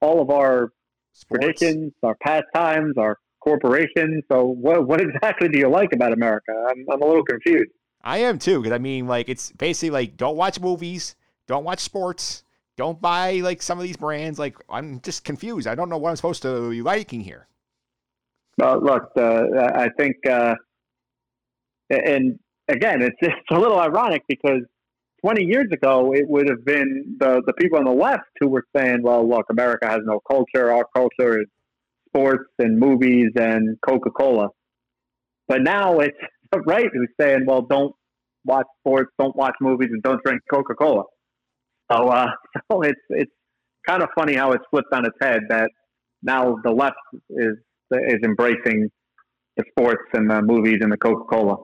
all 0.00 0.20
of 0.20 0.30
our 0.30 0.70
Sports. 1.12 1.44
traditions, 1.44 1.92
our 2.02 2.16
pastimes, 2.22 2.96
our 2.96 3.16
corporations. 3.40 4.24
So, 4.30 4.44
what 4.44 4.86
what 4.86 5.00
exactly 5.00 5.48
do 5.48 5.58
you 5.58 5.68
like 5.68 5.92
about 5.92 6.12
America? 6.12 6.52
I'm 6.70 6.84
I'm 6.92 7.02
a 7.02 7.06
little 7.06 7.24
confused. 7.24 7.70
I 8.02 8.18
am 8.18 8.38
too, 8.38 8.60
because 8.60 8.72
I 8.72 8.78
mean, 8.78 9.06
like, 9.06 9.28
it's 9.28 9.52
basically 9.52 9.90
like 9.90 10.16
don't 10.16 10.36
watch 10.36 10.60
movies, 10.60 11.16
don't 11.46 11.64
watch 11.64 11.80
sports, 11.80 12.44
don't 12.76 13.00
buy 13.00 13.40
like 13.42 13.62
some 13.62 13.78
of 13.78 13.84
these 13.84 13.96
brands. 13.96 14.38
Like, 14.38 14.56
I'm 14.68 15.00
just 15.00 15.24
confused. 15.24 15.66
I 15.66 15.74
don't 15.74 15.88
know 15.88 15.98
what 15.98 16.10
I'm 16.10 16.16
supposed 16.16 16.42
to 16.42 16.70
be 16.70 16.82
liking 16.82 17.20
here. 17.20 17.46
Well, 18.58 18.80
look, 18.82 19.10
uh, 19.16 19.42
I 19.74 19.88
think, 19.98 20.16
uh, 20.28 20.54
and 21.88 22.38
again, 22.68 23.02
it's 23.02 23.16
it's 23.20 23.50
a 23.50 23.58
little 23.58 23.78
ironic 23.78 24.22
because 24.28 24.62
20 25.22 25.44
years 25.44 25.66
ago, 25.72 26.14
it 26.14 26.26
would 26.28 26.48
have 26.48 26.64
been 26.64 27.16
the 27.18 27.42
the 27.46 27.52
people 27.54 27.78
on 27.78 27.84
the 27.84 27.92
left 27.92 28.30
who 28.40 28.48
were 28.48 28.64
saying, 28.74 29.02
"Well, 29.02 29.28
look, 29.28 29.46
America 29.50 29.86
has 29.86 30.00
no 30.04 30.20
culture. 30.20 30.72
Our 30.72 30.86
culture 30.94 31.40
is 31.40 31.46
sports 32.14 32.44
and 32.58 32.78
movies 32.78 33.30
and 33.36 33.76
Coca 33.86 34.10
Cola." 34.10 34.48
But 35.48 35.62
now 35.62 35.98
it's 35.98 36.16
the 36.52 36.60
right 36.66 36.88
who's 36.92 37.08
saying, 37.20 37.46
"Well, 37.46 37.62
don't 37.62 37.94
watch 38.44 38.66
sports, 38.80 39.10
don't 39.18 39.36
watch 39.36 39.54
movies, 39.60 39.88
and 39.92 40.02
don't 40.02 40.22
drink 40.24 40.42
Coca 40.52 40.74
Cola." 40.74 41.04
So, 41.90 42.08
uh, 42.08 42.28
so 42.72 42.82
it's 42.82 43.00
it's 43.10 43.32
kind 43.86 44.02
of 44.02 44.08
funny 44.16 44.34
how 44.34 44.52
it's 44.52 44.64
flipped 44.70 44.92
on 44.92 45.06
its 45.06 45.16
head 45.20 45.42
that 45.48 45.70
now 46.22 46.56
the 46.64 46.70
left 46.70 46.96
is 47.30 47.56
is 47.92 48.20
embracing 48.24 48.88
the 49.56 49.64
sports 49.70 50.02
and 50.12 50.30
the 50.30 50.42
movies 50.42 50.78
and 50.80 50.92
the 50.92 50.96
Coca 50.96 51.24
Cola, 51.24 51.56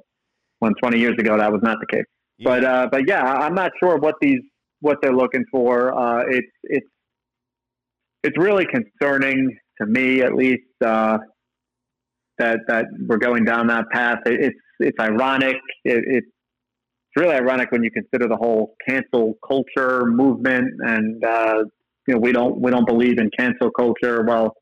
when 0.59 0.75
20 0.83 0.99
years 0.99 1.15
ago 1.19 1.39
that 1.39 1.53
was 1.53 1.61
not 1.63 1.79
the 1.81 1.87
case. 1.87 2.05
Yeah. 2.39 2.49
But 2.49 2.65
uh, 2.65 2.89
but 2.91 3.09
yeah, 3.09 3.23
I'm 3.23 3.55
not 3.55 3.73
sure 3.81 3.99
what 3.99 4.17
these 4.21 4.41
what 4.81 4.99
they're 5.03 5.15
looking 5.15 5.45
for. 5.51 5.97
Uh, 5.97 6.25
it's 6.29 6.53
it's 6.65 6.87
it's 8.23 8.37
really 8.39 8.67
concerning 8.67 9.57
to 9.81 9.87
me, 9.87 10.23
at 10.23 10.35
least, 10.35 10.63
uh, 10.85 11.19
that 12.39 12.61
that 12.69 12.87
we're 13.07 13.19
going 13.19 13.45
down 13.45 13.67
that 13.69 13.85
path. 13.93 14.19
It, 14.27 14.41
it's 14.41 14.61
it's 14.81 14.99
ironic. 15.01 15.57
It, 15.85 16.05
it's 16.07 16.27
really 17.17 17.35
ironic 17.35 17.71
when 17.73 17.83
you 17.83 17.91
consider 17.91 18.29
the 18.29 18.37
whole 18.37 18.75
cancel 18.89 19.35
culture 19.47 20.05
movement, 20.07 20.69
and 20.81 21.25
uh, 21.25 21.65
you 22.07 22.15
know 22.15 22.21
we 22.21 22.33
don't 22.33 22.61
we 22.61 22.71
don't 22.71 22.87
believe 22.87 23.19
in 23.19 23.31
cancel 23.39 23.71
culture. 23.71 24.25
Well, 24.27 24.55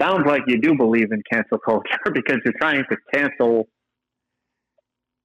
sounds 0.00 0.26
like 0.26 0.42
you 0.46 0.60
do 0.60 0.74
believe 0.76 1.10
in 1.12 1.22
cancel 1.30 1.58
culture 1.58 1.98
because 2.12 2.38
you're 2.44 2.54
trying 2.58 2.84
to 2.90 2.96
cancel 3.12 3.68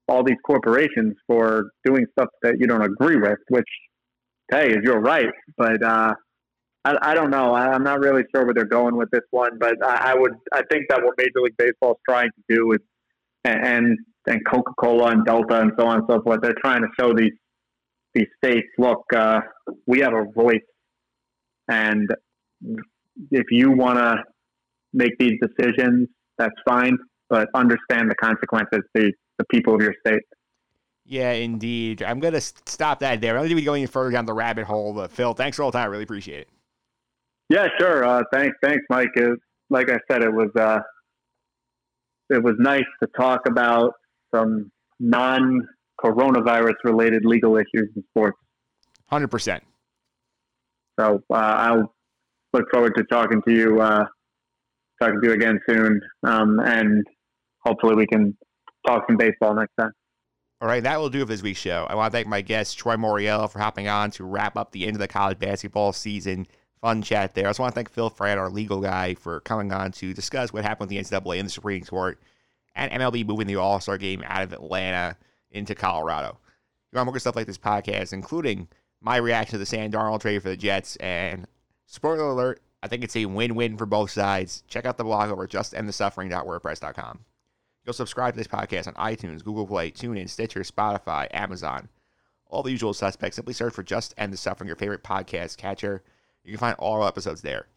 all 0.07 0.23
these 0.23 0.37
corporations 0.45 1.15
for 1.27 1.69
doing 1.85 2.05
stuff 2.13 2.29
that 2.41 2.55
you 2.59 2.65
don't 2.65 2.81
agree 2.81 3.17
with, 3.17 3.37
which, 3.49 3.67
hey, 4.51 4.69
is 4.71 4.79
your 4.81 4.99
right. 4.99 5.29
But 5.55 5.83
uh, 5.83 6.15
I, 6.85 6.97
I 7.01 7.13
don't 7.13 7.29
know. 7.29 7.53
I, 7.53 7.73
I'm 7.73 7.83
not 7.83 7.99
really 7.99 8.23
sure 8.33 8.45
where 8.45 8.53
they're 8.53 8.65
going 8.65 8.95
with 8.95 9.09
this 9.11 9.23
one. 9.31 9.57
But 9.59 9.75
I, 9.83 10.11
I 10.11 10.15
would, 10.15 10.33
I 10.53 10.61
think 10.71 10.85
that 10.89 11.03
what 11.03 11.15
Major 11.17 11.41
League 11.41 11.57
Baseball 11.57 11.91
is 11.91 11.97
trying 12.07 12.29
to 12.29 12.55
do 12.55 12.71
is, 12.73 12.79
and 13.43 13.97
and 14.27 14.45
Coca 14.45 14.71
Cola 14.79 15.11
and 15.11 15.25
Delta 15.25 15.61
and 15.61 15.71
so 15.77 15.87
on 15.87 15.99
and 15.99 16.05
so 16.09 16.21
forth, 16.21 16.39
they're 16.41 16.55
trying 16.61 16.81
to 16.81 16.87
show 16.99 17.13
these 17.13 17.33
these 18.13 18.27
states, 18.43 18.67
look, 18.77 19.03
uh, 19.15 19.39
we 19.85 19.99
have 19.99 20.13
a 20.13 20.25
voice, 20.35 20.57
and 21.67 22.09
if 23.31 23.45
you 23.51 23.71
want 23.71 23.99
to 23.99 24.17
make 24.93 25.11
these 25.19 25.39
decisions, 25.41 26.07
that's 26.37 26.55
fine. 26.67 26.97
But 27.29 27.47
understand 27.53 28.09
the 28.09 28.15
consequences 28.15 28.79
to 28.95 29.11
the 29.37 29.45
people 29.51 29.75
of 29.75 29.81
your 29.81 29.93
state. 30.05 30.23
Yeah, 31.05 31.31
indeed. 31.31 32.03
I'm 32.03 32.19
going 32.19 32.33
to 32.33 32.41
stop 32.41 32.99
that 32.99 33.21
there. 33.21 33.35
I'm 33.35 33.41
going 33.41 33.49
to 33.49 33.55
be 33.55 33.63
going 33.63 33.81
any 33.81 33.87
further 33.87 34.11
down 34.11 34.25
the 34.25 34.33
rabbit 34.33 34.65
hole. 34.65 34.93
But 34.93 35.11
Phil, 35.11 35.33
thanks 35.33 35.57
for 35.57 35.63
all 35.63 35.71
the 35.71 35.77
time. 35.77 35.85
I 35.85 35.91
really 35.91 36.03
appreciate 36.03 36.41
it. 36.41 36.49
Yeah, 37.49 37.67
sure. 37.79 38.05
Uh, 38.05 38.23
thanks, 38.31 38.55
thanks, 38.61 38.83
Mike. 38.89 39.09
It, 39.15 39.39
like 39.69 39.89
I 39.89 39.97
said, 40.09 40.23
it 40.23 40.31
was 40.31 40.49
uh, 40.55 40.79
it 42.29 42.43
was 42.43 42.55
nice 42.59 42.85
to 43.01 43.09
talk 43.17 43.41
about 43.47 43.93
some 44.33 44.71
non-coronavirus 44.99 46.75
related 46.83 47.25
legal 47.25 47.57
issues 47.57 47.89
in 47.95 48.03
sports. 48.11 48.37
Hundred 49.07 49.29
percent. 49.29 49.63
So 50.99 51.23
uh, 51.31 51.35
I'll 51.35 51.95
look 52.53 52.65
forward 52.71 52.93
to 52.97 53.03
talking 53.05 53.41
to 53.47 53.53
you, 53.53 53.81
uh, 53.81 54.05
talking 55.01 55.19
to 55.21 55.27
you 55.27 55.33
again 55.33 55.59
soon, 55.67 55.99
um, 56.23 56.59
and 56.59 57.03
hopefully 57.65 57.95
we 57.95 58.05
can 58.05 58.37
talk 58.85 59.05
some 59.07 59.17
baseball 59.17 59.55
next 59.55 59.71
time. 59.79 59.91
All 60.61 60.67
right, 60.67 60.83
that 60.83 60.99
will 60.99 61.09
do 61.09 61.19
it 61.19 61.21
for 61.21 61.27
this 61.27 61.41
week's 61.41 61.59
show. 61.59 61.87
I 61.89 61.95
want 61.95 62.11
to 62.11 62.17
thank 62.17 62.27
my 62.27 62.41
guest, 62.41 62.77
Troy 62.77 62.95
Mauriello, 62.95 63.49
for 63.49 63.59
hopping 63.59 63.87
on 63.87 64.11
to 64.11 64.25
wrap 64.25 64.57
up 64.57 64.71
the 64.71 64.85
end 64.85 64.95
of 64.95 64.99
the 64.99 65.07
college 65.07 65.39
basketball 65.39 65.93
season. 65.93 66.47
Fun 66.81 67.01
chat 67.01 67.33
there. 67.35 67.45
I 67.45 67.49
just 67.49 67.59
want 67.59 67.73
to 67.73 67.75
thank 67.75 67.89
Phil 67.91 68.09
Fran, 68.09 68.37
our 68.37 68.49
legal 68.49 68.79
guy, 68.79 69.13
for 69.15 69.41
coming 69.41 69.71
on 69.71 69.91
to 69.93 70.13
discuss 70.13 70.53
what 70.53 70.63
happened 70.63 70.89
with 70.89 71.09
the 71.09 71.17
NCAA 71.17 71.39
and 71.39 71.47
the 71.47 71.51
Supreme 71.51 71.83
Court 71.83 72.19
and 72.75 72.91
MLB 72.91 73.25
moving 73.27 73.47
the 73.47 73.57
All 73.57 73.79
Star 73.79 73.97
game 73.97 74.23
out 74.25 74.43
of 74.43 74.53
Atlanta 74.53 75.17
into 75.51 75.75
Colorado. 75.75 76.37
You 76.91 76.97
want 76.97 77.07
more 77.07 77.13
good 77.13 77.19
stuff 77.19 77.35
like 77.35 77.47
this 77.47 77.57
podcast, 77.57 78.13
including 78.13 78.67
my 79.01 79.17
reaction 79.17 79.51
to 79.51 79.57
the 79.57 79.65
Sam 79.65 79.91
Darnold 79.91 80.21
trade 80.21 80.41
for 80.41 80.49
the 80.49 80.57
Jets. 80.57 80.95
And 80.97 81.45
spoiler 81.85 82.29
alert, 82.29 82.61
I 82.81 82.87
think 82.87 83.03
it's 83.03 83.15
a 83.15 83.25
win 83.25 83.55
win 83.55 83.77
for 83.77 83.85
both 83.85 84.11
sides. 84.11 84.63
Check 84.67 84.85
out 84.85 84.97
the 84.97 85.03
blog 85.03 85.29
over 85.29 85.43
at 85.43 85.49
justendthesuffering.wordpress.com. 85.49 87.19
You'll 87.85 87.93
subscribe 87.93 88.33
to 88.33 88.37
this 88.37 88.47
podcast 88.47 88.87
on 88.87 88.93
iTunes, 88.93 89.43
Google 89.43 89.67
Play, 89.67 89.91
TuneIn, 89.91 90.29
Stitcher, 90.29 90.61
Spotify, 90.61 91.27
Amazon. 91.31 91.89
All 92.47 92.63
the 92.63 92.71
usual 92.71 92.93
suspects. 92.93 93.35
Simply 93.35 93.53
search 93.53 93.73
for 93.73 93.83
Just 93.83 94.13
End 94.17 94.33
the 94.33 94.37
Suffering, 94.37 94.67
your 94.67 94.75
favorite 94.75 95.03
podcast 95.03 95.57
catcher. 95.57 96.03
You 96.43 96.51
can 96.51 96.59
find 96.59 96.75
all 96.79 97.01
our 97.01 97.07
episodes 97.07 97.41
there. 97.41 97.67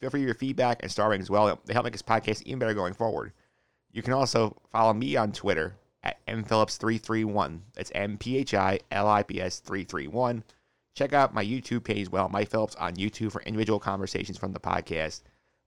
Feel 0.00 0.10
free 0.10 0.20
to 0.20 0.26
your 0.26 0.34
feedback 0.34 0.82
and 0.82 0.90
star 0.90 1.10
ratings 1.10 1.26
as 1.26 1.30
well. 1.30 1.60
They 1.64 1.72
help 1.72 1.84
make 1.84 1.92
this 1.92 2.02
podcast 2.02 2.42
even 2.42 2.58
better 2.58 2.74
going 2.74 2.94
forward. 2.94 3.32
You 3.92 4.02
can 4.02 4.12
also 4.12 4.56
follow 4.70 4.92
me 4.92 5.16
on 5.16 5.32
Twitter 5.32 5.74
at 6.02 6.24
mphillips331. 6.26 7.60
That's 7.74 7.90
M 7.94 8.18
P 8.18 8.36
H 8.36 8.54
I 8.54 8.80
L 8.90 9.08
I 9.08 9.22
P 9.22 9.40
S 9.40 9.60
331. 9.60 10.44
Check 10.94 11.12
out 11.12 11.34
my 11.34 11.44
YouTube 11.44 11.84
page 11.84 12.02
as 12.02 12.10
well, 12.10 12.28
Mike 12.28 12.50
Phillips 12.50 12.74
on 12.76 12.94
YouTube 12.96 13.32
for 13.32 13.42
individual 13.42 13.78
conversations 13.78 14.38
from 14.38 14.52
the 14.52 14.60
podcast. 14.60 15.22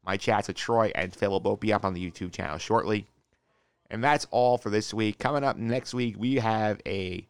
My 0.05 0.17
chats 0.17 0.47
with 0.47 0.57
Troy 0.57 0.91
and 0.95 1.13
Phil 1.13 1.31
will 1.31 1.39
both 1.39 1.59
be 1.59 1.73
up 1.73 1.85
on 1.85 1.93
the 1.93 2.11
YouTube 2.11 2.31
channel 2.31 2.57
shortly. 2.57 3.05
And 3.91 4.03
that's 4.03 4.27
all 4.31 4.57
for 4.57 4.69
this 4.69 4.93
week. 4.93 5.19
Coming 5.19 5.43
up 5.43 5.57
next 5.57 5.93
week, 5.93 6.15
we 6.17 6.35
have 6.35 6.79
a 6.85 7.25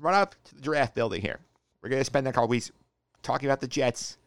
run 0.00 0.14
up 0.14 0.34
to 0.44 0.54
the 0.54 0.62
draft 0.62 0.94
building 0.94 1.20
here. 1.20 1.38
We're 1.82 1.90
going 1.90 2.00
to 2.00 2.04
spend 2.04 2.26
a 2.26 2.32
couple 2.32 2.48
weeks 2.48 2.70
talking 3.22 3.48
about 3.48 3.60
the 3.60 3.68
Jets, 3.68 4.18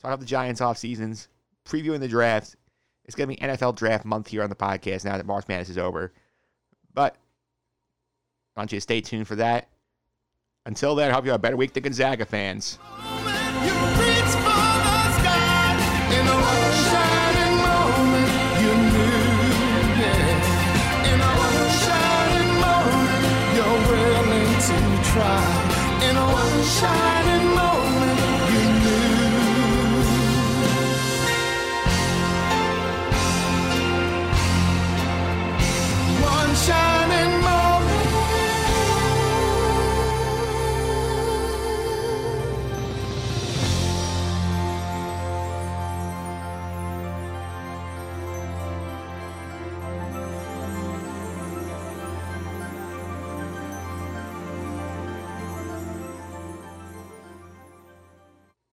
talking 0.00 0.12
about 0.12 0.20
the 0.20 0.26
Giants 0.26 0.60
off 0.60 0.78
seasons, 0.78 1.28
previewing 1.64 2.00
the 2.00 2.08
draft. 2.08 2.56
It's 3.04 3.14
going 3.14 3.28
to 3.28 3.36
be 3.36 3.40
NFL 3.40 3.76
draft 3.76 4.04
month 4.04 4.28
here 4.28 4.42
on 4.42 4.50
the 4.50 4.56
podcast 4.56 5.04
now 5.04 5.16
that 5.16 5.26
March 5.26 5.46
Madness 5.48 5.68
is 5.68 5.78
over. 5.78 6.12
But 6.92 7.16
I 8.56 8.60
want 8.60 8.72
you 8.72 8.76
to 8.78 8.80
stay 8.80 9.00
tuned 9.00 9.28
for 9.28 9.36
that. 9.36 9.68
Until 10.64 10.94
then, 10.96 11.10
I 11.10 11.14
hope 11.14 11.24
you 11.24 11.30
have 11.30 11.38
a 11.38 11.42
better 11.42 11.56
week 11.56 11.72
than 11.72 11.84
Gonzaga 11.84 12.24
fans. 12.24 12.78